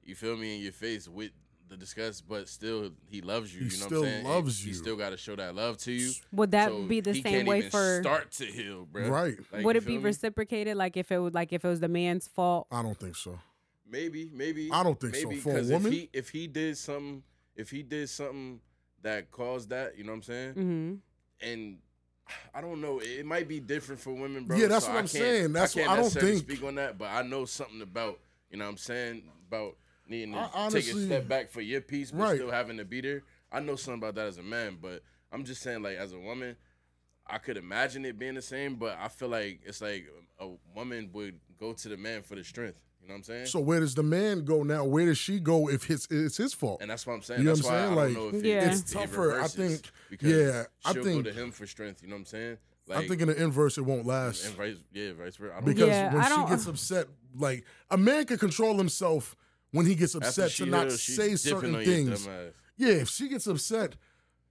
You 0.06 0.16
feel 0.16 0.38
me 0.38 0.56
in 0.58 0.62
your 0.62 0.72
face 0.74 1.08
with 1.10 1.32
the 1.74 1.78
disgust, 1.80 2.28
but 2.28 2.48
still 2.48 2.92
he 3.10 3.22
loves 3.22 3.54
you. 3.54 3.62
He 3.62 3.74
you 3.76 3.80
know 3.82 3.86
still 3.88 4.00
what 4.02 4.08
I'm 4.08 4.14
saying? 4.14 4.26
loves 4.26 4.60
He 4.62 4.70
you. 4.70 4.74
still 4.76 4.96
got 4.96 5.10
to 5.10 5.18
show 5.18 5.36
that 5.36 5.56
love 5.56 5.78
to 5.80 5.92
you. 5.92 6.12
Would 6.32 6.52
that 6.52 6.70
So 6.70 6.84
be 6.84 7.00
the 7.02 7.14
he 7.14 7.22
same 7.22 7.34
can't 7.34 7.48
way 7.48 7.58
even 7.60 7.72
for? 7.72 8.00
start 8.02 8.32
to 8.34 8.46
heal, 8.46 8.86
bro? 8.86 9.10
Right. 9.10 9.36
Like, 9.52 9.66
would 9.66 9.76
it 9.76 9.86
be 9.86 9.98
me? 9.98 10.04
reciprocated? 10.04 10.78
Like 10.78 10.96
if 10.98 11.12
it 11.12 11.18
was 11.20 11.34
like 11.34 11.52
if 11.52 11.66
it 11.66 11.68
was 11.68 11.80
the 11.80 11.88
man's 11.88 12.28
fault? 12.28 12.68
I 12.72 12.82
don't 12.82 12.98
think 13.00 13.16
so. 13.16 13.40
Maybe, 13.90 14.30
maybe. 14.34 14.70
I 14.72 14.84
don't 14.84 15.00
think 15.00 15.16
so. 15.16 15.28
maybe, 15.28 15.40
For 15.42 15.52
a 15.52 15.54
'cause 15.56 15.72
woman? 15.72 15.88
if 15.92 15.94
he 16.00 16.10
if 16.14 16.30
he 16.30 16.48
did 16.48 16.78
something, 16.78 17.24
if 17.56 17.70
he 17.70 17.84
did 17.84 18.10
something 18.10 18.60
that 19.02 19.30
caused 19.32 19.70
that, 19.70 19.98
you 19.98 20.04
know 20.04 20.12
what 20.12 20.18
I'm 20.18 20.22
saying? 20.24 20.54
hmm 20.54 20.94
And 21.48 21.78
I 22.56 22.62
don't 22.62 22.80
know, 22.80 23.00
it 23.00 23.26
might 23.26 23.48
be 23.48 23.60
different 23.60 24.00
for 24.00 24.14
women, 24.14 24.46
bro. 24.46 24.58
Yeah, 24.58 24.68
that's 24.68 24.86
so 24.86 24.92
what 24.92 24.98
I 24.98 25.02
I'm 25.02 25.08
saying. 25.08 25.52
That's 25.54 25.76
I 25.76 25.80
can't 25.82 25.90
what- 25.90 26.00
I 26.00 26.02
don't 26.02 26.12
think- 26.12 26.40
speak 26.40 26.64
on 26.64 26.76
that, 26.76 26.98
but 26.98 27.10
I 27.10 27.22
know 27.24 27.44
something 27.46 27.82
about, 27.82 28.20
you 28.50 28.58
know 28.58 28.64
what 28.66 28.72
I'm 28.72 28.78
saying, 28.78 29.24
about 29.48 29.76
needing 30.08 30.34
to 30.34 30.50
I 30.54 30.70
take 30.70 30.88
a 30.88 31.06
step 31.06 31.28
back 31.28 31.50
for 31.50 31.62
your 31.62 31.82
peace, 31.82 32.12
but 32.12 32.20
Right. 32.20 32.36
still 32.36 32.52
having 32.52 32.78
to 32.78 32.86
be 32.86 33.02
there. 33.02 33.24
I 33.52 33.60
know 33.60 33.76
something 33.76 34.00
about 34.02 34.16
that 34.16 34.28
as 34.28 34.38
a 34.38 34.44
man, 34.44 34.78
but 34.82 35.04
I'm 35.32 35.46
just 35.46 35.62
saying, 35.62 35.82
like, 35.84 35.98
as 35.98 36.14
a 36.14 36.20
woman, 36.20 36.56
I 37.26 37.38
could 37.38 37.58
imagine 37.58 38.04
it 38.06 38.20
being 38.20 38.36
the 38.36 38.42
same, 38.42 38.76
but 38.76 38.98
I 39.00 39.08
feel 39.08 39.30
like 39.30 39.62
it's 39.66 39.82
like 39.82 40.08
a 40.40 40.50
woman 40.76 41.10
would 41.14 41.40
go 41.60 41.74
to 41.74 41.90
the 41.90 41.98
man 41.98 42.22
for 42.24 42.36
the 42.36 42.44
strength. 42.44 42.80
You 43.02 43.08
know 43.10 43.14
what 43.16 43.18
I'm 43.20 43.24
saying? 43.24 43.46
So 43.48 43.60
where 43.60 43.80
does 43.82 43.96
the 43.96 44.04
man 44.04 44.46
go 44.46 44.64
now? 44.64 44.86
Where 44.86 45.06
does 45.06 45.18
she 45.18 45.40
go 45.40 45.70
if 45.70 45.90
it's 45.90 46.08
it's 46.10 46.38
his 46.38 46.54
fault? 46.54 46.82
and 46.82 46.90
that's 46.90 47.06
what 47.06 47.14
I'm 47.14 47.22
saying. 47.22 47.42
You 47.42 47.46
know 47.48 47.56
that's 47.56 47.68
what 47.68 47.74
I'm 47.76 47.96
why 47.96 47.96
saying? 47.96 48.00
I 48.00 48.06
Like, 48.08 48.14
don't 48.16 48.32
know 48.34 48.40
if 48.40 48.46
Yeah. 48.46 48.66
it, 48.70 48.72
It's 48.80 48.92
it 48.92 48.94
tougher, 48.94 49.42
I 49.42 49.48
think- 49.50 49.92
because 50.10 50.32
yeah, 50.32 50.64
I 50.86 50.94
she'll 50.94 51.04
think- 51.04 51.24
go 51.26 51.32
to 51.32 51.38
him 51.38 51.52
for 51.52 51.68
strength. 51.68 52.02
You 52.02 52.08
know 52.10 52.16
what 52.16 52.20
I'm 52.20 52.26
saying? 52.26 52.58
I 52.90 53.08
think 53.08 53.22
in 53.22 53.28
the 53.30 53.42
inverse 53.42 53.78
it 53.78 53.82
won't 53.82 54.06
last. 54.06 54.46
and 54.46 54.56
vice, 54.56 54.76
yeah, 54.92 55.14
vice 55.14 55.36
versa. 55.38 55.62
Because 55.64 55.88
Yeah, 55.88 56.14
when 56.14 56.22
I 56.22 56.28
she 56.30 56.30
don't- 56.36 56.50
gets 56.50 56.66
upset, 56.68 57.08
like 57.36 57.66
a 57.90 57.98
man 57.98 58.26
can 58.26 58.38
control 58.38 58.78
himself 58.78 59.36
when 59.74 59.86
he 59.86 59.96
gets 59.96 60.16
upset 60.16 60.52
she 60.52 60.64
to 60.64 60.70
not 60.70 60.86
does, 60.86 61.02
say 61.04 61.36
certain 61.36 61.84
things. 61.84 62.26
Yeah, 62.78 62.94
if 62.94 63.10
she 63.10 63.28
gets 63.28 63.46
upset, 63.48 63.96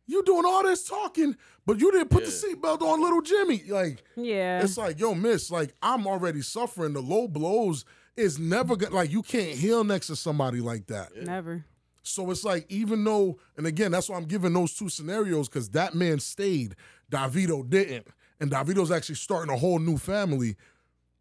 you 0.06 0.22
doing 0.24 0.44
all 0.44 0.62
this 0.64 0.84
talking, 0.86 1.36
but 1.64 1.80
you 1.80 1.90
didn't 1.90 2.10
put 2.10 2.24
the 2.24 2.30
seatbelt 2.30 2.82
on 2.82 3.00
little 3.00 3.22
Jimmy. 3.22 3.62
Like 3.66 4.04
Yeah. 4.16 4.62
it's 4.62 4.76
like, 4.76 5.00
yo, 5.00 5.14
miss, 5.14 5.50
like 5.50 5.74
I'm 5.80 6.06
already 6.06 6.42
suffering. 6.42 6.92
The 6.92 7.00
low 7.00 7.26
blows 7.28 7.84
is 8.16 8.38
never 8.38 8.76
gonna 8.76 8.94
like 8.94 9.10
you 9.10 9.22
can't 9.22 9.56
heal 9.56 9.84
next 9.84 10.08
to 10.08 10.16
somebody 10.16 10.60
like 10.60 10.88
that. 10.88 11.16
Never. 11.16 11.64
So 12.02 12.30
it's 12.32 12.42
like, 12.44 12.66
even 12.68 13.04
though, 13.04 13.38
and 13.56 13.64
again, 13.66 13.92
that's 13.92 14.08
why 14.08 14.16
I'm 14.16 14.24
giving 14.24 14.52
those 14.52 14.74
two 14.74 14.88
scenarios 14.88 15.48
because 15.48 15.70
that 15.70 15.94
man 15.94 16.18
stayed, 16.18 16.74
Davido 17.10 17.68
didn't. 17.68 18.08
And 18.40 18.50
Davido's 18.50 18.90
actually 18.90 19.14
starting 19.14 19.54
a 19.54 19.56
whole 19.56 19.78
new 19.78 19.96
family. 19.96 20.56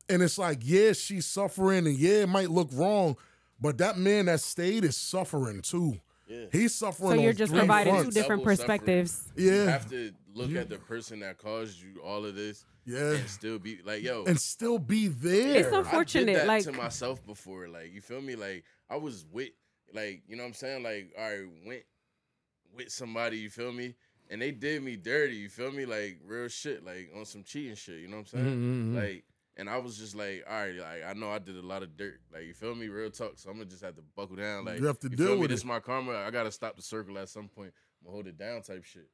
And 0.10 0.24
it's 0.24 0.40
like, 0.40 0.58
yeah, 0.64 0.94
she's 0.94 1.28
suffering, 1.28 1.86
and 1.86 1.96
yeah, 1.98 2.24
it 2.24 2.30
might 2.30 2.50
look 2.50 2.70
wrong, 2.74 3.16
but 3.62 3.78
that 3.78 3.98
man 3.98 4.26
that 4.26 4.40
stayed 4.42 4.84
is 4.84 4.98
suffering 4.98 5.62
too. 5.62 6.00
Yeah. 6.28 6.46
He's 6.52 6.74
suffering. 6.74 7.12
So 7.18 7.22
you're 7.22 7.34
just 7.34 7.52
three 7.52 7.60
providing 7.60 7.94
two 8.04 8.12
different 8.12 8.44
Double 8.44 8.56
suffering. 8.56 8.80
perspectives. 8.80 9.28
You 9.36 9.52
have 9.52 9.90
to 9.90 10.12
look 10.34 10.56
at 10.56 10.70
the 10.70 10.78
person 10.78 11.20
that 11.20 11.38
caused 11.38 11.82
you 11.82 12.02
all 12.02 12.26
of 12.26 12.36
this 12.36 12.66
Yeah. 12.86 13.12
and 13.16 13.30
still 13.30 13.60
be 13.60 13.80
like, 13.84 14.02
yo, 14.02 14.24
And 14.26 14.40
still 14.40 14.80
be 14.80 15.08
there. 15.10 15.58
It's 15.58 15.76
unfortunate. 15.76 16.30
I 16.30 16.34
did 16.34 16.36
that 16.42 16.48
like- 16.48 16.64
to 16.64 16.72
myself 16.72 17.26
before. 17.26 17.68
Like, 17.68 17.94
you 17.94 18.00
feel 18.02 18.22
me? 18.22 18.36
Like, 18.38 18.64
I 18.90 18.96
was 18.96 19.26
with, 19.32 19.50
like, 19.94 20.24
you 20.28 20.38
know 20.38 20.44
what 20.44 20.48
I'm 20.48 20.54
saying? 20.54 20.84
Like, 20.84 21.12
I 21.20 21.42
went 21.66 21.84
with 22.74 22.90
somebody, 22.92 23.38
you 23.40 23.50
feel 23.50 23.74
me? 23.74 23.96
And 24.30 24.42
they 24.42 24.52
did 24.52 24.82
me 24.82 24.96
dirty, 24.96 25.36
you 25.36 25.50
feel 25.50 25.74
me? 25.74 25.86
Like, 25.86 26.20
real 26.26 26.48
shit, 26.48 26.86
like, 26.86 27.12
on 27.14 27.26
some 27.26 27.44
cheating 27.44 27.76
shit, 27.76 28.00
you 28.00 28.08
know 28.08 28.18
what 28.20 28.34
I'm 28.34 28.40
saying? 28.40 28.46
Mhm, 28.46 28.94
mhm. 28.94 28.96
Like, 28.96 29.26
and 29.62 29.70
I 29.70 29.78
was 29.78 29.98
just 29.98 30.16
like, 30.16 30.44
all 30.50 30.56
right, 30.58 30.76
like, 30.76 31.04
I 31.08 31.14
know 31.14 31.30
I 31.30 31.40
did 31.40 31.56
a 31.56 31.62
lot 31.62 31.84
of 31.84 31.96
dirt. 31.96 32.20
Like, 32.34 32.44
you 32.46 32.54
feel 32.54 32.76
me? 32.76 32.88
Real 32.90 33.10
talk. 33.12 33.34
So 33.36 33.50
I'm 33.50 33.58
gonna 33.58 33.70
just 33.70 33.84
have 33.84 33.96
to 33.96 34.02
buckle 34.18 34.36
down. 34.36 34.66
Like, 34.66 34.80
You 34.80 34.88
have 34.88 35.00
to 35.00 35.10
feel 35.10 35.18
deal 35.18 35.36
me? 35.36 35.42
with 35.42 35.50
This 35.52 35.60
it. 35.60 35.62
is 35.62 35.66
my 35.66 35.80
karma. 35.80 36.14
I 36.16 36.32
gotta 36.32 36.52
stop 36.52 36.76
the 36.76 36.82
circle 36.82 37.18
at 37.20 37.30
some 37.30 37.48
point. 37.48 37.72
I'm 38.02 38.06
gonna 38.08 38.14
hold 38.16 38.28
it 38.28 38.38
down 38.38 38.62
type 38.64 38.84
shit. 38.84 39.08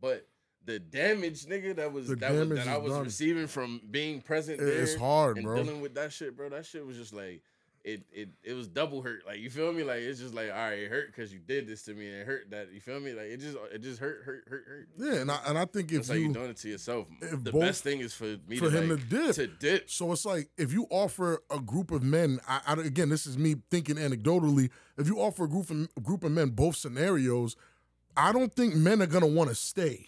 But 0.00 0.26
the 0.64 0.78
damage, 0.78 1.46
nigga, 1.46 1.74
that 1.76 1.92
was 1.92 2.08
The 2.08 2.16
that 2.16 2.32
was 2.32 2.48
that 2.50 2.68
I 2.68 2.76
was 2.76 2.92
done. 2.92 3.04
receiving 3.04 3.46
from 3.46 3.80
being 3.90 4.20
present 4.20 4.60
It- 4.60 4.64
there 4.64 4.82
it's 4.82 4.94
hard, 4.96 5.36
and 5.38 5.46
bro. 5.46 5.62
dealing 5.62 5.80
with 5.80 5.94
that 5.94 6.12
shit, 6.12 6.36
bro. 6.36 6.48
That 6.50 6.66
shit 6.66 6.84
was 6.84 6.96
just 6.96 7.12
like 7.12 7.42
it 7.84 8.04
it 8.12 8.28
it 8.42 8.54
was 8.54 8.68
double 8.68 9.02
hurt. 9.02 9.22
Like 9.26 9.38
you 9.38 9.50
feel 9.50 9.72
me? 9.72 9.82
Like 9.82 10.00
it's 10.00 10.20
just 10.20 10.34
like 10.34 10.50
all 10.50 10.56
right, 10.56 10.78
it 10.80 10.90
hurt 10.90 11.08
because 11.08 11.32
you 11.32 11.38
did 11.40 11.66
this 11.66 11.82
to 11.84 11.94
me 11.94 12.06
and 12.06 12.16
it 12.20 12.26
hurt 12.26 12.50
that 12.50 12.72
you 12.72 12.80
feel 12.80 13.00
me? 13.00 13.12
Like 13.12 13.26
it 13.26 13.38
just 13.38 13.56
it 13.72 13.82
just 13.82 13.98
hurt 14.00 14.22
hurt 14.24 14.44
hurt 14.48 14.64
hurt. 14.66 14.88
Yeah, 14.98 15.20
and 15.20 15.30
I, 15.30 15.38
and 15.46 15.58
I 15.58 15.64
think 15.64 15.90
if 15.92 16.00
It's 16.00 16.08
like 16.08 16.18
you 16.18 16.24
you're 16.26 16.34
doing 16.34 16.50
it 16.50 16.56
to 16.58 16.68
yourself. 16.68 17.08
The 17.20 17.52
best 17.52 17.82
thing 17.82 18.00
is 18.00 18.14
for 18.14 18.36
me 18.46 18.56
for 18.56 18.70
to 18.70 18.82
him 18.82 18.90
like, 18.90 19.00
to 19.00 19.04
dip. 19.04 19.34
to 19.34 19.46
dip. 19.46 19.90
So 19.90 20.12
it's 20.12 20.24
like 20.24 20.48
if 20.56 20.72
you 20.72 20.86
offer 20.90 21.42
a 21.50 21.60
group 21.60 21.90
of 21.90 22.02
men, 22.02 22.40
I, 22.48 22.60
I, 22.66 22.72
again, 22.74 23.08
this 23.08 23.26
is 23.26 23.36
me 23.36 23.56
thinking 23.70 23.96
anecdotally. 23.96 24.70
If 24.96 25.08
you 25.08 25.18
offer 25.20 25.44
a 25.44 25.48
group 25.48 25.70
of 25.70 25.88
a 25.96 26.00
group 26.00 26.24
of 26.24 26.32
men 26.32 26.50
both 26.50 26.76
scenarios, 26.76 27.56
I 28.16 28.32
don't 28.32 28.54
think 28.54 28.74
men 28.74 29.02
are 29.02 29.06
gonna 29.06 29.26
want 29.26 29.48
to 29.48 29.54
stay 29.54 30.06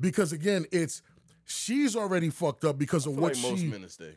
because 0.00 0.32
again, 0.32 0.66
it's 0.72 1.02
she's 1.44 1.96
already 1.96 2.30
fucked 2.30 2.64
up 2.64 2.78
because 2.78 3.06
of 3.06 3.16
what 3.16 3.34
like 3.34 3.42
most 3.42 3.60
she. 3.60 3.66
men 3.66 3.82
to 3.82 3.88
stay. 3.88 4.16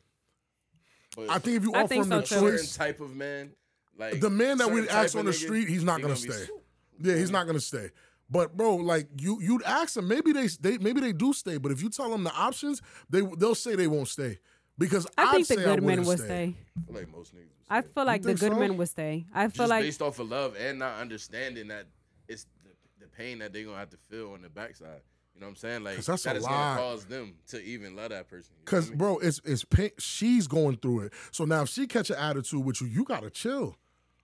But 1.18 1.32
I 1.32 1.39
think 1.39 1.57
if 1.57 1.63
you 1.63 1.74
I 1.74 1.80
offer 1.80 1.88
think 1.88 2.03
him 2.05 2.09
so 2.11 2.15
the 2.18 2.22
too. 2.22 2.36
certain 2.36 2.57
choice, 2.59 2.76
type 2.76 2.99
of 3.01 3.15
man, 3.15 3.51
like 3.97 4.20
the 4.22 4.30
man 4.30 4.59
that 4.59 4.70
we 4.70 4.82
certain 4.82 4.95
ask 4.95 5.15
on 5.18 5.26
the 5.26 5.32
nigga, 5.32 5.36
street, 5.36 5.68
he's 5.68 5.84
not 5.84 5.97
he 5.97 6.03
gonna 6.03 6.13
be 6.13 6.20
stay. 6.20 6.45
swoop. 6.45 6.63
Yeah, 7.01 7.15
he's 7.15 7.32
not 7.32 7.47
gonna 7.47 7.59
stay. 7.59 7.89
But 8.30 8.55
bro, 8.55 8.76
like 8.76 9.07
you, 9.20 9.41
you'd 9.41 9.63
ask 9.63 9.95
them. 9.95 10.07
Maybe 10.07 10.32
they, 10.32 10.47
they, 10.47 10.78
maybe 10.78 11.01
they 11.01 11.13
do 11.13 11.34
stay. 11.34 11.57
But 11.57 11.72
if 11.72 11.82
you 11.82 11.89
tell 11.89 12.11
them 12.11 12.24
the 12.24 12.34
options, 12.34 12.82
they 13.09 13.22
they'll 13.22 13.55
say 13.55 13.76
they 13.76 13.88
won't 13.88 14.07
stay 14.09 14.38
because 14.78 15.07
I 15.18 15.24
I'd 15.24 15.32
think 15.32 15.47
the 15.47 15.53
say 15.55 15.61
I 15.61 15.76
good 15.76 15.84
men 15.84 16.03
wouldn't 16.03 16.20
stay. 16.20 16.26
stay. 16.28 16.55
I 16.78 16.86
feel 16.86 16.95
like 16.95 17.11
most 17.15 17.36
niggas. 17.36 17.39
Would 17.39 17.47
I 17.70 17.82
feel 17.82 18.05
like 18.05 18.22
the 18.22 18.34
good 18.36 18.51
so? 18.53 18.59
men 18.59 18.78
would 18.78 18.89
stay. 18.89 19.26
I 19.34 19.47
feel 19.47 19.63
just 19.63 19.70
like 19.72 19.84
based 19.84 20.01
off 20.03 20.20
of 20.20 20.30
love 20.30 20.55
and 20.59 20.78
not 20.78 20.99
understanding 20.99 21.70
that 21.70 21.88
it's 22.28 22.45
the, 22.63 22.70
the 23.05 23.07
pain 23.07 23.39
that 23.39 23.53
they're 23.53 23.63
gonna 23.63 23.78
have 23.78 23.89
to 23.89 23.97
feel 24.09 24.34
on 24.34 24.43
the 24.43 24.49
backside. 24.49 25.01
You 25.38 25.42
know 25.42 25.48
what 25.48 25.52
I'm 25.52 25.56
saying? 25.58 25.84
Like 25.84 25.98
that's 25.98 26.24
that 26.24 26.36
a 26.36 26.40
is 26.40 26.44
lot. 26.46 26.50
gonna 26.78 26.80
cause 26.90 27.06
them 27.06 27.36
to 27.50 27.64
even 27.64 27.96
love 27.96 28.10
that 28.10 28.28
person. 28.28 28.56
Cause 28.66 28.88
I 28.88 28.90
mean? 28.90 28.98
bro, 28.98 29.18
it's 29.20 29.40
it's 29.46 29.64
pain. 29.64 29.92
She's 30.00 30.48
going 30.48 30.78
through 30.78 31.02
it. 31.02 31.14
So 31.32 31.46
now 31.46 31.62
if 31.62 31.70
she 31.70 31.86
catch 31.86 32.10
an 32.10 32.16
attitude 32.16 32.66
with 32.66 32.82
you, 32.82 32.88
you 32.88 33.04
gotta 33.04 33.30
chill. 33.30 33.78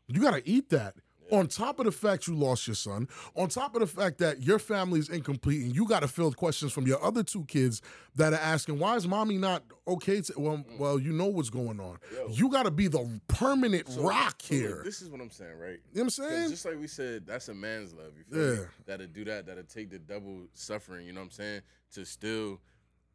You 0.07 0.21
gotta 0.21 0.41
eat 0.43 0.69
that. 0.69 0.95
On 1.33 1.47
top 1.47 1.79
of 1.79 1.85
the 1.85 1.91
fact 1.91 2.27
you 2.27 2.35
lost 2.35 2.67
your 2.67 2.75
son, 2.75 3.07
on 3.35 3.49
top 3.49 3.73
of 3.75 3.79
the 3.81 3.87
fact 3.87 4.19
that 4.19 4.43
your 4.43 4.59
family 4.59 4.99
is 4.99 5.09
incomplete 5.09 5.63
and 5.63 5.75
you 5.75 5.87
got 5.87 6.01
to 6.01 6.07
field 6.07 6.37
questions 6.37 6.71
from 6.71 6.85
your 6.85 7.03
other 7.03 7.23
two 7.23 7.43
kids 7.45 7.81
that 8.15 8.33
are 8.33 8.39
asking, 8.39 8.77
why 8.77 8.95
is 8.95 9.07
mommy 9.07 9.37
not 9.39 9.63
okay? 9.87 10.21
To, 10.21 10.33
well, 10.37 10.57
Mm. 10.57 10.77
well, 10.77 10.99
you 10.99 11.11
know 11.11 11.25
what's 11.25 11.49
going 11.49 11.79
on. 11.79 11.97
You 12.29 12.49
got 12.49 12.63
to 12.63 12.71
be 12.71 12.87
the 12.87 13.19
permanent 13.27 13.89
So- 13.89 14.03
rock 14.03 14.41
so 14.43 14.53
here. 14.53 14.81
this 14.85 15.01
is 15.01 15.09
what 15.09 15.21
I'm 15.21 15.31
saying, 15.31 15.57
right? 15.57 15.79
you 15.91 16.03
know 16.03 16.03
what 16.03 16.03
I'm 16.03 16.09
saying? 16.11 16.49
just 16.51 16.65
like 16.65 16.79
we 16.79 16.87
said, 16.87 17.25
that's 17.25 17.49
a 17.49 17.53
man's 17.55 17.93
love. 17.93 18.11
You 18.15 18.23
feel 18.25 18.51
me? 18.55 18.59
Yeah. 18.61 18.65
That'll 18.85 19.07
do 19.07 19.25
that. 19.25 19.47
That'll 19.47 19.63
take 19.63 19.89
the 19.89 19.97
double 19.99 20.47
suffering. 20.53 21.07
You 21.07 21.13
know 21.13 21.21
what 21.21 21.25
I'm 21.25 21.31
saying? 21.31 21.61
To 21.95 22.05
still 22.05 22.61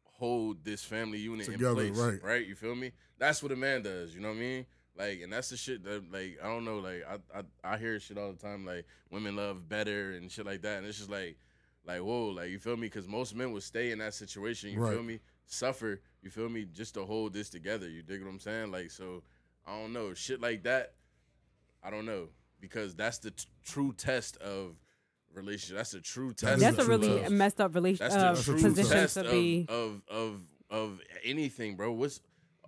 hold 0.03 0.65
this 0.65 0.83
family 0.83 1.19
unit 1.19 1.45
Together, 1.45 1.83
in 1.83 1.93
place, 1.93 1.97
right. 1.97 2.21
Right? 2.23 2.45
You 2.45 2.55
feel 2.55 2.75
me? 2.75 2.91
That's 3.17 3.41
what 3.41 3.53
a 3.53 3.55
man 3.55 3.83
does. 3.83 4.13
You 4.13 4.19
know 4.19 4.27
what 4.29 4.37
I 4.37 4.39
mean? 4.41 4.65
Like, 4.99 5.21
and 5.21 5.31
that's 5.31 5.49
the 5.49 5.55
shit 5.57 5.83
that, 5.85 6.11
like, 6.11 6.37
I 6.43 6.47
don't 6.47 6.65
know. 6.65 6.79
Like, 6.79 7.03
I 7.09 7.39
I, 7.39 7.73
I 7.73 7.77
hear 7.77 7.99
shit 7.99 8.17
all 8.17 8.31
the 8.33 8.37
time. 8.37 8.65
Like, 8.65 8.85
women 9.09 9.35
love 9.37 9.67
better 9.69 10.11
and 10.11 10.29
shit 10.29 10.45
like 10.45 10.61
that. 10.63 10.79
And 10.79 10.85
it's 10.85 10.97
just 10.97 11.09
like, 11.09 11.37
like, 11.87 12.01
whoa, 12.01 12.25
like, 12.27 12.49
you 12.49 12.59
feel 12.59 12.75
me? 12.75 12.87
Because 12.87 13.07
most 13.07 13.33
men 13.33 13.53
would 13.53 13.63
stay 13.63 13.91
in 13.91 13.99
that 13.99 14.13
situation. 14.13 14.71
You 14.71 14.81
Right. 14.81 14.93
feel 14.93 15.03
me? 15.03 15.21
Suffer. 15.45 16.01
You 16.21 16.29
feel 16.29 16.49
me? 16.49 16.65
Just 16.65 16.95
to 16.95 17.05
hold 17.05 17.31
this 17.33 17.49
together. 17.49 17.89
You 17.89 18.03
dig 18.03 18.21
what 18.21 18.29
I'm 18.29 18.39
saying? 18.41 18.71
Like, 18.71 18.91
so 18.91 19.23
I 19.65 19.79
don't 19.79 19.93
know. 19.93 20.13
Shit 20.13 20.41
like 20.41 20.63
that. 20.63 20.93
I 21.81 21.89
don't 21.89 22.05
know 22.05 22.27
because 22.59 22.93
that's 22.93 23.19
the 23.19 23.31
t- 23.31 23.45
true 23.63 23.93
test 23.93 24.35
of 24.37 24.75
relationship. 25.33 25.77
That's 25.77 25.91
the 25.91 26.01
true 26.01 26.33
test. 26.33 26.59
that's 26.59 26.75
the 26.75 26.81
a 26.81 26.83
of 26.83 26.89
really 26.89 27.21
love. 27.21 27.31
messed 27.31 27.61
up 27.61 27.73
relationship. 27.73 28.11
That's 28.11 28.39
uh, 28.39 28.51
the 28.53 28.59
true 28.59 28.69
position 28.69 28.91
test 28.91 29.13
to 29.13 29.25
of, 29.25 29.31
be. 29.31 29.65
of 29.69 30.01
of 30.09 30.41
of 30.69 31.01
anything, 31.23 31.77
bro. 31.77 31.93
What's 31.93 32.19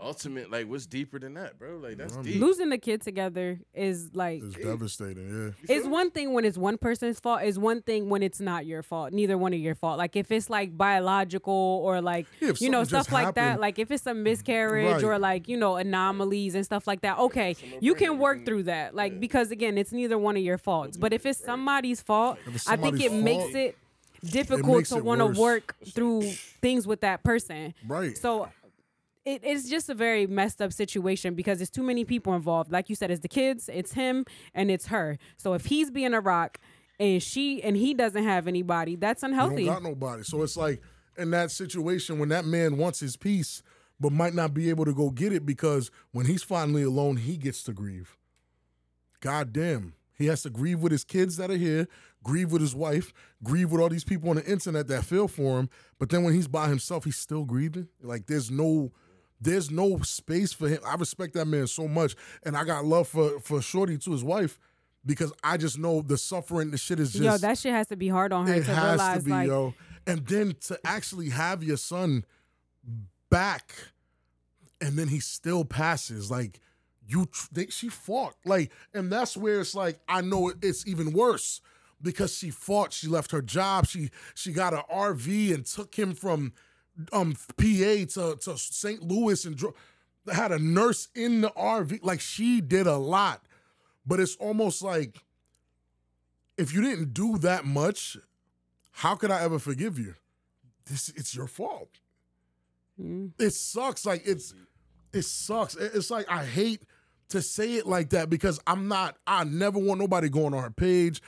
ultimate? 0.02 0.52
Like, 0.52 0.68
what's 0.68 0.86
deeper 0.86 1.20
than 1.20 1.36
that, 1.36 1.58
bro? 1.60 1.78
Like, 1.78 1.98
that's 1.98 2.16
deep. 2.18 2.42
Losing 2.42 2.70
the 2.70 2.78
kid 2.78 3.02
together 3.02 3.60
is 3.74 4.10
like 4.14 4.42
It's 4.44 4.56
devastating. 4.56 5.54
Yeah. 5.68 5.76
It's 5.76 5.88
one 5.88 6.12
thing 6.12 6.34
when 6.34 6.46
it's 6.46 6.58
one 6.58 6.78
person's 6.78 7.20
fault. 7.20 7.42
It's 7.44 7.58
one 7.58 7.82
thing 7.82 8.10
when 8.10 8.24
it's 8.24 8.40
not 8.40 8.66
your 8.66 8.84
fault. 8.84 9.14
Neither 9.14 9.38
one 9.38 9.54
of 9.54 9.60
your 9.60 9.76
fault. 9.76 9.98
Like 9.98 10.16
if 10.16 10.32
it's 10.32 10.50
like 10.50 10.78
biological 10.78 11.54
or 11.54 12.02
like 12.02 12.28
Yeah, 12.40 12.54
you 12.60 12.70
know 12.70 12.84
stuff 12.84 13.12
like 13.12 13.36
that. 13.36 13.60
Like 13.60 13.80
if 13.80 13.92
it's 13.92 14.06
a 14.06 14.14
miscarriage 14.14 14.96
Right. 14.96 15.04
or 15.04 15.20
like 15.20 15.48
you 15.48 15.58
know 15.58 15.76
anomalies 15.76 16.56
and 16.56 16.66
stuff 16.66 16.88
like 16.88 17.02
that. 17.02 17.18
Okay, 17.20 17.56
you 17.80 17.96
can 17.96 18.18
work 18.18 18.38
can- 18.38 18.46
through 18.46 18.64
that. 18.64 18.96
Like 18.96 19.14
yeah. 19.14 19.20
because 19.20 19.52
again, 19.52 19.78
it's 19.78 19.92
neither 19.92 20.18
one 20.18 20.38
of 20.38 20.44
your 20.44 20.58
faults. 20.58 20.98
But 20.98 21.14
if 21.14 21.26
it's 21.26 21.40
Right. 21.42 21.46
somebody's 21.46 22.02
fault, 22.02 22.38
If 22.48 22.56
it's 22.56 22.68
I 22.68 22.76
think 22.78 23.00
it 23.00 23.12
somebody's 23.12 23.24
makes 23.24 23.56
it 23.56 23.78
difficult 24.24 24.78
makes 24.78 24.90
to 24.90 24.98
want 25.04 25.20
to 25.20 25.40
work 25.40 25.76
through 25.94 26.22
things 26.62 26.86
with 26.86 27.02
that 27.02 27.24
person. 27.24 27.74
Right. 27.88 28.18
So 28.18 28.50
it, 29.26 29.42
it's 29.44 29.70
just 29.70 29.90
a 29.90 29.94
very 29.94 30.26
messed 30.28 30.62
up 30.62 30.74
situation 30.74 31.34
because 31.36 31.60
there's 31.60 31.70
too 31.70 31.84
many 31.84 32.06
people 32.06 32.34
involved. 32.34 32.72
Like 32.72 32.90
you 32.90 32.96
said, 32.96 33.12
it's 33.12 33.22
the 33.22 33.28
kids, 33.28 33.70
it's 33.72 33.94
him, 33.94 34.26
and 34.54 34.72
it's 34.72 34.88
her. 34.88 35.18
So 35.38 35.54
if 35.54 35.66
he's 35.66 35.92
being 35.92 36.14
a 36.14 36.20
rock 36.22 36.58
and 37.00 37.22
she 37.22 37.62
and 37.64 37.76
he 37.78 37.94
doesn't 37.94 38.24
have 38.24 38.48
anybody, 38.48 38.96
that's 38.96 39.22
You 39.22 39.30
unhealthy. 39.30 39.66
don't 39.66 39.74
got 39.76 39.84
nobody. 39.84 40.24
So 40.24 40.42
it's 40.44 40.58
like 40.58 40.82
in 41.18 41.32
that 41.32 41.52
situation 41.52 42.20
when 42.20 42.30
that 42.30 42.46
man 42.46 42.78
wants 42.78 43.00
his 43.00 43.16
peace, 43.16 43.62
but 44.00 44.12
might 44.12 44.34
not 44.34 44.54
be 44.54 44.70
able 44.70 44.86
to 44.86 44.94
go 44.94 45.12
get 45.12 45.32
it 45.34 45.46
because 45.46 45.92
when 46.12 46.26
he's 46.26 46.42
finally 46.44 46.84
alone, 46.84 47.18
he 47.18 47.38
gets 47.38 47.64
to 47.64 47.74
grieve. 47.74 48.18
God 49.20 49.54
damn. 49.54 49.94
He 50.18 50.28
has 50.28 50.44
to 50.44 50.50
grieve 50.50 50.80
with 50.82 50.92
his 50.92 51.04
kids 51.04 51.38
that 51.38 51.50
are 51.50 51.58
here, 51.58 51.88
grieve 52.24 52.52
with 52.52 52.62
his 52.62 52.76
wife, 52.76 53.12
grieve 53.44 53.72
with 53.72 53.82
all 53.82 53.90
these 53.90 54.04
people 54.04 54.30
on 54.30 54.36
the 54.36 54.46
internet 54.46 54.88
that 54.88 55.04
feel 55.04 55.28
for 55.28 55.60
him. 55.60 55.70
But 56.00 56.10
then 56.10 56.24
when 56.24 56.34
he's 56.34 56.48
by 56.48 56.68
himself, 56.70 57.06
he's 57.06 57.18
still 57.18 57.44
grieving. 57.44 57.88
Like 58.02 58.28
there's 58.28 58.52
no 58.52 58.92
there's 59.42 59.72
no 59.72 59.98
space 60.00 60.54
for 60.54 60.70
him. 60.70 60.80
I 60.86 60.96
respect 60.96 61.34
that 61.34 61.46
man 61.46 61.68
so 61.68 61.88
much. 61.88 62.16
And 62.44 62.56
I 62.56 62.64
got 62.64 62.86
love 62.86 63.08
for 63.08 63.40
for 63.40 63.62
Shorty 63.62 63.98
to 63.98 64.12
his 64.12 64.24
wife. 64.24 64.60
because 65.06 65.34
I 65.44 65.58
just 65.58 65.80
know 65.80 66.02
the 66.02 66.18
suffering, 66.18 66.72
the 66.72 66.78
shit 66.78 67.00
is 67.00 67.12
just 67.14 67.24
Yo, 67.24 67.38
that 67.38 67.58
shit 67.58 67.74
has 67.74 67.88
to 67.88 67.96
be 67.96 68.08
hard 68.08 68.32
on 68.32 68.46
her 68.48 68.54
it 68.54 68.66
to 68.66 68.74
has 68.76 68.92
realize 69.00 69.18
to 69.20 69.24
be, 69.26 69.32
like 69.32 69.48
yo. 69.48 69.74
And 70.06 70.26
then 70.28 70.56
to 70.68 70.80
actually 70.86 71.30
have 71.30 71.64
your 71.64 71.78
son 71.78 72.24
back, 73.30 73.74
and 74.80 74.98
then 74.98 75.08
he 75.08 75.20
still 75.20 75.66
passes. 75.66 76.30
Like 76.32 76.60
you, 77.08 77.28
they, 77.52 77.68
she 77.68 77.90
fought. 77.90 78.36
Like, 78.46 78.72
and 78.94 79.12
that's 79.12 79.36
where 79.36 79.62
it's 79.62 79.76
like 79.76 80.00
I 80.08 80.22
know 80.22 80.54
it's 80.62 80.88
even 80.88 81.14
worse 81.14 81.62
because 82.02 82.36
she 82.38 82.50
fought. 82.50 82.94
She 82.94 83.08
left 83.08 83.32
her 83.32 83.42
job. 83.42 83.88
She 83.88 84.10
she 84.36 84.52
got 84.52 84.74
an 84.74 84.84
RV 84.92 85.54
and 85.54 85.66
took 85.66 85.96
him 85.96 86.14
from 86.14 86.54
um 87.12 87.34
PA 87.58 87.64
to 88.14 88.38
to 88.42 88.58
St. 88.58 89.02
Louis 89.04 89.46
and 89.46 89.56
dro- 89.56 89.76
had 90.32 90.52
a 90.52 90.60
nurse 90.60 91.08
in 91.16 91.42
the 91.42 91.50
RV. 91.52 92.00
Like 92.04 92.20
she 92.20 92.62
did 92.62 92.88
a 92.88 92.98
lot, 92.98 93.42
but 94.06 94.20
it's 94.20 94.36
almost 94.38 94.82
like 94.82 95.24
if 96.58 96.74
you 96.74 96.82
didn't 96.82 97.14
do 97.14 97.38
that 97.40 97.66
much, 97.66 98.18
how 98.92 99.16
could 99.16 99.32
I 99.32 99.42
ever 99.42 99.60
forgive 99.60 99.98
you? 99.98 100.16
This 100.86 101.10
it's 101.10 101.36
your 101.36 101.48
fault. 101.48 102.00
Mm. 103.02 103.32
It 103.40 103.52
sucks. 103.52 104.06
Like 104.06 104.24
it's 104.26 104.54
it 105.14 105.24
sucks. 105.24 105.76
It's 105.76 106.12
like 106.12 106.30
I 106.30 106.46
hate 106.46 106.84
to 107.30 107.42
say 107.42 107.76
it 107.76 107.88
like 107.88 108.10
that 108.12 108.30
because 108.30 108.60
I'm 108.68 108.88
not. 108.88 109.18
I 109.26 109.44
never 109.44 109.80
want 109.80 110.00
nobody 110.00 110.30
going 110.30 110.54
on 110.54 110.64
her 110.64 110.70
page. 110.70 111.22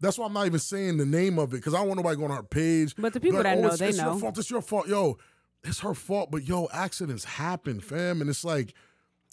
That's 0.00 0.18
why 0.18 0.26
I'm 0.26 0.32
not 0.32 0.46
even 0.46 0.58
saying 0.60 0.96
the 0.96 1.06
name 1.06 1.38
of 1.38 1.52
it 1.52 1.56
because 1.56 1.74
I 1.74 1.78
don't 1.78 1.88
want 1.88 1.98
nobody 1.98 2.16
going 2.16 2.30
on 2.30 2.36
her 2.38 2.42
page. 2.42 2.94
But 2.96 3.12
the 3.12 3.20
people 3.20 3.38
Like, 3.38 3.44
that 3.44 3.58
oh, 3.58 3.60
know, 3.62 3.68
it's, 3.68 3.78
they 3.78 3.88
it's 3.90 3.98
know. 3.98 4.12
your 4.12 4.20
fault. 4.20 4.38
It's 4.38 4.50
your 4.50 4.62
fault, 4.62 4.88
yo. 4.88 5.18
It's 5.62 5.80
her 5.80 5.92
fault, 5.94 6.30
but 6.30 6.44
yo, 6.48 6.68
accidents 6.72 7.24
happen, 7.24 7.80
fam, 7.80 8.22
and 8.22 8.30
it's 8.30 8.44
like, 8.44 8.72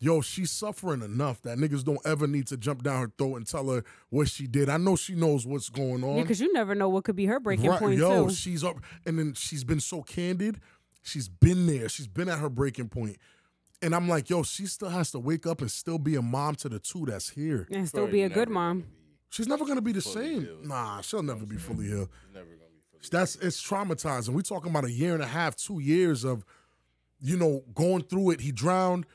yo, 0.01 0.19
she's 0.19 0.51
suffering 0.51 1.01
enough 1.01 1.41
that 1.43 1.57
niggas 1.57 1.85
don't 1.85 2.05
ever 2.05 2.27
need 2.27 2.47
to 2.47 2.57
jump 2.57 2.83
down 2.83 2.99
her 3.01 3.11
throat 3.17 3.35
and 3.37 3.47
tell 3.47 3.69
her 3.69 3.85
what 4.09 4.27
she 4.27 4.45
did. 4.45 4.67
I 4.67 4.75
know 4.75 4.97
she 4.97 5.15
knows 5.15 5.47
what's 5.47 5.69
going 5.69 6.03
on. 6.03 6.17
Yeah, 6.17 6.23
because 6.23 6.41
you 6.41 6.51
never 6.51 6.75
know 6.75 6.89
what 6.89 7.05
could 7.05 7.15
be 7.15 7.27
her 7.27 7.39
breaking 7.39 7.69
Right, 7.69 7.79
point 7.79 7.97
yo, 7.97 8.27
too. 8.27 8.33
she's 8.33 8.61
up, 8.61 8.75
and 9.05 9.17
then 9.17 9.33
she's 9.35 9.63
been 9.63 9.79
so 9.79 10.01
candid. 10.01 10.59
She's 11.01 11.29
been 11.29 11.65
there. 11.65 11.87
She's 11.87 12.07
been 12.07 12.27
at 12.27 12.39
her 12.39 12.49
breaking 12.49 12.89
point, 12.89 13.15
and 13.81 13.95
I'm 13.95 14.09
like, 14.09 14.29
yo, 14.29 14.43
she 14.43 14.65
still 14.65 14.89
has 14.89 15.11
to 15.11 15.19
wake 15.19 15.47
up 15.47 15.61
and 15.61 15.71
still 15.71 15.97
be 15.97 16.15
a 16.15 16.21
mom 16.21 16.55
to 16.55 16.67
the 16.67 16.79
two 16.79 17.05
that's 17.05 17.29
here. 17.29 17.65
and 17.71 17.87
still 17.87 18.01
Probably 18.01 18.19
be 18.19 18.23
a 18.23 18.29
good 18.29 18.49
gonna 18.49 18.53
mom. 18.53 18.85
She's 19.29 19.47
never 19.47 19.65
gonna 19.65 19.81
be 19.81 19.91
the 19.91 20.01
Fully 20.01 20.25
same. 20.25 20.41
healed. 20.43 20.65
Nah, 20.65 21.01
she'll 21.01 21.23
never 21.23 21.45
be 21.45 21.57
fully 21.57 21.87
healed. 21.87 22.09
Never 22.33 22.45
gonna 22.45 22.57
be 22.71 22.99
fully. 22.99 23.09
That's 23.11 23.35
it's 23.37 23.61
traumatizing. 23.61 24.29
We 24.29 24.41
talking 24.41 24.69
about 24.71 24.85
a 24.85 24.91
year 24.91 25.13
and 25.13 25.21
a 25.23 25.27
half, 25.27 25.55
two 25.55 25.79
years 25.79 26.23
of, 26.23 26.45
you 27.19 27.37
know, 27.37 27.63
going 27.73 28.03
through 28.03 28.31
it. 28.31 28.41
He 28.41 28.51
drowned. 28.51 29.05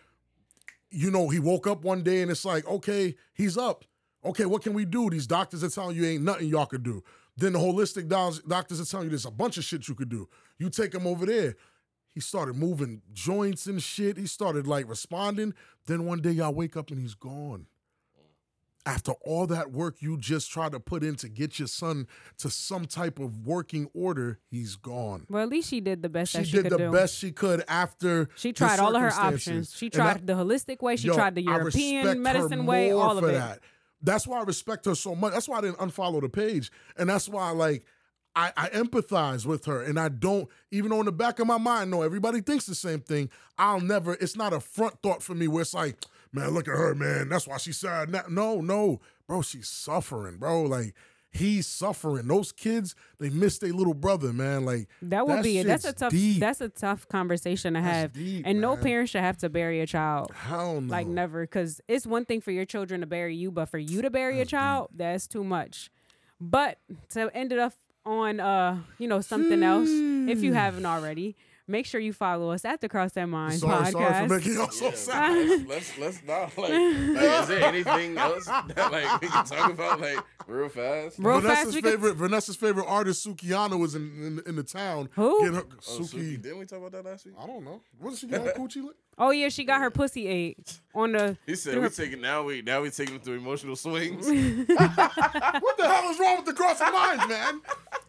You 0.90 1.10
know, 1.10 1.30
he 1.30 1.38
woke 1.38 1.66
up 1.66 1.84
one 1.84 2.02
day 2.02 2.20
and 2.20 2.30
it's 2.30 2.44
like, 2.44 2.66
okay, 2.68 3.14
he's 3.32 3.56
up. 3.56 3.84
Okay, 4.24 4.44
what 4.44 4.62
can 4.62 4.74
we 4.74 4.84
do? 4.84 5.08
These 5.08 5.26
doctors 5.26 5.64
are 5.64 5.70
telling 5.70 5.96
you 5.96 6.04
ain't 6.04 6.22
nothing 6.22 6.48
y'all 6.48 6.66
could 6.66 6.82
do. 6.82 7.02
Then 7.36 7.54
the 7.54 7.58
holistic 7.58 8.08
doctors 8.46 8.78
are 8.80 8.84
telling 8.84 9.06
you 9.06 9.10
there's 9.10 9.24
a 9.24 9.30
bunch 9.30 9.56
of 9.56 9.64
shit 9.64 9.88
you 9.88 9.94
could 9.94 10.10
do. 10.10 10.28
You 10.58 10.68
take 10.68 10.94
him 10.94 11.06
over 11.06 11.24
there. 11.24 11.56
He 12.14 12.20
started 12.20 12.56
moving 12.56 13.00
joints 13.14 13.66
and 13.66 13.82
shit. 13.82 14.18
He 14.18 14.26
started 14.26 14.66
like 14.66 14.86
responding. 14.86 15.54
Then 15.86 16.04
one 16.04 16.20
day 16.20 16.32
y'all 16.32 16.52
wake 16.52 16.76
up 16.76 16.90
and 16.90 17.00
he's 17.00 17.14
gone. 17.14 17.66
After 18.84 19.12
all 19.24 19.46
that 19.46 19.70
work 19.70 20.02
you 20.02 20.18
just 20.18 20.50
tried 20.50 20.72
to 20.72 20.80
put 20.80 21.04
in 21.04 21.14
to 21.16 21.28
get 21.28 21.58
your 21.60 21.68
son 21.68 22.08
to 22.38 22.50
some 22.50 22.86
type 22.86 23.20
of 23.20 23.46
working 23.46 23.88
order, 23.94 24.40
he's 24.50 24.74
gone. 24.74 25.24
Well, 25.30 25.42
at 25.42 25.48
least 25.48 25.68
she 25.68 25.80
did 25.80 26.02
the 26.02 26.08
best 26.08 26.32
She 26.32 26.42
she 26.42 26.50
did 26.52 26.62
could 26.64 26.72
the 26.72 26.78
do. 26.78 26.90
best 26.90 27.16
she 27.16 27.30
could 27.30 27.62
after 27.68 28.28
She 28.34 28.52
tried 28.52 28.80
all 28.80 28.96
of 28.96 29.00
her 29.02 29.12
options. 29.12 29.72
She 29.76 29.88
tried 29.88 30.16
I- 30.16 30.20
the 30.24 30.32
holistic 30.32 30.82
way. 30.82 30.96
She 30.96 31.06
Yo, 31.06 31.14
tried 31.14 31.36
the 31.36 31.42
European 31.42 32.22
medicine 32.22 32.66
way. 32.66 32.90
All 32.90 33.16
of 33.18 33.22
for 33.22 33.30
it. 33.30 33.34
That. 33.34 33.60
That's 34.02 34.26
why 34.26 34.40
I 34.40 34.42
respect 34.42 34.84
her 34.86 34.96
so 34.96 35.14
much. 35.14 35.32
That's 35.32 35.48
why 35.48 35.58
I 35.58 35.60
didn't 35.60 35.78
unfollow 35.78 36.20
the 36.20 36.28
page, 36.28 36.72
and 36.96 37.08
that's 37.08 37.28
why 37.28 37.50
like 37.50 37.84
I, 38.34 38.50
I 38.56 38.68
empathize 38.70 39.46
with 39.46 39.66
her, 39.66 39.80
and 39.82 40.00
I 40.00 40.08
don't 40.08 40.48
even 40.72 40.90
though 40.90 40.98
in 40.98 41.06
the 41.06 41.12
back 41.12 41.38
of 41.38 41.46
my 41.46 41.58
mind, 41.58 41.92
no, 41.92 42.02
everybody 42.02 42.40
thinks 42.40 42.66
the 42.66 42.74
same 42.74 42.98
thing. 42.98 43.30
I'll 43.58 43.80
never. 43.80 44.14
It's 44.14 44.34
not 44.36 44.52
a 44.52 44.58
front 44.58 45.00
thought 45.02 45.22
for 45.22 45.34
me 45.36 45.46
where 45.46 45.62
it's 45.62 45.72
like, 45.74 45.98
man, 46.32 46.50
look 46.50 46.68
at 46.68 46.76
her, 46.76 46.94
man. 46.94 47.28
That's 47.28 47.46
why 47.46 47.56
she's 47.58 47.78
sad. 47.78 48.10
No, 48.30 48.60
no, 48.60 49.00
bro, 49.26 49.42
she's 49.42 49.68
suffering, 49.68 50.36
bro. 50.38 50.62
Like. 50.62 50.94
He's 51.34 51.66
suffering. 51.66 52.28
Those 52.28 52.52
kids, 52.52 52.94
they 53.18 53.30
miss 53.30 53.56
their 53.56 53.72
little 53.72 53.94
brother, 53.94 54.34
man. 54.34 54.66
Like 54.66 54.86
That 55.00 55.26
would 55.26 55.38
that 55.38 55.42
be 55.44 55.56
it. 55.60 55.66
That's 55.66 55.86
a 55.86 55.94
tough. 55.94 56.12
deep. 56.12 56.40
That's 56.40 56.60
a 56.60 56.68
tough 56.68 57.08
conversation 57.08 57.72
to 57.72 57.80
That's 57.80 57.96
have. 57.96 58.12
deep, 58.12 58.42
and 58.46 58.60
no 58.60 58.76
parent 58.76 59.08
should 59.08 59.22
have 59.22 59.38
to 59.38 59.48
bury 59.48 59.80
a 59.80 59.86
child. 59.86 60.30
hell 60.34 60.82
no. 60.82 60.92
Like 60.92 61.06
never, 61.06 61.44
because 61.44 61.80
it's 61.88 62.06
one 62.06 62.26
thing 62.26 62.42
for 62.42 62.50
your 62.50 62.66
children 62.66 63.00
to 63.00 63.06
bury 63.06 63.34
you, 63.34 63.50
but 63.50 63.70
for 63.70 63.78
you 63.78 64.02
to 64.02 64.10
bury 64.10 64.42
a 64.42 64.44
child, 64.44 64.90
that's 64.94 65.26
too 65.26 65.42
much. 65.42 65.90
But 66.38 66.76
to 67.12 67.34
end 67.34 67.50
it 67.50 67.58
up 67.58 67.72
on 68.04 68.38
uh, 68.38 68.80
you 68.98 69.08
know, 69.08 69.22
something 69.22 69.62
else, 69.62 69.88
if 69.88 70.42
you 70.42 70.52
haven't 70.62 70.84
already, 70.84 71.34
make 71.68 71.86
sure 71.86 72.00
you 72.00 72.12
follow 72.12 72.50
us 72.50 72.64
at 72.64 72.80
the 72.80 72.88
Cross 72.88 73.12
That 73.12 73.26
Minds 73.26 73.60
sorry, 73.60 73.86
podcast. 73.86 73.92
sorry 73.92 74.28
for 74.28 74.34
making 74.36 74.52
y'all 74.54 74.70
so 74.70 74.86
Yeah, 74.86 74.94
sad. 74.94 75.46
let's, 75.68 75.68
let's 75.68 75.98
let's 75.98 76.22
not 76.24 76.58
like, 76.58 76.70
like. 76.70 77.40
Is 77.42 77.48
there 77.48 77.62
anything 77.64 78.18
else 78.18 78.46
that 78.46 78.88
like 78.92 79.20
we 79.20 79.28
can 79.28 79.44
talk 79.44 79.70
about 79.72 80.00
like 80.00 80.18
real 80.46 80.68
fast? 80.68 81.18
Real 81.18 81.40
fast, 81.40 81.46
Vanessa's 81.46 81.74
could- 81.76 81.84
favorite 81.84 82.14
Vanessa's 82.16 82.56
favorite 82.56 82.86
artist 82.86 83.26
Sukihana 83.26 83.78
was 83.78 83.94
in 83.94 84.02
in, 84.22 84.42
in 84.46 84.56
the 84.56 84.62
town. 84.62 85.08
Who? 85.14 85.52
Her, 85.52 85.60
Oh, 85.62 85.64
Suki. 85.80 86.14
Suki, 86.36 86.42
didn't 86.42 86.58
we 86.58 86.66
talk 86.66 86.78
about 86.78 86.92
that 86.92 87.04
last 87.04 87.26
week? 87.26 87.34
I 87.38 87.46
don't 87.46 87.64
know. 87.64 87.80
Wasn't 88.00 88.20
she 88.20 88.26
getting 88.26 88.46
her 88.46 88.52
coochie 88.52 88.82
lick? 88.84 88.96
Oh 89.18 89.30
yeah, 89.30 89.50
she 89.50 89.64
got 89.64 89.80
her 89.80 89.90
pussy 89.90 90.26
ate 90.26 90.80
on 90.94 91.12
the. 91.12 91.36
He 91.46 91.54
said 91.54 91.74
we 91.76 91.82
her- 91.82 91.90
taking 91.90 92.20
now 92.22 92.42
we 92.44 92.62
now 92.62 92.80
we 92.80 92.90
taking 92.90 93.14
them 93.14 93.22
through 93.22 93.36
emotional 93.36 93.76
swings. 93.76 94.26
What 94.66 95.76
the 95.76 95.88
hell 95.88 96.10
is 96.10 96.18
wrong 96.18 96.36
with 96.36 96.46
the 96.46 96.52
cross 96.54 96.80
of 96.80 96.92
minds, 96.92 97.28
man? 97.28 97.60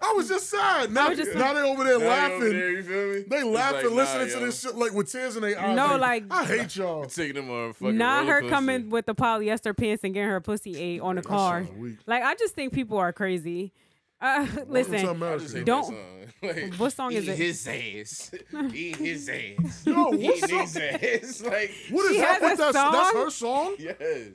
I 0.01 0.13
was 0.15 0.27
just 0.27 0.49
sad. 0.49 0.91
Now, 0.91 1.09
was 1.09 1.17
just- 1.17 1.35
now 1.35 1.53
they 1.53 1.61
over 1.61 1.83
there 1.83 1.97
Now 1.99 2.03
you 2.05 2.09
laughing. 2.09 2.35
over 2.37 2.49
there, 2.49 2.71
you 2.71 2.83
feel 2.83 3.13
me? 3.15 3.23
They 3.27 3.43
laughing, 3.43 3.75
like, 3.85 3.89
nah, 3.89 3.95
listening 3.95 4.27
to 4.27 4.39
yo. 4.39 4.45
this 4.45 4.61
shit 4.61 4.75
like 4.75 4.93
with 4.93 5.11
tears 5.11 5.35
in 5.35 5.41
their 5.43 5.59
eyes. 5.59 5.75
No, 5.75 5.95
like- 5.97 6.25
I 6.31 6.45
hate 6.45 6.75
y'all. 6.75 7.05
Taking 7.05 7.35
them 7.35 7.49
on 7.49 7.69
a 7.69 7.73
fucking 7.73 7.97
Not 7.97 8.25
her 8.27 8.39
coaster. 8.41 8.49
coming 8.55 8.89
with 8.89 9.05
the 9.05 9.15
polyester 9.15 9.75
pants 9.75 10.03
and 10.03 10.13
getting 10.13 10.29
her 10.29 10.41
pussy 10.41 10.77
ate 10.77 11.01
on 11.01 11.15
the 11.15 11.21
car. 11.21 11.65
Like 12.07 12.23
I 12.23 12.35
just 12.35 12.55
think 12.55 12.73
people 12.73 12.97
are 12.97 13.13
crazy. 13.13 13.71
Uh, 14.23 14.45
to 14.45 14.65
listen, 14.69 15.21
I 15.23 15.37
just 15.37 15.55
hate 15.55 15.65
Don't- 15.65 15.95
Like, 16.41 16.73
What 16.75 16.93
song 16.93 17.11
is 17.11 17.27
it? 17.27 17.37
His 17.37 17.67
ass. 17.67 18.31
Eat 18.73 18.95
his 18.97 19.29
ass. 19.29 19.83
Yo, 19.85 20.03
what 20.05 20.19
Eat 20.19 20.49
song? 20.49 20.59
his 20.61 20.77
ass. 20.77 21.41
Like 21.45 21.71
What 21.91 22.05
is 22.05 22.11
She 22.15 22.17
that? 22.21 22.41
has 22.41 22.41
What 22.41 22.57
that's, 22.57 22.73
that's 22.73 23.13
her 23.13 23.29
song? 23.29 23.75
yes. 23.79 24.27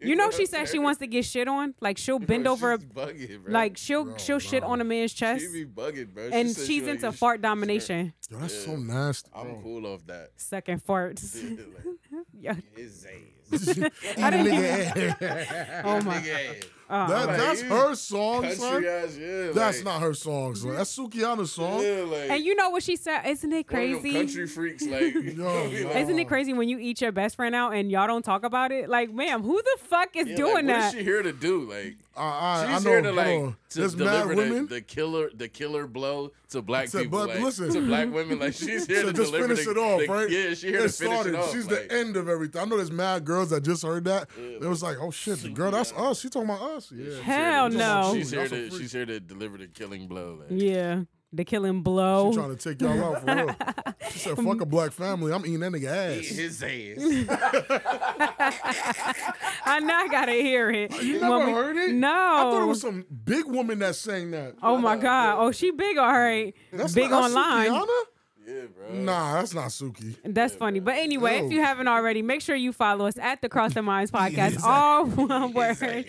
you 0.00 0.16
know 0.16 0.30
she 0.30 0.42
I'm 0.42 0.46
said 0.46 0.68
she 0.68 0.78
wants 0.78 0.98
to 1.00 1.06
get 1.06 1.24
shit 1.24 1.46
on. 1.48 1.74
Like 1.80 1.98
she'll 1.98 2.18
Bro, 2.18 2.26
bend 2.26 2.46
over, 2.48 2.76
she's 2.78 2.86
bugging, 2.88 3.42
bro. 3.44 3.52
like 3.52 3.76
she'll 3.76 4.04
Bro, 4.06 4.16
she'll 4.18 4.38
shit 4.38 4.62
on 4.62 4.80
a 4.80 4.84
man's 4.84 5.12
chest, 5.12 5.42
she 5.44 5.64
be 5.64 5.66
bugging, 5.70 6.12
bro. 6.14 6.30
She 6.30 6.36
and 6.36 6.50
said 6.50 6.66
she 6.66 6.78
she's 6.78 6.88
into 6.88 7.02
get 7.10 7.14
fart 7.14 7.40
sh- 7.40 7.42
domination. 7.42 8.12
Yo, 8.30 8.38
that's 8.38 8.54
Yeah. 8.54 8.72
so 8.72 8.76
nasty. 8.76 9.30
I'm 9.34 9.62
cool 9.62 9.86
off 9.86 10.06
that. 10.06 10.30
Sucking 10.36 10.80
farts. 10.80 11.34
Like, 11.34 11.84
yeah. 12.32 12.54
his 12.76 13.04
ass. 13.06 13.68
Eat 13.76 13.78
a 13.82 13.90
nigga 14.20 15.20
ass. 15.20 15.82
Oh 15.84 16.00
my. 16.02 16.56
Nigga 16.90 17.06
ass. 17.06 17.10
Uh, 17.10 17.12
That, 17.12 17.26
Like, 17.26 17.36
that's 17.36 17.62
her 17.62 17.94
song, 17.94 18.50
son. 18.52 18.84
Ass, 18.84 19.16
yeah. 19.16 19.50
That's 19.52 19.78
like, 19.78 19.84
not 19.84 20.00
her 20.02 20.14
song, 20.14 20.54
son. 20.54 20.74
That's 20.74 20.96
Sukihana's 20.96 21.52
song. 21.52 21.82
Yeah, 21.82 22.04
like, 22.06 22.30
and 22.30 22.44
you 22.44 22.54
know 22.54 22.70
what 22.70 22.82
she 22.82 22.96
said? 22.96 23.22
Isn't 23.26 23.52
it 23.52 23.70
one 23.70 23.82
of 23.82 23.90
them 23.90 24.00
crazy? 24.00 24.12
Country 24.12 24.46
freaks, 24.46 24.86
like, 24.86 25.00
you 25.14 25.34
know, 25.34 25.68
be 25.70 25.84
like, 25.84 25.96
Isn't 25.96 26.18
it 26.18 26.28
crazy 26.28 26.52
when 26.52 26.68
you 26.68 26.78
eat 26.78 27.00
your 27.00 27.12
best 27.12 27.36
friend 27.36 27.54
out 27.54 27.74
and 27.74 27.90
y'all 27.90 28.06
don't 28.06 28.24
talk 28.24 28.44
about 28.44 28.72
it? 28.72 28.88
Like, 28.88 29.12
ma'am, 29.12 29.42
who 29.42 29.60
the 29.62 29.78
fuck 29.84 30.16
is 30.16 30.28
yeah, 30.28 30.36
doing 30.36 30.54
like, 30.54 30.66
that? 30.66 30.78
What 30.78 30.94
is 30.94 30.98
she 31.00 31.04
here 31.04 31.22
to 31.22 31.32
do? 31.32 31.70
Like, 31.70 31.96
I, 32.16 32.22
I, 32.22 32.66
she's 32.76 32.86
I 32.86 32.88
know, 32.88 32.90
here 32.90 33.02
to 33.02 33.12
like 33.12 33.26
to 33.70 33.78
There's 33.78 33.94
deliver 33.94 34.28
the, 34.30 34.36
women. 34.36 34.66
the 34.66 34.80
killer, 34.80 35.30
the 35.32 35.48
killer 35.48 35.86
blow 35.86 36.32
to 36.50 36.60
black 36.60 36.88
To 36.90 36.98
people. 36.98 37.24
black- 37.24 37.36
like, 37.36 37.44
listen. 37.44 37.72
to 37.72 37.80
black 37.86 38.10
women, 38.12 38.38
like 38.40 38.52
she's 38.52 38.86
here 38.86 39.02
So 39.02 39.06
to 39.06 39.12
just 39.12 39.30
deliver 39.32 39.48
finish 39.54 39.64
the, 39.64 39.70
it 39.70 39.78
off, 39.78 40.00
the- 40.00 40.06
right? 40.08 40.28
Yeah, 40.30 40.54
she 40.54 40.66
here 40.68 40.80
It 40.80 40.88
to 40.88 40.88
finish 40.92 41.26
it 41.26 41.34
off. 41.36 41.52
She's 41.52 41.70
like, 41.70 41.88
the 41.88 41.94
end 41.94 42.16
of 42.16 42.28
everything. 42.28 42.60
I 42.60 42.64
know 42.64 42.76
there's 42.76 42.90
mad 42.90 43.24
girls 43.24 43.50
that 43.50 43.62
just 43.62 43.84
heard 43.84 44.04
that. 44.04 44.28
Yeah. 44.36 44.56
It 44.56 44.62
was 44.62 44.82
like, 44.82 44.96
oh 45.00 45.10
shit, 45.12 45.38
the 45.38 45.50
girl, 45.50 45.70
that's 45.70 45.92
us. 45.92 46.20
She 46.20 46.28
talking 46.28 46.50
about 46.50 46.62
us. 46.62 46.90
Yeah. 46.92 47.20
Hell 47.22 47.70
to- 47.70 47.76
no. 47.76 48.12
She's 48.14 48.30
here 48.32 48.48
to 48.48 48.70
she's 48.70 48.92
here 48.92 49.06
to 49.06 49.20
deliver 49.20 49.56
the 49.58 49.68
killing 49.68 50.08
blow. 50.08 50.40
Like, 50.40 50.48
yeah, 50.50 51.02
the 51.32 51.44
killing 51.44 51.82
blow. 51.82 52.30
She 52.32 52.36
blow. 52.36 52.44
trying 52.46 52.56
to 52.56 52.62
take 52.68 52.80
y'all 52.82 53.04
out 53.16 53.20
for 53.24 53.34
real. 53.34 53.56
She 54.10 54.18
said, 54.18 54.36
fuck 54.44 54.60
a 54.60 54.66
black 54.66 54.92
family. 54.92 55.32
I'm 55.32 55.44
eating 55.46 55.60
that 55.60 55.72
nigga 55.72 56.18
eat 56.18 56.30
ass. 56.30 56.36
his 56.36 56.62
ass. 56.62 58.00
I 59.64 59.80
now 59.80 60.06
gotta 60.08 60.32
hear 60.32 60.70
it. 60.70 60.92
Oh, 60.94 61.00
you 61.00 61.20
When 61.20 61.30
never 61.30 61.46
we- 61.46 61.52
heard 61.52 61.76
it? 61.76 61.94
No. 61.94 62.08
I 62.08 62.40
thought 62.42 62.62
it 62.62 62.66
was 62.66 62.80
some 62.80 63.04
big 63.24 63.46
woman 63.46 63.78
that 63.80 63.94
sang 63.96 64.30
that. 64.32 64.54
Oh 64.62 64.76
my 64.78 64.96
god. 64.96 65.36
Oh, 65.38 65.52
she 65.52 65.70
big, 65.70 65.98
all 65.98 66.12
right. 66.12 66.54
That's 66.72 66.92
big 66.94 67.10
not, 67.10 67.22
that's 67.30 67.34
online. 67.34 67.70
Sukihana? 67.70 68.04
yeah, 68.46 68.62
bro. 68.74 68.94
Nah, 68.94 69.34
that's 69.34 69.54
not 69.54 69.68
Suki. 69.68 70.16
That's 70.24 70.54
funny. 70.56 70.80
But 70.80 70.96
anyway, 70.96 71.36
if 71.38 71.44
Yo. 71.44 71.50
you 71.50 71.62
haven't 71.62 71.88
already, 71.88 72.22
make 72.22 72.40
sure 72.40 72.56
you 72.56 72.72
follow 72.72 73.06
us 73.06 73.16
at 73.18 73.40
the 73.42 73.48
Cross 73.48 73.74
the 73.74 73.82
Minds 73.82 74.10
podcast. 74.12 74.62
All 74.64 75.04
one 75.06 75.52
word. 75.52 76.06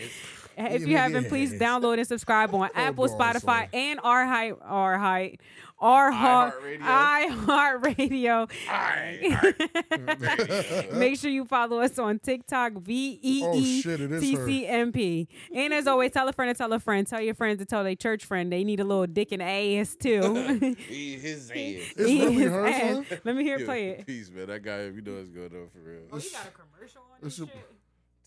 If 0.69 0.87
you 0.87 0.97
haven't, 0.97 1.27
please 1.29 1.53
download 1.53 1.97
and 1.97 2.07
subscribe 2.07 2.53
on 2.53 2.69
oh, 2.73 2.79
Apple, 2.79 3.07
God, 3.07 3.17
Spotify, 3.17 3.41
sorry. 3.41 3.69
and 3.73 3.99
our 4.03 4.25
height, 4.25 4.53
our 4.61 4.97
height, 4.97 5.41
our 5.79 6.11
heart, 6.11 6.61
iHeartRadio. 6.63 8.49
iHeartRadio. 8.67 10.93
Make 10.93 11.19
sure 11.19 11.31
you 11.31 11.45
follow 11.45 11.79
us 11.79 11.97
on 11.97 12.19
TikTok, 12.19 12.73
V 12.73 13.19
E 13.21 13.41
Oh, 13.43 13.55
E 13.55 13.81
shit, 13.81 13.99
it 13.99 14.11
is 14.11 14.21
T 14.21 14.35
her. 14.35 14.45
C 14.45 14.67
M 14.67 14.91
P. 14.91 15.27
And 15.53 15.73
as 15.73 15.87
always, 15.87 16.11
tell 16.11 16.27
a 16.27 16.33
friend 16.33 16.55
to 16.55 16.57
tell 16.57 16.71
a 16.73 16.79
friend. 16.79 17.07
Tell 17.07 17.21
your 17.21 17.33
friends 17.33 17.57
to 17.59 17.65
tell 17.65 17.83
their 17.83 17.95
church 17.95 18.25
friend 18.25 18.51
they 18.51 18.63
need 18.63 18.79
a 18.79 18.83
little 18.83 19.07
dick 19.07 19.31
and 19.31 19.41
ass 19.41 19.95
too. 19.99 20.21
Eat 20.89 21.19
his 21.19 21.49
ass. 21.49 21.57
Eat 21.57 22.31
his 22.31 22.53
ass. 22.53 23.07
son? 23.07 23.19
Let 23.23 23.35
me 23.35 23.43
hear 23.43 23.57
it 23.57 23.65
play 23.65 23.89
it. 23.89 24.05
Peace, 24.05 24.29
man. 24.29 24.47
That 24.47 24.61
guy, 24.61 24.83
you 24.83 25.01
know 25.01 25.13
what's 25.15 25.29
going 25.29 25.47
on 25.47 25.69
for 25.69 25.79
real. 25.79 26.01
Oh, 26.11 26.17
you 26.17 26.29
got 26.31 26.47
a 26.47 26.51
commercial 26.51 27.01
on 27.01 27.17
this 27.23 27.37
this 27.37 27.47
shit? 27.47 27.55
shit? 27.55 27.67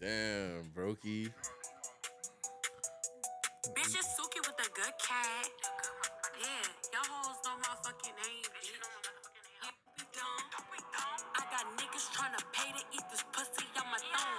Damn, 0.00 0.64
Brokey. 0.76 1.30
Bitch 3.72 3.96
is 3.96 4.04
Suki 4.12 4.44
with 4.44 4.60
a 4.60 4.68
good 4.76 4.92
cat. 5.00 5.48
Yeah, 6.36 6.68
y'all 6.92 7.08
hoes 7.08 7.40
know 7.48 7.56
my 7.64 7.72
fucking 7.80 8.12
name, 8.12 8.44
bitch. 8.52 8.76
Yeah, 8.76 9.72
we 9.96 10.04
don't. 10.12 11.24
I 11.32 11.42
got 11.48 11.64
niggas 11.80 12.12
tryna 12.12 12.44
pay 12.52 12.68
to 12.76 12.84
eat 12.92 13.06
this 13.08 13.24
pussy 13.32 13.64
on 13.80 13.88
my 13.88 13.96
thumb. 14.12 14.36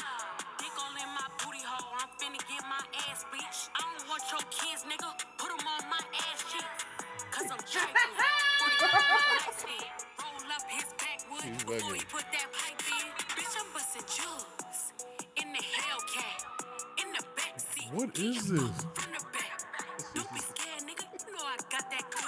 Dick 0.61 0.76
all 0.78 0.93
in 0.93 1.09
my 1.17 1.26
booty 1.41 1.65
hole. 1.65 1.89
I'm 1.97 2.13
finna 2.21 2.38
get 2.45 2.61
my 2.69 2.84
ass, 3.09 3.26
bitch. 3.34 3.73
I 3.73 3.82
don't 3.82 4.05
want 4.13 4.21
your 4.30 4.45
kids, 4.53 4.86
nigga. 4.86 5.09
Put 5.41 5.49
'em 5.49 5.65
on 5.65 5.84
my 5.89 6.03
ass 6.30 6.45
cheeks. 6.45 6.86
Cause 7.34 7.49
I'm 7.49 7.63
trifling. 7.65 8.13
40 8.61 8.86
on 8.86 8.91
my. 9.09 9.41
Roll 10.21 10.53
up 10.53 10.65
his 10.69 10.88
backwood 11.01 11.41
He's 11.41 11.63
before 11.65 11.82
bugging. 11.82 11.97
he 11.97 12.05
put 12.13 12.26
that 12.30 12.47
pipe 12.53 12.84
in. 12.93 13.07
Bitch, 13.34 13.53
I'm 13.57 13.67
busting 13.73 14.05
jugs. 14.05 14.80
In 15.41 15.49
the 15.49 15.63
Hellcat. 15.65 16.39
In 17.01 17.09
the 17.17 17.23
backseat. 17.34 17.89
What 17.93 18.17
is 18.19 18.51
this? 18.51 18.86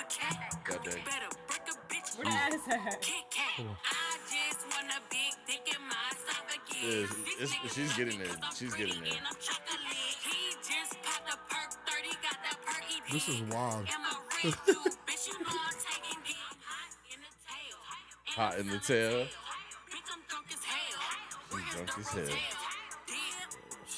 Cat. 0.10 0.58
Got 0.64 0.84
better 0.86 1.30
break 1.48 1.64
a 1.68 1.76
bitch 1.92 2.18
Where 2.18 2.28
off. 2.28 2.52
the 2.52 2.74
ass 2.74 2.96
at? 2.96 3.02
Kit 3.02 3.26
Kat. 3.32 3.66
I 3.66 4.18
just 4.32 4.62
want 4.72 4.88
a 4.92 5.02
big 5.10 5.34
dick 5.48 5.64
in 5.76 5.82
my. 5.88 5.96
Yeah, 6.78 7.08
This 7.40 7.52
it's- 7.52 7.52
nigga 7.52 7.74
she's 7.74 7.94
getting 7.98 8.20
love 8.20 8.22
me 8.22 8.26
there. 8.28 8.36
'cause 8.36 8.44
I'm 8.44 8.56
She's 8.56 8.74
getting 8.76 9.02
there. 9.04 9.14
and 9.18 9.28
I'm 9.28 9.36
chocolate. 9.42 9.82
He 10.22 10.56
just 10.62 10.94
popped 11.02 11.30
a 11.34 11.38
perk 11.50 11.72
30, 11.90 12.10
got 12.22 12.38
that 12.44 12.58
perky 12.66 13.02
This 13.12 13.28
is 13.30 13.42
wild. 13.50 13.88
And 13.90 14.04
my 14.04 14.14
ring 14.44 14.54
too, 14.66 14.84
bitch, 15.08 15.28
you 15.28 15.40
know 15.40 15.48
I'm 15.50 15.74
taking 15.74 16.22
dick. 16.24 16.36
Hot 16.68 17.00
in 17.10 17.20
the 17.20 17.32
tail. 17.48 17.78
Hot 18.36 18.58
in 18.60 18.68
the 18.68 18.80
tail. 18.80 19.26
Bitch, 19.90 20.12
I'm 20.14 20.22
drunk 20.28 20.48
as 20.54 20.64
hell. 20.64 22.57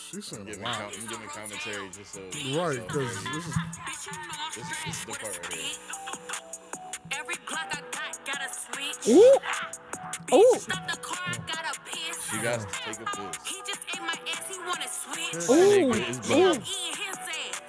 She's 0.09 0.29
drunk 0.29 0.49
as 0.49 0.57
hell. 0.57 0.61
Damn. 0.61 0.61
She 0.61 0.61
said, 0.61 0.61
Giving, 0.61 0.63
wow. 0.63 0.73
com- 0.73 0.91
I'm 0.99 1.07
giving 1.07 1.29
commentary 1.29 1.89
just 1.89 2.13
so. 2.13 2.21
Right, 2.21 2.81
because 2.81 2.89
crazy. 2.89 3.29
this 3.35 3.45
is 3.45 3.53
Bitch, 3.53 4.05
you 4.05 4.13
know 4.17 4.49
This- 4.55 4.69
this 4.85 4.95
is 4.95 5.05
the 5.05 5.11
with 5.11 5.17
a 5.17 5.21
part 5.21 5.37
right 5.37 5.53
here. 5.53 5.69
stick. 5.69 7.19
Every 7.19 7.35
Glock 7.45 7.69
I 7.69 7.81
got 7.91 8.25
got 8.25 8.41
a 8.41 8.49
switch. 8.49 9.07
Ooh. 9.15 10.35
Ooh. 10.35 10.55
stop 10.59 10.87
the 10.89 10.97
car, 10.97 11.25
I 11.27 11.37
got 11.51 11.63
a 11.75 11.79
piss. 11.85 12.17
She 12.31 12.37
got 12.37 12.59
to 12.59 12.65
take 12.65 12.99
a 12.99 13.05
piss. 13.05 13.37
He 13.45 13.57
just 13.67 13.81
ate 13.93 14.01
my 14.01 14.13
ass, 14.29 14.43
he 14.49 14.57
wanna 14.65 14.87
switch. 14.89 15.45
That 15.45 15.49
Ooh. 15.49 15.93
nigga 15.93 16.09
is 16.09 16.17
I'm 16.31 16.61
eating 16.61 16.95
his 16.97 17.17
ass. 17.17 17.61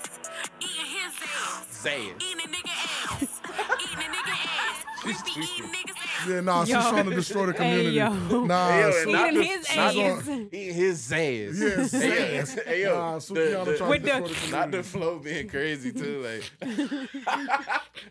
Eating 0.60 0.90
his 0.96 1.14
ass. 1.24 1.66
Say 1.70 1.98
it. 2.06 2.16
Eating 2.22 2.40
a 2.40 2.48
nigga 2.48 2.72
ass. 2.72 3.22
Eating 3.84 4.04
a 4.04 4.08
nigga 4.16 4.32
ass. 4.32 4.84
We 5.04 5.12
be 5.24 5.32
eating 5.40 5.70
niggas 5.72 5.96
ass. 5.96 5.99
Yeah, 6.28 6.40
nah. 6.40 6.64
She's 6.64 6.74
Yo. 6.74 6.80
trying 6.90 7.08
to 7.10 7.14
destroy 7.14 7.46
the 7.46 7.52
Hey, 7.58 7.58
community. 7.58 7.96
yo. 7.96 8.44
Nah, 8.44 8.68
Hey, 8.68 8.80
yo, 8.80 8.90
so- 8.90 9.10
not 9.10 9.28
Eating 9.32 9.38
the- 9.40 9.44
his 9.44 9.66
ass. 9.76 9.94
Eating 9.94 10.74
his 10.74 11.12
ass. 11.12 11.18
Yes, 11.20 11.92
Hey, 11.92 12.38
ass. 12.38 12.58
hey, 12.66 12.82
yo, 12.82 12.94
Nah, 12.96 13.18
the- 13.18 13.34
the- 13.34 13.76
trying 13.76 13.90
With 13.90 14.04
to 14.04 14.06
the- 14.06 14.20
destroy 14.20 14.28
the 14.28 14.34
community. 14.34 14.50
Not 14.52 14.70
the 14.70 14.82
flow 14.82 15.18
being 15.18 15.48
crazy 15.48 15.92
too. 15.92 16.22
Like 16.24 16.44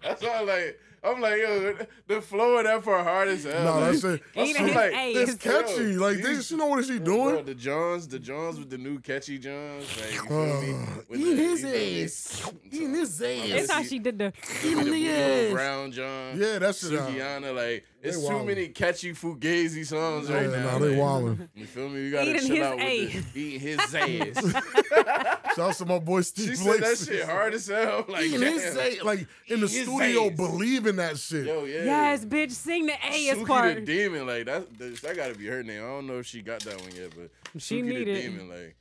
that's 0.04 0.22
why 0.22 0.38
I'm 0.40 0.48
like 0.48 0.80
I'm 1.04 1.22
like 1.22 1.40
yo, 1.40 1.76
the 2.08 2.22
flow 2.22 2.58
of 2.58 2.66
that 2.66 2.84
part 2.84 3.04
hard 3.06 3.28
as 3.30 3.44
hell. 3.46 3.64
No, 3.64 3.80
like, 3.80 3.92
that's 3.92 4.04
it. 4.04 4.22
Eating 4.36 4.56
I'm 4.62 4.68
his 4.68 4.76
like, 4.76 4.94
ass. 4.94 5.16
It's 5.16 5.36
catchy. 5.44 5.84
Yo, 5.94 6.00
like 6.02 6.18
these- 6.18 6.26
this, 6.26 6.52
you 6.52 6.58
know 6.58 6.68
what 6.68 6.80
is 6.80 6.88
she 6.88 7.00
Bro, 7.00 7.32
doing? 7.32 7.46
the 7.46 7.56
Johns, 7.56 8.08
the 8.08 8.20
Johns 8.20 8.60
with 8.60 8.70
the 8.70 8.78
new 8.78 9.00
catchy 9.00 9.38
Johns, 9.38 9.86
like 10.00 10.14
you 10.14 10.22
feel 10.22 10.62
me? 10.62 10.74
Uh, 10.74 11.02
With 11.10 11.20
eating 11.20 11.36
the- 11.36 11.44
his 11.44 11.62
you 11.62 11.68
feel 11.68 11.80
me? 11.80 12.04
ass. 12.04 12.52
Eating 12.72 12.94
his 12.96 13.22
ass. 13.22 13.28
It's 13.46 13.72
how 13.72 13.84
she 13.84 14.00
did 14.00 14.20
the. 14.20 14.34
With 14.64 14.86
the 14.86 14.92
the 14.92 15.10
ass. 15.10 15.52
Brown 15.54 15.92
John, 15.92 16.38
Yeah, 16.40 16.60
that 16.60 16.76
shit, 16.76 16.94
uh, 16.94 17.08
Sukihana, 17.08 17.56
like 17.56 17.86
it's 18.02 18.16
they 18.18 18.28
too 18.28 18.34
wildin'. 18.34 18.46
many 18.46 18.68
catchy 18.70 19.14
fugazi 19.14 19.86
songs 19.86 20.30
Yeah, 20.30 20.36
right 20.38 20.50
now. 20.50 20.72
nah, 20.72 20.80
they 20.80 20.90
like, 20.90 20.98
wildin'. 21.00 21.50
You 21.56 21.66
feel 21.66 21.90
me? 21.90 22.02
You 22.04 22.12
gotta 22.12 22.30
Eating 22.30 22.48
chill 22.48 22.56
his 22.56 22.66
out 22.66 22.76
with 22.78 23.16
ass. 23.16 23.34
the 23.34 23.42
eating 23.42 23.60
his 23.60 23.96
ass. 23.96 25.29
Shout 25.60 25.70
out 25.70 25.76
to 25.76 25.86
my 25.86 26.00
boy 26.00 26.22
Steve 26.22 26.50
she 26.50 26.56
said 26.56 26.80
that 26.82 26.98
shit 26.98 27.26
hard 27.26 27.54
as 27.54 27.68
hell. 27.68 28.06
Like 28.08 28.24
Eating 28.24 28.42
his 28.42 28.64
damn. 28.76 28.78
ass. 28.80 29.04
Like 29.04 29.28
in 29.48 29.60
the 29.60 29.68
his 29.68 29.82
studio, 29.84 30.28
ass. 30.30 30.36
believing 30.36 30.96
that 30.98 31.18
shit. 31.18 31.46
Yo, 31.46 31.66
yeah. 31.66 31.84
Yes, 31.84 32.26
bitch, 32.26 32.52
sing 32.52 32.86
the 32.86 32.94
ass 33.06 33.14
Suki 33.14 33.40
the 33.40 33.46
part. 33.46 33.86
demon, 33.86 34.26
like 34.28 34.46
that. 34.46 34.78
That 34.78 35.16
gotta 35.16 35.36
be 35.36 35.48
her 35.48 35.62
name. 35.64 35.84
I 35.84 35.88
don't 35.88 36.08
know 36.08 36.20
if 36.20 36.26
she 36.26 36.42
got 36.42 36.62
that 36.62 36.80
one 36.82 36.92
yet, 36.96 37.12
but 37.16 37.30
She 37.62 37.82
Suki 37.82 37.86
need 37.86 38.08
the 38.08 38.22
demon, 38.22 38.50
like 38.50 38.76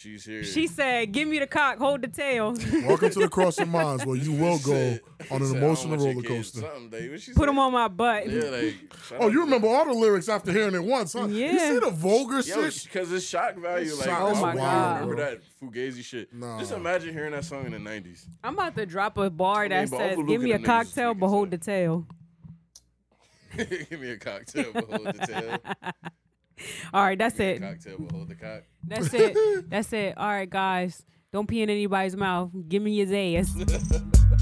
she's 0.00 0.24
here. 0.24 0.42
She 0.42 0.66
said, 0.66 1.12
"Give 1.12 1.28
me 1.28 1.38
the 1.38 1.46
cock, 1.46 1.78
hold 1.78 2.02
the 2.02 2.08
tail, 2.08 2.54
Welcome 2.86 3.10
to 3.10 3.18
the 3.20 3.28
Cross 3.28 3.58
of 3.58 3.68
Minds, 3.68 4.04
where 4.06 4.16
you 4.16 4.32
will 4.32 4.58
go 4.58 4.72
Said- 4.72 5.00
on 5.30 5.42
an 5.42 5.46
said, 5.48 5.56
I 5.56 5.60
don't 5.60 5.62
emotional 5.62 5.96
roller 5.98 6.22
coaster. 6.22 6.60
Something, 6.60 6.90
like, 6.90 7.10
what 7.10 7.20
she 7.20 7.32
put 7.32 7.46
them 7.46 7.58
on 7.58 7.72
my 7.72 7.88
butt." 7.88 8.28
Yeah, 8.28 8.42
like. 8.44 8.74
Oh, 9.18 9.28
you 9.28 9.40
remember 9.40 9.68
all 9.68 9.84
the 9.84 9.92
lyrics 9.92 10.28
after 10.28 10.52
hearing 10.52 10.74
it 10.74 10.82
once, 10.82 11.12
huh? 11.12 11.26
Yeah. 11.28 11.52
You 11.52 11.58
see 11.58 11.78
the 11.80 11.90
vulgar 11.90 12.36
Yo, 12.40 12.42
shit? 12.70 12.84
because 12.84 13.12
it's 13.12 13.26
shock 13.26 13.56
value. 13.56 13.94
Like, 13.94 14.04
Shock 14.06 14.20
Oh 14.22 14.40
my 14.40 14.52
I 14.52 14.56
God. 14.56 15.00
remember 15.00 15.16
that 15.22 15.40
Fugazi 15.60 16.02
shit. 16.04 16.32
Nah. 16.32 16.58
Just 16.58 16.72
imagine 16.72 17.12
hearing 17.12 17.32
that 17.32 17.44
song 17.44 17.66
in 17.66 17.72
the 17.72 17.78
90s. 17.78 18.24
I'm 18.42 18.54
about 18.54 18.74
to 18.76 18.86
drop 18.86 19.18
a 19.18 19.28
bar 19.30 19.68
that 19.68 19.90
mean, 19.90 20.00
says, 20.00 20.16
"Give 20.26 20.40
me 20.40 20.52
a 20.52 20.58
them 20.58 20.62
niggas 20.62 20.62
is 20.62 20.66
cocktail, 20.66 21.14
niggas, 21.14 21.20
but 21.20 21.28
hold 21.28 21.50
the 21.50 21.58
tail." 21.58 22.06
Give 23.56 24.00
me 24.00 24.10
a 24.10 24.16
cocktail, 24.16 24.70
but 24.72 24.84
hold 24.84 25.06
the 25.06 25.26
tail. 25.26 25.58
All 26.94 27.02
right, 27.02 27.18
that's 27.18 27.38
it. 27.40 27.60
cocktail, 27.60 27.96
but 27.98 28.12
hold 28.12 28.28
the 28.28 28.34
cock. 28.34 28.62
That's 28.86 29.12
it. 29.12 29.36
That's 29.70 29.92
it. 29.92 30.16
All 30.16 30.28
right, 30.28 30.48
guys, 30.48 31.04
don't 31.32 31.46
pee 31.46 31.62
in 31.62 31.68
anybody's 31.70 32.16
mouth. 32.16 32.50
Give 32.68 32.82
me 32.82 32.96
his 32.96 33.12
ass. 33.12 33.54